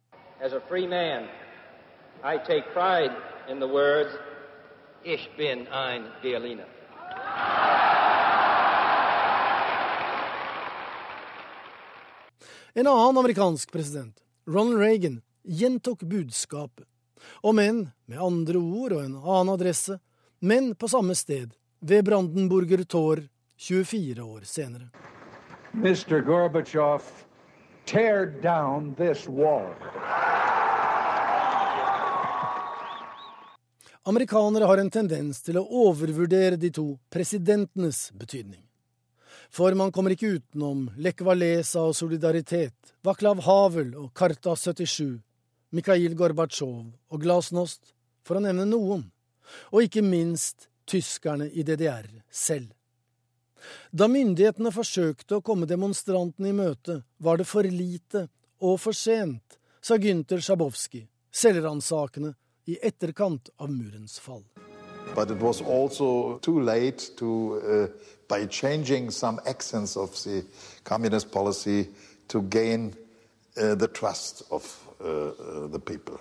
As 0.40 0.52
a 0.52 0.62
free 0.68 0.86
man, 0.86 1.26
I 2.22 2.38
take 2.38 2.72
pride 2.72 3.14
in 3.50 3.58
the 3.58 3.66
words, 3.66 4.14
Ich 5.04 5.30
bin 5.36 5.66
ein 5.68 6.04
Berliner. 6.22 6.66
En 12.72 12.86
annen 12.86 13.16
amerikansk 13.16 13.72
president, 13.72 14.18
Ronald 14.46 14.78
Reagan, 14.78 15.22
gjentok 15.42 16.02
budskapet, 16.02 16.86
om 17.40 17.58
enn 17.58 17.84
med 18.06 18.22
andre 18.22 18.58
ord 18.58 18.96
og 18.96 19.04
en 19.04 19.16
annen 19.18 19.54
adresse, 19.54 19.98
men 20.40 20.74
på 20.74 20.88
samme 20.88 21.14
sted, 21.18 21.50
ved 21.80 22.04
Brandenburger 22.04 22.84
Tor 22.84 23.22
24 23.58 24.22
år 24.22 24.40
senere. 24.44 24.90
Mr. 25.72 26.20
Gorbachev, 26.24 27.02
tear 27.84 28.26
down 28.42 28.94
this 28.94 29.28
wall. 29.28 29.74
Amerikanere 34.08 34.64
har 34.64 34.78
en 34.78 34.90
tendens 34.90 35.42
til 35.44 35.58
å 35.60 35.66
overvurdere 35.84 36.56
de 36.56 36.70
to 36.72 36.86
presidentenes 37.12 38.06
betydning. 38.16 38.62
For 39.52 39.74
man 39.76 39.92
kommer 39.92 40.14
ikke 40.14 40.38
utenom 40.38 40.86
Lech 40.96 41.20
Walesa 41.24 41.82
og 41.84 41.96
Solidaritet, 41.96 42.94
Vaklav 43.04 43.42
Havel 43.44 43.94
og 44.00 44.14
Karta 44.16 44.54
77, 44.56 45.20
Mikhail 45.70 46.14
Gorbatsjov 46.16 46.86
og 47.12 47.20
Glasnost, 47.20 47.92
for 48.24 48.38
å 48.38 48.42
nevne 48.44 48.64
noen, 48.68 49.02
og 49.72 49.84
ikke 49.84 50.04
minst 50.04 50.68
tyskerne 50.88 51.48
i 51.52 51.64
DDR 51.64 52.08
selv. 52.32 52.72
Da 53.90 54.08
myndighetene 54.08 54.72
forsøkte 54.72 55.38
å 55.38 55.44
komme 55.44 55.68
demonstrantene 55.68 56.52
i 56.52 56.56
møte, 56.56 57.02
var 57.18 57.40
det 57.40 57.48
for 57.48 57.68
lite 57.68 58.28
og 58.64 58.78
for 58.80 58.96
sent, 58.96 59.58
sa 59.80 59.98
Gynter 60.00 60.40
Sjabowski, 60.40 61.02
selvransakende 61.30 62.32
i 62.68 62.78
etterkant 62.82 63.50
av 63.58 63.70
murens 63.72 64.18
fall. 64.20 64.44
But 65.14 65.30
it 65.30 65.40
was 65.40 65.60
also 65.60 66.38
too 66.38 66.60
late 66.60 67.16
to, 67.16 67.60
uh, 67.60 67.86
by 68.28 68.46
changing 68.46 69.10
some 69.10 69.40
accents 69.46 69.96
of 69.96 70.12
the 70.24 70.44
communist 70.84 71.30
policy, 71.32 71.88
to 72.28 72.42
gain 72.42 72.94
uh, 73.56 73.74
the 73.74 73.88
trust 73.88 74.42
of 74.50 74.87
uh, 75.00 75.68
the 75.72 75.80
people. 75.80 76.18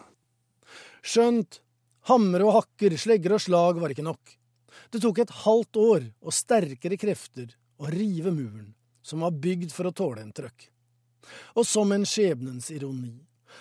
Skjønt 1.02 1.62
hamre 2.10 2.48
og 2.48 2.56
hakker, 2.62 2.98
slegger 3.00 3.36
og 3.36 3.44
slag 3.44 3.80
var 3.82 3.94
ikke 3.94 4.06
nok. 4.08 4.34
Det 4.92 5.02
tok 5.04 5.22
et 5.24 5.38
halvt 5.44 5.80
år 5.82 6.10
og 6.22 6.36
sterkere 6.36 7.00
krefter 7.00 7.54
å 7.82 7.92
rive 7.92 8.32
muren, 8.32 8.74
som 9.04 9.24
var 9.26 9.36
bygd 9.36 9.74
for 9.76 9.90
å 9.90 9.96
tåle 9.96 10.24
en 10.24 10.34
trøkk. 10.36 10.70
Og 11.60 11.66
som 11.68 11.92
en 11.92 12.06
skjebnens 12.08 12.70
ironi 12.72 13.18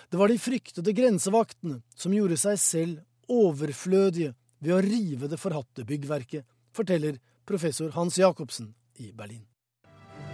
det 0.09 0.17
var 0.19 0.27
de 0.29 0.37
fryktede 0.39 0.93
grensevaktene 0.93 1.81
som 1.95 2.13
gjorde 2.13 2.37
seg 2.39 2.59
selv 2.61 3.31
overflødige 3.31 4.33
ved 4.59 4.73
å 4.75 4.81
rive 4.83 5.29
det 5.31 5.39
forhatte 5.41 5.85
byggverket, 5.87 6.45
forteller 6.75 7.19
professor 7.47 7.91
Hans 7.95 8.17
Jacobsen 8.19 8.73
i 9.01 9.11
Berlin. 9.11 9.45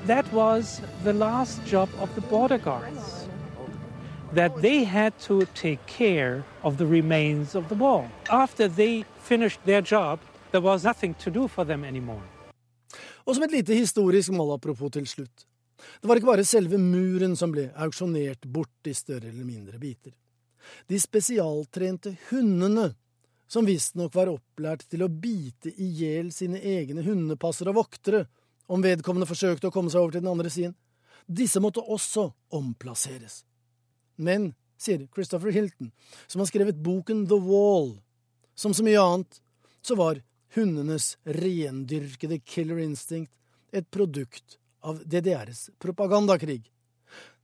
That 0.07 0.27
was 0.33 0.81
the 1.03 1.13
last 1.13 1.61
job 1.65 1.89
of 1.99 2.13
the 2.15 2.21
border 2.21 2.57
guards. 2.57 3.22
That 4.35 4.61
they 4.61 4.83
had 4.83 5.13
to 5.27 5.45
take 5.53 5.85
care 5.85 6.43
of 6.63 6.77
the 6.77 6.85
remains 6.85 7.55
of 7.55 7.69
the 7.69 7.75
wall. 7.75 8.07
After 8.29 8.67
they 8.67 9.05
finished 9.21 9.59
their 9.65 9.81
job, 9.81 10.19
there 10.51 10.61
was 10.61 10.83
nothing 10.83 11.13
to 11.13 11.29
do 11.29 11.47
for 11.47 11.65
them 11.65 11.83
anymore. 11.83 12.23
Og 13.25 13.35
som 13.35 13.43
et 13.43 13.51
lite 13.51 13.73
historisk 13.77 14.31
målapropos 14.33 14.91
til 14.91 15.05
slutt. 15.07 15.45
Det 16.01 16.07
var 16.07 16.17
ikke 16.17 16.31
bare 16.31 16.45
selve 16.45 16.77
muren 16.81 17.35
som 17.37 17.53
ble 17.53 17.67
auksjonert 17.77 18.45
bort 18.49 18.89
i 18.89 18.95
større 18.97 19.29
eller 19.29 19.45
mindre 19.45 19.77
biter. 19.77 20.11
De 20.87 20.99
spesialtrente 20.99 22.15
hundene, 22.31 22.89
som 23.47 23.69
visstnok 23.69 24.15
var 24.15 24.33
opplært 24.33 24.87
til 24.89 25.05
å 25.05 25.11
bite 25.11 25.75
i 25.77 25.93
hjel 26.01 26.33
sine 26.33 26.57
egne 26.57 27.05
hundepassere 27.05 27.69
og 27.69 27.83
voktere 27.83 28.25
om 28.65 28.81
vedkommende 28.81 29.29
forsøkte 29.29 29.69
å 29.69 29.75
komme 29.75 29.93
seg 29.93 30.01
over 30.01 30.15
til 30.15 30.25
den 30.25 30.33
andre 30.33 30.49
siden, 30.49 30.77
disse 31.27 31.61
måtte 31.61 31.85
også 31.85 32.31
omplasseres. 32.49 33.43
Men, 34.15 34.51
sier 34.77 35.07
Christopher 35.15 35.53
Hilton, 35.55 35.91
som 36.27 36.43
har 36.43 36.49
skrevet 36.49 36.81
boken 36.83 37.25
The 37.29 37.39
Wall, 37.39 37.95
som 38.55 38.73
så 38.73 38.85
mye 38.85 39.01
annet, 39.01 39.39
så 39.81 39.95
var 39.99 40.21
hundenes 40.55 41.17
rendyrkede 41.23 42.39
killer 42.45 42.79
instinct 42.83 43.31
et 43.71 43.89
produkt 43.91 44.59
av 44.83 45.01
DDRs 45.05 45.69
propagandakrig. 45.81 46.61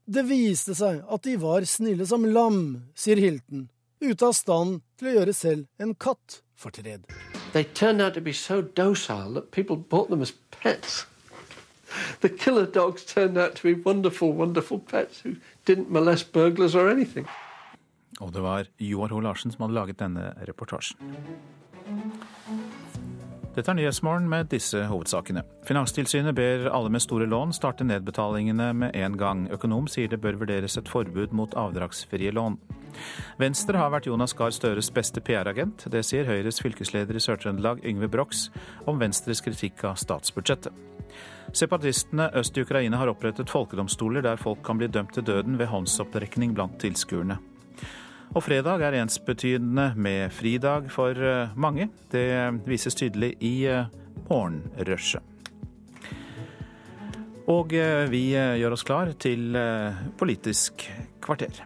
Det 0.05 0.23
viste 0.25 0.75
seg 0.77 1.01
at 1.05 1.25
de 1.25 1.35
var 1.41 1.65
snille 1.69 2.05
som 2.09 2.25
lam, 2.25 2.61
sier 2.97 3.19
Hilton, 3.21 3.67
ute 4.01 4.25
av 4.25 4.33
stand 4.33 4.81
til 4.97 5.09
å 5.09 5.15
gjøre 5.19 5.35
selv 5.37 5.83
en 5.83 5.93
katt 5.95 6.41
fortred. 6.57 7.05
They 7.53 7.63
turned 7.63 8.01
out 8.01 8.13
to 8.13 8.21
be 8.21 8.33
so 8.33 8.61
docile 8.61 9.33
that 9.33 9.51
people 9.51 9.75
bought 9.77 10.09
them 10.09 10.21
as 10.21 10.33
pets. 10.51 11.05
The 12.21 12.29
killer 12.29 12.65
dogs 12.65 13.05
turned 13.05 13.37
out 13.37 13.55
to 13.55 13.63
be 13.63 13.73
wonderful, 13.85 14.33
wonderful 14.33 14.79
pets 14.79 15.21
who 15.25 15.35
didn't 15.65 15.89
molest 15.89 16.31
burglars 16.33 16.75
or 16.75 16.89
anything. 16.89 17.27
Og 18.19 18.33
det 18.33 18.41
var 18.41 18.67
Joar 18.77 19.13
Ho 19.15 19.19
Larsen 19.19 19.51
som 19.51 19.63
hadde 19.63 19.77
laget 19.77 19.99
denne 19.99 20.33
reportasjen. 20.47 20.99
Dette 23.55 23.71
er 23.73 23.77
Nyhetsmorgen 23.79 24.27
med 24.29 24.51
disse 24.51 24.83
hovedsakene. 24.85 25.41
Finanstilsynet 25.65 26.35
ber 26.37 26.67
alle 26.69 26.91
med 26.93 27.01
store 27.01 27.25
lån 27.25 27.55
starte 27.57 27.83
nedbetalingene 27.87 28.67
med 28.77 28.95
en 28.95 29.17
gang. 29.17 29.47
Økonom 29.51 29.87
sier 29.89 30.11
det 30.11 30.21
bør 30.21 30.37
vurderes 30.43 30.77
et 30.77 30.91
forbud 30.91 31.33
mot 31.33 31.57
avdragsfrie 31.57 32.31
lån. 32.35 32.59
Venstre 33.41 33.81
har 33.81 33.89
vært 33.89 34.05
Jonas 34.05 34.37
Gahr 34.37 34.53
Støres 34.53 34.91
beste 34.93 35.23
PR-agent. 35.25 35.87
Det 35.89 36.03
sier 36.05 36.29
Høyres 36.29 36.61
fylkesleder 36.61 37.17
i 37.17 37.25
Sør-Trøndelag, 37.25 37.81
Yngve 37.89 38.11
Brox, 38.13 38.47
om 38.85 39.01
Venstres 39.01 39.41
kritikk 39.41 39.81
av 39.89 39.97
statsbudsjettet. 39.97 40.85
Separatistene 41.49 42.29
øst 42.37 42.57
i 42.57 42.61
Ukraina 42.61 43.01
har 43.01 43.09
opprettet 43.09 43.49
folkedomstoler 43.49 44.21
der 44.21 44.37
folk 44.37 44.61
kan 44.63 44.77
bli 44.77 44.93
dømt 44.93 45.15
til 45.17 45.25
døden 45.25 45.57
ved 45.57 45.71
håndsopprekning 45.73 46.53
blant 46.53 46.77
tilskuerne. 46.83 47.39
Og 48.37 48.43
fredag 48.45 48.83
er 48.85 48.99
ensbetydende 48.99 49.87
med 49.97 50.29
fridag 50.33 50.91
for 50.93 51.17
eh, 51.17 51.55
mange. 51.57 51.89
Det 52.11 52.61
vises 52.69 52.97
tydelig 52.97 53.33
i 53.41 53.65
eh, 53.65 53.89
morgenrushet. 54.29 55.25
Og 57.49 57.73
eh, 57.73 58.05
vi 58.11 58.27
gjør 58.37 58.77
oss 58.77 58.85
klar 58.85 59.15
til 59.17 59.57
Politisk 60.21 60.85
kvarter. 61.25 61.63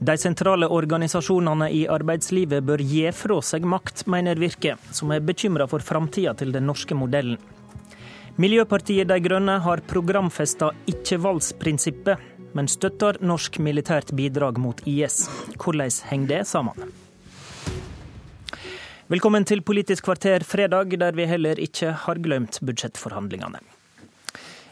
De 0.00 0.18
sentrale 0.18 0.68
organisasjonene 0.68 1.70
i 1.72 1.86
arbeidslivet 1.88 2.64
bør 2.68 2.82
gi 2.84 3.06
fra 3.16 3.38
seg 3.40 3.64
makt, 3.64 4.04
mener 4.12 4.36
Virke, 4.36 4.74
som 4.92 5.12
er 5.14 5.24
bekymra 5.24 5.64
for 5.70 5.80
framtida 5.80 6.34
til 6.36 6.52
den 6.52 6.66
norske 6.68 6.94
modellen. 6.94 7.38
Miljøpartiet 8.36 9.08
De 9.08 9.16
Grønne 9.24 9.54
har 9.64 9.80
programfesta 9.88 10.68
ikke-valgsprinsippet, 10.92 12.20
men 12.52 12.68
støtter 12.68 13.16
norsk 13.24 13.56
militært 13.64 14.12
bidrag 14.16 14.60
mot 14.60 14.82
IS. 14.84 15.22
Hvordan 15.56 15.96
henger 16.10 16.32
det 16.34 16.42
sammen? 16.50 16.92
Velkommen 19.08 19.48
til 19.48 19.64
Politisk 19.64 20.04
kvarter 20.04 20.44
fredag, 20.44 20.92
der 21.00 21.16
vi 21.16 21.24
heller 21.30 21.56
ikke 21.62 21.94
har 22.04 22.20
glemt 22.20 22.60
budsjettforhandlingene. 22.60 23.64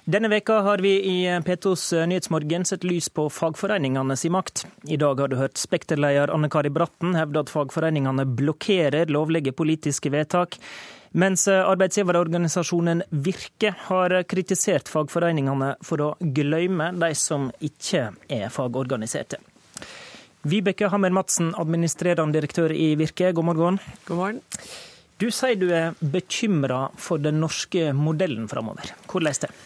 Denne 0.04 0.28
veka 0.28 0.58
har 0.60 0.78
vi 0.78 0.90
i 1.04 1.28
P2s 1.40 2.06
Nyhetsmorgen 2.06 2.64
sett 2.64 2.82
lys 2.84 3.08
på 3.08 3.30
fagforeningene 3.32 4.16
sin 4.16 4.34
makt. 4.34 4.66
I 4.84 4.98
dag 5.00 5.20
har 5.20 5.30
du 5.32 5.36
hørt 5.36 5.56
Spekter-leder 5.56 6.28
Anne 6.28 6.50
Kari 6.52 6.68
Bratten 6.68 7.16
hevde 7.16 7.40
at 7.40 7.48
fagforeningene 7.48 8.26
blokkerer 8.28 9.08
lovlige 9.08 9.54
politiske 9.56 10.12
vedtak, 10.12 10.58
mens 11.16 11.46
arbeidsgiverorganisasjonen 11.48 13.00
Virke 13.24 13.72
har 13.86 14.18
kritisert 14.28 14.92
fagforeningene 14.92 15.72
for 15.80 16.04
å 16.04 16.12
glemme 16.20 16.92
de 17.00 17.14
som 17.16 17.48
ikke 17.64 18.10
er 18.28 18.52
fagorganiserte. 18.52 19.40
Vibeke 20.44 20.92
Hammer 20.92 21.16
Madsen, 21.16 21.54
administrerende 21.56 22.42
direktør 22.42 22.76
i 22.76 22.92
Virke, 23.00 23.32
god 23.32 23.54
morgen. 23.54 23.80
God 24.04 24.20
morgen. 24.20 24.44
Du 25.16 25.30
sier 25.32 25.56
du 25.56 25.70
er 25.72 25.96
bekymra 25.96 26.90
for 27.00 27.22
den 27.22 27.40
norske 27.40 27.94
modellen 27.96 28.50
framover. 28.52 28.92
Hvordan 29.08 29.46
det? 29.46 29.56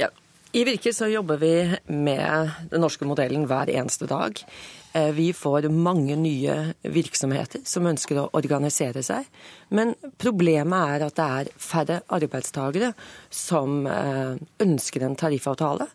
Ja. 0.00 0.08
I 0.52 0.66
Virke 0.68 0.92
så 0.92 1.06
jobber 1.08 1.38
vi 1.40 1.54
med 1.86 2.50
den 2.70 2.82
norske 2.84 3.06
modellen 3.08 3.46
hver 3.48 3.70
eneste 3.72 4.04
dag. 4.04 4.42
Eh, 4.92 5.12
vi 5.16 5.32
får 5.32 5.68
mange 5.68 6.16
nye 6.16 6.56
virksomheter 6.82 7.62
som 7.64 7.86
ønsker 7.88 8.18
å 8.20 8.26
organisere 8.36 9.00
seg. 9.04 9.24
Men 9.72 9.94
problemet 10.20 10.92
er 10.96 11.04
at 11.06 11.16
det 11.16 11.28
er 11.38 11.50
færre 11.56 11.98
arbeidstakere 12.12 12.92
som 13.32 13.86
eh, 13.88 14.36
ønsker 14.60 15.06
en 15.06 15.16
tariffavtale. 15.16 15.88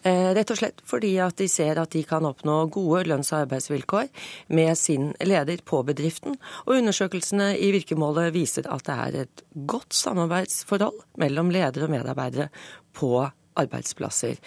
Eh, 0.00 0.30
rett 0.38 0.54
og 0.54 0.60
slett 0.62 0.80
fordi 0.88 1.12
at 1.20 1.36
de 1.42 1.48
ser 1.52 1.76
at 1.82 1.92
de 1.92 2.06
kan 2.08 2.24
oppnå 2.24 2.62
gode 2.72 3.04
lønns- 3.10 3.34
og 3.34 3.42
arbeidsvilkår 3.42 4.08
med 4.56 4.72
sin 4.80 5.10
leder 5.20 5.60
på 5.68 5.82
bedriften. 5.84 6.40
Og 6.64 6.78
undersøkelsene 6.80 7.52
i 7.60 7.74
virkemålet 7.76 8.32
viser 8.32 8.72
at 8.72 8.88
det 8.88 8.98
er 9.04 9.20
et 9.26 9.44
godt 9.68 9.92
samarbeidsforhold 9.92 11.04
mellom 11.20 11.52
ledere 11.52 11.84
og 11.84 11.92
medarbeidere 11.98 12.48
på 12.96 13.28
arbeidsplasser. 13.60 14.40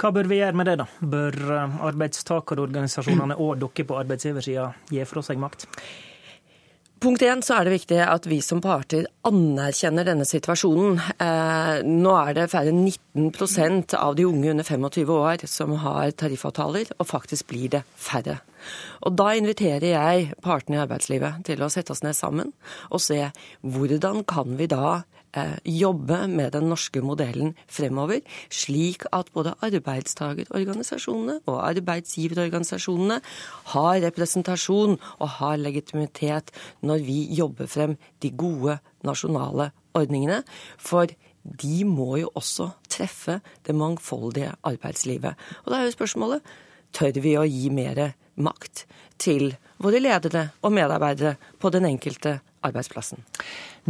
Hva 0.00 0.12
bør 0.16 0.30
vi 0.30 0.38
gjøre 0.40 0.56
med 0.56 0.70
det, 0.70 0.78
da? 0.80 0.86
Bør 1.00 1.34
arbeidstakerorganisasjonene 1.90 3.36
og 3.36 3.58
dere 3.60 3.84
på 3.88 3.98
arbeidsgiversida 4.00 4.70
gi 4.88 5.04
fra 5.08 5.24
seg 5.26 5.42
makt? 5.42 5.66
Punkt 7.00 7.22
én 7.24 7.40
så 7.40 7.54
er 7.56 7.64
det 7.64 7.72
viktig 7.72 7.96
at 8.04 8.26
vi 8.28 8.42
som 8.44 8.58
parter 8.60 9.06
anerkjenner 9.24 10.04
denne 10.04 10.26
situasjonen. 10.28 10.98
Eh, 11.16 11.78
nå 11.88 12.10
er 12.12 12.34
det 12.36 12.50
færre 12.52 12.74
enn 12.74 12.82
19% 12.84 13.94
av 13.96 14.18
de 14.18 14.26
unge 14.28 14.50
under 14.52 14.66
25 14.68 15.12
år 15.14 15.46
som 15.48 15.72
har 15.80 16.12
tariffavtaler, 16.12 16.92
og 17.00 17.08
faktisk 17.08 17.48
blir 17.48 17.72
det 17.72 17.80
færre. 17.96 18.42
Og 19.08 19.16
Da 19.16 19.30
inviterer 19.32 19.94
jeg 19.94 20.34
partene 20.44 20.76
i 20.76 20.82
arbeidslivet 20.82 21.40
til 21.48 21.64
å 21.64 21.70
sette 21.72 21.96
oss 21.96 22.04
ned 22.04 22.12
sammen 22.18 22.52
og 22.90 23.00
se 23.00 23.32
hvordan 23.64 24.20
kan 24.28 24.60
vi 24.60 24.68
da 24.68 25.00
eh, 25.00 25.19
jobbe 25.64 26.26
med 26.28 26.52
den 26.52 26.68
norske 26.70 27.02
modellen 27.04 27.54
fremover, 27.70 28.20
slik 28.50 29.04
at 29.14 29.30
både 29.34 29.54
arbeidstagerorganisasjonene 29.62 31.40
og 31.46 31.58
arbeidsgiverorganisasjonene 31.68 33.20
har 33.74 34.00
representasjon 34.06 34.98
og 35.18 35.28
har 35.38 35.60
legitimitet 35.60 36.50
når 36.82 37.04
vi 37.06 37.20
jobber 37.38 37.70
frem 37.70 37.96
de 38.22 38.30
gode 38.30 38.78
nasjonale 39.06 39.70
ordningene. 39.94 40.42
For 40.78 41.10
de 41.42 41.84
må 41.88 42.16
jo 42.20 42.32
også 42.36 42.70
treffe 42.90 43.40
det 43.66 43.74
mangfoldige 43.74 44.52
arbeidslivet. 44.66 45.38
Og 45.64 45.72
da 45.72 45.80
er 45.80 45.88
jo 45.88 45.96
spørsmålet 45.96 46.54
tør 46.96 47.22
vi 47.22 47.36
å 47.38 47.46
gi 47.46 47.70
mer 47.72 48.10
makt 48.40 48.84
til 49.20 49.52
våre 49.80 50.00
ledere 50.02 50.48
og 50.64 50.74
medarbeidere 50.74 51.36
på 51.60 51.70
den 51.72 51.86
enkelte 51.88 52.40
arbeidsplassen. 52.66 53.22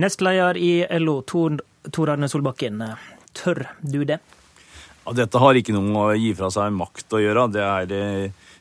Nestleder 0.00 0.58
i 0.60 0.84
LO, 1.00 1.20
Tor, 1.22 1.58
Tor 1.90 2.14
Arne 2.14 2.28
Solbakken. 2.30 2.82
Tør 3.36 3.64
du 3.80 4.02
det? 4.04 4.20
Ja, 5.04 5.14
dette 5.16 5.40
har 5.40 5.56
ikke 5.56 5.74
noe 5.74 5.86
med 5.88 6.00
å 6.02 6.18
gi 6.18 6.32
fra 6.38 6.50
seg 6.52 6.74
makt 6.76 7.16
å 7.16 7.22
gjøre. 7.22 7.46
Det 7.54 7.64
er 7.64 7.90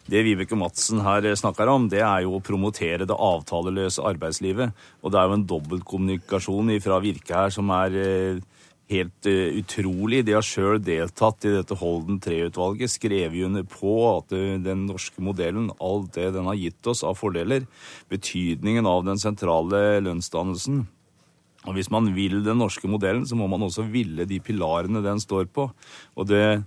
det 0.10 0.22
Vibeke 0.26 0.58
Madsen 0.58 1.04
her 1.06 1.28
snakker 1.38 1.70
om, 1.70 1.90
det 1.92 2.02
er 2.02 2.24
jo 2.26 2.38
å 2.38 2.44
promotere 2.44 3.06
det 3.06 3.14
avtaleløse 3.14 4.06
arbeidslivet. 4.10 4.74
Og 5.04 5.14
det 5.14 5.20
er 5.20 5.28
jo 5.30 5.38
en 5.38 5.50
dobbeltkommunikasjon 5.52 6.72
fra 6.82 7.02
Virke 7.04 7.36
her 7.44 7.54
som 7.54 7.70
er 7.76 8.00
helt 8.90 9.30
uh, 9.30 9.50
utrolig. 9.60 10.24
De 10.28 10.36
har 10.36 10.46
sjøl 10.46 10.80
deltatt 10.84 11.46
i 11.48 11.54
dette 11.54 11.78
Holden 11.80 12.20
III-utvalget, 12.20 12.92
skrevet 12.92 13.48
under 13.48 13.66
på 13.70 13.96
at 14.12 14.36
uh, 14.36 14.56
den 14.66 14.86
norske 14.90 15.24
modellen, 15.24 15.72
alt 15.80 16.14
det 16.18 16.32
den 16.36 16.50
har 16.50 16.60
gitt 16.60 16.90
oss 16.90 17.06
av 17.08 17.20
fordeler, 17.20 17.68
betydningen 18.12 18.90
av 18.90 19.06
den 19.08 19.22
sentrale 19.22 20.00
lønnsdannelsen. 20.06 20.88
Og 21.68 21.76
Hvis 21.76 21.92
man 21.92 22.14
vil 22.16 22.40
den 22.46 22.62
norske 22.62 22.88
modellen, 22.88 23.26
så 23.28 23.36
må 23.36 23.50
man 23.52 23.66
også 23.66 23.84
ville 23.92 24.26
de 24.26 24.40
pilarene 24.40 25.04
den 25.04 25.20
står 25.20 25.50
på. 25.52 25.68
Og 26.16 26.30
det 26.30 26.64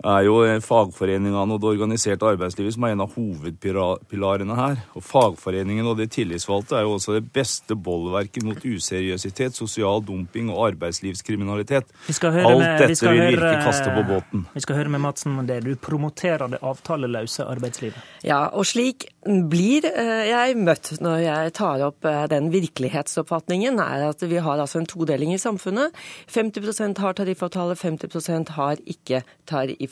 er 0.00 0.24
jo 0.24 0.36
fagforeningene 0.64 1.42
og 1.44 1.60
det 1.60 1.68
organiserte 1.74 2.28
arbeidslivet 2.32 2.72
som 2.72 2.86
er 2.86 2.94
en 2.94 3.02
av 3.04 3.12
hovedpilarene 3.16 4.56
her. 4.56 4.78
Og 4.96 5.04
fagforeningen 5.04 5.86
og 5.90 5.98
de 5.98 6.06
tillitsvalgte 6.10 6.78
er 6.78 6.86
jo 6.86 6.94
også 6.96 7.18
det 7.18 7.26
beste 7.34 7.76
bollverket 7.76 8.46
mot 8.46 8.64
useriøsitet, 8.64 9.56
sosial 9.56 10.00
dumping 10.06 10.48
og 10.54 10.70
arbeidslivskriminalitet. 10.70 11.90
Alt 12.08 12.62
med, 12.62 12.80
dette 12.80 13.12
vil 13.12 13.20
Virke 13.30 13.52
kaste 13.66 13.92
på 13.92 14.06
båten. 14.08 14.46
Vi 14.54 14.64
skal 14.64 14.80
høre 14.80 14.94
med 14.94 15.04
Madsen 15.04 15.36
om 15.36 15.46
det. 15.48 15.60
Du 15.66 15.74
promoterer 15.76 16.48
det 16.54 16.62
avtaleløse 16.64 17.44
arbeidslivet. 17.44 18.00
Ja, 18.24 18.46
og 18.48 18.64
slik 18.68 19.10
blir 19.52 19.84
jeg 19.84 20.56
møtt 20.56 20.94
når 21.04 21.18
jeg 21.26 21.52
tar 21.60 21.84
opp 21.84 22.08
den 22.32 22.48
virkelighetsoppfatningen, 22.54 23.76
er 23.84 24.06
at 24.08 24.24
vi 24.24 24.40
har 24.40 24.64
altså 24.64 24.80
en 24.80 24.88
todeling 24.88 25.34
i 25.36 25.40
samfunnet. 25.40 25.92
50% 26.32 27.04
har 27.04 27.20
tariffavtale, 27.20 27.76
50% 27.76 28.56
har 28.56 28.80
ikke 28.88 29.20
tariffavtale. 29.44 29.89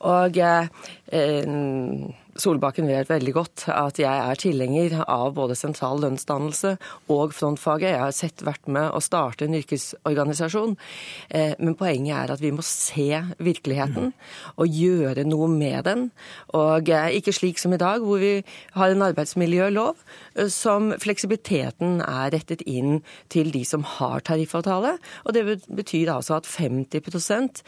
Og 0.00 0.38
eh, 0.38 1.44
Solbakken 2.34 2.88
vet 2.90 3.10
veldig 3.10 3.32
godt 3.36 3.64
at 3.70 3.98
jeg 4.02 4.10
er 4.10 4.38
tilhenger 4.40 4.96
av 5.06 5.36
både 5.36 5.54
sentral 5.58 6.00
lønnsdannelse 6.02 6.74
og 7.12 7.34
frontfaget. 7.36 7.92
Jeg 7.92 8.00
har 8.02 8.14
sett 8.16 8.42
vært 8.46 8.66
med 8.66 8.90
å 8.90 9.02
starte 9.04 9.46
en 9.46 9.54
yrkesorganisasjon. 9.54 10.74
Men 11.30 11.76
poenget 11.78 12.16
er 12.16 12.32
at 12.34 12.42
vi 12.42 12.50
må 12.54 12.64
se 12.66 13.20
virkeligheten 13.38 14.10
og 14.58 14.66
gjøre 14.80 15.24
noe 15.28 15.46
med 15.52 15.86
den. 15.86 16.04
Og 16.58 16.90
ikke 16.90 17.34
slik 17.36 17.62
som 17.62 17.76
i 17.76 17.80
dag, 17.80 18.02
hvor 18.02 18.18
vi 18.22 18.42
har 18.74 18.90
en 18.90 19.06
arbeidsmiljølov 19.06 19.94
som 20.50 20.90
fleksibiliteten 20.98 22.00
er 22.02 22.34
rettet 22.34 22.66
inn 22.66 22.98
til 23.30 23.52
de 23.54 23.62
som 23.68 23.86
har 23.96 24.24
tariffavtale. 24.26 24.96
Og 25.22 25.38
det 25.38 25.44
betyr 25.70 26.10
altså 26.16 26.40
at 26.40 26.50
50% 26.50 27.62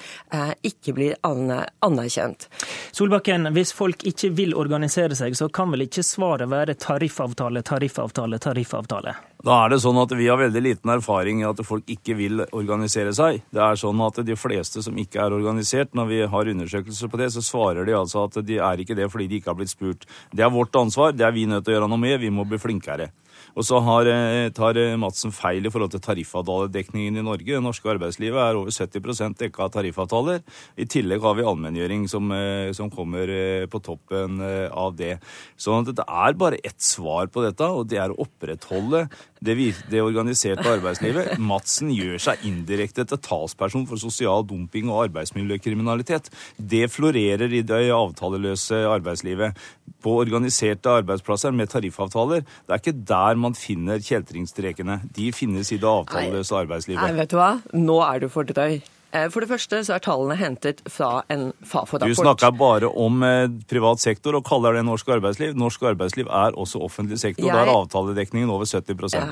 ikke 0.67 0.97
blir 0.97 1.15
anerkjent. 1.23 2.51
Solbakken, 2.97 3.53
hvis 3.55 3.75
folk 3.77 4.03
ikke 4.09 4.35
vil 4.35 4.56
organisere 4.59 5.17
seg, 5.19 5.37
så 5.39 5.49
kan 5.53 5.71
vel 5.73 5.87
ikke 5.87 6.05
svaret 6.07 6.51
være 6.51 6.77
tariffavtale, 6.81 7.63
tariffavtale, 7.67 8.41
tariffavtale? 8.43 9.15
Da 9.47 9.59
er 9.63 9.71
det 9.71 9.81
sånn 9.85 9.99
at 10.01 10.15
Vi 10.17 10.27
har 10.27 10.41
veldig 10.41 10.63
liten 10.65 10.91
erfaring 10.91 11.43
i 11.43 11.47
at 11.47 11.61
folk 11.67 11.87
ikke 11.93 12.17
vil 12.19 12.43
organisere 12.47 13.13
seg. 13.15 13.43
Det 13.53 13.63
er 13.63 13.79
sånn 13.79 14.01
at 14.03 14.23
De 14.27 14.37
fleste 14.37 14.83
som 14.83 14.97
ikke 14.99 15.21
er 15.23 15.37
organisert, 15.37 15.93
når 15.95 16.11
vi 16.11 16.23
har 16.33 16.53
undersøkelser 16.55 17.13
på 17.13 17.21
det, 17.21 17.31
så 17.35 17.45
svarer 17.45 17.87
de 17.87 17.95
altså 17.95 18.25
at 18.27 18.41
de 18.47 18.59
er 18.59 18.83
ikke 18.83 18.97
det 18.99 19.11
fordi 19.13 19.29
de 19.31 19.41
ikke 19.41 19.53
har 19.53 19.61
blitt 19.61 19.75
spurt. 19.75 20.09
Det 20.33 20.43
er 20.43 20.53
vårt 20.53 20.75
ansvar, 20.77 21.13
det 21.13 21.27
er 21.27 21.37
vi 21.37 21.47
nødt 21.47 21.65
til 21.67 21.75
å 21.75 21.79
gjøre 21.79 21.93
noe 21.93 22.03
med, 22.03 22.19
vi 22.21 22.33
må 22.33 22.49
bli 22.49 22.59
flinkere. 22.59 23.13
Og 23.57 23.65
så 23.65 23.81
har, 23.81 24.11
tar 24.57 24.79
Madsen 25.01 25.33
feil 25.35 25.65
i 25.65 25.73
forhold 25.73 25.95
til 25.95 26.03
tariffavtaledekningen 26.05 27.17
i 27.17 27.25
Norge. 27.25 27.55
Det 27.55 27.63
norske 27.65 27.89
arbeidslivet 27.89 28.41
er 28.43 28.59
over 28.59 28.75
70% 28.75 29.39
dekka 29.41 29.65
av 29.65 29.73
tariffavtaler. 29.79 30.43
I 30.77 30.89
tillegg 30.93 31.25
har 31.25 31.39
vi 31.39 31.47
allmenngjøring 31.49 32.05
som, 32.13 32.29
som, 32.77 32.91
kommer 32.93 33.33
på 33.73 33.81
toppen 33.85 34.43
av 34.71 34.93
det. 34.99 35.17
Så 35.57 35.75
det 35.89 36.05
er 36.05 36.37
bare 36.39 36.61
ett 36.65 36.83
svar 36.85 37.33
på 37.33 37.47
dette, 37.47 37.65
og 37.65 37.89
det 37.89 38.01
er 38.03 38.13
å 38.13 38.21
opprettholde 38.27 39.07
det, 39.45 39.57
det 39.91 40.03
organiserte 40.03 40.67
arbeidslivet. 40.69 41.37
Madsen 41.51 41.91
gjør 41.95 42.21
seg 42.23 42.45
indirekte 42.49 43.07
til 43.09 43.21
talsperson 43.23 43.87
for 43.89 44.01
sosial 44.01 44.45
dumping 44.49 44.91
og 44.91 45.07
arbeidsmiljøkriminalitet. 45.07 46.31
Det 46.57 46.87
florerer 46.93 47.53
i 47.53 47.63
det 47.67 47.83
avtaleløse 47.95 48.83
arbeidslivet. 48.91 49.57
På 50.03 50.17
organiserte 50.23 50.91
arbeidsplasser 51.01 51.55
med 51.55 51.71
tariffavtaler, 51.71 52.43
det 52.43 52.75
er 52.75 52.83
ikke 52.83 52.99
der 53.07 53.39
man 53.41 53.46
finner 53.55 54.03
kjeltringstrekene. 54.03 55.03
De 55.15 55.31
finnes 55.33 55.71
i 55.73 55.79
det 55.79 55.87
avtaleløse 55.87 56.57
arbeidslivet. 56.57 57.03
Nei, 57.03 57.15
vet 57.21 57.31
du 57.31 57.37
hva? 57.39 57.53
Nå 57.77 58.01
er 58.09 58.25
du 58.25 58.29
for 58.33 58.49
drøy. 58.49 58.81
Eh, 59.15 59.29
for 59.31 59.43
det 59.43 59.49
første 59.51 59.79
så 59.87 59.97
er 59.97 60.03
tallene 60.03 60.37
hentet 60.39 60.83
fra 60.91 61.23
en 61.33 61.49
Fafo-rapport. 61.63 62.11
Du 62.11 62.19
snakker 62.19 62.55
bare 62.59 62.91
om 62.91 63.23
eh, 63.23 63.47
privat 63.71 64.03
sektor 64.03 64.37
og 64.39 64.45
kaller 64.49 64.77
det 64.77 64.83
norsk 64.87 65.09
arbeidsliv. 65.17 65.55
Norsk 65.59 65.85
arbeidsliv 65.93 66.27
er 66.27 66.57
også 66.59 66.81
offentlig 66.83 67.21
sektor. 67.23 67.47
Jeg... 67.47 67.55
Da 67.55 67.63
er 67.65 67.73
avtaledekningen 67.73 68.51
over 68.53 68.67
70 68.67 69.15
ja, 69.15 69.25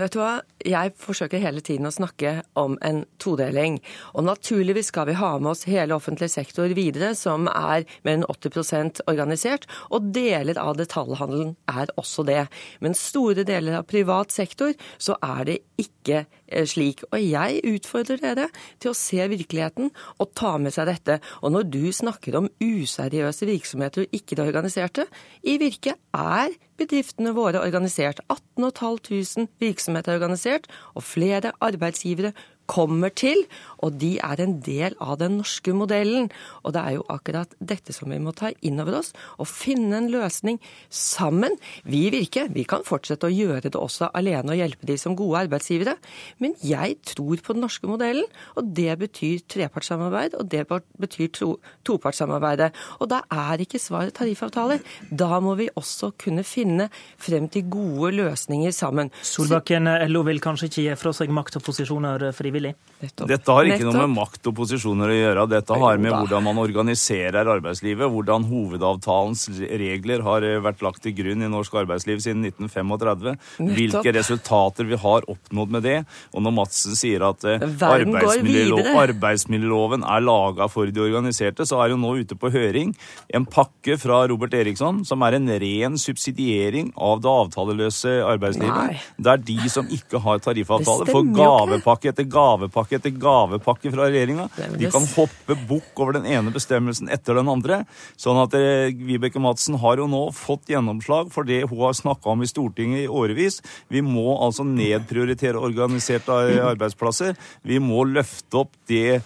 Vet 0.00 0.16
du 0.16 0.20
hva? 0.22 0.32
Jeg 0.64 0.94
forsøker 1.00 1.42
hele 1.42 1.62
tiden 1.64 1.88
å 1.88 1.94
snakke 1.94 2.40
om 2.58 2.78
en 2.86 3.04
todeling. 3.22 3.80
Og 4.14 4.26
naturligvis 4.26 4.90
skal 4.92 5.10
vi 5.10 5.18
ha 5.20 5.34
med 5.38 5.52
oss 5.52 5.66
hele 5.68 5.96
offentlig 5.96 6.30
sektor 6.32 6.72
videre, 6.76 7.12
som 7.18 7.48
er 7.52 7.86
mer 8.06 8.18
enn 8.20 8.26
80% 8.26 9.04
organisert. 9.10 9.68
Og 9.92 10.10
deler 10.16 10.58
av 10.60 10.78
detaljhandelen 10.80 11.54
er 11.70 11.92
også 12.00 12.24
det. 12.28 12.46
Men 12.80 12.96
store 12.98 13.44
deler 13.48 13.80
av 13.82 13.88
privat 13.90 14.32
sektor 14.32 14.72
så 14.98 15.18
er 15.20 15.44
det 15.52 15.58
ikke 15.80 16.24
eh, 16.24 16.66
slik. 16.68 17.04
Og 17.12 17.20
jeg 17.20 17.60
utfordrer 17.68 18.20
dere 18.24 18.48
til 18.80 18.92
å 18.92 18.96
se 18.96 19.09
se 19.10 19.26
virkeligheten 19.32 19.90
og 20.18 20.32
ta 20.38 20.54
med 20.62 20.74
seg 20.74 20.88
dette. 20.90 21.18
Og 21.42 21.54
når 21.54 21.68
du 21.72 21.82
snakker 21.94 22.38
om 22.38 22.48
useriøse 22.62 23.48
virksomheter 23.50 24.06
og 24.06 24.16
ikke 24.16 24.38
det 24.38 24.46
organiserte, 24.46 25.06
i 25.42 25.58
Virke 25.60 25.96
er 26.14 26.54
bedriftene 26.80 27.34
våre 27.36 27.62
organisert. 27.62 28.22
18 28.30 28.70
500 28.70 29.48
virksomheter 29.60 30.12
er 30.14 30.20
organisert, 30.20 30.70
og 30.94 31.04
flere 31.04 31.52
arbeidsgivere 31.60 32.32
kommer 32.70 33.10
til, 33.10 33.42
og 33.82 33.96
de 34.00 34.14
er 34.22 34.42
en 34.42 34.58
del 34.64 34.94
av 35.02 35.18
den 35.20 35.38
norske 35.40 35.72
modellen. 35.74 36.28
Og 36.62 36.74
det 36.76 36.82
er 36.82 36.96
jo 36.98 37.06
akkurat 37.12 37.54
dette 37.58 37.94
som 37.96 38.12
vi 38.12 38.20
må 38.22 38.34
ta 38.36 38.52
inn 38.66 38.80
over 38.82 39.00
oss, 39.00 39.12
og 39.40 39.48
finne 39.50 39.98
en 39.98 40.10
løsning 40.12 40.60
sammen. 40.92 41.56
Vi 41.88 42.06
i 42.06 42.12
Virke 42.14 42.46
vi 42.52 42.64
kan 42.68 42.84
fortsette 42.86 43.28
å 43.28 43.32
gjøre 43.32 43.72
det 43.72 43.78
også 43.78 44.10
alene 44.16 44.54
og 44.54 44.60
hjelpe 44.60 44.88
de 44.88 44.96
som 45.00 45.16
gode 45.18 45.46
arbeidsgivere, 45.46 45.96
men 46.42 46.54
jeg 46.64 46.98
tror 47.14 47.42
på 47.44 47.56
den 47.56 47.64
norske 47.64 47.90
modellen, 47.90 48.28
og 48.56 48.70
det 48.76 48.94
betyr 49.00 49.44
trepartssamarbeid, 49.50 50.36
og 50.38 50.48
det 50.52 50.66
betyr 50.70 51.30
to, 51.36 51.50
topartssamarbeidet. 51.86 52.70
Og 53.00 53.10
da 53.10 53.22
er 53.32 53.64
ikke 53.64 53.80
svaret 53.82 54.14
tariffavtaler. 54.18 54.82
Da 55.10 55.40
må 55.42 55.56
vi 55.58 55.70
også 55.78 56.12
kunne 56.20 56.44
finne 56.46 56.90
frem 57.20 57.48
til 57.52 57.66
gode 57.72 58.12
løsninger 58.18 58.74
sammen. 58.74 59.10
Solbakken, 59.26 59.88
LO 60.10 60.24
vil 60.28 60.42
kanskje 60.42 60.70
ikke 60.70 60.84
gi 60.84 60.98
fra 61.00 61.14
seg 61.16 61.32
makt 61.34 61.58
og 61.60 61.66
posisjoner 61.66 62.28
frivillig? 62.36 62.59
Frivillig. 62.60 62.74
Dette 63.00 63.54
har 63.54 63.64
ikke 63.64 63.86
noe 63.86 64.02
med 64.02 64.12
makt 64.12 64.48
og 64.50 64.54
posisjoner 64.58 65.08
å 65.08 65.16
gjøre. 65.16 65.44
Dette 65.48 65.76
har 65.80 66.00
med 66.02 66.12
hvordan 66.12 66.44
man 66.44 66.60
organiserer 66.60 67.48
arbeidslivet. 67.48 68.10
Hvordan 68.12 68.44
hovedavtalens 68.50 69.46
regler 69.80 70.24
har 70.26 70.44
eh, 70.44 70.58
vært 70.60 70.82
lagt 70.84 71.00
til 71.06 71.14
grunn 71.16 71.40
i 71.40 71.48
norsk 71.48 71.78
arbeidsliv 71.80 72.20
siden 72.20 72.44
1935. 72.50 73.38
Hvilke 73.72 74.12
resultater 74.18 74.88
vi 74.90 74.98
har 75.00 75.24
oppnådd 75.32 75.72
med 75.76 75.86
det. 75.88 75.96
Og 76.34 76.44
når 76.44 76.56
Madsen 76.58 76.98
sier 76.98 77.24
at 77.24 77.46
eh, 77.48 77.64
arbeidsmiljølov, 77.88 78.92
arbeidsmiljøloven 79.06 80.04
er 80.04 80.26
laga 80.26 80.68
for 80.68 80.92
de 80.92 81.04
organiserte, 81.06 81.64
så 81.64 81.80
er 81.80 81.94
jo 81.94 82.00
nå 82.02 82.12
ute 82.20 82.36
på 82.36 82.52
høring 82.52 82.92
en 83.32 83.48
pakke 83.48 83.96
fra 84.00 84.26
Robert 84.28 84.58
Eriksson 84.60 85.00
som 85.08 85.24
er 85.24 85.38
en 85.38 85.48
ren 85.64 85.96
subsidiering 86.00 86.92
av 87.00 87.24
det 87.24 87.32
avtaleløse 87.32 88.18
arbeidslivet. 88.28 88.92
Nei. 88.92 89.32
er 89.32 89.44
de 89.48 89.72
som 89.72 89.88
ikke 89.88 90.20
har 90.20 90.44
tariffavtale, 90.44 91.08
får 91.08 91.34
gavepakke 91.40 92.12
etter 92.12 92.28
gavepakke 92.28 92.49
gavepakke 92.50 92.98
etter 92.98 93.14
gavepakke 93.14 93.92
fra 93.94 94.08
regjeringa. 94.08 94.48
De 94.78 94.90
kan 94.92 95.06
hoppe 95.14 95.56
bukk 95.68 96.00
over 96.02 96.18
den 96.18 96.26
ene 96.30 96.52
bestemmelsen 96.54 97.10
etter 97.12 97.38
den 97.38 97.50
andre. 97.50 97.84
Sånn 98.20 98.40
at 98.42 98.54
eh, 98.58 98.90
Vibeke 98.94 99.40
Madsen 99.42 99.78
har 99.80 100.00
jo 100.00 100.06
nå 100.10 100.22
fått 100.36 100.70
gjennomslag 100.72 101.30
for 101.34 101.48
det 101.48 101.62
hun 101.70 101.78
har 101.84 101.96
snakka 101.96 102.34
om 102.34 102.42
i 102.42 102.50
Stortinget 102.50 103.04
i 103.04 103.08
årevis. 103.08 103.60
Vi 103.88 104.02
må 104.04 104.36
altså 104.38 104.66
nedprioritere 104.66 105.60
organiserte 105.60 106.32
arbeidsplasser. 106.70 107.36
Vi 107.66 107.78
må 107.82 108.04
løfte 108.08 108.64
opp 108.64 108.72
det 108.90 109.20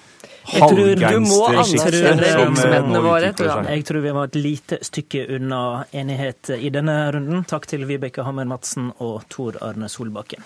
halvgangsterskiktet 0.45 2.21
våre. 3.05 3.33
Jeg 3.71 3.85
tror 3.89 4.01
vi 4.05 4.15
var 4.19 4.25
et 4.29 4.41
lite 4.41 4.79
stykke 4.85 5.27
unna 5.39 5.63
enighet 5.93 6.51
i 6.59 6.71
denne 6.75 6.99
runden. 7.15 7.45
Takk 7.49 7.69
til 7.71 7.87
Vibeke 7.89 8.27
Hammer 8.27 8.49
Madsen 8.49 8.93
og 8.99 9.25
Tor 9.33 9.53
Arne 9.65 9.89
Solbakken. 9.93 10.45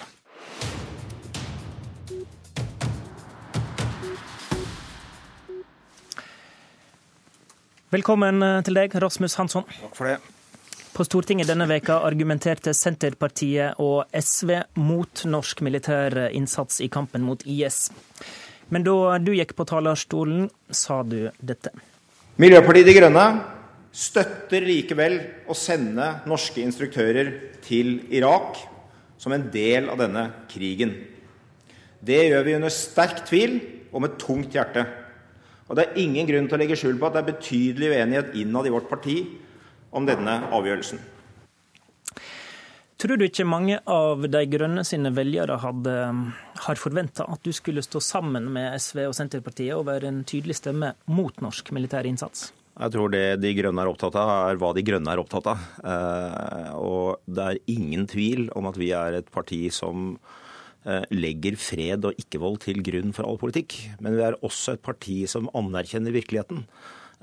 Velkommen 7.88 8.42
eh, 8.44 8.58
til 8.66 8.76
deg, 8.76 8.92
Rasmus 9.00 9.38
Hansson. 9.38 9.64
Takk 9.64 9.94
for 9.96 10.10
det. 10.10 10.18
På 10.92 11.06
Stortinget 11.08 11.48
denne 11.48 11.64
veka 11.70 11.94
argumenterte 12.04 12.74
Senterpartiet 12.76 13.80
og 13.80 14.10
SV 14.12 14.50
mot 14.76 15.22
norsk 15.24 15.62
militær 15.64 16.26
innsats 16.36 16.82
i 16.84 16.90
kampen 16.92 17.24
mot 17.24 17.40
IS. 17.48 17.86
Men 18.68 18.84
da 18.84 19.16
du 19.24 19.32
gikk 19.32 19.56
på 19.56 19.64
talerstolen, 19.70 20.50
sa 20.68 21.00
du 21.00 21.30
dette. 21.40 21.72
Miljøpartiet 22.36 22.90
De 22.90 22.96
Grønne 22.98 23.24
støtter 23.88 24.68
likevel 24.68 25.16
å 25.48 25.56
sende 25.56 26.10
norske 26.28 26.60
instruktører 26.60 27.32
til 27.64 28.02
Irak 28.12 28.60
som 29.16 29.32
en 29.32 29.48
del 29.48 29.88
av 29.88 30.04
denne 30.04 30.28
krigen. 30.52 30.92
Det 32.04 32.20
gjør 32.28 32.44
vi 32.44 32.60
under 32.60 32.74
sterk 32.84 33.24
tvil 33.32 33.62
og 33.94 34.04
med 34.04 34.20
tungt 34.20 34.52
hjerte. 34.52 34.84
Og 35.68 35.76
det 35.76 35.84
er 35.84 36.00
ingen 36.00 36.26
grunn 36.28 36.48
til 36.48 36.56
å 36.56 36.62
legge 36.62 36.78
skjul 36.80 36.98
på 36.98 37.08
at 37.08 37.16
det 37.16 37.22
er 37.22 37.30
betydelig 37.34 37.92
uenighet 37.92 38.34
innad 38.40 38.68
i 38.68 38.72
vårt 38.72 38.88
parti 38.90 39.20
om 39.92 40.08
denne 40.08 40.40
avgjørelsen. 40.54 41.00
Tror 42.98 43.14
du 43.14 43.28
ikke 43.28 43.46
mange 43.46 43.76
av 43.86 44.24
De 44.26 44.40
grønne 44.50 44.82
sine 44.82 45.12
velgere 45.14 45.60
hadde, 45.62 45.92
har 46.64 46.80
forventa 46.80 47.28
at 47.30 47.44
du 47.46 47.52
skulle 47.54 47.84
stå 47.84 48.02
sammen 48.02 48.48
med 48.50 48.74
SV 48.74 49.04
og 49.06 49.14
Senterpartiet 49.14 49.76
og 49.76 49.86
være 49.86 50.10
en 50.10 50.24
tydelig 50.26 50.58
stemme 50.58 50.96
mot 51.06 51.44
norsk 51.44 51.70
militær 51.76 52.08
innsats? 52.10 52.48
Jeg 52.78 52.94
tror 52.94 53.12
det 53.14 53.38
De 53.42 53.52
grønne 53.54 53.84
er 53.84 53.90
opptatt 53.90 54.18
av, 54.18 54.32
er 54.50 54.58
hva 54.58 54.72
De 54.74 54.82
grønne 54.86 55.14
er 55.14 55.22
opptatt 55.22 55.46
av. 55.50 55.62
Eh, 55.78 56.74
og 56.78 57.22
det 57.30 57.46
er 57.46 57.62
ingen 57.70 58.06
tvil 58.10 58.48
om 58.58 58.66
at 58.70 58.78
vi 58.80 58.90
er 58.94 59.20
et 59.20 59.30
parti 59.34 59.66
som 59.74 60.16
legger 61.12 61.58
fred 61.60 62.06
og 62.08 62.16
ikke-vold 62.20 62.62
til 62.64 62.80
grunn 62.86 63.12
for 63.16 63.28
all 63.28 63.38
politikk. 63.40 63.74
Men 64.00 64.16
vi 64.16 64.24
er 64.24 64.38
også 64.46 64.76
et 64.76 64.84
parti 64.84 65.20
som 65.30 65.50
anerkjenner 65.58 66.14
virkeligheten. 66.14 66.64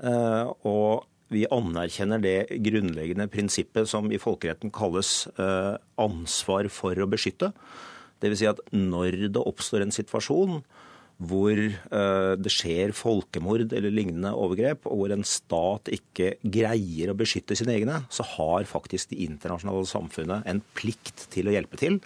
Eh, 0.04 0.50
og 0.68 1.06
vi 1.32 1.46
anerkjenner 1.50 2.22
det 2.22 2.38
grunnleggende 2.62 3.26
prinsippet 3.32 3.88
som 3.90 4.10
i 4.12 4.20
folkeretten 4.22 4.70
kalles 4.74 5.26
eh, 5.40 5.74
ansvar 5.98 6.68
for 6.70 6.98
å 6.98 7.08
beskytte. 7.10 7.52
Dvs. 8.22 8.42
Si 8.42 8.50
at 8.50 8.60
når 8.72 9.26
det 9.34 9.42
oppstår 9.42 9.84
en 9.84 9.94
situasjon 9.94 10.60
hvor 11.16 11.56
det 11.56 12.50
skjer 12.52 12.90
folkemord 12.92 13.70
eller 13.72 13.88
lignende 13.88 14.34
overgrep, 14.36 14.82
og 14.84 14.98
hvor 15.00 15.14
en 15.14 15.22
stat 15.24 15.88
ikke 15.88 16.34
greier 16.44 17.08
å 17.08 17.16
beskytte 17.16 17.56
sine 17.56 17.72
egne, 17.72 18.02
så 18.12 18.26
har 18.34 18.68
faktisk 18.68 19.14
det 19.14 19.22
internasjonale 19.24 19.88
samfunnet 19.88 20.44
en 20.44 20.60
plikt 20.76 21.24
til 21.32 21.48
å 21.48 21.54
hjelpe 21.56 21.80
til. 21.80 21.96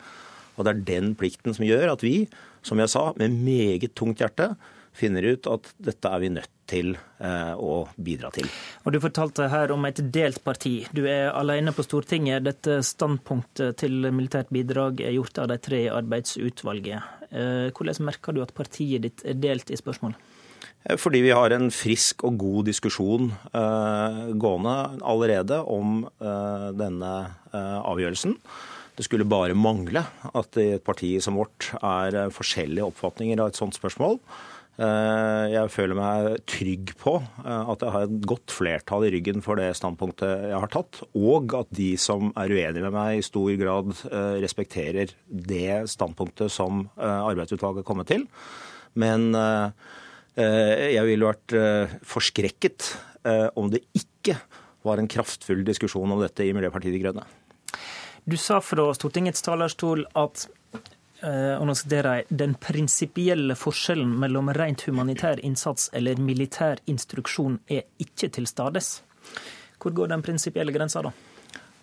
Og 0.61 0.67
det 0.69 0.75
er 0.75 0.85
den 0.93 1.15
plikten 1.17 1.57
som 1.57 1.65
gjør 1.65 1.95
at 1.95 2.05
vi, 2.05 2.29
som 2.67 2.81
jeg 2.83 2.93
sa, 2.93 3.07
med 3.17 3.41
meget 3.41 3.97
tungt 3.97 4.21
hjerte 4.21 4.53
finner 4.97 5.25
ut 5.33 5.47
at 5.51 5.71
dette 5.81 6.11
er 6.11 6.23
vi 6.23 6.31
nødt 6.35 6.51
til 6.71 6.93
eh, 6.95 7.53
å 7.55 7.85
bidra 7.99 8.31
til. 8.35 8.49
Og 8.85 8.95
Du 8.95 9.01
fortalte 9.03 9.49
her 9.51 9.73
om 9.75 9.87
et 9.89 10.01
delt 10.15 10.43
parti. 10.47 10.85
Du 10.95 11.03
er 11.09 11.31
alene 11.33 11.75
på 11.75 11.85
Stortinget. 11.87 12.45
Dette 12.47 12.81
standpunktet 12.87 13.81
til 13.83 14.11
militært 14.11 14.53
bidrag 14.55 15.03
er 15.05 15.17
gjort 15.17 15.43
av 15.43 15.51
de 15.53 15.61
tre 15.63 15.85
i 15.87 15.93
arbeidsutvalget. 15.93 17.15
Eh, 17.31 17.71
hvordan 17.75 18.11
merker 18.11 18.37
du 18.37 18.43
at 18.45 18.55
partiet 18.57 19.07
ditt 19.07 19.25
er 19.27 19.39
delt 19.39 19.71
i 19.71 19.79
spørsmålet? 19.79 20.19
Eh, 20.85 20.99
fordi 21.01 21.23
vi 21.27 21.35
har 21.35 21.55
en 21.55 21.71
frisk 21.75 22.27
og 22.29 22.39
god 22.41 22.71
diskusjon 22.71 23.33
gående 24.41 24.77
allerede 25.07 25.63
om 25.71 26.05
denne 26.21 27.15
avgjørelsen. 27.53 28.37
Det 28.99 29.07
skulle 29.07 29.29
bare 29.29 29.57
mangle 29.57 30.03
at 30.35 30.57
i 30.61 30.73
et 30.77 30.85
parti 30.87 31.15
som 31.23 31.39
vårt 31.41 31.71
er 31.81 32.17
eh, 32.17 32.33
forskjellige 32.35 32.89
oppfatninger 32.91 33.41
av 33.41 33.51
et 33.51 33.61
sånt 33.61 33.77
spørsmål. 33.77 34.19
Eh, 34.81 35.45
jeg 35.55 35.73
føler 35.75 35.99
meg 35.99 36.43
trygg 36.51 36.93
på 37.01 37.15
eh, 37.21 37.71
at 37.73 37.85
jeg 37.85 37.95
har 37.95 38.07
et 38.07 38.29
godt 38.29 38.55
flertall 38.55 39.07
i 39.07 39.13
ryggen 39.15 39.45
for 39.45 39.61
det 39.61 39.71
standpunktet 39.79 40.51
jeg 40.51 40.63
har 40.65 40.73
tatt, 40.75 41.03
og 41.17 41.57
at 41.59 41.73
de 41.77 41.93
som 42.01 42.33
er 42.35 42.53
uenige 42.53 42.85
med 42.87 42.97
meg, 42.97 43.21
i 43.21 43.27
stor 43.27 43.51
grad 43.61 43.95
respekterer 44.43 45.15
det 45.29 45.83
standpunktet 45.93 46.53
som 46.53 46.87
arbeidsutvalget 46.97 47.87
kommer 47.89 48.09
til. 48.09 48.27
Men 48.99 49.31
jeg 50.35 51.05
ville 51.07 51.29
vært 51.29 51.55
forskrekket 52.07 52.89
om 53.61 53.69
det 53.73 53.83
ikke 53.97 54.39
var 54.87 55.01
en 55.01 55.11
kraftfull 55.11 55.63
diskusjon 55.67 56.11
om 56.11 56.23
dette 56.23 56.47
i 56.47 56.55
Miljøpartiet 56.57 56.97
De 56.97 57.03
Grønne. 57.03 57.27
Du 58.31 58.37
sa 58.39 58.61
fra 58.63 58.85
Stortingets 58.95 59.43
talerstol 59.43 60.05
at 60.19 60.45
eh, 61.25 61.57
og 61.57 61.65
nå 61.67 61.75
jeg, 61.75 62.27
den 62.31 62.53
prinsipielle 62.63 63.57
forskjellen 63.59 64.13
mellom 64.23 64.53
rent 64.55 64.85
humanitær 64.87 65.43
innsats 65.43 65.89
eller 65.97 66.21
militær 66.23 66.79
instruksjon 66.87 67.59
er 67.67 67.89
ikke 67.99 68.31
til 68.37 68.47
stades. 68.47 69.01
Hvor 69.83 69.97
går 69.97 70.13
den 70.13 70.23
prinsipielle 70.23 70.75
grensa 70.77 71.03
da? 71.09 71.15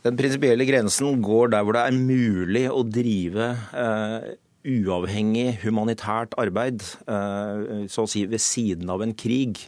Den 0.06 0.16
prinsipielle 0.16 0.70
grensen 0.70 1.20
går 1.26 1.52
der 1.58 1.68
hvor 1.68 1.76
det 1.76 1.84
er 1.90 2.00
mulig 2.00 2.66
å 2.72 2.86
drive 2.86 3.52
eh, 3.84 4.32
uavhengig 4.68 5.50
humanitært 5.66 6.36
arbeid, 6.40 6.84
så 6.84 8.04
å 8.04 8.10
si 8.10 8.26
ved 8.28 8.42
siden 8.44 8.90
av 8.92 9.00
en 9.04 9.14
krig. 9.16 9.62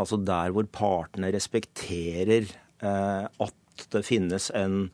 Altså 0.00 0.16
der 0.16 0.54
hvor 0.56 0.64
partene 0.72 1.28
respekterer 1.34 2.48
at 2.80 3.84
det 3.92 4.00
finnes 4.06 4.48
en 4.56 4.86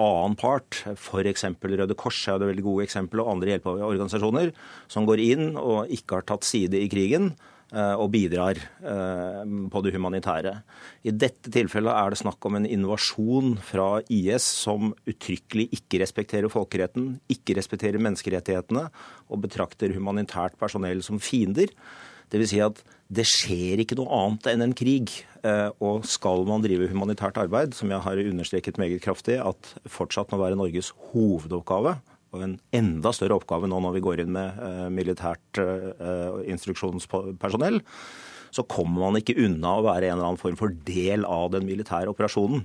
annen 0.00 0.36
part, 0.40 0.82
f.eks. 0.94 1.46
Røde 1.60 1.96
Kors 1.98 2.18
er 2.28 2.40
det 2.40 2.50
veldig 2.50 2.66
gode 2.66 2.88
eksempel, 2.88 3.22
og 3.22 3.34
andre 3.34 3.54
hjelpeorganisasjoner, 3.54 4.52
som 4.90 5.06
går 5.08 5.22
inn 5.24 5.54
og 5.60 5.92
ikke 5.92 6.20
har 6.20 6.28
tatt 6.28 6.46
side 6.48 6.80
i 6.80 6.88
krigen 6.90 7.30
eh, 7.74 7.94
og 7.94 8.10
bidrar 8.14 8.58
eh, 8.60 9.40
på 9.72 9.82
det 9.84 9.94
humanitære. 9.96 10.54
I 11.06 11.14
dette 11.14 11.52
tilfellet 11.54 11.94
er 11.94 12.12
det 12.12 12.20
snakk 12.22 12.50
om 12.50 12.58
en 12.58 12.68
invasjon 12.68 13.56
fra 13.64 13.88
IS 14.12 14.46
som 14.66 14.94
uttrykkelig 15.10 15.70
ikke 15.80 16.02
respekterer 16.04 16.52
folkeretten, 16.52 17.18
ikke 17.32 17.58
respekterer 17.60 18.02
menneskerettighetene 18.02 18.88
og 19.28 19.44
betrakter 19.44 19.94
humanitært 19.96 20.58
personell 20.60 21.04
som 21.06 21.22
fiender. 21.22 21.72
Dvs. 22.30 22.52
Si 22.54 22.62
at 22.62 22.82
det 23.10 23.26
skjer 23.26 23.82
ikke 23.82 23.98
noe 23.98 24.10
annet 24.14 24.46
enn 24.52 24.64
en 24.68 24.76
krig. 24.76 25.12
Eh, 25.42 25.68
og 25.82 26.04
skal 26.08 26.44
man 26.48 26.62
drive 26.62 26.90
humanitært 26.92 27.40
arbeid, 27.40 27.74
som 27.74 27.90
jeg 27.90 28.04
har 28.04 28.22
understreket 28.22 28.78
meget 28.80 29.02
kraftig 29.02 29.38
at 29.42 29.74
fortsatt 29.88 30.30
må 30.30 30.40
være 30.42 30.58
Norges 30.60 30.92
hovedoppgave, 31.10 31.96
og 32.30 32.42
en 32.46 32.58
enda 32.76 33.10
større 33.16 33.40
oppgave 33.40 33.66
nå 33.70 33.80
når 33.82 33.96
vi 33.96 34.02
går 34.04 34.22
inn 34.22 34.34
med 34.36 34.60
eh, 34.62 34.86
militært 34.94 35.62
eh, 35.62 36.42
instruksjonspersonell, 36.54 37.80
så 38.54 38.66
kommer 38.70 39.06
man 39.06 39.18
ikke 39.18 39.38
unna 39.42 39.76
å 39.78 39.86
være 39.86 40.10
en 40.10 40.18
eller 40.18 40.32
annen 40.32 40.42
form 40.42 40.58
for 40.58 40.74
del 40.86 41.26
av 41.26 41.50
den 41.54 41.66
militære 41.68 42.10
operasjonen. 42.10 42.64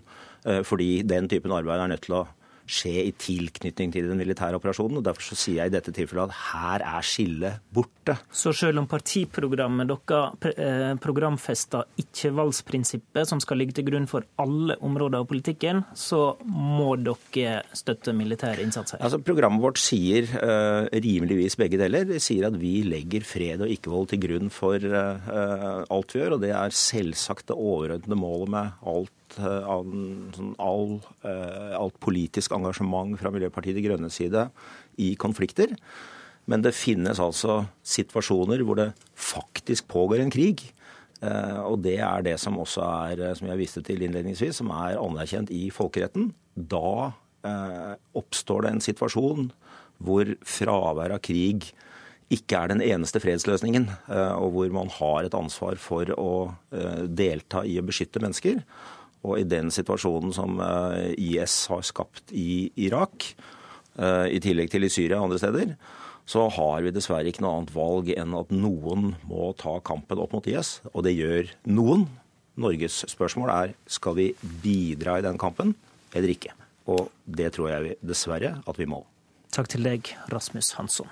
Fordi 0.65 1.03
den 1.05 1.27
typen 1.29 1.53
arbeid 1.53 1.81
er 1.81 1.89
nødt 1.91 2.03
til 2.05 2.15
å 2.17 2.23
skje 2.65 2.93
i 3.05 3.13
tilknytning 3.19 3.93
til 3.93 4.09
den 4.09 4.19
militære 4.19 4.57
operasjonen. 4.59 4.99
og 4.99 5.05
Derfor 5.05 5.29
så 5.29 5.37
sier 5.37 5.63
jeg 5.63 5.71
i 5.71 5.75
dette 5.75 5.93
tilfellet 5.95 6.31
at 6.31 6.39
her 6.51 6.85
er 6.85 7.05
skillet 7.05 7.61
borte. 7.73 8.17
Så 8.33 8.53
selv 8.55 8.81
om 8.81 8.89
partiprogrammet 8.89 9.89
dere 9.89 10.53
eh, 10.53 10.93
programfester 11.01 11.85
ikke-valgsprinsippet, 12.01 13.29
som 13.29 13.41
skal 13.43 13.61
ligge 13.61 13.77
til 13.77 13.87
grunn 13.89 14.09
for 14.09 14.27
alle 14.41 14.77
områder 14.85 15.21
av 15.21 15.29
politikken, 15.29 15.83
så 15.97 16.35
må 16.45 16.95
dere 17.01 17.61
støtte 17.75 18.15
militær 18.15 18.61
innsats 18.63 18.95
her? 18.95 19.03
Altså, 19.05 19.21
Programmet 19.25 19.63
vårt 19.63 19.79
sier 19.81 20.27
uh, 20.37 20.85
rimeligvis 20.91 21.57
begge 21.59 21.79
deler. 21.81 22.05
Det 22.07 22.21
sier 22.23 22.47
at 22.49 22.57
vi 22.59 22.77
legger 22.85 23.25
fred 23.25 23.63
og 23.65 23.71
ikke-vold 23.73 24.11
til 24.11 24.21
grunn 24.25 24.51
for 24.53 24.79
uh, 24.79 25.83
alt 25.91 26.15
vi 26.15 26.21
gjør, 26.21 26.37
og 26.37 26.45
det 26.45 26.53
er 26.55 26.75
selvsagt 26.75 27.49
det 27.49 27.57
overordnede 27.57 28.19
målet 28.19 28.53
med 28.53 28.85
alt 28.85 29.13
Eh, 29.35 29.67
av 29.67 29.87
sånn 30.35 30.53
all, 30.61 30.99
eh, 31.27 31.73
alt 31.75 31.97
politisk 32.03 32.53
engasjement 32.55 33.17
fra 33.19 33.31
Miljøpartiet 33.33 33.75
De 33.75 33.83
Grønnes 33.83 34.15
side 34.15 34.49
i 34.97 35.15
konflikter. 35.19 35.75
Men 36.47 36.61
det 36.61 36.75
finnes 36.77 37.19
altså 37.19 37.65
situasjoner 37.83 38.63
hvor 38.63 38.79
det 38.79 38.93
faktisk 39.15 39.87
pågår 39.91 40.21
en 40.21 40.31
krig. 40.31 40.71
Eh, 41.21 41.59
og 41.65 41.81
det 41.83 41.99
er 41.99 42.21
det 42.23 42.39
som 42.39 42.57
også 42.61 42.83
er, 43.11 43.35
som 43.35 43.47
jeg 43.47 43.59
viste 43.59 43.83
til 43.83 44.03
innledningsvis, 44.05 44.61
som 44.61 44.71
er 44.71 45.01
anerkjent 45.01 45.51
i 45.51 45.69
folkeretten. 45.69 46.33
Da 46.55 47.13
oppstår 48.17 48.63
det 48.63 48.69
en 48.71 48.81
situasjon 48.81 49.51
hvor 50.01 50.25
fravær 50.41 51.13
av 51.13 51.19
krig 51.21 51.67
ikke 52.33 52.57
er 52.57 52.71
den 52.71 52.81
eneste 52.81 53.21
fredsløsningen, 53.21 53.85
og 54.41 54.47
hvor 54.55 54.71
man 54.73 54.89
har 54.89 55.27
et 55.27 55.37
ansvar 55.37 55.77
for 55.77 56.09
å 56.17 56.55
delta 57.05 57.61
i 57.61 57.77
å 57.77 57.85
beskytte 57.85 58.17
mennesker. 58.17 58.63
Og 59.25 59.41
i 59.41 59.47
den 59.49 59.71
situasjonen 59.73 60.33
som 60.35 60.59
eh, 60.61 61.13
IS 61.17 61.65
har 61.71 61.85
skapt 61.85 62.33
i 62.35 62.69
Irak, 62.85 63.31
eh, 63.97 64.27
i 64.37 64.41
tillegg 64.43 64.69
til 64.73 64.85
i 64.85 64.91
Syria 64.93 65.19
og 65.19 65.29
andre 65.29 65.41
steder, 65.41 65.73
så 66.25 66.47
har 66.49 66.81
vi 66.81 66.93
dessverre 66.93 67.29
ikke 67.29 67.43
noe 67.45 67.59
annet 67.59 67.73
valg 67.75 68.11
enn 68.15 68.37
at 68.37 68.53
noen 68.53 69.11
må 69.29 69.51
ta 69.61 69.77
kampen 69.85 70.21
opp 70.21 70.33
mot 70.33 70.47
IS. 70.49 70.79
Og 70.93 71.05
det 71.05 71.17
gjør 71.17 71.51
noen. 71.69 72.07
Norges 72.55 73.01
spørsmål 73.11 73.51
er 73.51 73.73
skal 73.91 74.15
vi 74.15 74.29
bidra 74.63 75.17
i 75.19 75.25
den 75.25 75.37
kampen 75.41 75.73
eller 76.15 76.31
ikke. 76.31 76.53
Og 76.87 77.09
det 77.25 77.51
tror 77.57 77.73
jeg 77.73 77.99
dessverre 78.05 78.55
at 78.63 78.79
vi 78.79 78.87
må. 78.89 79.03
Takk 79.55 79.69
til 79.71 79.85
deg, 79.87 80.15
Rasmus 80.31 80.73
Hansson. 80.79 81.11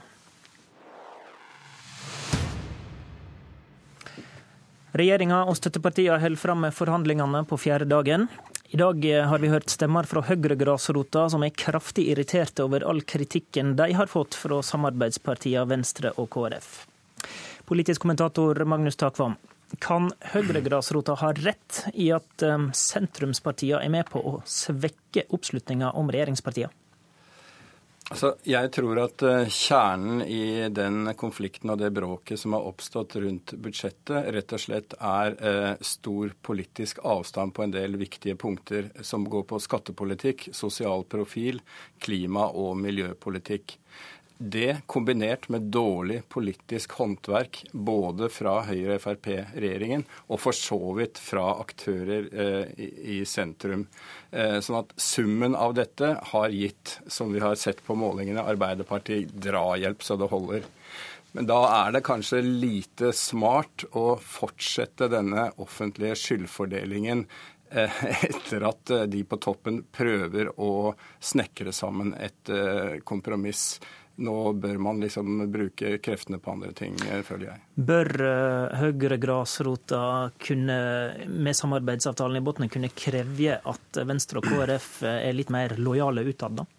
Regjeringa 4.94 5.40
og 5.50 5.56
støttepartiene 5.58 6.20
holder 6.22 6.38
fram 6.38 6.60
med 6.62 6.74
forhandlingene 6.78 7.40
på 7.50 7.58
fjerde 7.58 7.88
dagen. 7.90 8.28
I 8.70 8.78
dag 8.78 9.06
har 9.26 9.42
vi 9.42 9.50
hørt 9.50 9.72
stemmer 9.74 10.06
fra 10.06 10.22
Høyre-grasrota 10.28 11.24
som 11.34 11.42
er 11.46 11.56
kraftig 11.58 12.06
irriterte 12.12 12.62
over 12.68 12.86
all 12.86 13.02
kritikken 13.02 13.74
de 13.80 13.88
har 13.98 14.12
fått 14.12 14.38
fra 14.38 14.62
samarbeidspartiene 14.62 15.66
Venstre 15.72 16.14
og 16.22 16.30
KrF. 16.36 16.70
Politisk 17.66 18.06
kommentator 18.06 18.62
Magnus 18.70 19.00
Takvam, 19.02 19.34
kan 19.82 20.12
Høyre-grasrota 20.36 21.18
ha 21.24 21.32
rett 21.42 21.82
i 21.98 22.12
at 22.14 22.46
um, 22.46 22.70
sentrumspartiene 22.78 23.82
er 23.82 23.90
med 23.90 24.14
på 24.14 24.22
å 24.22 24.36
svekke 24.46 25.26
oppslutninga 25.34 25.90
om 25.98 26.14
regjeringspartiene? 26.14 26.83
Altså, 28.14 28.36
jeg 28.46 28.70
tror 28.70 29.00
at 29.02 29.24
eh, 29.26 29.48
kjernen 29.50 30.20
i 30.22 30.68
den 30.70 31.08
konflikten 31.18 31.72
og 31.74 31.80
det 31.82 31.90
bråket 31.96 32.38
som 32.38 32.54
har 32.54 32.68
oppstått 32.70 33.16
rundt 33.24 33.56
budsjettet, 33.58 34.28
rett 34.36 34.54
og 34.54 34.62
slett 34.62 34.94
er 35.00 35.34
eh, 35.42 35.72
stor 35.82 36.36
politisk 36.46 37.02
avstand 37.10 37.56
på 37.58 37.66
en 37.66 37.74
del 37.74 37.98
viktige 37.98 38.38
punkter 38.38 38.92
som 39.02 39.26
går 39.26 39.48
på 39.50 39.58
skattepolitikk, 39.66 40.52
sosial 40.54 41.08
profil, 41.10 41.64
klima- 42.06 42.52
og 42.54 42.78
miljøpolitikk. 42.84 43.80
Det 44.38 44.82
kombinert 44.90 45.46
med 45.54 45.70
dårlig 45.72 46.24
politisk 46.30 46.96
håndverk 46.98 47.62
både 47.72 48.28
fra 48.34 48.58
Høyre-Frp-regjeringen 48.68 50.04
og 50.28 50.42
for 50.42 50.58
så 50.58 50.80
vidt 50.98 51.22
fra 51.22 51.46
aktører 51.62 52.28
eh, 52.34 52.84
i, 53.14 53.22
sentrum. 53.30 53.86
Eh, 54.32 54.58
sånn 54.60 54.82
at 54.82 54.92
summen 55.00 55.56
av 55.56 55.78
dette 55.78 56.16
har 56.34 56.50
gitt, 56.50 56.98
som 57.08 57.32
vi 57.34 57.44
har 57.46 57.56
sett 57.62 57.86
på 57.86 57.96
målingene, 57.96 58.44
Arbeiderpartiet 58.44 59.32
drahjelp 59.46 60.04
så 60.04 60.18
det 60.20 60.32
holder. 60.34 60.68
Men 61.34 61.48
da 61.50 61.64
er 61.86 61.96
det 61.96 62.04
kanskje 62.06 62.44
lite 62.46 63.10
smart 63.18 63.88
å 63.98 64.14
fortsette 64.22 65.10
denne 65.10 65.48
offentlige 65.62 66.18
skyldfordelingen 66.22 67.26
eh, 67.74 68.04
etter 68.30 68.68
at 68.70 68.94
eh, 68.94 69.08
de 69.10 69.24
på 69.26 69.40
toppen 69.42 69.82
prøver 69.94 70.52
å 70.62 70.94
snekre 71.18 71.74
sammen 71.74 72.14
et 72.14 72.54
eh, 72.54 73.00
kompromiss 73.02 73.80
nå 74.22 74.36
bør 74.62 74.78
man 74.78 75.02
liksom 75.02 75.48
bruke 75.52 75.98
kreftene 76.04 76.38
på 76.42 76.54
andre 76.54 76.70
ting, 76.78 76.94
eh, 77.10 77.24
føler 77.26 77.48
jeg. 77.50 77.64
Bør 77.90 78.12
uh, 78.22 78.76
Høyre 78.84 79.18
grasrota 79.22 80.04
kunne, 80.42 80.78
med 81.28 81.58
samarbeidsavtalen 81.58 82.38
i 82.38 82.46
bunnen 82.46 82.72
kunne 82.74 82.92
kreve 82.94 83.58
at 83.58 84.02
Venstre 84.06 84.42
og 84.42 84.48
KrF 84.52 84.90
er 85.10 85.34
litt 85.34 85.54
mer 85.54 85.78
lojale 85.82 86.26
utad, 86.30 86.62
da? 86.62 86.70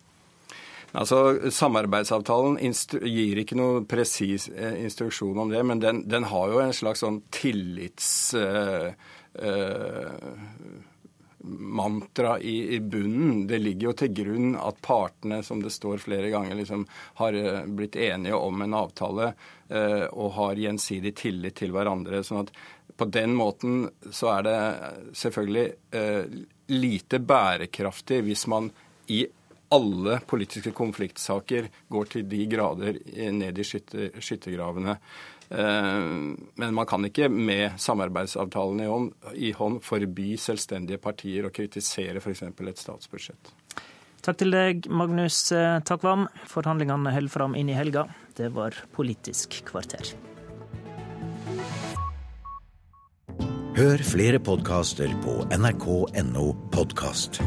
Altså, 0.94 1.50
Samarbeidsavtalen 1.50 2.60
gir 2.62 3.40
ikke 3.42 3.58
noe 3.58 3.82
presis 3.90 4.46
eh, 4.54 4.78
instruksjon 4.84 5.40
om 5.42 5.50
det, 5.50 5.62
men 5.66 5.82
den, 5.82 6.04
den, 6.06 6.28
har 6.30 6.52
jo 6.52 6.62
en 6.62 6.76
slags 6.76 7.02
sånn 7.02 7.22
tillits... 7.34 8.08
Uh, 8.38 8.92
uh, 9.42 10.92
mantra 11.48 12.40
i, 12.40 12.74
i, 12.74 12.80
bunnen. 12.80 13.46
Det 13.46 13.58
ligger 13.58 13.90
jo 13.90 13.92
til 13.98 14.14
grunn 14.16 14.54
at 14.56 14.80
partene, 14.84 15.42
som 15.44 15.62
det 15.62 15.72
står 15.74 16.02
flere 16.04 16.30
ganger, 16.32 16.56
liksom, 16.56 16.86
har 17.20 17.36
eh, 17.38 17.60
blitt 17.66 17.96
enige 17.96 18.34
om 18.34 18.62
en 18.64 18.76
avtale 18.78 19.32
eh, 19.68 20.06
og 20.08 20.32
har 20.38 20.60
gjensidig 20.60 21.14
tillit 21.20 21.58
til 21.60 21.74
hverandre. 21.76 22.24
sånn 22.24 22.46
at 22.46 22.54
på 22.96 23.08
den 23.10 23.34
måten 23.34 23.88
så 24.10 24.36
er 24.36 24.44
det 24.46 24.58
selvfølgelig 25.18 25.66
eh, 25.98 26.36
lite 26.72 27.18
bærekraftig 27.20 28.22
hvis 28.24 28.46
man 28.48 28.70
i 29.12 29.24
alle 29.74 30.20
politiske 30.26 30.70
konfliktsaker 30.76 31.66
går 31.90 32.10
til 32.12 32.28
de 32.30 32.44
grader 32.46 32.98
ned 33.34 33.58
i 33.58 33.64
skyttergravene. 33.66 34.94
Eh, 35.54 36.04
men 36.54 36.74
man 36.74 36.86
kan 36.86 37.04
ikke 37.06 37.28
med 37.30 37.78
samarbeidsavtalen 37.80 38.82
i 38.82 38.88
hånd, 38.90 39.12
i 39.34 39.52
hånd 39.54 39.80
forby 39.84 40.34
selvstendige 40.40 40.98
partier 41.02 41.46
og 41.46 41.54
kritisere 41.54 42.22
f.eks. 42.22 42.42
et 42.42 42.82
statsbudsjett. 42.82 43.54
Takk 44.24 44.40
til 44.40 44.54
deg, 44.54 44.86
Magnus 44.88 45.38
eh, 45.52 45.78
Takvam. 45.84 46.26
Forhandlingene 46.48 47.12
holder 47.14 47.34
fram 47.34 47.58
inn 47.60 47.70
i 47.70 47.76
helga. 47.76 48.06
Det 48.34 48.50
var 48.56 48.76
Politisk 48.96 49.60
kvarter. 49.68 50.14
Hør 53.74 54.02
flere 54.06 54.38
podkaster 54.38 55.10
på 55.24 55.40
nrk.no 55.58 56.50
podkast. 56.72 57.42